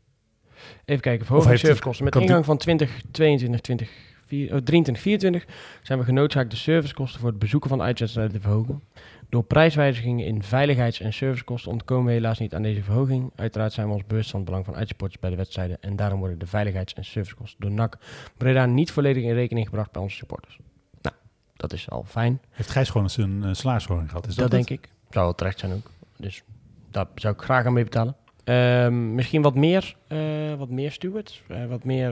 Even 0.86 1.02
kijken, 1.02 1.26
verhoging 1.26 1.60
servicekosten. 1.60 2.06
Met 2.06 2.16
ingang 2.16 2.46
van 2.46 2.58
2022, 2.58 3.62
20, 3.62 3.90
vier- 4.26 4.54
oh, 4.54 4.58
23, 4.62 5.04
24 5.04 5.46
zijn 5.82 6.00
we 6.00 6.06
genoodzaakt 6.06 6.52
de 6.52 6.58
servicekosten 6.58 7.20
voor 7.20 7.30
het 7.30 7.40
bezoeken 7.40 7.70
van 7.70 7.82
uitwedstrijden 7.82 8.34
te 8.36 8.42
verhogen. 8.42 8.82
Door 9.30 9.44
prijswijzigingen 9.44 10.26
in 10.26 10.44
veiligheids- 10.44 11.00
en 11.00 11.14
servicekosten 11.14 11.72
ontkomen 11.72 12.06
we 12.06 12.12
helaas 12.12 12.40
niet 12.40 12.54
aan 12.56 12.62
deze 12.62 12.84
verhoging. 12.84 13.32
Uiteraard 13.36 13.74
zijn 13.74 13.88
we 13.88 13.94
ons 13.94 14.06
bewust 14.08 14.30
van 14.30 14.40
het 14.40 14.50
belang 14.50 14.66
van 14.66 14.76
uitsupporters 14.76 15.20
bij 15.20 15.30
de 15.30 15.36
wedstrijden 15.36 15.78
en 15.82 15.96
daarom 15.96 16.20
worden 16.20 16.40
de 16.40 16.48
veiligheids- 16.48 16.94
en 16.94 17.06
servicekosten 17.06 17.60
door 17.60 17.72
NAC 17.72 17.98
Breda 18.38 18.66
niet 18.66 18.92
volledig 18.92 19.24
in 19.24 19.34
rekening 19.34 19.66
gebracht 19.66 19.92
bij 19.92 20.02
onze 20.02 20.16
supporters. 20.16 20.60
Dat 21.60 21.74
is 21.74 21.90
al 21.90 22.06
fijn. 22.08 22.42
Heeft 22.50 22.70
Gijs 22.70 22.88
gewoon 22.88 23.04
eens 23.04 23.18
een 23.18 23.42
uh, 23.46 23.50
salarisverhoging 23.52 24.10
gehad? 24.10 24.28
Is 24.28 24.36
dat 24.36 24.52
dat, 24.52 24.66
denk 24.66 24.70
ik. 24.80 24.90
Zou 25.10 25.26
wel 25.26 25.36
terecht 25.36 25.60
zijn 25.60 25.72
ook. 25.74 25.92
Dus 26.18 26.44
daar 26.92 27.06
zou 27.16 27.34
ik 27.34 27.42
graag 27.42 27.66
aan 27.66 27.74
mee 27.74 27.84
betalen. 27.84 28.16
Ehm, 28.44 29.16
misschien 29.16 29.42
wat 29.42 29.56
meer, 29.56 29.96
eh, 30.08 30.18
wat 30.58 30.70
meer 30.70 30.92
stewards. 30.92 31.42
eh, 31.48 31.66
wat 31.66 31.84
meer, 31.84 32.12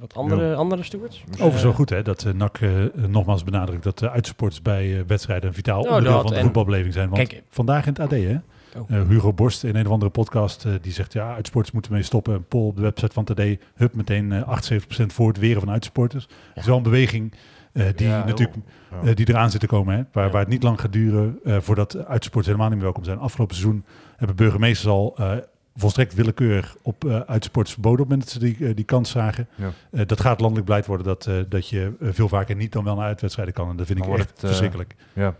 wat 0.00 0.14
andere, 0.14 0.54
andere 0.54 0.82
stewards. 0.82 1.24
Overigens 1.32 1.62
wel 1.62 1.72
goed 1.72 1.90
hè, 1.90 2.02
dat 2.02 2.24
uh, 2.24 2.32
NAC 2.32 2.60
uh, 2.60 2.84
nogmaals 2.94 3.44
benadrukt 3.44 3.82
dat 3.82 3.98
de 3.98 4.10
uitsporters 4.10 4.62
bij 4.62 4.86
uh, 4.86 5.00
wedstrijden 5.06 5.48
een 5.48 5.54
vitaal 5.54 5.80
Oh, 5.80 5.86
onderdeel 5.88 6.12
dat, 6.12 6.22
van 6.22 6.32
de 6.34 6.40
voetbalbeleving 6.40 6.92
zijn. 6.92 7.08
Want 7.10 7.28
Kijk- 7.28 7.42
vandaag 7.48 7.86
in 7.86 7.92
het 7.92 8.00
AD 8.00 8.10
hè, 8.10 8.36
Oh. 8.78 8.90
uh, 8.90 9.08
Hugo 9.08 9.32
Borst 9.32 9.64
in 9.64 9.76
een 9.76 9.86
of 9.86 9.92
andere 9.92 10.10
podcast 10.10 10.64
uh, 10.64 10.72
die 10.82 10.92
zegt 10.92 11.12
ja, 11.12 11.34
uitsporters 11.34 11.72
moeten 11.74 11.92
mee 11.92 12.02
stoppen. 12.02 12.34
Een 12.34 12.44
poll 12.48 12.66
op 12.66 12.76
de 12.76 12.82
website 12.82 13.12
van 13.12 13.24
het 13.24 13.40
AD, 13.40 13.58
hup 13.74 13.94
meteen 13.94 14.30
uh, 14.30 14.58
78% 15.02 15.06
voor 15.06 15.28
het 15.28 15.38
weren 15.38 15.60
van 15.60 15.70
uitsporters. 15.70 16.26
Dat 16.26 16.36
is 16.56 16.66
wel 16.66 16.76
een 16.76 16.82
beweging 16.82 17.32
uh, 17.72 17.86
die 17.96 18.06
Ja, 18.06 18.24
natuurlijk 18.24 18.58
ja. 18.90 19.08
uh, 19.08 19.14
die 19.14 19.28
eraan 19.28 19.50
zit 19.50 19.60
te 19.60 19.66
komen. 19.66 19.96
Hè? 19.96 20.02
Waar, 20.12 20.24
Ja. 20.24 20.30
waar 20.30 20.40
het 20.40 20.50
niet 20.50 20.62
lang 20.62 20.80
gaat 20.80 20.92
duren 20.92 21.38
uh, 21.44 21.56
voordat 21.60 21.96
uitsporters 22.06 22.46
helemaal 22.46 22.66
niet 22.68 22.76
meer 22.76 22.84
welkom 22.84 23.04
zijn. 23.04 23.18
Afgelopen 23.18 23.56
seizoen 23.56 23.84
hebben 24.16 24.36
burgemeesters 24.36 24.88
al 24.92 25.16
volstrekt 25.76 26.14
willekeurig 26.14 26.76
op 26.82 27.04
uh, 27.04 27.20
uitsporters 27.20 27.72
verboden 27.72 28.04
op 28.04 28.10
het 28.10 28.18
moment 28.18 28.40
dat 28.42 28.42
ze 28.42 28.64
die, 28.66 28.74
die 28.74 28.84
kans 28.84 29.10
zagen. 29.10 29.48
Dat 29.90 30.20
gaat 30.20 30.40
landelijk 30.40 30.66
beleid 30.66 30.86
worden 30.86 31.06
dat, 31.06 31.30
dat 31.48 31.68
je 31.68 31.92
veel 32.00 32.28
vaker 32.28 32.56
niet 32.56 32.72
dan 32.72 32.84
wel 32.84 32.94
naar 32.94 33.06
uitwedstrijden 33.06 33.54
kan. 33.54 33.68
En 33.70 33.76
dat 33.76 33.86
vind 33.86 33.98
ik 33.98 34.04
Dan 34.04 34.14
echt 34.14 34.30
het, 34.30 34.38
verschrikkelijk. 34.40 34.94
Ja. 35.12 35.34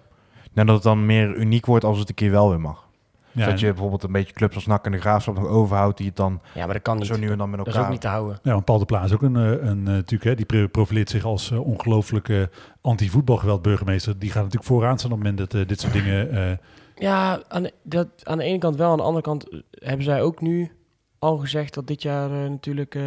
Denk 0.53 0.67
dat 0.67 0.77
het 0.77 0.85
dan 0.85 1.07
meer 1.07 1.35
uniek 1.37 1.67
wordt 1.67 1.85
als 1.85 1.99
het 1.99 2.09
een 2.09 2.15
keer 2.15 2.31
wel 2.31 2.49
weer 2.49 2.61
mag. 2.61 2.87
Ja, 3.33 3.47
dat 3.47 3.61
je 3.61 3.67
bijvoorbeeld 3.67 4.03
een 4.03 4.13
beetje 4.13 4.33
clubs 4.33 4.55
als 4.55 4.67
NAC 4.67 4.85
en 4.85 4.93
de 4.93 4.99
Graafschap 5.01 5.35
nog 5.35 5.47
overhoudt 5.47 5.97
die 5.99 6.07
het 6.07 6.17
dan 6.17 6.41
Ja, 6.55 6.65
maar 6.65 6.75
dat 6.75 6.83
kan 6.83 6.97
niet. 6.97 7.07
zo 7.07 7.17
nu 7.17 7.31
en 7.31 7.39
dan 7.39 7.49
met 7.51 7.59
dat 7.59 7.67
is 7.67 7.73
elkaar... 7.73 7.87
ook 7.87 7.93
niet 7.93 8.03
te 8.03 8.09
houden. 8.09 8.39
Ja, 8.43 8.53
want 8.53 8.65
Paul 8.65 8.79
de 8.79 8.85
Pla 8.85 9.03
is 9.03 9.13
ook 9.13 9.23
een, 9.23 9.37
eh, 9.37 9.51
een 9.51 9.79
eh, 9.87 9.93
natuurlijk, 9.95 10.25
hè, 10.25 10.35
die 10.35 10.45
pro- 10.47 10.67
profileert 10.67 11.11
zich 11.11 11.25
als 11.25 11.51
eh, 11.51 11.61
ongelooflijke 11.67 12.51
anti-voetbalgeweldburgemeester. 12.81 14.19
Die 14.19 14.31
gaat 14.31 14.43
natuurlijk 14.43 14.71
vooraan 14.71 14.99
staan 14.99 15.13
op 15.13 15.19
het 15.19 15.27
moment 15.29 15.51
dat 15.51 15.69
dit 15.69 15.81
soort 15.81 15.93
dingen... 15.93 16.31
eh, 16.31 16.57
Ja, 16.97 17.43
aan 17.49 17.63
de, 17.63 17.73
dat, 17.83 18.09
aan 18.23 18.39
de 18.39 18.45
ene 18.45 18.59
kant 18.59 18.77
wel. 18.77 18.91
Aan 18.91 18.97
de 18.97 19.03
andere 19.03 19.23
kant 19.25 19.47
hebben 19.71 20.05
zij 20.05 20.23
ook 20.23 20.41
nu 20.41 20.73
al 21.19 21.37
gezegd 21.37 21.75
dat 21.75 21.87
dit 21.87 22.03
jaar 22.03 22.29
natuurlijk 22.51 22.95
eh, 22.95 23.03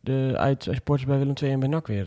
de 0.00 0.32
uitsporters 0.36 1.04
bij 1.08 1.18
Willem 1.18 1.34
II 1.42 1.52
en 1.52 1.58
bij 1.60 1.68
NAC 1.68 1.86
weer, 1.86 2.06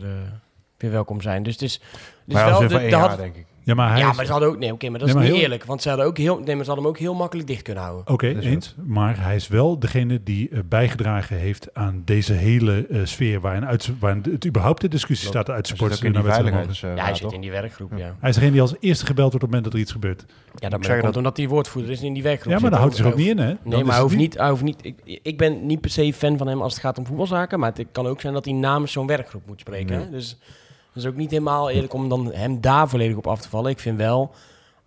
weer 0.76 0.90
welkom 0.90 1.20
zijn. 1.20 1.42
Dus 1.42 1.52
het 1.52 1.62
is, 1.62 1.80
dus 2.24 2.34
maar 2.34 2.44
wel, 2.44 2.62
is 2.62 2.68
weer 2.72 2.78
de- 2.80 2.88
jaar, 2.88 3.08
had- 3.08 3.18
denk 3.18 3.36
ik. 3.36 3.46
Ja, 3.70 3.76
maar 3.76 3.90
hij 3.90 3.98
ja, 4.00 4.12
maar 4.12 4.24
ze 4.24 4.30
hadden 4.30 4.48
ook, 4.48 4.58
nee, 4.58 4.72
oké, 4.72 4.88
maar 4.88 4.98
dat 4.98 5.08
Nee, 5.08 5.08
is 5.08 5.14
maar 5.14 5.22
niet 5.24 5.32
heel- 5.32 5.42
eerlijk. 5.42 5.64
Want 5.64 5.82
ze 5.82 5.88
hadden, 5.88 6.06
ook 6.06 6.18
heel, 6.18 6.36
nee, 6.38 6.54
maar 6.56 6.64
ze 6.64 6.70
hadden 6.70 6.78
hem 6.78 6.86
ook 6.86 6.98
heel 6.98 7.14
makkelijk 7.14 7.48
dicht 7.48 7.62
kunnen 7.62 7.82
houden. 7.82 8.08
Oké, 8.12 8.34
Dus 8.34 8.44
eens. 8.44 8.74
Maar 8.86 9.22
hij 9.24 9.34
is 9.36 9.48
wel 9.48 9.78
degene 9.78 10.22
die 10.22 10.48
eh, 10.48 10.58
bijgedragen 10.68 11.36
heeft 11.36 11.74
aan 11.74 12.02
deze 12.04 12.32
hele 12.32 12.86
eh, 12.86 13.00
sfeer 13.04 13.40
waarin, 13.40 13.66
uit, 13.66 13.90
waarin 14.00 14.22
het 14.30 14.46
überhaupt 14.46 14.80
de 14.80 14.88
discussie 14.88 15.28
staat 15.28 15.48
uit 15.50 15.56
Hij 15.56 15.66
zit 15.66 15.76
sports 15.76 15.94
ook 15.96 16.02
in 16.04 16.12
die 16.12 16.14
naar 16.14 16.22
wedstrijden 16.22 16.58
mogen. 16.60 16.74
veiligheids... 16.74 16.82
eh, 16.82 16.96
ja, 16.96 17.04
hij 17.04 17.14
zit 17.14 17.22
toch? 17.22 17.32
in 17.34 17.40
die 17.40 17.50
werkgroep, 17.50 17.90
ja. 17.96 18.16
Hij 18.20 18.28
is 18.28 18.34
degene 18.34 18.52
die 18.52 18.60
als 18.60 18.74
eerste 18.80 19.06
gebeld 19.06 19.30
wordt 19.30 19.34
op 19.34 19.40
het 19.40 19.50
moment 19.50 19.64
dat 19.64 19.74
er 19.74 19.80
iets 19.80 19.92
gebeurt. 19.92 20.20
Ja, 20.20 20.24
dat, 20.28 20.70
maar 20.70 20.70
zeggen 20.70 20.86
dat 20.88 20.94
komt 21.00 21.02
dat- 21.04 21.16
omdat 21.16 21.36
hij 21.36 21.48
woordvoerder 21.48 21.90
is 21.90 22.02
in 22.02 22.12
die 22.12 22.22
werkgroep. 22.22 22.52
Ja, 22.52 22.58
maar 22.58 22.70
daar 22.70 22.78
houdt 22.80 22.94
hij 22.94 23.04
zich 23.04 23.12
ook 23.12 23.18
niet 23.18 23.28
in, 23.28 23.38
hè? 23.38 23.54
Nee, 23.64 23.84
maar 23.84 23.92
hij 23.94 24.02
hoeft 24.02 24.16
niet, 24.16 24.38
hij 24.38 24.48
hoeft 24.50 24.62
niet 24.62 24.78
ik, 24.82 25.20
ik 25.22 25.38
ben 25.38 25.66
niet 25.66 25.80
per 25.80 25.90
se 25.90 26.12
fan 26.14 26.38
van 26.38 26.46
hem 26.46 26.62
als 26.62 26.72
het 26.72 26.82
gaat 26.82 26.98
om 26.98 27.06
voetbalzaken. 27.06 27.58
Maar 27.58 27.72
het 27.74 27.86
kan 27.92 28.06
ook 28.06 28.20
zijn 28.20 28.32
dat 28.32 28.44
hij 28.44 28.54
namens 28.54 28.92
zo'n 28.92 29.06
werkgroep 29.06 29.42
moet 29.46 29.60
spreken. 29.60 30.10
Dus 30.10 30.38
is 31.00 31.06
ook 31.06 31.16
niet 31.16 31.30
helemaal 31.30 31.70
eerlijk 31.70 31.92
om 31.94 32.08
dan 32.08 32.32
hem 32.32 32.60
daar 32.60 32.88
volledig 32.88 33.16
op 33.16 33.26
af 33.26 33.40
te 33.40 33.48
vallen. 33.48 33.70
Ik 33.70 33.78
vind 33.80 33.96
wel, 33.98 34.34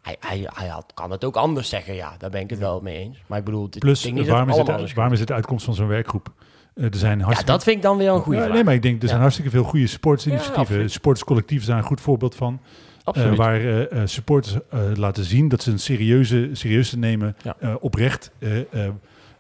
Hij, 0.02 0.16
hij, 0.20 0.48
hij 0.54 0.68
had, 0.68 0.86
kan 0.94 1.12
het 1.12 1.24
ook 1.24 1.36
anders 1.36 1.70
zeggen, 1.70 1.94
ja. 1.96 2.14
Daar 2.18 2.30
ben 2.30 2.42
ik 2.42 2.50
het 2.50 2.60
wel 2.60 2.80
mee 2.82 2.98
eens. 2.98 3.18
Maar 3.28 3.40
ik 3.40 3.46
bedoel, 3.46 3.70
Plus, 3.80 3.98
ik 3.98 4.04
denk 4.04 4.16
niet 4.16 4.26
dat 4.26 4.34
waarom 4.34 4.48
het 4.50 4.80
is, 4.80 4.82
het, 4.88 4.94
waarom 4.94 5.14
is 5.14 5.20
het 5.20 5.28
de 5.28 5.34
uitkomst 5.34 5.66
van 5.66 5.74
zo'n 5.74 5.88
werkgroep? 5.88 6.32
Eh, 6.76 6.84
er 6.86 6.96
zijn 6.96 7.20
Ja, 7.20 7.42
dat 7.46 7.64
vind 7.64 7.76
ik 7.78 7.82
dan 7.82 7.98
weer 7.98 8.10
een 8.12 8.22
goede 8.22 8.38
Ja, 8.38 8.44
vraag. 8.44 8.56
nee, 8.56 8.64
maar 8.64 8.74
ik 8.74 8.82
denk, 8.82 8.96
er 8.96 9.02
zijn 9.02 9.14
Ja. 9.16 9.22
hartstikke 9.22 9.52
veel 9.52 9.64
goede 9.64 9.88
sportsinitiatieven. 9.88 10.90
Sportscollectieven 10.90 11.66
zijn 11.66 11.78
een 11.78 11.84
goed 11.84 12.02
voorbeeld 12.02 12.36
van. 12.36 12.60
Absoluut. 13.04 13.38
waar 13.38 13.88
eh, 13.88 14.02
supporters 14.06 14.58
laten 14.96 15.24
zien 15.24 15.48
dat 15.48 15.64
ze 15.64 15.72
een 15.72 15.80
serieuze, 15.80 16.50
serieus 16.54 16.90
te 16.90 16.98
nemen, 16.98 17.36
oprecht 17.80 18.32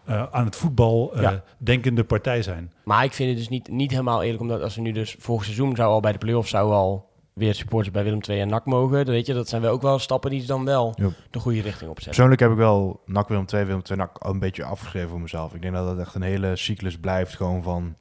eh, 0.06 0.26
aan 0.32 0.46
het 0.46 0.56
voetbal 0.56 1.14
eh, 1.14 1.22
Ja. 1.22 1.44
denkende 1.58 2.04
partij 2.04 2.42
zijn. 2.42 2.72
Maar 2.84 3.04
ik 3.04 3.14
vind 3.14 3.30
het 3.30 3.38
dus 3.38 3.50
niet, 3.50 3.68
niet 3.68 3.92
helemaal 3.92 4.24
eerlijk, 4.24 4.42
omdat 4.42 4.62
als 4.62 4.76
we 4.76 4.82
nu 4.82 4.92
dus 4.92 5.16
volgend 5.20 5.46
seizoen 5.48 5.76
zou 5.76 5.92
al 5.92 6.00
bij 6.00 6.12
de 6.12 6.18
play-offs 6.18 6.50
zou 6.50 6.72
al 6.72 7.12
weer 7.34 7.54
supporters 7.56 7.92
bij 7.94 8.04
Willem 8.04 8.20
II 8.30 8.40
en 8.40 8.48
NAC 8.48 8.66
mogen. 8.66 9.06
Dan 9.06 9.14
weet 9.14 9.26
je, 9.26 9.34
dat 9.34 9.50
zijn 9.50 9.62
wel 9.62 9.72
ook 9.72 9.82
wel 9.82 10.00
stappen 10.00 10.30
die 10.30 10.42
ze 10.42 10.48
dan 10.48 10.66
wel 10.66 10.96
de 11.32 11.40
goede 11.40 11.62
richting 11.62 11.90
opzetten. 11.90 12.04
Persoonlijk 12.06 12.42
heb 12.42 12.52
ik 12.52 12.58
wel 12.58 13.02
NAC 13.06 13.28
Willem 13.28 13.46
2, 13.46 13.66
Willem 13.66 13.84
2 13.84 13.98
NAC 13.98 14.18
al 14.18 14.32
een 14.32 14.40
beetje 14.40 14.64
afgeschreven 14.64 15.10
voor 15.10 15.22
mezelf. 15.22 15.54
Ik 15.54 15.62
denk 15.62 15.74
dat 15.74 15.86
dat 15.86 16.00
echt 16.00 16.16
een 16.16 16.22
hele 16.22 16.56
cyclus 16.56 16.98
blijft. 17.00 17.36
Gewoon 17.36 17.64
van 17.64 17.96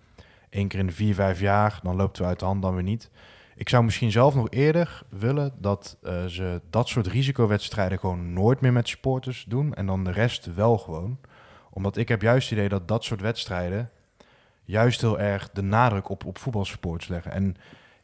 één 0.50 0.68
keer 0.68 0.78
in 0.78 0.86
de 0.86 0.92
vier, 0.92 1.14
vijf 1.14 1.40
jaar. 1.40 1.80
Dan 1.82 1.96
loopt 1.96 2.18
het 2.18 2.26
uit 2.26 2.38
de 2.38 2.44
hand, 2.44 2.62
dan 2.62 2.74
weer 2.74 2.82
niet. 2.82 3.10
Ik 3.56 3.68
zou 3.68 3.84
misschien 3.84 4.10
zelf 4.10 4.34
nog 4.34 4.50
eerder 4.50 5.02
willen 5.08 5.52
dat 5.58 5.96
eh, 6.02 6.24
ze 6.24 6.60
dat 6.70 6.88
soort 6.88 7.06
risicowedstrijden 7.06 7.98
gewoon 7.98 8.32
nooit 8.32 8.60
meer 8.60 8.72
met 8.72 8.88
supporters 8.88 9.44
doen. 9.48 9.74
En 9.74 9.86
dan 9.86 10.04
de 10.04 10.10
rest 10.10 10.54
wel 10.54 10.78
gewoon. 10.78 11.18
Omdat 11.72 11.96
ik 11.96 12.08
heb 12.08 12.22
juist 12.22 12.48
het 12.48 12.58
idee 12.58 12.68
dat 12.68 12.88
dat 12.88 13.04
soort 13.04 13.20
wedstrijden 13.20 13.90
juist 14.64 15.00
heel 15.00 15.18
erg 15.18 15.50
de 15.50 15.62
nadruk 15.62 16.08
op, 16.08 16.24
op 16.24 16.38
voetbalsupports 16.38 17.08
leggen. 17.08 17.32
En 17.32 17.56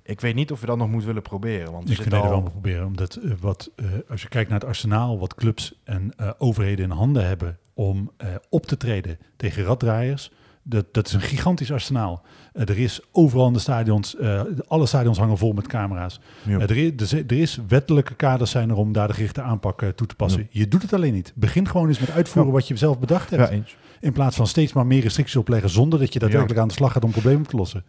ik 0.02 0.20
weet 0.20 0.34
niet 0.34 0.52
of 0.52 0.60
we 0.60 0.66
dat 0.66 0.76
nog 0.76 0.88
moeten 0.88 1.06
willen 1.06 1.22
proberen. 1.22 1.72
Want 1.72 1.90
Ik 1.90 1.96
vind 1.96 2.10
dat 2.10 2.22
wel 2.22 2.32
al... 2.32 2.40
moet 2.40 2.50
proberen. 2.50 2.86
Omdat 2.86 3.14
eh, 3.14 3.30
wat, 3.40 3.70
eh, 3.76 3.86
als 4.08 4.22
je 4.22 4.28
kijkt 4.28 4.50
naar 4.50 4.58
het 4.58 4.68
arsenaal, 4.68 5.18
wat 5.18 5.34
clubs 5.34 5.80
en 5.84 6.12
eh, 6.16 6.30
overheden 6.38 6.84
in 6.84 6.90
handen 6.90 7.26
hebben 7.26 7.58
om 7.74 8.10
op 8.48 8.66
te 8.66 8.76
treden 8.76 9.18
tegen 9.36 9.62
raddraaiers. 9.64 10.32
Dat, 10.68 10.84
dat 10.92 11.06
is 11.06 11.12
een 11.12 11.20
gigantisch 11.20 11.72
arsenaal. 11.72 12.22
Eh, 12.52 12.68
er 12.68 12.78
is 12.78 13.00
overal 13.12 13.46
in 13.46 13.52
de 13.52 13.58
stadions, 13.58 14.16
eh, 14.16 14.40
alle 14.66 14.86
stadions 14.86 15.18
hangen 15.18 15.38
vol 15.38 15.52
met 15.52 15.66
camera's. 15.66 16.20
Ja. 16.42 16.58
Eh, 16.58 16.62
er, 16.70 16.76
is, 17.00 17.12
er 17.12 17.32
is- 17.32 17.58
wettelijke 17.68 18.14
kaders 18.14 18.50
zijn 18.50 18.70
er 18.70 18.76
om 18.76 18.92
daar 18.92 19.08
de 19.08 19.14
gerichte 19.14 19.42
aanpak 19.42 19.82
toe 19.94 20.06
te 20.06 20.14
passen. 20.14 20.46
Je 20.50 20.68
doet 20.68 20.82
het 20.82 20.92
alleen 20.92 21.12
niet. 21.12 21.32
Begin 21.34 21.68
gewoon 21.68 21.88
eens 21.88 21.98
met 21.98 22.10
uitvoeren 22.10 22.52
wat 22.52 22.68
je 22.68 22.76
zelf 22.76 22.98
bedacht 22.98 23.30
hebt. 23.30 23.50
Eens. 23.50 23.76
In 24.00 24.12
plaats 24.12 24.36
van 24.36 24.46
steeds 24.46 24.72
maar 24.72 24.86
meer 24.86 25.02
restricties 25.02 25.36
opleggen 25.36 25.70
zonder 25.70 25.98
dat 25.98 26.12
je 26.12 26.18
daadwerkelijk 26.18 26.60
aan 26.60 26.68
de 26.68 26.74
slag 26.74 26.92
gaat 26.92 27.04
om 27.04 27.10
problemen 27.10 27.40
op 27.42 27.48
te 27.48 27.56
lossen. 27.56 27.84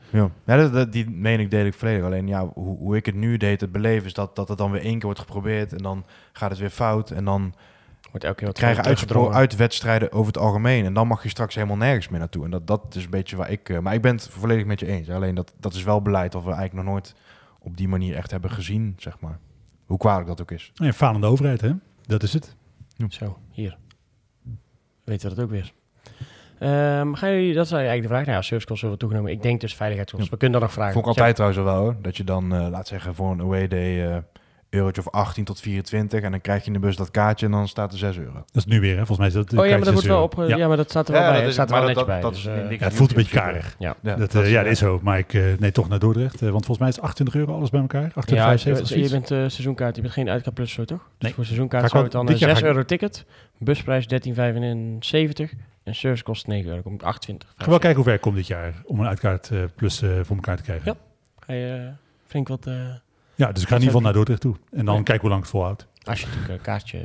Ja, 0.45 0.57
dat, 0.57 0.73
dat- 0.73 0.91
die 0.91 1.09
mening 1.09 1.49
deel 1.49 1.65
ik 1.65 1.73
volledig. 1.73 2.05
Alleen 2.05 2.27
ja, 2.27 2.51
hoe, 2.53 2.77
hoe 2.77 2.95
ik 2.95 3.05
het 3.05 3.15
nu 3.15 3.37
deed, 3.37 3.61
het 3.61 3.71
beleven, 3.71 4.05
is 4.05 4.13
dat, 4.13 4.35
dat 4.35 4.47
het 4.47 4.57
dan 4.57 4.71
weer 4.71 4.81
één 4.81 4.93
keer 4.93 5.03
wordt 5.05 5.19
geprobeerd 5.19 5.71
en 5.73 5.77
dan 5.83 6.05
gaat 6.33 6.49
het 6.49 6.59
weer 6.59 6.69
fout. 6.69 7.11
En 7.11 7.25
dan 7.25 7.53
Wordt 8.11 8.23
elke 8.25 8.37
keer 8.37 8.47
wat 8.47 8.57
krijgen 8.57 8.83
teruggedrongen. 8.83 9.27
uitspro- 9.27 9.41
uitwedstrijden 9.41 10.11
over 10.11 10.27
het 10.33 10.41
algemeen. 10.41 10.85
En 10.85 10.93
dan 10.93 11.07
mag 11.07 11.23
je 11.23 11.29
straks 11.29 11.55
helemaal 11.55 11.77
nergens 11.77 12.09
meer 12.09 12.19
naartoe. 12.19 12.43
En 12.43 12.51
dat, 12.51 12.67
dat 12.67 12.95
is 12.95 13.03
een 13.03 13.09
beetje 13.09 13.35
waar 13.35 13.49
ik... 13.51 13.69
eh, 13.69 13.79
maar 13.79 13.93
ik 13.93 14.01
ben 14.01 14.15
het 14.15 14.27
volledig 14.31 14.65
met 14.65 14.79
je 14.79 14.85
eens. 14.87 15.09
Alleen 15.09 15.35
dat, 15.35 15.53
dat 15.59 15.73
is 15.73 15.83
wel 15.83 16.01
beleid 16.01 16.31
dat 16.31 16.43
we 16.43 16.51
eigenlijk 16.51 16.83
nog 16.85 16.93
nooit 16.93 17.15
op 17.59 17.77
die 17.77 17.87
manier 17.87 18.15
echt 18.15 18.31
hebben 18.31 18.51
gezien, 18.51 18.93
zeg 18.97 19.19
maar. 19.19 19.39
Hoe 19.85 19.97
kwalijk 19.97 20.27
dat 20.27 20.41
ook 20.41 20.51
is. 20.51 20.71
En 20.75 20.93
falende 20.93 21.27
overheid, 21.27 21.61
hè? 21.61 21.71
Dat 22.05 22.23
is 22.23 22.33
het. 22.33 22.55
Zo, 23.09 23.37
hier. 23.51 23.77
Weten 25.03 25.29
we 25.29 25.35
dat 25.35 25.43
ook 25.43 25.51
weer. 25.51 25.73
Ehm 26.59 27.13
gaan 27.13 27.29
jullie, 27.31 27.53
dat 27.53 27.65
is 27.65 27.71
eigenlijk 27.71 28.01
de 28.01 28.07
vraag. 28.07 28.25
Nou 28.25 28.35
ja, 28.35 28.41
service 28.41 28.65
costs 28.67 28.79
zullen 28.81 28.95
we 28.95 29.01
toegenomen. 29.01 29.31
Ik 29.31 29.41
denk 29.41 29.61
dus 29.61 29.75
veiligheidskosten. 29.75 30.31
We 30.31 30.37
kunnen 30.37 30.59
dat 30.59 30.67
nog 30.69 30.77
vragen. 30.77 30.93
Vond 30.93 31.05
ik 31.05 31.11
altijd 31.11 31.35
trouwens 31.35 31.63
wel 31.63 31.75
hoor. 31.81 31.95
Dat 32.01 32.17
je 32.17 32.23
dan, 32.23 32.53
eh, 32.55 32.67
laat 32.69 32.87
zeggen, 32.87 33.15
voor 33.15 33.31
een 33.31 33.41
away 33.41 33.67
day... 33.67 34.07
eh 34.11 34.17
eurotje 34.69 35.01
of 35.01 35.09
18 35.11 35.43
tot 35.43 35.59
24 35.61 36.21
en 36.21 36.31
dan 36.31 36.41
krijg 36.41 36.61
je 36.61 36.67
in 36.67 36.73
de 36.73 36.79
bus 36.79 36.95
dat 36.95 37.11
kaartje 37.11 37.45
en 37.45 37.51
dan 37.51 37.67
staat 37.67 37.91
er 37.91 37.97
6 37.97 38.17
euro. 38.17 38.33
Dat 38.33 38.45
is 38.53 38.65
nu 38.65 38.79
weer, 38.79 38.91
hè? 38.97 39.05
Volgens 39.05 39.17
mij 39.17 39.27
is 39.27 39.33
dat. 39.33 39.59
Oh 39.59 39.65
ja, 39.65 39.71
maar 39.75 39.83
dat 39.85 39.93
wordt 39.93 40.07
wel 40.07 40.23
op. 40.23 40.37
op. 40.37 40.47
Ja. 40.47 40.67
maar 40.67 40.77
dat 40.77 40.89
staat 40.89 41.07
er 41.07 41.13
wel 41.13 41.21
Ja, 41.23 41.31
bij. 41.31 41.43
dat 41.43 41.53
staat 41.53 41.71
er 41.71 41.81
wel 41.85 41.93
dat- 41.93 42.05
bij. 42.05 42.21
dat- 42.21 42.33
dus, 42.33 42.45
eh. 42.45 42.71
Ja, 42.71 42.77
het 42.77 42.93
voelt 42.93 43.09
een 43.09 43.15
beetje 43.15 43.39
karig. 43.39 43.75
ja. 43.79 43.95
Ja, 44.01 44.15
Dat, 44.15 44.31
dat 44.31 44.41
eh, 44.41 44.47
is, 44.47 44.51
ja, 44.53 44.57
eh, 44.57 44.63
dat 44.63 44.71
is 44.73 44.79
zo. 44.79 44.99
Maar 45.03 45.17
ik, 45.17 45.33
eh, 45.33 45.43
nee, 45.59 45.71
toch 45.71 45.89
naar 45.89 45.99
Dordrecht. 45.99 46.33
eh, 46.41 46.49
want 46.49 46.65
volgens 46.65 46.77
mij 46.77 46.87
is 46.87 46.95
het 46.95 47.03
28 47.03 47.35
euro 47.41 47.53
alles 47.55 47.69
bij 47.69 47.81
elkaar. 47.81 48.11
28, 48.13 48.35
Ja, 48.37 48.43
75 48.45 48.97
je, 49.03 49.09
bent 49.09 49.31
eh, 49.31 49.37
seizoenkaart, 49.37 49.95
je 49.95 50.01
bent 50.01 50.13
geen 50.13 50.29
uitkaart 50.29 50.55
plus 50.55 50.71
zo, 50.71 50.85
toch? 50.85 50.97
Dus 50.99 51.07
Nee. 51.19 51.33
voor 51.33 51.45
seizoenkaart 51.45 51.89
zou 51.89 52.03
het 52.03 52.11
dan 52.11 52.25
dit 52.25 52.33
een 52.35 52.39
jaar 52.41 52.49
6 52.49 52.59
ga 52.59 52.65
ik- 52.65 52.71
euro 52.73 52.85
ticket, 52.85 53.25
busprijs 53.57 54.07
13,75 54.07 55.53
en 55.83 55.95
service 55.95 56.23
kost 56.23 56.47
9 56.47 56.69
euro. 56.69 56.81
Kom 56.81 56.93
ik 56.93 57.03
28. 57.03 57.49
Ik 57.49 57.63
ga 57.63 57.69
wel 57.69 57.79
kijken 57.79 57.95
hoe 57.95 58.05
ver 58.05 58.13
ik 58.13 58.21
kom 58.21 58.35
dit 58.35 58.47
jaar 58.47 58.73
om 58.85 58.99
een 58.99 59.07
uitkaart 59.07 59.49
eh, 59.51 59.59
plus 59.75 60.01
eh, 60.01 60.09
voor 60.23 60.35
elkaar 60.35 60.57
te 60.57 60.63
krijgen. 60.63 60.85
Ja. 60.85 60.95
Ga 61.45 61.53
je 61.53 61.73
eh, 61.87 61.87
flink 62.27 62.47
wat, 62.47 62.65
eh, 62.67 62.73
Ja, 63.39 63.51
dus 63.51 63.61
ik 63.61 63.67
ga 63.67 63.75
in 63.75 63.81
ieder 63.81 63.95
geval 63.95 64.01
naar 64.01 64.13
Dordrecht 64.13 64.41
toe. 64.41 64.55
En 64.71 64.85
dan 64.85 64.95
Ja. 64.95 65.01
kijken 65.03 65.21
hoe 65.21 65.29
lang 65.29 65.41
het 65.41 65.51
volhoudt. 65.51 65.87
als 66.03 66.19
je 66.19 66.25
natuurlijk 66.25 66.53
een 66.53 66.61
kaartje, 66.61 66.97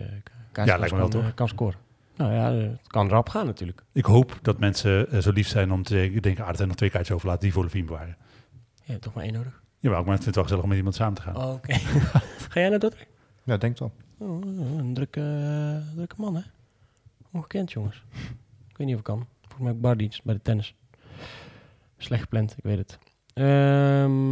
kaartje 0.53 0.73
Ja, 0.73 0.79
lijkt 0.79 0.95
me 0.95 1.01
wel, 1.01 1.09
kan, 1.09 1.21
toch? 1.23 1.35
kan 1.35 1.49
scoren. 1.49 1.79
Nou 2.17 2.33
ja, 2.33 2.51
eh, 2.53 2.61
het 2.71 2.87
kan 2.87 3.07
erop 3.11 3.29
gaan 3.29 3.47
natuurlijk. 3.47 3.83
Ik 3.93 4.05
hoop 4.05 4.39
dat 4.43 4.59
mensen 4.59 5.11
eh, 5.11 5.21
zo 5.21 5.31
lief 5.31 5.49
zijn 5.49 5.73
om 5.73 5.83
te 5.83 6.19
denken, 6.21 6.45
ah, 6.45 6.51
er 6.51 6.57
zijn 6.57 6.69
nog 6.69 6.77
twee 6.77 6.91
kaartjes 6.91 7.15
over, 7.17 7.27
laten 7.29 7.43
die 7.43 7.53
voor 7.53 7.63
Levine 7.63 7.85
bewaren. 7.85 8.17
Je 8.85 8.91
hebt 8.93 9.03
toch 9.03 9.15
maar 9.15 9.25
één 9.25 9.33
nodig? 9.33 9.63
Jawel, 9.79 10.05
maar 10.05 10.15
ik 10.15 10.23
vind 10.23 10.25
het 10.25 10.35
wel 10.35 10.43
gezellig 10.45 10.63
om 10.63 10.69
met 10.69 10.79
iemand 10.79 10.97
samen 10.97 11.15
te 11.15 11.23
gaan. 11.23 11.37
Oh, 11.37 11.53
Oké. 11.53 11.75
Ga 12.51 12.61
jij 12.61 12.69
naar 12.69 12.79
Dordrecht? 12.79 13.09
Ja, 13.43 13.57
denk 13.57 13.79
wel. 13.79 13.93
Oh, 14.19 14.45
een 14.79 14.95
drukke, 14.95 15.21
eh, 15.21 15.95
drukke 15.97 16.15
man, 16.19 16.35
hè? 16.37 16.43
Ongekend, 17.33 17.73
jongens. 17.73 18.05
Ik 18.69 18.77
weet 18.77 18.87
niet 18.87 18.93
of 18.93 18.99
ik 19.01 19.07
kan. 19.07 19.27
Volgens 19.41 19.59
mij 19.59 19.67
heb 19.67 19.77
ik 19.77 19.83
bardienst 19.83 20.25
bij 20.25 20.35
de 20.35 20.43
tennis. 20.43 20.75
Slecht 21.99 22.23
gepland, 22.23 22.55
ik 22.57 22.65
weet 22.65 22.79
het. 22.79 22.99
Ehm 23.35 24.23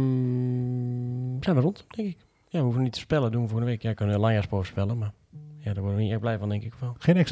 zijn 1.43 1.55
we 1.55 1.61
rond, 1.61 1.85
denk 1.89 2.07
ik. 2.07 2.17
Ja, 2.47 2.59
we 2.59 2.65
hoeven 2.65 2.81
niet 2.83 2.93
te 2.93 2.99
spellen, 2.99 3.31
doen 3.31 3.41
we 3.41 3.47
volgende 3.47 3.71
week. 3.71 3.81
Ja, 3.81 3.89
ik 3.89 3.95
kan 3.95 4.09
een 4.09 4.19
Lanjaspo 4.19 4.63
spellen, 4.63 4.97
maar 4.97 5.11
ja, 5.57 5.73
daar 5.73 5.81
worden 5.83 5.95
we 5.95 6.01
niet 6.01 6.11
echt 6.11 6.21
blij 6.21 6.37
van, 6.37 6.49
denk 6.49 6.63
ik. 6.63 6.73
wel. 6.79 6.95
Geen? 6.99 7.25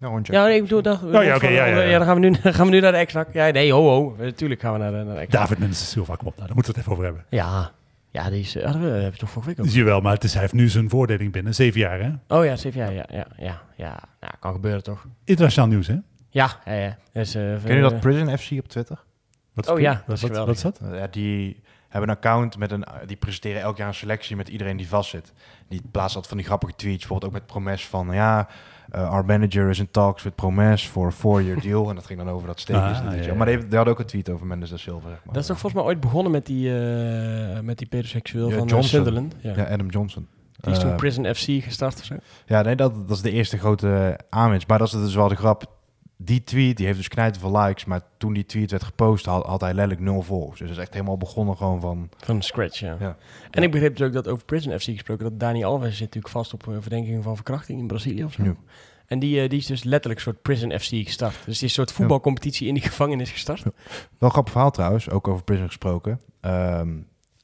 Ja, 0.00 0.08
rondje. 0.08 0.32
Ja, 0.32 0.44
nee, 0.44 0.56
ik 0.56 0.62
bedoel 0.62 0.82
dat. 0.82 1.02
Oh, 1.02 1.10
ja, 1.24 1.36
oké, 1.36 1.48
ja, 1.48 1.64
ja, 1.64 1.80
ja. 1.80 1.98
dan 1.98 2.06
gaan 2.06 2.20
we 2.20 2.28
nu, 2.28 2.34
gaan 2.52 2.66
we 2.66 2.72
nu 2.72 2.80
naar 2.80 2.92
de 2.92 2.98
ex-nak. 2.98 3.32
Ja, 3.32 3.50
nee, 3.50 3.72
ho, 3.72 3.82
ho. 3.82 4.14
Natuurlijk 4.18 4.60
gaan 4.60 4.72
we 4.72 4.78
naar 4.78 4.90
de, 4.90 4.96
naar 4.96 5.14
de 5.14 5.20
ex-nak. 5.20 5.40
David 5.40 5.58
Mendes 5.58 5.90
Silva, 5.90 6.14
kom 6.14 6.26
op. 6.26 6.34
Nou, 6.34 6.46
daar 6.46 6.54
moeten 6.54 6.74
we 6.74 6.80
het 6.80 6.88
even 6.88 6.92
over 6.92 7.04
hebben. 7.04 7.24
Ja, 7.30 7.72
ja, 8.10 8.30
die 8.30 8.40
is, 8.40 8.56
eh, 8.56 8.64
hadden 8.64 8.82
we, 8.82 8.88
hebben 8.88 9.12
we 9.12 9.18
toch 9.18 9.30
vorige 9.30 9.50
week 9.50 9.60
ook. 9.60 9.66
Zie 9.66 9.78
je 9.78 9.84
wel, 9.84 10.00
maar 10.00 10.12
het 10.12 10.24
is, 10.24 10.32
hij 10.32 10.42
heeft 10.42 10.52
nu 10.52 10.68
zijn 10.68 10.90
voordeling 10.90 11.32
binnen. 11.32 11.54
Zeven 11.54 11.80
jaar, 11.80 12.00
hè? 12.00 12.36
Oh 12.36 12.44
ja, 12.44 12.54
CVA, 12.54 12.88
ja, 12.88 13.06
ja, 13.10 13.26
ja, 13.36 13.62
ja. 13.76 14.00
Ja, 14.20 14.28
kan 14.40 14.52
gebeuren 14.52 14.82
toch? 14.82 15.06
Internationaal 15.24 15.68
nieuws, 15.68 15.86
hè? 15.86 15.96
Ja, 16.30 16.60
ja, 16.64 16.72
ja. 16.72 16.96
Dus, 17.12 17.34
eh, 17.34 17.42
Ken 17.64 17.76
je 17.76 17.82
dat 17.82 17.92
eh, 17.92 17.98
Prison 17.98 18.38
FC 18.38 18.50
op 18.50 18.68
Twitter? 18.68 19.04
Wat 19.54 19.68
Oh 19.70 19.80
ja, 19.80 19.92
wat, 19.92 20.06
dat 20.06 20.16
is 20.16 20.22
wat, 20.22 20.46
wat 20.46 20.56
is 20.56 20.62
dat? 20.62 20.80
Ja, 20.92 21.06
die 21.06 21.62
hebben 21.88 22.10
een 22.10 22.16
account 22.16 22.58
met 22.58 22.70
een. 22.70 22.84
Die 23.06 23.16
presenteren 23.16 23.60
elk 23.60 23.76
jaar 23.76 23.88
een 23.88 23.94
selectie 23.94 24.36
met 24.36 24.48
iedereen 24.48 24.76
die 24.76 24.88
vastzit. 24.88 25.32
Die 25.68 25.82
plaatsen 25.90 26.14
altijd 26.14 26.26
van 26.26 26.36
die 26.36 26.46
grappige 26.46 26.74
tweets, 26.76 26.98
bijvoorbeeld 26.98 27.32
ook 27.32 27.38
met 27.38 27.46
Promes 27.46 27.86
van 27.86 28.08
ja. 28.12 28.48
uh, 28.94 29.10
our 29.10 29.24
manager 29.24 29.68
is 29.68 29.78
in 29.78 29.90
talks 29.90 30.22
with 30.22 30.34
Promes 30.34 30.86
for 30.86 31.06
a 31.06 31.10
four-year 31.10 31.60
deal. 31.66 31.88
En 31.88 31.94
dat 31.94 32.06
ging 32.06 32.18
dan 32.18 32.30
over 32.30 32.46
dat 32.46 32.60
steekjes. 32.60 32.98
Ah, 32.98 33.24
ja. 33.24 33.34
Maar 33.34 33.46
die, 33.46 33.58
die 33.58 33.76
hadden 33.76 33.94
ook 33.94 34.00
een 34.00 34.06
tweet 34.06 34.30
over 34.30 34.46
Mendes 34.46 34.70
da 34.70 34.76
Silva. 34.76 35.08
Zeg 35.08 35.18
maar. 35.24 35.34
Dat 35.34 35.42
is 35.42 35.48
toch 35.48 35.58
volgens 35.58 35.82
mij 35.82 35.90
ooit 35.90 36.00
begonnen 36.00 36.32
met 36.32 36.46
die, 36.46 36.80
eh 36.80 37.60
met 37.60 37.78
die 37.78 37.86
pedoseksueel 37.86 38.48
Ja, 38.48 38.56
van 38.56 38.66
eh, 38.66 38.70
Johnson. 38.70 38.90
Sunderland. 38.90 39.34
Ja. 39.40 39.52
Ja, 39.56 39.64
Adam 39.64 39.88
Johnson. 39.88 40.28
Die 40.60 40.72
is 40.72 40.78
toen 40.78 40.96
Prison 40.96 41.34
FC 41.34 41.44
gestart 41.44 41.98
of 41.98 42.04
zo. 42.04 42.14
Ja, 42.46 42.62
nee, 42.62 42.76
dat, 42.76 43.08
dat 43.08 43.16
is 43.16 43.22
de 43.22 43.30
eerste 43.30 43.58
grote 43.58 44.18
aanwinst. 44.28 44.68
Maar 44.68 44.78
dat 44.78 44.86
is 44.86 44.92
dus 44.92 45.14
wel 45.14 45.28
de 45.28 45.36
grap. 45.36 45.77
Die 46.20 46.44
tweet, 46.44 46.76
die 46.76 46.86
heeft 46.86 46.98
dus 46.98 47.08
knijten 47.08 47.40
veel 47.40 47.58
likes. 47.58 47.84
Maar 47.84 48.00
toen 48.16 48.32
die 48.32 48.46
tweet 48.46 48.70
werd 48.70 48.82
gepost, 48.82 49.26
had, 49.26 49.46
had 49.46 49.60
hij 49.60 49.74
letterlijk 49.74 50.00
nul 50.00 50.22
volgers. 50.22 50.58
Dus 50.58 50.68
dat 50.68 50.76
is 50.76 50.82
echt 50.82 50.92
helemaal 50.92 51.16
begonnen 51.16 51.56
gewoon 51.56 51.80
van... 51.80 52.08
Van 52.16 52.42
scratch, 52.42 52.78
ja. 52.78 52.96
Ja. 53.00 53.16
En 53.50 53.62
ik 53.62 53.70
begreep 53.70 53.96
dus 53.96 54.06
ook 54.06 54.12
dat 54.12 54.28
over 54.28 54.44
Prison 54.44 54.78
FC 54.78 54.84
gesproken, 54.84 55.24
dat 55.24 55.40
Dani 55.40 55.64
Alves 55.64 55.90
zit 55.90 56.00
natuurlijk 56.00 56.32
vast 56.32 56.52
op 56.52 56.66
een 56.66 56.82
verdenking 56.82 57.22
van 57.22 57.34
verkrachting 57.34 57.80
in 57.80 57.86
Brazilië 57.86 58.24
of 58.24 58.32
zo. 58.32 58.44
Ja. 58.44 58.54
En 59.06 59.18
die, 59.18 59.40
eh, 59.40 59.48
die 59.48 59.58
is 59.58 59.66
dus 59.66 59.84
letterlijk 59.84 60.20
een 60.20 60.32
soort 60.32 60.42
Prison 60.42 60.78
FC 60.78 60.88
gestart. 61.06 61.34
Dus 61.34 61.44
die 61.44 61.52
is 61.52 61.60
een 61.62 61.68
soort 61.68 61.92
voetbalcompetitie 61.92 62.68
in 62.68 62.74
die 62.74 62.82
gevangenis 62.92 63.30
gestart. 63.30 63.62
Wel 63.62 63.72
een 64.18 64.30
grappig 64.30 64.52
verhaal 64.52 64.70
trouwens, 64.70 65.10
ook 65.10 65.28
over 65.28 65.44
Prison 65.44 65.66
gesproken. 65.66 66.20
Ehm, 66.40 66.96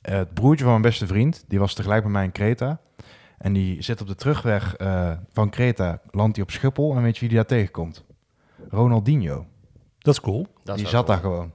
het 0.02 0.34
broertje 0.34 0.64
van 0.64 0.72
mijn 0.72 0.82
beste 0.82 1.06
vriend, 1.06 1.44
die 1.48 1.58
was 1.58 1.74
tegelijk 1.74 2.02
met 2.02 2.12
mij 2.12 2.24
in 2.24 2.32
Kreta. 2.32 2.80
En 3.38 3.52
die 3.52 3.82
zit 3.82 4.00
op 4.00 4.06
de 4.06 4.14
terugweg 4.14 4.76
eh, 4.76 5.12
van 5.32 5.50
Kreta, 5.50 6.00
landt 6.10 6.36
hij 6.36 6.44
op 6.44 6.50
Schiphol. 6.50 6.96
En 6.96 7.02
weet 7.02 7.14
je 7.14 7.20
wie 7.20 7.28
die 7.28 7.38
daar 7.38 7.46
tegenkomt? 7.46 8.04
Ronaldinho. 8.70 9.46
Dat 9.98 10.14
is 10.14 10.20
cool. 10.20 10.46
Dat 10.62 10.76
die 10.76 10.84
is 10.84 10.90
zat 10.90 11.06
daar 11.06 11.18
gewoon. 11.18 11.52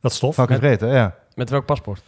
Dat 0.00 0.10
is 0.12 0.18
tof. 0.18 0.34
Fucking 0.34 0.60
hè? 0.60 0.86
Ja. 0.96 1.14
Met 1.34 1.50
welk 1.50 1.64
paspoort? 1.66 2.02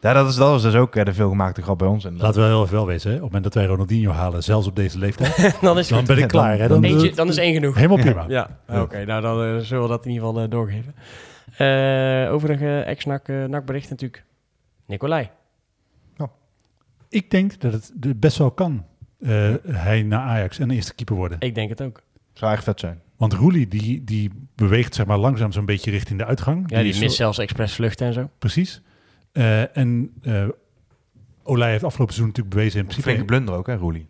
Ja, 0.00 0.12
dat, 0.12 0.28
is, 0.28 0.34
dat 0.36 0.48
was 0.50 0.62
dus 0.62 0.74
ook 0.74 0.96
eh, 0.96 1.04
de 1.04 1.12
veelgemaakte 1.14 1.62
grap 1.62 1.78
bij 1.78 1.88
ons. 1.88 2.04
En 2.04 2.16
Laten 2.16 2.40
we 2.42 2.46
heel 2.48 2.62
even 2.62 2.74
wel 2.74 2.86
wezen, 2.86 3.10
hè? 3.10 3.16
op 3.16 3.22
het 3.22 3.32
moment 3.32 3.44
dat 3.52 3.54
wij 3.62 3.64
Ronaldinho 3.72 4.10
halen, 4.10 4.42
zelfs 4.42 4.66
op 4.66 4.76
deze 4.76 4.98
leeftijd, 4.98 5.36
dan 5.60 5.78
is 5.78 5.88
dan 5.88 6.04
ben 6.04 6.18
ik 6.18 6.28
klaar. 6.28 6.50
dan- 6.50 6.60
Hè? 6.60 6.68
Dan, 6.68 6.84
Eentje, 6.84 7.12
dan 7.14 7.28
is 7.28 7.36
één 7.36 7.54
genoeg. 7.54 7.74
helemaal 7.74 7.96
prima. 7.96 8.24
Ja, 8.28 8.58
Ja. 8.68 8.82
oké. 8.82 9.04
nou, 9.04 9.20
dan 9.22 9.42
eh, 9.44 9.58
zullen 9.64 9.82
we 9.82 9.88
dat 9.88 10.04
in 10.04 10.10
ieder 10.10 10.26
geval 10.26 10.42
eh, 10.42 10.50
doorgeven. 10.50 10.94
Eh 11.56 12.32
overige 12.32 12.80
ex-NAC 12.80 13.28
eh, 13.28 13.44
NAC-bericht 13.44 13.90
natuurlijk. 13.90 14.24
Nicolai. 14.86 15.30
Ik 17.08 17.30
denk 17.30 17.60
dat 17.60 17.72
het 17.72 17.92
de- 17.94 18.14
best 18.14 18.38
wel 18.38 18.50
kan. 18.50 18.84
eh, 19.20 19.54
hij 19.66 20.02
naar 20.02 20.20
Ajax 20.20 20.58
en 20.58 20.70
eerste 20.70 20.94
keeper 20.94 21.16
worden. 21.16 21.40
Ik 21.40 21.54
denk 21.54 21.68
het 21.68 21.82
ook. 21.82 22.02
Zou 22.32 22.52
echt 22.52 22.64
vet 22.64 22.80
zijn. 22.80 23.00
Want 23.16 23.32
Roelie 23.32 23.68
die, 23.68 24.04
die 24.04 24.30
beweegt 24.54 24.94
zeg 24.94 25.06
maar, 25.06 25.18
langzaam 25.18 25.52
zo'n 25.52 25.64
beetje 25.64 25.90
richting 25.90 26.18
de 26.18 26.24
uitgang. 26.24 26.70
Ja, 26.70 26.78
die 26.80 26.88
is 26.88 26.98
mist 26.98 27.10
zo- 27.10 27.16
zelfs 27.22 27.38
expressvluchten 27.38 28.06
en 28.06 28.12
zo. 28.12 28.30
Precies. 28.38 28.82
Eh, 29.32 29.76
en 29.76 30.12
eh 30.22 30.48
Olij 31.46 31.70
heeft 31.70 31.84
afgelopen 31.84 32.14
seizoen 32.14 32.26
natuurlijk 32.26 32.54
bewezen 32.56 32.78
in 32.78 32.84
principe... 32.84 33.08
Flinke 33.08 33.26
blunder 33.26 33.54
ook, 33.54 33.66
hè, 33.66 33.74
Roelie? 33.76 34.08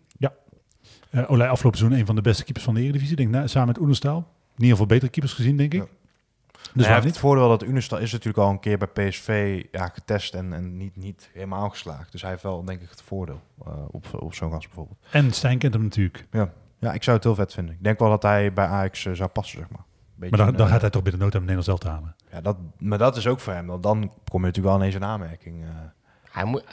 Eh 1.09 1.31
Olij 1.31 1.49
afgelopen 1.49 1.79
seizoen 1.79 1.99
een 1.99 2.05
van 2.05 2.15
de 2.15 2.21
beste 2.21 2.43
keepers 2.43 2.65
van 2.65 2.73
de 2.73 2.81
Eredivisie. 2.81 3.15
Denk, 3.15 3.29
na, 3.29 3.47
samen 3.47 3.67
met 3.67 3.79
Oenestal. 3.79 4.17
In 4.17 4.25
ieder 4.55 4.69
geval 4.71 4.85
betere 4.85 5.11
keepers 5.11 5.33
gezien, 5.33 5.57
denk 5.57 5.73
ik. 5.73 5.79
Ja. 5.79 5.87
Dus 5.87 5.97
hij 6.61 6.73
waarom 6.73 6.93
heeft 6.93 7.03
niet? 7.05 7.13
het 7.13 7.23
voordeel 7.23 7.47
dat 7.49 7.63
Unestal 7.63 7.97
is 7.99 8.11
natuurlijk 8.11 8.37
al 8.37 8.49
een 8.49 8.59
keer 8.59 8.77
bij 8.77 8.87
PSV 9.09 9.63
ja, 9.71 9.87
getest 9.87 10.33
en, 10.33 10.53
en 10.53 10.77
niet, 10.77 10.95
niet 10.95 11.29
helemaal 11.33 11.69
geslaagd. 11.69 12.11
Dus 12.11 12.21
hij 12.21 12.29
heeft 12.29 12.43
wel 12.43 12.65
denk 12.65 12.81
ik 12.81 12.89
het 12.89 13.01
voordeel 13.01 13.41
eh, 13.65 13.73
op, 13.91 14.05
op 14.19 14.33
zo'n 14.33 14.51
gast 14.51 14.65
bijvoorbeeld. 14.67 14.97
En 15.11 15.31
Stijn 15.31 15.57
kent 15.57 15.73
hem 15.73 15.83
natuurlijk. 15.83 16.25
Ja, 16.31 16.53
ik 16.93 17.03
zou 17.03 17.15
het 17.15 17.25
heel 17.25 17.35
vet 17.35 17.53
vinden. 17.53 17.73
Ik 17.75 17.83
denk 17.83 17.99
wel 17.99 18.09
dat 18.09 18.23
hij 18.23 18.53
bij 18.53 18.65
Ajax 18.65 19.05
eh, 19.05 19.13
zou 19.13 19.29
passen, 19.29 19.57
zeg 19.59 19.69
maar. 19.69 19.83
Beetje 20.15 20.35
Maar 20.37 20.45
dan, 20.45 20.53
een, 20.53 20.57
dan 20.59 20.65
eh, 20.67 20.71
gaat 20.71 20.81
hij 20.81 20.89
toch 20.89 21.01
binnen 21.03 21.21
nood 21.21 21.33
aan 21.35 21.39
Nederlands 21.45 21.67
zelf 21.67 21.79
te 21.79 21.87
halen. 21.87 22.15
ja, 22.31 22.41
dat, 22.41 22.57
maar 22.77 22.97
dat 22.97 23.17
is 23.17 23.27
ook 23.27 23.39
voor 23.39 23.53
hem. 23.53 23.67
Dan, 23.67 23.81
dan 23.81 24.11
kom 24.29 24.39
je 24.39 24.45
natuurlijk 24.45 24.65
wel 24.65 24.75
ineens 24.75 24.95
in 24.95 25.03
aanmerking. 25.03 25.63
eh. 25.63 25.69
Hij 26.31 26.43
moet, 26.45 26.63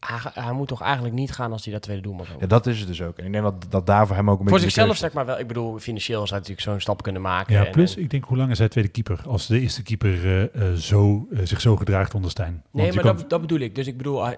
hij, 0.00 0.18
hij 0.44 0.52
moet 0.52 0.68
toch 0.68 0.82
eigenlijk 0.82 1.14
niet 1.14 1.32
gaan 1.32 1.52
als 1.52 1.64
hij 1.64 1.72
dat 1.72 1.82
tweede 1.82 2.02
doelman 2.02 2.26
zou 2.26 2.38
ja, 2.40 2.46
dat 2.46 2.66
is 2.66 2.78
het 2.78 2.88
dus 2.88 3.02
ook. 3.02 3.18
En 3.18 3.26
ik 3.26 3.32
denk 3.32 3.44
dat, 3.44 3.66
dat 3.68 3.86
daar 3.86 4.06
voor 4.06 4.16
hem 4.16 4.30
ook 4.30 4.40
een 4.40 4.48
Voor 4.48 4.52
beetje... 4.52 4.66
de 4.66 4.72
zichzelf 4.72 4.96
zeg 4.96 5.12
maar 5.12 5.26
wel. 5.26 5.38
Ik 5.38 5.46
bedoel, 5.46 5.78
financieel 5.78 6.18
zou 6.18 6.28
hij 6.30 6.38
natuurlijk 6.38 6.66
zo'n 6.68 6.80
stap 6.80 7.02
kunnen 7.02 7.22
maken. 7.22 7.54
Ja, 7.54 7.64
En- 7.64 7.70
plus 7.72 7.96
en- 7.96 8.02
ik 8.02 8.10
denk 8.10 8.24
hoe 8.24 8.36
lang 8.36 8.50
is 8.50 8.58
hij 8.58 8.68
tweede 8.68 8.90
keeper? 8.90 9.20
Als 9.26 9.46
de 9.46 9.60
eerste 9.60 9.82
keeper 9.82 10.50
zo, 10.78 11.26
zich 11.42 11.60
zo 11.60 11.76
gedraagt 11.76 12.14
onder 12.14 12.30
Stijn. 12.30 12.52
Want 12.70 12.84
nee, 12.84 12.92
maar 12.94 13.04
kan- 13.04 13.16
dat, 13.16 13.30
dat 13.30 13.40
bedoel 13.40 13.58
ik. 13.58 13.74
Dus 13.74 13.86
ik 13.86 13.96
bedoel, 13.96 14.24
hij, 14.24 14.36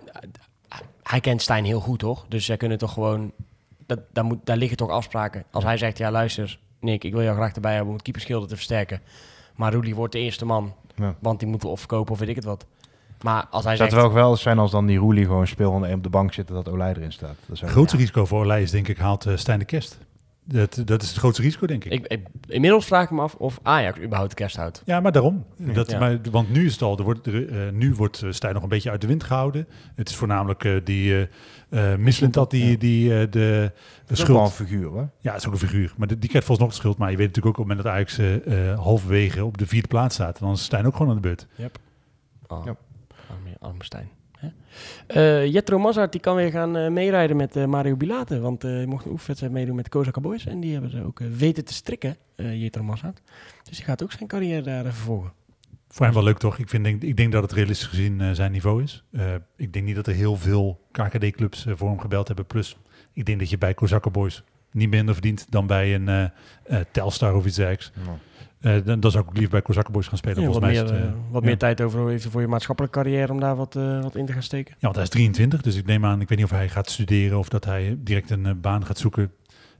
hij- 0.69 0.81
hij 1.03 1.21
kent 1.21 1.43
Stijn 1.43 1.65
heel 1.65 1.81
goed, 1.81 1.99
toch? 1.99 2.25
Dus 2.29 2.45
zij 2.45 2.57
kunnen 2.57 2.79
toch 2.79 2.93
gewoon... 2.93 3.33
Dat, 3.89 4.01
daar, 4.13 4.25
moet, 4.25 4.39
daar 4.45 4.57
liggen 4.57 4.77
toch 4.77 4.91
afspraken. 4.91 5.45
Als 5.51 5.65
hij 5.65 5.77
zegt, 5.77 5.99
ja 5.99 6.11
luister, 6.11 6.59
Nick, 6.81 7.05
ik 7.05 7.13
wil 7.13 7.23
jou 7.23 7.37
graag 7.37 7.55
erbij 7.55 7.71
hebben 7.71 7.89
om 7.89 7.95
het 7.95 8.03
keeperschilder 8.03 8.49
te 8.49 8.55
versterken. 8.55 9.01
Maar 9.57 9.73
Rudy 9.73 9.95
wordt 9.95 10.13
de 10.13 10.19
eerste 10.19 10.45
man, 10.45 10.75
Ja. 10.97 11.15
want 11.21 11.39
die 11.39 11.49
moeten 11.49 11.67
we 11.69 11.75
of 11.75 11.79
verkopen 11.81 12.13
of 12.13 12.19
weet 12.19 12.29
ik 12.29 12.35
het 12.37 12.45
wat. 12.45 12.67
Maar 13.23 13.47
als 13.51 13.65
hij 13.65 13.77
Zou 13.77 13.89
zegt... 13.89 13.91
het 13.91 14.01
wel 14.01 14.09
geweldig 14.11 14.41
zijn 14.41 14.59
als 14.59 14.71
dan 14.71 14.87
die 14.87 14.99
Roelie 14.99 15.25
gewoon 15.25 15.47
speelronde 15.47 15.93
op 15.93 16.03
de 16.03 16.09
bank 16.09 16.33
zit 16.33 16.49
en 16.49 16.55
dat 16.55 16.69
Olij 16.69 16.89
erin 16.95 17.13
staat. 17.13 17.37
Dat 17.47 17.59
grootste 17.59 17.97
risico 17.97 18.25
voor 18.25 18.41
Olij 18.41 18.63
is 18.63 18.71
denk 18.71 18.89
ik 18.89 18.99
haalt 18.99 19.27
eh, 19.27 19.37
Stijn 19.37 19.59
de 19.59 19.65
Kerst. 19.65 19.99
Dat, 20.51 20.83
dat 20.85 21.03
is 21.03 21.09
het 21.09 21.17
grootste 21.19 21.43
risico 21.43 21.67
denk 21.67 21.85
ik. 21.85 21.93
Ik, 21.93 22.07
ik- 22.07 22.27
inmiddels 22.47 22.87
vraag 22.87 23.05
ik 23.05 23.11
me 23.11 23.21
af 23.21 23.35
of 23.35 23.59
Ajax 23.63 23.99
überhaupt 24.01 24.31
de 24.31 24.37
kerst 24.37 24.57
houdt. 24.57 24.83
Ja, 24.85 25.01
maar 25.01 25.13
daarom. 25.13 25.45
Dat, 25.57 25.91
Ja. 25.91 25.99
maar, 25.99 26.19
want 26.31 26.51
nu 26.51 26.65
is 26.67 26.73
het 26.73 26.83
al, 26.83 26.99
er 26.99 27.05
wordt, 27.05 27.27
er, 27.27 27.67
eh, 27.67 27.73
nu 27.73 27.95
wordt 27.95 28.23
eh, 28.23 28.31
Stijn 28.33 28.55
nog 28.55 28.63
een 28.63 28.69
beetje 28.69 28.91
uit 28.91 29.01
de 29.01 29.07
wind 29.07 29.25
gehouden. 29.25 29.69
Het 29.95 30.09
is 30.09 30.17
voornamelijk 30.17 30.65
eh, 30.65 30.73
die 30.85 31.29
uh, 31.71 31.95
Misselend 31.97 32.35
dat 32.35 32.51
die, 32.51 32.79
die 32.79 33.29
de, 33.29 33.73
is 34.07 34.23
wel 34.23 34.37
een 34.41 34.47
schuld. 34.47 34.53
figuur 34.53 34.89
hoor. 34.89 35.09
Ja, 35.21 35.31
het 35.33 35.41
is 35.41 35.47
ook 35.47 35.53
een 35.53 35.59
figuur. 35.59 35.93
Maar 35.97 36.07
die, 36.09 36.19
die 36.19 36.29
krijgt 36.29 36.47
volgens 36.47 36.67
nog 36.67 36.77
de 36.77 36.81
schuld. 36.83 36.99
Maar 36.99 37.11
je 37.11 37.17
weet 37.17 37.27
natuurlijk 37.27 37.59
ook 37.59 37.65
op 37.65 37.69
het 37.71 37.77
moment 37.85 38.09
dat 38.11 38.21
Ajax 38.57 38.81
halverwege 38.83 39.45
op 39.45 39.59
de 39.59 39.67
vierde 39.67 39.89
plaats 39.89 40.15
staat. 40.15 40.39
Dan 40.39 40.53
is 40.53 40.63
Stijn 40.65 40.87
ook 40.87 40.93
gewoon 40.97 41.09
aan 41.09 41.15
de 41.15 41.21
beurt. 41.29 41.47
Oh, 42.49 42.65
Ja. 42.65 42.77
arme, 43.29 43.57
arme 43.61 43.85
Stijn. 43.85 44.09
Eh, 45.07 45.47
Jetro 45.47 45.79
Mazart 45.79 46.13
die 46.13 46.21
kan 46.21 46.37
weer 46.37 46.51
gaan 46.51 46.77
eh, 46.77 46.91
meerijden 46.91 47.37
met 47.37 47.57
eh, 47.57 47.65
Mario 47.65 47.97
Bilate. 47.97 48.41
Want 48.41 48.65
eh, 48.65 48.71
hij 48.71 48.87
mocht 48.87 49.05
een 49.05 49.11
oefenwedstrijd 49.11 49.55
meedoen 49.55 49.75
met 49.77 49.85
de 49.85 49.91
Kozaka 49.91 50.21
Boys. 50.21 50.47
En 50.47 50.61
die 50.61 50.73
hebben 50.73 50.91
ze 50.91 51.05
ook 51.05 51.19
weten 51.19 51.65
te 51.65 51.73
strikken, 51.75 52.17
eh 52.37 52.63
Jetro 52.63 52.83
Mazart. 52.83 53.21
Dus 53.63 53.77
die 53.77 53.87
gaat 53.87 54.03
ook 54.03 54.13
zijn 54.13 54.29
carrière 54.29 54.63
daar 54.63 54.85
vervolgen. 54.85 55.33
Voor 55.89 56.07
hem 56.07 56.15
wel 56.15 56.25
leuk 56.25 56.39
toch? 56.39 56.59
Ik, 56.59 56.69
vind, 56.69 56.85
denk, 56.85 57.03
ik 57.03 57.17
denk 57.17 57.33
dat 57.33 57.43
het 57.43 57.53
realistisch 57.53 57.87
gezien 57.87 58.35
zijn 58.35 58.53
niveau 58.53 58.83
is. 58.83 59.05
Eh, 59.11 59.35
ik 59.57 59.73
denk 59.73 59.85
niet 59.85 59.95
dat 59.97 60.07
er 60.07 60.15
heel 60.15 60.37
veel 60.37 60.81
KKD-clubs 60.91 61.67
voor 61.69 61.89
hem 61.89 62.01
gebeld 62.01 62.27
hebben. 62.27 62.47
Plus, 62.47 62.77
ik 63.13 63.27
denk 63.27 63.39
dat 63.39 63.51
je 63.51 63.59
bij 63.59 63.75
Kozakka 63.75 64.11
Boys 64.11 64.43
niet 64.73 64.91
minder 64.91 65.15
verdient 65.15 65.47
dan 65.51 65.67
bij 65.67 65.95
een 65.95 66.31
Telstar 66.93 67.35
of 67.35 67.47
iets 67.47 67.57
dergelijks. 67.57 67.93
Eh, 67.95 68.13
dan, 68.61 69.01
dan 69.01 69.11
zou 69.11 69.23
ik 69.25 69.29
ook 69.29 69.35
liever 69.35 69.51
bij 69.53 69.63
Kozakka 69.63 69.91
Boys 69.91 70.07
gaan 70.09 70.19
spelen. 70.19 70.41
Ja, 70.43 70.47
wat 70.49 70.53
Volgens 70.61 70.75
mij 70.75 70.83
meer, 70.85 70.93
het, 70.95 71.03
eh, 71.03 71.09
eh, 71.09 71.15
wat 71.31 71.43
ja. 71.43 71.49
meer 71.49 71.59
tijd 71.59 71.81
over 71.81 72.09
heeft 72.09 72.27
voor 72.27 72.41
je 72.41 72.47
maatschappelijke 72.49 73.01
carrière 73.01 73.33
om 73.33 73.41
daar 73.41 73.57
wat, 73.57 73.77
eh, 73.77 74.03
wat 74.03 74.15
in 74.15 74.27
te 74.27 74.33
gaan 74.33 74.43
steken. 74.43 74.73
Ja, 74.73 74.79
want 74.81 74.95
hij 74.95 75.05
is 75.05 75.11
23, 75.11 75.61
dus 75.63 75.77
ik 75.77 75.87
neem 75.87 76.05
aan, 76.05 76.21
ik 76.21 76.29
weet 76.29 76.39
niet 76.39 76.47
of 76.47 76.53
hij 76.57 76.69
gaat 76.69 76.91
studeren 76.91 77.39
of 77.39 77.49
dat 77.49 77.65
hij 77.65 77.97
direct 77.99 78.31
een 78.31 78.47
eh, 78.47 78.53
baan 78.61 78.87
gaat 78.87 78.99
zoeken. 78.99 79.33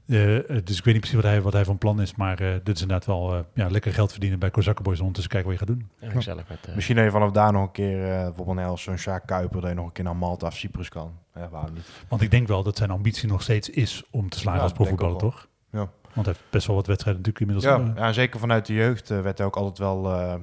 Eh, 0.07 0.37
eh, 0.37 0.65
dus 0.65 0.77
ik 0.77 0.83
weet 0.83 0.93
niet 0.93 0.99
precies 0.99 1.13
wat 1.13 1.23
hij, 1.23 1.41
wat 1.41 1.53
hij 1.53 1.65
van 1.65 1.77
plan 1.77 2.01
is, 2.01 2.15
maar 2.15 2.39
eh, 2.39 2.53
dit 2.63 2.75
is 2.75 2.81
inderdaad 2.81 3.05
wel 3.07 3.33
eh, 3.35 3.39
ja, 3.53 3.69
lekker 3.69 3.93
geld 3.93 4.11
verdienen 4.11 4.39
bij 4.39 4.49
Kozakka 4.51 4.81
Boys. 4.81 4.99
Ondertussen 4.99 5.31
kijken 5.31 5.49
wat 5.51 5.59
je 5.59 5.65
gaat 5.65 5.75
doen. 5.75 5.89
En 5.99 6.11
gezellig 6.11 6.49
met... 6.49 6.57
eh, 6.67 6.75
Misschien 6.75 6.95
dat 6.95 7.05
je 7.05 7.11
vanaf 7.11 7.31
daar 7.31 7.51
nog 7.51 7.63
een 7.63 7.71
keer, 7.71 8.11
eh, 8.11 8.23
bijvoorbeeld 8.23 8.67
als 8.67 8.83
zo'n 8.83 8.97
Sjaak 8.97 9.27
Kuiper, 9.27 9.61
dat 9.61 9.69
je 9.69 9.75
nog 9.75 9.85
een 9.85 9.91
keer 9.91 10.03
naar 10.03 10.15
Malta 10.15 10.47
of 10.47 10.55
Cyprus 10.57 10.89
kan. 10.89 11.11
Ja, 11.35 11.49
waarom 11.49 11.73
niet? 11.73 11.89
Want 12.07 12.21
ik 12.21 12.31
denk 12.31 12.47
wel 12.47 12.63
dat 12.63 12.77
zijn 12.77 12.89
ambitie 12.89 13.27
nog 13.29 13.41
steeds 13.41 13.69
is 13.69 14.03
om 14.11 14.29
te 14.29 14.37
slagen 14.39 14.59
Ja, 14.59 14.65
als 14.65 14.73
profvoetballer, 14.73 15.17
toch? 15.17 15.47
Ja. 15.71 15.89
Want 16.13 16.25
hij 16.25 16.35
heeft 16.35 16.51
best 16.51 16.67
wel 16.67 16.75
wat 16.75 16.87
wedstrijden 16.87 17.21
natuurlijk 17.23 17.51
inmiddels. 17.51 17.95
Ja, 17.95 18.05
ja, 18.05 18.13
zeker 18.13 18.39
vanuit 18.39 18.65
de 18.65 18.73
jeugd 18.73 19.11
eh, 19.11 19.21
werd 19.21 19.37
hij 19.37 19.47
ook 19.47 19.55
altijd 19.55 19.77
wel, 19.77 20.13
eh, 20.13 20.35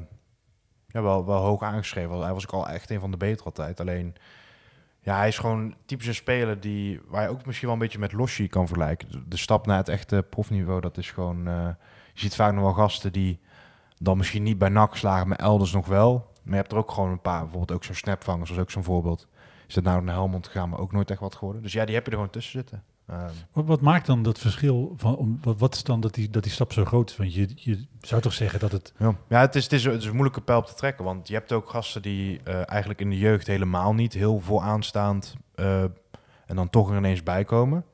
ja, 0.86 1.02
wel, 1.02 1.26
wel 1.26 1.40
hoog 1.40 1.62
aangeschreven. 1.62 2.20
Hij 2.20 2.32
was 2.32 2.46
ook 2.46 2.52
al 2.52 2.68
echt 2.68 2.90
een 2.90 3.00
van 3.00 3.10
de 3.10 3.16
betere 3.16 3.44
altijd. 3.44 3.80
Alleen, 3.80 4.14
ja, 5.00 5.16
hij 5.16 5.28
is 5.28 5.38
gewoon 5.38 5.74
typisch 5.86 6.06
een 6.06 6.14
speler 6.14 6.60
die, 6.60 7.00
waar 7.06 7.22
je 7.22 7.28
ook 7.28 7.46
misschien 7.46 7.66
wel 7.66 7.76
een 7.76 7.82
beetje 7.82 7.98
met 7.98 8.12
Lossi 8.12 8.48
kan 8.48 8.66
vergelijken. 8.66 9.10
De, 9.10 9.28
de 9.28 9.36
stap 9.36 9.66
naar 9.66 9.76
het 9.76 9.88
echte 9.88 10.24
profniveau, 10.30 10.80
dat 10.80 10.96
is 10.96 11.10
gewoon... 11.10 11.46
eh, 11.46 11.68
je 12.12 12.20
ziet 12.22 12.34
vaak 12.34 12.52
nog 12.52 12.62
wel 12.62 12.72
gasten 12.72 13.12
die 13.12 13.40
dan 13.98 14.16
misschien 14.16 14.42
niet 14.42 14.58
bij 14.58 14.68
NAC 14.68 14.96
slagen, 14.96 15.28
maar 15.28 15.38
elders 15.38 15.72
nog 15.72 15.86
wel. 15.86 16.32
Maar 16.42 16.54
je 16.54 16.60
hebt 16.60 16.72
er 16.72 16.78
ook 16.78 16.90
gewoon 16.90 17.10
een 17.10 17.20
paar, 17.20 17.40
bijvoorbeeld 17.40 17.72
ook 17.72 17.84
zo'n 17.84 17.94
snapvangers, 17.94 18.50
was 18.50 18.58
ook 18.58 18.70
zo'n 18.70 18.84
voorbeeld. 18.84 19.28
Is 19.66 19.74
het 19.74 19.84
nou 19.84 20.02
naar 20.02 20.14
Helmond 20.14 20.46
gegaan, 20.46 20.68
maar 20.68 20.78
ook 20.78 20.92
nooit 20.92 21.10
echt 21.10 21.20
wat 21.20 21.34
geworden. 21.34 21.62
Dus 21.62 21.72
ja, 21.72 21.84
die 21.84 21.94
heb 21.94 22.04
je 22.04 22.10
er 22.10 22.16
gewoon 22.16 22.32
tussen 22.32 22.52
zitten. 22.52 22.84
Ehm, 23.06 23.30
Wat, 23.52 23.64
wat 23.64 23.80
maakt 23.80 24.06
dan 24.06 24.22
dat 24.22 24.38
verschil? 24.38 24.94
Van, 24.96 25.16
om, 25.16 25.38
wat, 25.42 25.58
wat 25.58 25.74
is 25.74 25.82
dan 25.82 26.00
dat 26.00 26.14
die, 26.14 26.30
dat 26.30 26.42
die 26.42 26.52
stap 26.52 26.72
zo 26.72 26.84
groot 26.84 27.10
is? 27.10 27.16
Want 27.16 27.34
je, 27.34 27.48
je 27.54 27.86
zou 28.00 28.20
toch 28.20 28.32
zeggen 28.32 28.60
dat 28.60 28.72
het... 28.72 28.92
Ja, 28.98 29.16
ja 29.28 29.40
het, 29.40 29.54
is, 29.54 29.62
het, 29.64 29.72
is, 29.72 29.84
het 29.84 30.00
is 30.00 30.04
een 30.04 30.12
moeilijke 30.12 30.40
pijl 30.40 30.58
op 30.58 30.66
te 30.66 30.74
trekken. 30.74 31.04
Want 31.04 31.28
je 31.28 31.34
hebt 31.34 31.52
ook 31.52 31.68
gasten 31.68 32.02
die 32.02 32.40
eh, 32.42 32.70
eigenlijk 32.70 33.00
in 33.00 33.10
de 33.10 33.18
jeugd 33.18 33.46
helemaal 33.46 33.94
niet 33.94 34.12
heel 34.12 34.40
vooraanstaand 34.40 35.36
eh 35.54 35.84
en 36.46 36.56
dan 36.56 36.70
toch 36.70 36.90
er 36.90 36.96
ineens 36.96 37.22
bij 37.22 37.44
komen. 37.44 37.84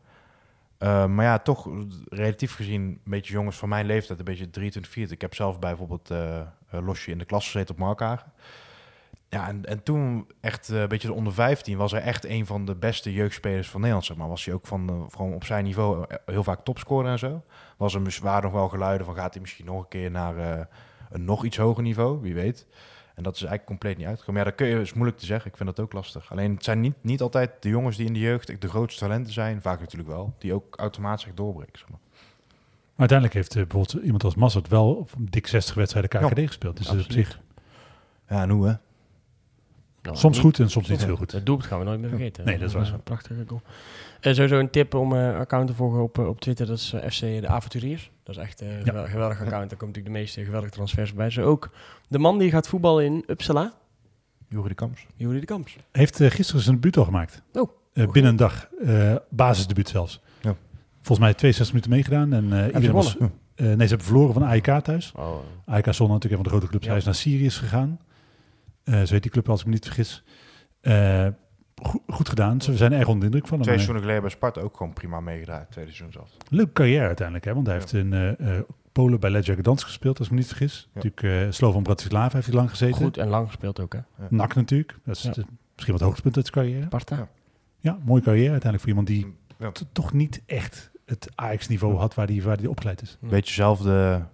Eh, 0.79 1.07
maar 1.07 1.25
ja, 1.25 1.39
toch 1.39 1.69
relatief 2.09 2.55
gezien 2.55 2.83
een 2.83 3.01
beetje 3.05 3.33
jongens 3.33 3.57
van 3.57 3.69
mijn 3.69 3.87
leeftijd, 3.87 4.19
een 4.19 4.25
beetje 4.25 4.51
23, 4.51 4.93
24. 4.93 5.17
Ik 5.17 5.21
heb 5.21 5.35
zelf 5.35 5.59
bij 5.59 5.77
bijvoorbeeld 5.77 6.11
Losje 6.71 7.11
in 7.11 7.19
de 7.19 7.25
klas 7.25 7.45
gezeten 7.45 7.75
op 7.75 7.81
Markhagen. 7.81 8.32
Ja, 9.33 9.49
en, 9.49 9.65
en 9.65 9.83
toen 9.83 10.27
echt 10.41 10.69
eh, 10.69 10.81
een 10.81 10.89
beetje 10.89 11.09
de 11.09 11.15
onder 11.15 11.33
15 11.33 11.77
was 11.77 11.93
hij 11.93 12.01
echt 12.01 12.25
een 12.25 12.47
van 12.47 12.65
de 12.65 12.75
beste 12.75 13.13
jeugdspelers 13.13 13.71
van 13.71 13.81
Nederland. 13.81 14.07
Zeg 14.07 14.17
maar. 14.17 14.29
Was 14.29 14.45
hij 14.45 14.55
ook 14.55 14.67
van, 14.67 14.89
eh, 14.89 15.15
gewoon 15.17 15.35
op 15.35 15.45
zijn 15.45 15.65
niveau 15.65 16.05
eh, 16.09 16.17
heel 16.27 16.45
vaak 16.45 16.65
topscorer 16.65 17.11
en 17.11 17.19
zo. 17.19 17.43
Was 17.77 17.95
er 17.95 18.19
waren 18.23 18.43
nog 18.43 18.53
wel 18.53 18.69
geluiden 18.69 19.07
van 19.07 19.15
gaat 19.15 19.33
hij 19.33 19.41
misschien 19.43 19.65
nog 19.65 19.83
een 19.83 19.89
keer 19.89 20.11
naar 20.11 20.69
een 21.11 21.25
nog 21.25 21.45
iets 21.45 21.57
hoger 21.57 21.83
niveau, 21.83 22.21
wie 22.21 22.35
weet. 22.35 22.67
En 23.15 23.23
dat 23.23 23.35
is 23.35 23.41
eigenlijk 23.41 23.69
compleet 23.69 23.97
niet 23.97 24.07
uitgekomen. 24.07 24.41
Ja, 24.41 24.47
dat 24.47 24.57
kun 24.57 24.67
je, 24.67 24.81
is 24.81 24.93
moeilijk 24.93 25.19
te 25.19 25.27
zeggen. 25.27 25.51
Ik 25.51 25.57
vind 25.57 25.69
dat 25.69 25.81
ook 25.81 25.93
lastig. 25.93 26.31
Alleen 26.31 26.55
het 26.55 26.65
zijn 26.65 26.81
niet, 26.81 26.95
niet 27.01 27.21
altijd 27.21 27.51
de 27.61 27.69
jongens 27.69 27.97
die 27.97 28.07
in 28.07 28.13
de 28.13 28.19
jeugd 28.19 28.61
de 28.61 28.69
grootste 28.69 29.01
talenten 29.01 29.33
zijn, 29.33 29.63
vaak 29.63 29.81
natuurlijk 29.81 30.11
wel, 30.11 30.35
die 30.39 30.55
ook 30.55 30.77
automatisch 30.77 31.27
echt 31.27 31.37
doorbreken. 31.37 31.79
Zeg 31.79 31.89
maar. 31.89 32.01
Maar 32.03 33.11
uiteindelijk 33.11 33.39
heeft 33.39 33.55
bijvoorbeeld 33.55 34.05
iemand 34.05 34.25
als 34.25 34.35
Massert 34.35 34.69
wel 34.69 34.95
op 34.95 35.11
dik 35.19 35.47
60 35.47 35.75
wedstrijden 35.75 36.11
KKD 36.11 36.39
Ja, 36.39 36.47
gespeeld. 36.47 36.77
Dus 36.77 36.87
dat 36.87 36.97
is 36.97 37.05
op 37.05 37.13
zich 37.13 37.41
Ja, 38.29 38.43
en 38.43 38.51
hoe 38.51 38.67
hè? 38.67 38.75
Nou, 40.03 40.17
soms 40.17 40.35
niet- 40.37 40.45
goed 40.45 40.59
en 40.59 40.71
soms 40.71 40.89
niet 40.89 41.05
heel 41.05 41.17
goed. 41.17 41.31
Dat 41.31 41.47
doelpunt 41.47 41.69
gaan 41.69 41.79
we 41.79 41.85
nooit 41.85 42.01
meer 42.01 42.09
vergeten. 42.09 42.45
Nee, 42.45 42.59
dat 42.59 42.69
is 42.69 42.75
waar. 42.75 42.93
een 42.93 43.03
prachtige 43.03 43.45
goal. 43.47 43.61
En 44.21 44.35
sowieso 44.35 44.59
een 44.59 44.71
tip 44.71 44.95
om 44.95 45.17
eh 45.17 45.39
account 45.39 45.67
te 45.67 45.75
volgen 45.75 46.03
op, 46.03 46.19
eh, 46.19 46.29
op 46.29 46.41
Twitter. 46.41 46.67
Dat 46.67 46.79
is 46.79 46.95
FC 47.09 47.21
De 47.21 47.47
Avonturiers. 47.47 48.11
Dat 48.23 48.37
is 48.37 48.43
echt 48.43 48.61
een 48.61 48.83
gewel- 48.85 49.07
geweldig 49.07 49.41
account. 49.41 49.69
Daar 49.71 49.79
komt 49.79 49.81
natuurlijk 49.95 50.05
de 50.15 50.21
meeste 50.21 50.45
geweldige 50.45 50.73
transfers 50.73 51.13
bij. 51.15 51.31
Zo 51.31 51.43
ook 51.43 51.71
de 52.09 52.19
man 52.19 52.39
die 52.39 52.51
gaat 52.51 52.69
voetballen 52.69 53.05
in 53.05 53.25
Uppsala, 53.27 53.73
Juri 54.49 54.69
de 54.69 54.75
Kamps. 54.75 55.07
Juri 55.17 55.41
de 55.41 55.47
Kamps. 55.47 55.77
Heeft 55.93 56.17
gisteren 56.23 56.63
zijn 56.63 56.75
debuut 56.75 56.97
al 56.97 57.05
gemaakt. 57.05 57.43
Oh. 57.53 57.71
Eh, 57.93 58.11
binnen 58.11 58.31
een 58.31 58.37
dag. 58.37 58.69
eh 58.85 59.15
basisdebuut 59.29 59.89
zelfs. 59.89 60.21
Ja. 60.41 60.55
Volgens 61.01 61.19
mij 61.19 61.35
62 61.35 61.69
minuten 61.75 61.91
meegedaan. 61.91 62.33
En, 62.33 62.59
eh 62.67 62.67
iedereen 62.67 62.93
was, 62.93 63.17
nee, 63.19 63.29
ze 63.57 63.65
hebben 63.77 64.01
verloren 64.07 64.33
van 64.35 64.43
AEK 64.43 64.81
thuis. 64.85 65.13
Oh, 65.17 65.35
AEK 65.67 65.93
Zon 65.95 66.09
natuurlijk 66.09 66.23
een 66.23 66.31
van 66.31 66.43
de 66.43 66.49
grote 66.49 66.67
clubs. 66.67 66.85
Ja. 66.85 66.91
Hij 66.91 66.99
is 66.99 67.05
naar 67.05 67.15
Syrië 67.15 67.51
gegaan. 67.51 67.99
Eh 68.85 69.03
zo 69.03 69.13
heet 69.13 69.23
die 69.23 69.31
club 69.31 69.49
als 69.49 69.61
ik 69.61 69.67
me 69.67 69.73
niet 69.73 69.85
vergis. 69.85 70.25
Eh, 70.81 71.27
go- 71.83 72.03
goed 72.07 72.29
gedaan. 72.29 72.61
Ze 72.61 72.77
zijn 72.77 72.93
erg 72.93 73.07
onder 73.07 73.19
de 73.21 73.25
indruk 73.25 73.47
van 73.47 73.53
hem. 73.57 73.63
Twee 73.63 73.75
Eh, 73.75 73.81
seizoenen 73.83 74.03
geleden 74.03 74.21
bij 74.23 74.31
Sparta 74.31 74.61
ook 74.61 74.77
gewoon 74.77 74.93
prima 74.93 75.21
meegedraaid. 75.21 75.71
Tweede 75.71 75.91
seizoen 75.93 76.13
zelf. 76.13 76.37
Leuke 76.49 76.73
carrière 76.73 77.07
uiteindelijk, 77.07 77.47
hè? 77.47 77.55
want 77.55 77.67
hij 77.67 77.75
Ja. 77.77 77.81
heeft 77.81 77.93
in 77.95 78.13
eh, 78.13 78.57
eh, 78.57 78.63
Polen 78.93 79.21
bij 79.21 79.31
Legia 79.31 79.55
Gdansk 79.55 79.87
gespeeld, 79.87 80.19
als 80.19 80.27
ik 80.27 80.33
me 80.33 80.39
niet 80.39 80.49
vergis. 80.49 80.89
Natuurlijk 80.95 81.23
uh, 81.23 81.51
Slovan 81.51 81.83
Bratislava 81.83 82.35
heeft 82.35 82.47
hij 82.47 82.57
lang 82.57 82.71
gezeten. 82.71 82.97
goed 82.97 83.17
en 83.17 83.29
lang 83.29 83.47
gespeeld 83.47 83.81
ook, 83.81 83.93
hè? 83.93 84.01
NAC 84.31 84.55
natuurlijk, 84.55 84.99
dat 85.05 85.17
is 85.17 85.23
Ja. 85.23 85.31
de- 85.33 85.45
misschien 85.75 85.93
wat 85.95 86.03
hoogtepunt 86.03 86.37
uit 86.37 86.47
zijn 86.47 86.65
carrière. 86.65 86.87
Sparta. 86.87 87.17
Ja. 87.17 87.29
Ja, 87.79 87.99
mooie 88.05 88.23
carrière 88.23 88.51
uiteindelijk 88.51 88.81
voor 88.81 88.89
iemand 88.89 89.07
die 89.07 89.37
Ja. 89.59 89.73
toch 89.93 90.13
niet 90.13 90.43
echt 90.47 90.91
het 91.07 91.29
Ajax-niveau 91.35 91.97
had 91.97 92.15
waar 92.15 92.27
hij 92.27 92.43
waar 92.43 92.57
die 92.57 92.71
opgeleid 92.71 93.03
is. 93.03 93.19
Beetje 93.21 93.41
dezelfde 93.41 94.27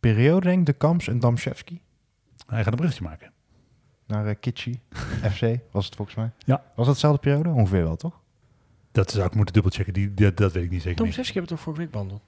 periode 0.00 0.46
denk 0.46 0.58
ik, 0.60 0.66
de 0.66 0.72
Kamps 0.72 1.08
en 1.08 1.18
Damszewski. 1.20 1.80
Hij 2.46 2.58
gaat 2.62 2.72
een 2.72 2.78
bruggetje 2.78 3.04
maken. 3.04 3.30
Naar 4.06 4.26
uh, 4.26 4.34
Kitchi 4.40 4.80
FC 5.32 5.40
was 5.70 5.86
het 5.86 5.94
volgens 5.94 6.16
mij. 6.16 6.30
Ja. 6.38 6.62
Was 6.74 6.86
dat 6.86 6.94
dezelfde 6.94 7.20
periode? 7.20 7.48
Ongeveer 7.48 7.82
wel, 7.84 7.96
toch? 7.96 8.20
Dat 8.92 9.10
zou 9.10 9.26
ik 9.26 9.34
moeten 9.34 9.54
dubbelchecken, 9.54 9.92
die, 9.92 10.14
die- 10.14 10.34
dat 10.34 10.52
weet 10.52 10.64
ik 10.64 10.70
niet 10.70 10.82
zeker. 10.82 10.96
Tom. 11.04 11.12
Zesje 11.12 11.32
hebben 11.32 11.50
toch 11.50 11.60
vorige 11.60 11.82
week 11.82 11.90
behandeld? 11.90 12.22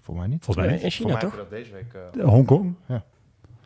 Volgens 0.00 0.26
mij 0.26 0.34
niet. 0.36 0.44
Volgens 0.44 0.66
mij 0.66 0.74
niet. 0.74 0.84
in 0.84 0.90
China, 0.90 1.16
toch? 1.16 1.36
dat 1.36 1.50
deze 1.50 1.72
week... 1.72 1.94
Eh, 2.18 2.24
Hongkong. 2.24 2.74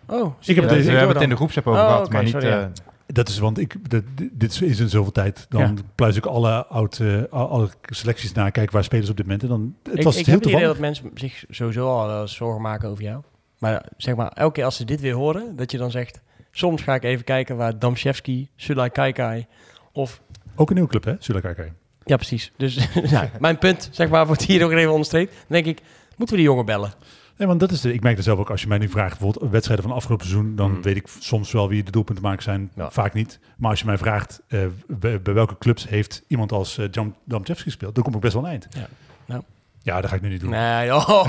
Oh, 0.08 0.32
Ik 0.44 0.54
heb 0.54 0.64
het 0.64 0.72
we 0.72 0.78
Ik 0.80 0.84
hebben 0.86 1.08
het 1.08 1.20
in 1.22 1.28
de 1.28 1.36
groepsapp 1.36 1.66
over 1.66 1.80
Oh, 1.80 1.86
gehad, 1.86 2.10
maar 2.10 2.22
niet... 2.22 2.30
sorry, 2.32 2.46
eh, 2.46 2.52
ja. 2.52 2.70
Dat 3.06 3.28
is, 3.28 3.38
want 3.38 3.58
ik, 3.58 3.90
dat- 3.90 4.02
dit 4.32 4.60
is- 4.62 4.80
in 4.80 4.88
zoveel 4.88 5.12
tijd. 5.12 5.46
Dan 5.48 5.60
Ja. 5.60 5.72
pluis 5.94 6.16
ik 6.16 6.26
alle, 6.26 6.66
oud, 6.66 6.98
eh, 6.98 7.22
al- 7.30 7.48
alle 7.48 7.68
selecties 7.82 8.32
naar, 8.32 8.50
kijken 8.50 8.72
waar 8.74 8.84
spelers 8.84 9.10
op 9.10 9.16
dit 9.16 9.24
moment. 9.24 9.42
En 9.42 9.48
dan, 9.48 9.76
het 9.82 9.98
ik 9.98 10.02
was 10.04 10.16
ik 10.16 10.26
heel 10.26 10.34
heb 10.34 10.44
het 10.44 10.52
idee 10.52 10.64
dat 10.66 10.78
mensen 10.78 11.10
zich 11.14 11.44
sowieso 11.48 11.88
al 11.88 12.28
zorgen 12.28 12.62
maken 12.62 12.88
over 12.88 13.02
jou. 13.04 13.22
Maar 13.58 13.86
zeg 13.96 14.14
maar, 14.16 14.28
elke 14.32 14.52
keer 14.52 14.64
als 14.64 14.76
ze 14.76 14.84
dit 14.84 15.00
weer 15.00 15.14
horen, 15.14 15.56
dat 15.56 15.70
je 15.70 15.78
dan 15.78 15.90
zegt... 15.90 16.20
Soms 16.56 16.82
ga 16.82 16.94
ik 16.94 17.04
even 17.04 17.24
kijken 17.24 17.56
waar 17.56 17.78
Damszewski, 17.78 18.48
Sulai 18.56 18.90
Kaikai 18.90 19.46
of... 19.92 20.20
Ook 20.54 20.68
een 20.68 20.74
nieuwe 20.74 20.90
club, 20.90 21.04
hè? 21.04 21.14
We 21.34 21.40
kijken. 21.40 21.76
Ja, 22.04 22.16
precies. 22.16 22.52
Dus 22.56 22.88
ja, 23.10 23.30
mijn 23.38 23.58
punt, 23.58 23.88
zeg 23.92 24.08
maar, 24.08 24.26
wordt 24.26 24.42
hier 24.42 24.60
nog 24.60 24.70
even 24.70 24.90
onderstreept. 24.90 25.32
Dan 25.32 25.44
denk 25.48 25.66
ik, 25.66 25.80
moeten 26.16 26.36
we 26.36 26.40
die 26.42 26.50
jongen 26.50 26.64
bellen? 26.64 26.92
Nee, 27.36 27.48
want 27.48 27.60
dat 27.60 27.70
is 27.70 27.80
de, 27.80 27.92
ik 27.92 28.02
merk 28.02 28.16
er 28.16 28.22
zelf 28.22 28.38
ook, 28.38 28.50
als 28.50 28.60
je 28.62 28.68
mij 28.68 28.78
nu 28.78 28.88
vraagt, 28.88 29.18
bijvoorbeeld 29.18 29.50
wedstrijden 29.52 29.84
van 29.86 29.94
afgelopen 29.94 30.26
seizoen, 30.26 30.56
dan 30.56 30.70
Mm. 30.70 30.82
weet 30.82 30.96
ik 30.96 31.06
soms 31.18 31.52
wel 31.52 31.68
wie 31.68 31.82
de 31.82 31.90
doelpunten 31.90 32.24
maken 32.24 32.42
zijn, 32.42 32.70
Ja. 32.74 32.90
vaak 32.90 33.12
niet. 33.12 33.38
Maar 33.56 33.70
als 33.70 33.80
je 33.80 33.86
mij 33.86 33.98
vraagt, 33.98 34.40
eh, 34.48 34.60
bij, 34.86 35.22
bij 35.22 35.34
welke 35.34 35.58
clubs 35.58 35.88
heeft 35.88 36.22
iemand 36.26 36.52
als 36.52 36.78
uh, 36.78 36.86
Jan 36.90 37.14
Damchevski 37.24 37.64
gespeeld, 37.64 37.94
dan 37.94 38.04
kom 38.04 38.14
ik 38.14 38.20
best 38.20 38.34
wel 38.34 38.42
een 38.44 38.50
eind. 38.50 38.66
Ja. 38.70 38.88
Nou. 39.26 39.42
Ja, 39.86 40.00
dat 40.00 40.10
ga 40.10 40.16
ik 40.16 40.22
nu 40.22 40.28
niet 40.28 40.40
doen. 40.40 40.50
Nee, 40.50 40.94
oh. 40.96 41.24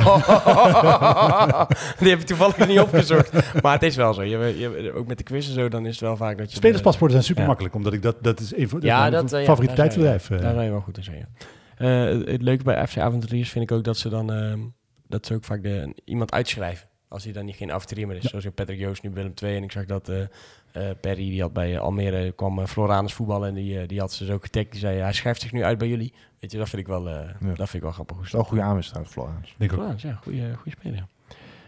die 2.00 2.10
heb 2.10 2.20
ik 2.20 2.26
toevallig 2.26 2.68
niet 2.68 2.80
opgezocht. 2.80 3.62
Maar 3.62 3.74
het 3.74 3.84
is 3.84 3.96
wel 3.96 4.14
zo. 4.14 4.24
Je, 4.24 4.38
je, 4.60 4.94
ook 4.94 5.08
met 5.08 5.18
de 5.18 5.24
quiz 5.24 5.48
en 5.48 5.54
zo, 5.54 5.68
dan 5.68 5.86
is 5.86 5.92
het 5.92 6.00
wel 6.00 6.18
vaak 6.18 6.38
dat 6.38 6.50
je... 6.52 6.56
Spelerspaspoorten 6.58 7.12
zijn 7.16 7.24
super 7.24 7.42
Ja. 7.42 7.48
makkelijk, 7.48 7.76
omdat 7.76 7.94
ik 7.94 8.02
dat, 8.02 8.16
dat 8.24 8.40
is 8.40 8.56
een 8.56 8.70
van 8.70 8.82
Ja, 8.82 9.10
mijn 9.10 9.28
eh, 9.28 9.40
ja, 9.40 9.46
favoriteitsbedrijf. 9.46 10.28
Daar 10.28 10.40
eh. 10.40 10.50
zou 10.52 10.64
je- 10.64 10.70
wel 10.70 10.80
goed 10.80 10.98
in 10.98 11.04
zijn. 11.04 11.28
Eh, 11.78 12.32
het 12.34 12.42
leuke 12.42 12.64
bij 12.64 12.88
FC 12.88 12.98
Avonturiers 12.98 13.50
vind 13.50 13.64
ik 13.72 13.78
ook 13.78 13.84
dat 13.84 13.98
ze 13.98 14.10
dan... 14.10 14.32
ehm, 14.34 14.60
dat 15.08 15.26
ze 15.26 15.34
ook 15.34 15.44
vaak 15.44 15.64
de, 15.64 16.02
iemand 16.06 16.32
uitschrijven. 16.32 16.88
Als 17.08 17.24
hij 17.24 17.34
dan 17.34 17.46
niet 17.46 17.56
geen 17.56 17.72
avonturier 17.72 18.08
meer 18.08 18.16
is. 18.16 18.24
Zoals 18.24 18.46
in 18.46 18.54
Patrick 18.54 18.80
Joost 18.80 19.04
nu 19.04 19.10
Willem 19.14 19.34
II. 19.44 19.56
En 19.56 19.64
ik 19.64 19.72
zag 19.72 19.86
dat 19.86 20.12
eh, 20.78 20.90
eh, 20.90 20.96
Perry, 21.02 21.30
die 21.30 21.42
had 21.42 21.54
bij 21.54 21.74
eh, 21.76 21.80
Almere, 21.82 22.32
kwam 22.32 22.60
uh, 22.60 22.66
Floranus 22.66 23.14
voetballen. 23.14 23.48
En 23.50 23.54
die, 23.56 23.80
eh, 23.80 23.88
die 23.88 24.00
had 24.00 24.12
ze 24.14 24.26
dus 24.26 24.34
ook 24.34 24.44
getagd. 24.44 24.72
Die 24.72 24.80
zei, 24.80 25.00
hij 25.00 25.14
schrijft 25.14 25.42
zich 25.42 25.52
nu 25.52 25.64
uit 25.64 25.78
bij 25.78 25.88
jullie. 25.88 26.14
Weet 26.40 26.52
je, 26.52 26.58
dat 26.58 26.70
vind 26.70 26.82
ik 26.82 26.88
wel, 26.88 27.08
eh, 27.10 27.14
Ja. 27.14 27.48
dat 27.48 27.56
vind 27.56 27.74
ik 27.74 27.82
wel 27.82 27.92
grappig. 27.92 28.16
Dat 28.18 28.26
is 28.26 28.32
wel 28.32 28.42
een 28.42 28.48
goede 28.48 28.64
aanwinst 28.64 28.90
trouwens, 28.90 29.14
Florence. 29.16 29.54
Denk. 29.58 29.72
Floranus, 29.72 30.02
ja, 30.02 30.14
goede, 30.14 30.54
goede 30.56 30.78
speler. 30.80 30.98
ja. 30.98 31.08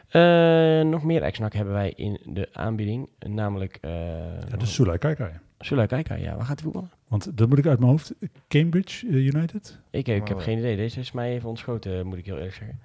Eh, 0.10 0.86
nog 0.86 1.04
meer 1.04 1.22
ex-NAC 1.24 1.54
hebben 1.54 1.74
wij 1.74 1.94
in 1.96 2.20
de 2.26 2.50
aanbieding. 2.54 3.10
Namelijk... 3.20 3.78
eh 3.82 3.92
Ja, 4.40 4.46
dat 4.50 4.62
is 4.62 4.74
Sulai 4.74 4.98
Kaikai. 4.98 5.32
We 5.58 5.88
kijken? 5.88 6.22
Ja, 6.22 6.36
waar 6.36 6.46
gaat 6.46 6.56
hij 6.60 6.64
voetballen? 6.64 6.92
Want 7.08 7.38
dat 7.38 7.50
moet 7.50 7.58
ik 7.58 7.66
uit 7.68 7.80
mijn 7.80 7.92
hoofd. 7.92 8.14
Cambridge 8.48 9.08
eh, 9.08 9.14
United? 9.16 9.80
Ik, 9.90 10.08
ik 10.08 10.28
heb 10.28 10.38
Oh. 10.38 10.44
geen 10.44 10.58
idee. 10.58 10.76
Deze 10.76 11.00
is 11.00 11.12
mij 11.12 11.32
even 11.34 11.50
ontschoten, 11.50 12.06
moet 12.08 12.18
ik 12.18 12.26
heel 12.26 12.36
eerlijk 12.36 12.54
zeggen. 12.54 12.80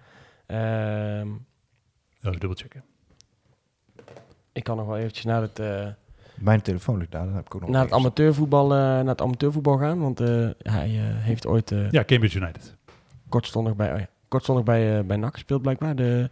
Ehm, 0.47 1.29
Ja, 1.29 2.29
even 2.29 2.41
dubbelchecken. 2.41 2.85
ik 4.53 4.65
kan 4.65 4.77
nog 4.77 4.87
wel 4.87 4.97
eventjes 4.99 5.25
naar 5.25 5.41
het, 5.43 5.59
eh, 5.59 5.89
Mijn 6.35 6.63
telefoon 6.63 6.99
ligt 6.99 7.11
daar, 7.13 7.25
dat 7.25 7.35
heb 7.35 7.47
ik 7.47 7.55
ook 7.55 7.61
nog 7.61 7.71
naar 7.71 7.83
het 7.85 7.93
amateurvoetbal, 7.93 8.65
eh, 8.65 8.79
naar 8.79 9.07
het 9.07 9.21
amateurvoetbal 9.21 9.77
gaan. 9.79 9.99
Want 10.01 10.21
eh, 10.21 10.29
hij 10.59 10.89
eh, 10.89 11.01
heeft 11.05 11.47
ooit 11.47 11.71
eh, 11.73 11.91
Ja, 11.91 12.05
Cambridge 12.05 12.39
United. 12.39 12.77
kortstondig 13.29 13.77
bij, 13.77 13.93
oh 13.93 13.99
ja, 13.99 14.07
kortstondig 14.29 14.65
bij, 14.65 14.99
eh, 14.99 15.05
bij 15.05 15.17
NAC 15.17 15.33
gespeeld 15.33 15.63
blijkbaar. 15.63 15.95
De, 15.97 16.31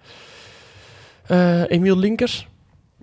eh, 1.27 1.71
Emiel 1.71 1.97
Linkers. 1.97 2.49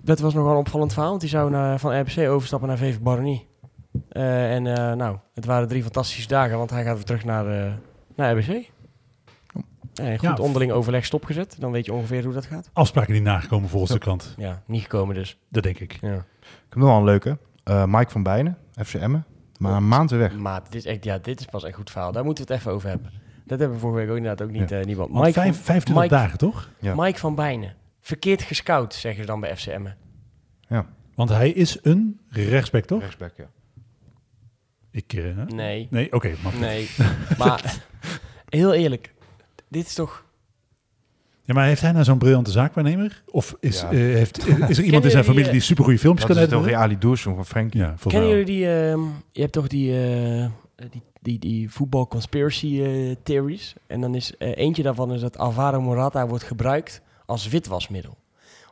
Dat 0.02 0.18
was 0.18 0.34
nogal 0.34 0.50
een 0.52 0.56
opvallend 0.58 0.90
verhaal. 0.92 1.08
Want 1.10 1.20
die 1.20 1.30
zou 1.30 1.50
naar, 1.50 1.78
van 1.78 2.00
RBC 2.00 2.28
overstappen 2.28 2.68
naar 2.68 2.78
VV 2.78 2.98
Baronie. 2.98 3.46
Eh, 4.08 4.54
en 4.54 4.66
eh, 4.66 4.92
nou, 4.94 5.16
het 5.34 5.44
waren 5.44 5.68
drie 5.68 5.82
fantastische 5.82 6.28
dagen. 6.28 6.58
Want 6.58 6.70
hij 6.70 6.84
gaat 6.84 6.94
weer 6.96 7.04
terug 7.04 7.24
naar, 7.24 7.46
eh, 7.66 7.72
naar 8.16 8.36
RBC. 8.38 8.70
En 9.94 10.18
goed 10.18 10.28
Ja. 10.28 10.34
onderling 10.44 10.72
overleg 10.72 11.04
stopgezet. 11.04 11.56
Dan 11.58 11.70
weet 11.70 11.84
je 11.86 11.92
ongeveer 11.92 12.24
hoe 12.24 12.32
dat 12.32 12.46
gaat. 12.46 12.70
Afspraken 12.72 13.12
niet 13.12 13.22
nagekomen 13.22 13.68
volgens 13.68 13.92
de 13.92 13.98
krant. 13.98 14.34
Ja, 14.36 14.62
niet 14.66 14.82
gekomen 14.82 15.14
dus. 15.14 15.38
Dat 15.48 15.62
denk 15.62 15.78
ik. 15.78 15.98
Ja. 16.00 16.24
Ik 16.70 16.76
heb 16.76 16.84
nog 16.84 16.88
wel 16.88 16.98
een 16.98 17.04
leuke. 17.04 17.38
Eh, 17.64 17.84
Mike 17.86 18.10
van 18.10 18.22
Bijnen, 18.22 18.58
FC 18.84 18.94
Emmen. 18.94 19.24
Maar 19.58 19.76
een 19.76 19.88
maand 19.88 20.10
weer 20.10 20.18
weg. 20.18 20.36
Maar 20.36 20.62
dit 20.62 20.74
is, 20.74 20.84
echt, 20.84 21.04
ja, 21.04 21.18
dit 21.18 21.40
is 21.40 21.46
pas 21.46 21.64
echt 21.64 21.76
goed 21.76 21.90
verhaal. 21.90 22.12
Daar 22.12 22.24
moeten 22.24 22.46
we 22.46 22.52
het 22.52 22.60
even 22.60 22.72
over 22.72 22.88
hebben. 22.88 23.12
Dat 23.44 23.58
hebben 23.58 23.76
we 23.76 23.82
vorige 23.82 23.98
week 24.00 24.10
ook 24.10 24.16
inderdaad 24.16 24.46
ook 24.46 24.52
niet, 24.52 24.68
Ja. 24.68 24.78
eh 24.78 24.84
niemand. 24.86 25.10
Want 25.12 25.32
vijf, 25.32 25.54
van, 25.54 25.64
25 25.64 25.94
Mike- 26.02 26.14
dagen, 26.14 26.38
toch? 26.38 26.68
Ja. 26.78 26.94
Mike 26.96 27.18
van 27.18 27.34
Bijnen. 27.34 27.74
Verkeerd 28.00 28.42
gescout, 28.42 28.94
zeggen 28.94 29.20
ze 29.20 29.26
dan 29.26 29.40
bij 29.40 29.56
FCM. 29.56 29.86
Want 31.14 31.28
hij 31.32 31.50
is 31.50 31.78
een 31.82 32.20
rechtsback, 32.28 32.84
toch? 32.84 33.00
Rechtsback, 33.00 33.32
ja. 33.36 33.50
Ik, 34.90 35.12
eh, 35.12 35.46
Nee, 35.46 35.86
nee, 35.90 36.12
oké. 36.12 36.34
goed. 36.44 36.58
nee. 36.60 36.90
maar 37.38 37.76
heel 38.48 38.72
eerlijk. 38.72 39.14
Dit 39.68 39.86
is 39.86 39.94
toch... 39.94 40.24
Ja, 41.50 41.56
maar 41.56 41.66
heeft 41.66 41.80
hij 41.80 41.92
nou 41.92 42.04
zo'n 42.04 42.18
briljante 42.18 42.50
zaakwaarnemer? 42.50 43.22
Of 43.30 43.56
is, 43.60 43.80
Ja. 43.80 43.90
eh, 43.90 43.96
heeft, 43.98 44.46
is 44.68 44.78
er 44.78 44.84
iemand 44.84 45.04
in 45.04 45.10
zijn 45.10 45.24
familie 45.24 45.46
eh, 45.46 45.52
die 45.52 45.60
supergoeie 45.60 45.98
filmpjes 45.98 46.26
Dat 46.26 46.36
kan 46.36 46.46
is 46.46 46.66
toch? 46.66 46.72
Ali 46.72 46.98
Doersum 46.98 47.34
van 47.34 47.46
Frenkie. 47.46 47.80
Ja, 47.80 47.94
Kennen 48.06 48.28
jullie 48.28 48.44
die... 48.44 48.66
ehm, 48.66 49.00
je 49.30 49.40
hebt 49.40 49.52
toch 49.52 49.66
die... 49.66 49.92
eh, 49.92 50.44
die, 50.90 51.02
die, 51.20 51.38
die 51.38 51.70
voetbal 51.70 52.08
conspiracy 52.08 52.82
eh, 52.82 53.16
theories. 53.22 53.74
En 53.86 54.00
dan 54.00 54.14
is 54.14 54.36
eh, 54.36 54.56
eentje 54.56 54.82
daarvan 54.82 55.12
is 55.12 55.20
dat 55.20 55.38
Alvaro 55.38 55.80
Morata 55.80 56.26
wordt 56.26 56.44
gebruikt 56.44 57.00
als 57.26 57.48
witwasmiddel. 57.48 58.16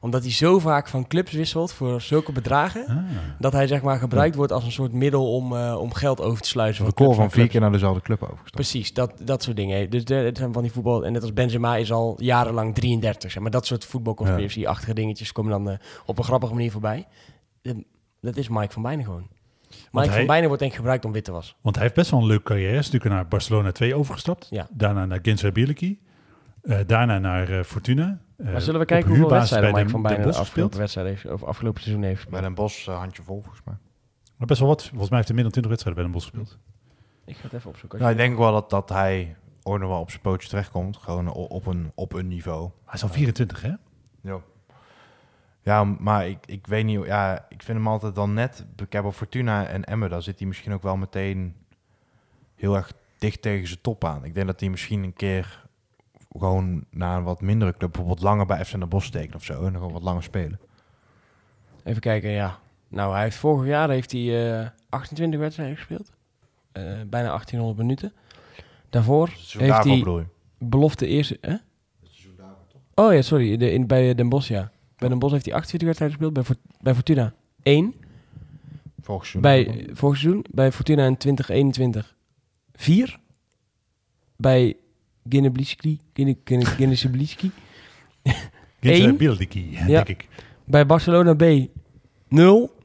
Omdat 0.00 0.22
hij 0.22 0.32
zo 0.32 0.58
vaak 0.58 0.88
van 0.88 1.06
clubs 1.06 1.32
wisselt 1.32 1.72
voor 1.72 2.00
zulke 2.00 2.32
bedragen. 2.32 2.86
Ah. 2.86 2.96
Dat 3.38 3.52
hij 3.52 3.66
zeg 3.66 3.82
maar 3.82 3.98
gebruikt 3.98 4.36
wordt 4.36 4.52
als 4.52 4.64
een 4.64 4.72
soort 4.72 4.92
middel 4.92 5.32
om, 5.34 5.56
eh, 5.56 5.76
om 5.80 5.92
geld 5.94 6.20
over 6.20 6.42
te 6.42 6.48
sluizen. 6.48 6.76
Voor 6.84 6.86
record 6.96 7.08
clubs 7.16 7.20
van 7.30 7.40
vier 7.40 7.48
keer 7.50 7.60
naar 7.60 7.72
dezelfde 7.72 8.00
club 8.00 8.22
overgestapt. 8.22 8.54
Precies, 8.54 8.94
dat, 8.94 9.12
dat 9.24 9.42
soort 9.42 9.56
dingen. 9.56 9.90
Dus 9.90 10.04
de- 10.04 10.14
het 10.14 10.36
zijn 10.38 10.52
van 10.52 10.62
die 10.62 10.72
voetbal... 10.72 11.04
En 11.06 11.12
net 11.12 11.22
als 11.22 11.32
Benzema 11.32 11.76
is 11.76 11.92
al 11.92 12.14
jarenlang 12.22 12.74
33. 12.74 13.30
Zeg 13.30 13.42
maar 13.42 13.50
dat 13.50 13.66
soort 13.66 13.84
voetbalconspiracy-achtige 13.84 14.94
dingetjes 14.94 15.32
komen 15.32 15.50
dan 15.52 15.70
eh, 15.70 15.78
op 16.06 16.18
een 16.18 16.24
grappige 16.24 16.52
manier 16.54 16.70
voorbij. 16.70 17.06
Dat 18.20 18.36
is 18.36 18.48
Mike 18.48 18.72
van 18.72 18.82
Bijnen 18.82 19.04
gewoon. 19.04 19.28
Mike 19.92 20.08
hij- 20.08 20.16
van 20.16 20.26
Bijnen 20.26 20.44
wordt 20.46 20.60
denk 20.60 20.72
ik 20.72 20.78
gebruikt 20.78 21.04
om 21.04 21.12
wit 21.12 21.24
te 21.24 21.32
was. 21.32 21.56
Want 21.60 21.74
hij 21.74 21.84
heeft 21.84 21.96
best 21.96 22.10
wel 22.10 22.20
een 22.20 22.26
leuke 22.26 22.42
carrière. 22.44 22.68
Hij 22.70 22.78
is 22.78 22.84
natuurlijk 22.90 23.14
naar 23.14 23.28
Barcelona 23.28 23.72
2 23.72 23.94
overgestapt. 23.94 24.46
Ja. 24.50 24.68
Daarna 24.70 25.06
naar 25.06 25.18
Gençler 25.22 25.52
Birliki. 25.52 25.98
Eh, 26.62 26.78
daarna 26.86 27.18
naar 27.18 27.48
eh, 27.50 27.64
Fortuna. 27.64 28.18
Eh, 28.36 28.52
Maar 28.52 28.60
zullen 28.60 28.80
we 28.80 28.86
kijken 28.86 29.08
hoeveel 29.08 29.30
wedstrijden 29.30 29.72
Mike 29.74 29.88
van 29.88 30.02
Bijnen 30.02 30.30
de 30.30 30.38
afgelopen, 30.38 30.78
wedstrijd 30.78 31.06
heeft, 31.08 31.26
of 31.26 31.44
afgelopen 31.44 31.82
seizoen 31.82 32.02
heeft 32.04 32.28
Bij 32.28 32.40
Den 32.40 32.54
Bosch, 32.54 32.88
uh, 32.88 32.98
handje 32.98 33.22
vol 33.22 33.42
volgens 33.42 33.64
mij. 33.64 33.74
Maar 34.36 34.46
best 34.46 34.60
wel 34.60 34.68
wat. 34.68 34.82
Volgens 34.82 35.08
mij 35.08 35.16
heeft 35.16 35.28
hij 35.28 35.36
meer 35.42 35.52
dan 35.52 35.62
20 35.62 35.70
wedstrijden 35.70 36.02
bij 36.02 36.12
Den 36.12 36.12
Bosch 36.12 36.34
gespeeld. 36.34 36.58
Ik 37.24 37.36
ga 37.36 37.42
het 37.42 37.52
even 37.52 37.70
opzoeken. 37.70 37.98
Nou, 37.98 38.10
ik 38.10 38.16
denk 38.16 38.38
wel 38.38 38.52
dat, 38.52 38.70
dat 38.70 38.88
hij 38.88 39.36
ooit 39.62 39.80
nog 39.80 39.90
wel 39.90 40.00
op 40.00 40.10
zijn 40.10 40.22
pootje 40.22 40.48
terechtkomt. 40.48 40.96
Gewoon 40.96 41.32
op 41.32 41.66
een, 41.66 41.92
op 41.94 42.12
een 42.12 42.28
niveau. 42.28 42.70
Hij 42.84 42.94
is 42.94 43.02
al 43.02 43.08
24, 43.08 43.62
hè? 43.62 43.72
Ja. 44.20 44.40
Ja, 45.62 45.84
maar 45.84 46.28
ik, 46.28 46.38
ik 46.46 46.66
weet 46.66 46.84
niet. 46.84 47.04
Ja, 47.04 47.46
ik 47.48 47.62
vind 47.62 47.78
hem 47.78 47.88
altijd 47.88 48.14
dan 48.14 48.34
net. 48.34 48.66
Ik 48.76 48.92
heb 48.92 49.04
op 49.04 49.14
Fortuna 49.14 49.66
en 49.66 49.84
Emmen, 49.84 50.10
daar 50.10 50.22
zit 50.22 50.38
hij 50.38 50.48
misschien 50.48 50.72
ook 50.72 50.82
wel 50.82 50.96
meteen 50.96 51.54
heel 52.54 52.76
erg 52.76 52.92
dicht 53.18 53.42
tegen 53.42 53.66
zijn 53.66 53.80
top 53.80 54.04
aan. 54.04 54.24
Ik 54.24 54.34
denk 54.34 54.46
dat 54.46 54.60
hij 54.60 54.68
misschien 54.68 55.02
een 55.02 55.12
keer 55.12 55.67
gewoon 56.28 56.84
naar 56.90 57.16
een 57.16 57.24
wat 57.24 57.40
mindere 57.40 57.76
club, 57.76 57.92
bijvoorbeeld 57.92 58.22
langer 58.22 58.46
bij 58.46 58.64
FC 58.64 58.70
Den 58.70 58.88
Bosch 58.88 59.06
steken 59.06 59.34
of 59.34 59.44
zo. 59.44 59.64
En 59.64 59.72
nog 59.72 59.92
wat 59.92 60.02
langer 60.02 60.22
spelen. 60.22 60.60
Even 61.84 62.00
kijken, 62.00 62.30
ja. 62.30 62.58
Nou, 62.88 63.12
hij 63.12 63.22
heeft 63.22 63.36
vorig 63.36 63.68
jaar 63.68 63.90
heeft 63.90 64.12
hij, 64.12 64.60
eh, 64.60 64.68
28 64.88 65.40
wedstrijden 65.40 65.76
gespeeld. 65.76 66.12
Eh, 66.72 66.82
bijna 67.06 67.28
1800 67.28 67.78
minuten. 67.78 68.12
Daarvoor 68.90 69.28
heeft 69.28 69.84
hij 69.84 69.98
bedoel 69.98 70.18
je? 70.18 70.26
belofte 70.58 71.06
eerste... 71.06 71.38
Hè? 71.40 71.56
Oh 72.94 73.12
ja, 73.12 73.22
sorry. 73.22 73.56
De, 73.56 73.72
in, 73.72 73.86
bij 73.86 74.14
Den 74.14 74.28
Bosch, 74.28 74.48
ja. 74.48 74.70
Bij 74.96 75.08
Den 75.08 75.18
Bosch 75.18 75.32
heeft 75.32 75.44
hij 75.44 75.54
28 75.54 75.88
wedstrijden 75.88 76.18
gespeeld. 76.18 76.46
Bij, 76.46 76.72
bij 76.80 76.94
Fortuna 76.94 77.34
1. 77.62 77.94
Vorig 79.00 79.26
seizoen. 79.26 79.40
Bij 79.40 79.88
vorig 79.92 80.18
seizoen. 80.18 80.44
Bij 80.50 80.72
Fortuna 80.72 81.06
in 81.06 81.16
2021 81.16 82.16
4. 82.72 83.18
Bij 84.36 84.76
Ginnebliski. 85.28 86.00
Ginnebliski. 86.12 87.50
Birliki, 89.18 89.70
Ja. 89.70 89.86
denk 89.86 90.08
ik. 90.08 90.28
Bij 90.64 90.86
Barcelona 90.86 91.34
B 91.34 91.68
0. 92.28 92.76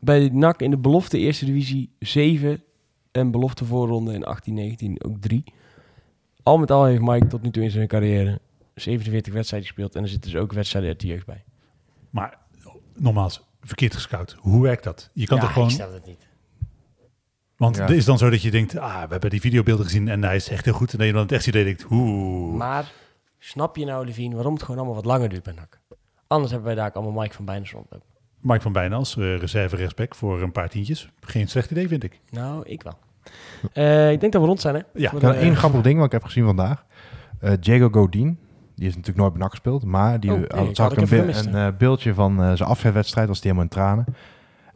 Bij 0.00 0.28
NAC 0.32 0.62
in 0.62 0.70
de 0.70 0.78
belofte 0.78 1.18
eerste 1.18 1.44
divisie 1.44 1.90
7. 1.98 2.62
En 3.12 3.30
belofte 3.30 3.64
voorronde 3.64 4.14
in 4.14 4.96
18-19 5.00 5.06
ook 5.06 5.20
3. 5.20 5.44
Al 6.42 6.58
met 6.58 6.70
al 6.70 6.84
heeft 6.84 7.00
Mike 7.02 7.26
tot 7.26 7.42
nu 7.42 7.50
toe 7.50 7.62
in 7.62 7.70
zijn 7.70 7.88
carrière 7.88 8.40
47 8.74 9.32
wedstrijden 9.32 9.68
gespeeld. 9.68 9.94
En 9.94 10.02
er 10.02 10.08
zitten 10.08 10.30
dus 10.30 10.40
ook 10.40 10.52
wedstrijden 10.52 10.90
uit 10.90 11.00
de 11.00 11.06
jeugd 11.06 11.26
bij. 11.26 11.44
Maar 12.10 12.38
nogmaals, 12.94 13.42
verkeerd 13.60 13.94
gescout. 13.94 14.36
Hoe 14.40 14.62
werkt 14.62 14.84
dat? 14.84 15.10
Je 15.12 15.26
kan 15.26 15.36
ja, 15.36 15.42
toch 15.42 15.52
gewoon... 15.52 15.68
ik 15.68 15.74
snap 15.74 15.92
het 15.92 16.06
niet. 16.06 16.27
Want 17.58 17.76
Ja. 17.76 17.82
het 17.82 17.90
is 17.90 18.04
dan 18.04 18.18
zo 18.18 18.30
dat 18.30 18.42
je 18.42 18.50
denkt, 18.50 18.76
ah, 18.78 19.02
we 19.02 19.08
hebben 19.08 19.30
die 19.30 19.40
videobeelden 19.40 19.84
gezien 19.84 20.08
en 20.08 20.24
hij 20.24 20.36
is 20.36 20.48
echt 20.48 20.64
heel 20.64 20.74
goed. 20.74 20.92
En 20.92 20.98
dat 20.98 21.06
je 21.06 21.12
dan 21.12 21.22
het 21.22 21.32
echt 21.32 21.46
idee 21.46 21.64
denkt, 21.64 21.86
oeh. 21.90 22.56
Maar 22.56 22.92
snap 23.38 23.76
je 23.76 23.84
nou, 23.84 24.06
Levine, 24.06 24.34
waarom 24.34 24.52
het 24.52 24.62
gewoon 24.62 24.76
allemaal 24.76 24.94
wat 24.96 25.04
langer 25.04 25.28
duurt 25.28 25.42
bij 25.42 25.52
NAC? 25.54 25.78
Anders 26.26 26.50
hebben 26.52 26.68
wij 26.68 26.76
daar 26.78 26.88
ook 26.88 26.94
allemaal 27.04 27.22
Mike 27.22 27.34
van 27.34 27.44
Bijnen 27.44 27.68
rondlopen. 27.72 28.06
Mike 28.40 28.60
van 28.60 28.72
Bijnen 28.72 28.98
als 28.98 29.16
eh, 29.16 29.38
reserve 29.38 29.76
rechtsback 29.76 30.14
voor 30.14 30.42
een 30.42 30.52
paar 30.52 30.68
tientjes. 30.68 31.08
Geen 31.20 31.48
slecht 31.48 31.70
idee, 31.70 31.88
vind 31.88 32.04
ik. 32.04 32.20
Nou, 32.30 32.62
ik 32.66 32.82
wel. 32.82 32.98
Eh, 33.72 34.10
ik 34.12 34.20
denk 34.20 34.32
dat 34.32 34.40
we 34.42 34.48
rond 34.48 34.60
zijn, 34.60 34.74
hè? 34.74 34.80
Ja, 34.94 35.10
de- 35.10 35.30
één 35.32 35.56
grappig 35.56 35.80
ding 35.80 35.96
wat 35.96 36.06
ik 36.06 36.12
heb 36.12 36.24
gezien 36.24 36.44
vandaag. 36.44 36.84
Eh 37.40 37.52
Diego 37.60 37.88
Godin, 37.90 38.38
die 38.74 38.86
is 38.86 38.92
natuurlijk 38.94 39.18
nooit 39.18 39.32
bij 39.32 39.40
NAC 39.42 39.50
gespeeld, 39.50 39.84
maar 39.84 40.20
die 40.20 40.32
Oh, 40.32 40.38
uh, 40.40 40.46
nee, 40.54 40.70
had 40.74 40.92
ik 40.92 40.98
een, 41.00 41.08
be- 41.08 41.32
een 41.48 41.54
eh, 41.54 41.68
beeldje 41.78 42.14
van 42.14 42.42
eh, 42.42 42.52
zijn 42.54 42.68
afscheidswedstrijd, 42.68 43.28
was 43.28 43.40
die 43.40 43.50
helemaal 43.50 43.70
in 43.72 43.76
tranen. 43.78 44.04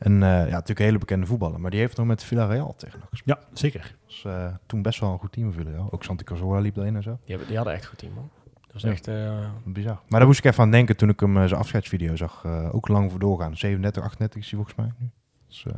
En 0.03 0.23
eh, 0.23 0.29
ja, 0.29 0.39
natuurlijk 0.45 0.79
een 0.79 0.85
hele 0.85 0.99
bekende 0.99 1.27
voetballer. 1.27 1.61
Maar 1.61 1.71
die 1.71 1.81
heeft 1.81 1.97
nog 1.97 2.07
met 2.07 2.25
Villarreal 2.25 2.75
tegen 2.77 3.01
gespeeld. 3.11 3.39
Ja, 3.39 3.47
zeker. 3.53 3.97
Was 4.07 4.25
eh, 4.27 4.47
toen 4.67 4.83
best 4.83 5.01
wel 5.01 5.13
een 5.13 5.19
goed 5.19 5.33
team 5.33 5.53
Villarreal. 5.53 5.89
Ook 5.91 6.05
Santi 6.05 6.25
Cazorla 6.25 6.61
liep 6.61 6.77
erin 6.77 6.97
en 6.97 7.03
zo. 7.03 7.11
Die, 7.21 7.29
hebben, 7.29 7.47
die 7.47 7.57
hadden 7.57 7.75
echt 7.75 7.83
een 7.83 7.89
goed 7.89 7.99
team, 7.99 8.13
man. 8.15 8.31
Dat 8.63 8.73
was 8.73 8.83
Ja. 8.83 8.91
echt... 8.91 9.09
eh, 9.09 9.51
Bizar. 9.65 10.01
Maar 10.09 10.19
daar 10.19 10.29
moest 10.29 10.39
ik 10.39 10.45
even 10.45 10.63
aan 10.65 10.71
denken 10.71 10.97
toen 10.97 11.09
ik 11.09 11.21
hem 11.21 11.49
zijn 11.49 11.61
afscheidsvideo 11.61 12.17
zag. 12.17 12.43
eh, 12.45 12.75
ook 12.75 12.89
lang 12.89 13.11
voor 13.11 13.21
doorgaan. 13.21 13.57
37, 13.57 14.03
38 14.03 14.41
is 14.43 14.51
hij 14.51 14.55
volgens 14.57 14.77
mij 14.77 14.93
nu. 14.99 15.11
Dus, 15.49 15.65
eh, 15.67 15.73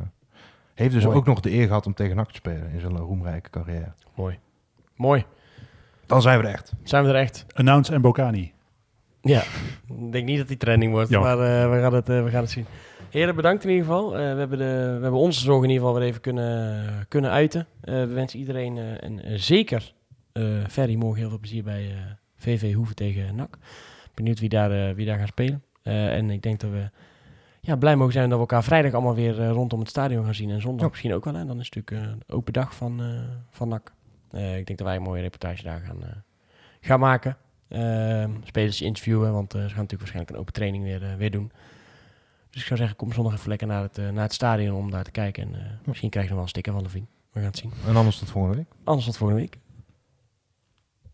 heeft 0.73 0.93
dus 0.93 1.03
Mooi. 1.05 1.17
ook 1.17 1.25
nog 1.25 1.39
de 1.39 1.51
eer 1.51 1.67
gehad 1.67 1.85
om 1.85 1.93
tegen 1.93 2.15
NAC 2.15 2.27
te 2.29 2.35
spelen 2.35 2.69
in 2.71 2.79
zijn 2.79 2.97
roemrijke 2.97 3.49
carrière. 3.49 3.93
mooi. 4.15 4.39
Mooi. 4.95 5.25
Dan 6.05 6.21
zijn 6.21 6.39
we 6.41 6.47
er 6.47 6.53
echt. 6.53 6.73
Zijn 6.83 7.03
we 7.03 7.09
er 7.09 7.15
echt? 7.15 7.45
Announce 7.53 7.93
en 7.93 8.01
Bocani. 8.01 8.53
Ja. 9.21 9.41
Ik 9.87 10.11
denk 10.11 10.25
niet 10.25 10.37
dat 10.37 10.47
die 10.47 10.57
trending 10.57 10.91
wordt, 10.91 11.09
Ja. 11.09 11.19
maar 11.19 11.31
eh, 11.39 11.69
we, 11.71 11.79
gaan 11.81 11.93
het, 11.93 12.09
eh, 12.09 12.23
we 12.23 12.29
gaan 12.29 12.41
het 12.41 12.49
zien. 12.51 12.65
Heren, 13.15 13.35
bedankt 13.35 13.63
in 13.63 13.69
ieder 13.69 13.85
geval. 13.85 14.17
Eh, 14.17 14.33
we, 14.33 14.39
hebben 14.39 14.57
de, 14.57 14.95
we 14.95 15.01
hebben 15.01 15.19
onze 15.19 15.39
zorg 15.39 15.63
in 15.63 15.69
ieder 15.69 15.85
geval 15.85 15.99
weer 15.99 16.07
even 16.07 16.21
kunnen, 16.21 17.05
kunnen 17.07 17.31
uiten. 17.31 17.67
Eh, 17.81 17.93
we 17.93 18.13
wensen 18.13 18.39
iedereen 18.39 18.77
eh, 18.77 19.03
en 19.03 19.39
zeker 19.39 19.93
Ferry 20.69 20.95
morgen 20.95 21.19
heel 21.19 21.29
veel 21.29 21.39
plezier 21.39 21.63
bij 21.63 21.91
VV 22.35 22.73
Hoeven 22.73 22.95
tegen 22.95 23.35
NAC. 23.35 23.57
Benieuwd 24.13 24.39
wie 24.39 24.49
daar, 24.49 24.95
wie 24.95 25.05
daar 25.05 25.17
gaat 25.17 25.27
spelen. 25.27 25.63
En 25.83 26.29
ik 26.29 26.41
denk 26.41 26.59
dat 26.59 26.69
we 26.69 26.89
ja, 27.61 27.75
blij 27.75 27.95
mogen 27.95 28.13
zijn 28.13 28.29
dat 28.29 28.33
we 28.33 28.39
elkaar 28.39 28.63
vrijdag 28.63 28.93
allemaal 28.93 29.15
weer 29.15 29.47
rondom 29.47 29.79
het 29.79 29.89
stadion 29.89 30.25
gaan 30.25 30.35
zien. 30.35 30.49
En 30.49 30.61
zondag 30.61 30.81
Ja. 30.81 30.87
misschien 30.89 31.13
ook 31.13 31.25
wel. 31.25 31.33
Hè? 31.33 31.45
Dan 31.45 31.59
is 31.59 31.65
het 31.65 31.75
natuurlijk 31.75 32.19
de 32.27 32.33
open 32.33 32.53
dag 32.53 32.75
van, 32.75 33.01
van 33.49 33.67
NAC. 33.67 33.93
Ik 34.31 34.65
denk 34.65 34.77
dat 34.77 34.87
wij 34.87 34.95
een 34.95 35.01
mooie 35.01 35.21
reportage 35.21 35.63
daar 35.63 35.81
gaan, 35.85 36.23
gaan 36.81 36.99
maken. 36.99 37.37
Spelers 38.43 38.81
interviewen, 38.81 39.33
want 39.33 39.51
ze 39.51 39.57
gaan 39.57 39.67
natuurlijk 39.67 39.99
waarschijnlijk 39.99 40.31
een 40.31 40.39
open 40.39 40.53
training 40.53 40.83
weer, 40.83 41.17
weer 41.17 41.31
doen. 41.31 41.51
Dus 42.55 42.63
ik 42.63 42.69
zou 42.69 42.79
zeggen, 42.79 42.97
kom 42.97 43.13
zondag 43.13 43.33
even 43.33 43.49
lekker 43.49 43.67
naar 43.67 43.81
het, 43.81 43.97
eh, 43.97 44.09
naar 44.09 44.23
het 44.23 44.33
stadion 44.33 44.75
om 44.75 44.91
daar 44.91 45.03
te 45.03 45.11
kijken. 45.11 45.43
En 45.43 45.55
eh, 45.55 45.61
misschien 45.83 46.09
krijg 46.09 46.25
je 46.25 46.31
nog 46.31 46.39
wel 46.39 46.43
een 46.43 46.49
sticker 46.49 46.73
van 46.73 46.81
Levine. 46.81 47.05
We 47.31 47.39
gaan 47.39 47.49
het 47.49 47.57
zien. 47.57 47.71
En 47.87 47.95
anders 47.95 48.17
tot 48.17 48.29
volgende 48.29 48.57
week. 48.57 48.67
Anders 48.83 49.05
tot 49.05 49.17
volgende 49.17 49.41
week. 49.41 49.57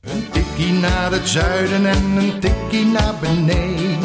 Een 0.02 0.30
tikkie 0.32 0.74
naar 0.74 1.12
het 1.12 1.28
zuiden 1.28 1.86
en 1.86 2.04
een 2.18 2.40
tikkie 2.40 2.86
naar 2.86 3.14
beneden. 3.20 4.00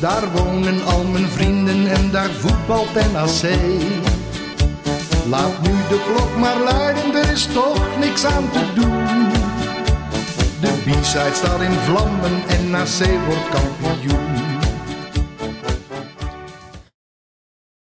Daar 0.00 0.32
wonen 0.32 0.84
al 0.84 1.04
mijn 1.04 1.28
vrienden 1.28 1.86
en 1.86 2.10
daar 2.10 2.30
voetbalt 2.30 2.94
NAC. 2.94 3.42
Laat 5.28 5.62
nu 5.62 5.70
de 5.70 6.12
klok 6.12 6.36
maar 6.36 6.60
luiden, 6.60 7.14
er 7.14 7.32
is 7.32 7.46
toch 7.46 7.98
niks 7.98 8.24
aan 8.24 8.50
te 8.50 8.72
doen. 8.74 9.43
De 10.84 10.90
B-side 10.90 11.34
staat 11.34 11.60
in 11.60 11.72
vlammen 11.72 12.48
en 12.48 12.70
NAC 12.70 13.24
wordt 13.26 13.48
kampioen. 13.48 14.33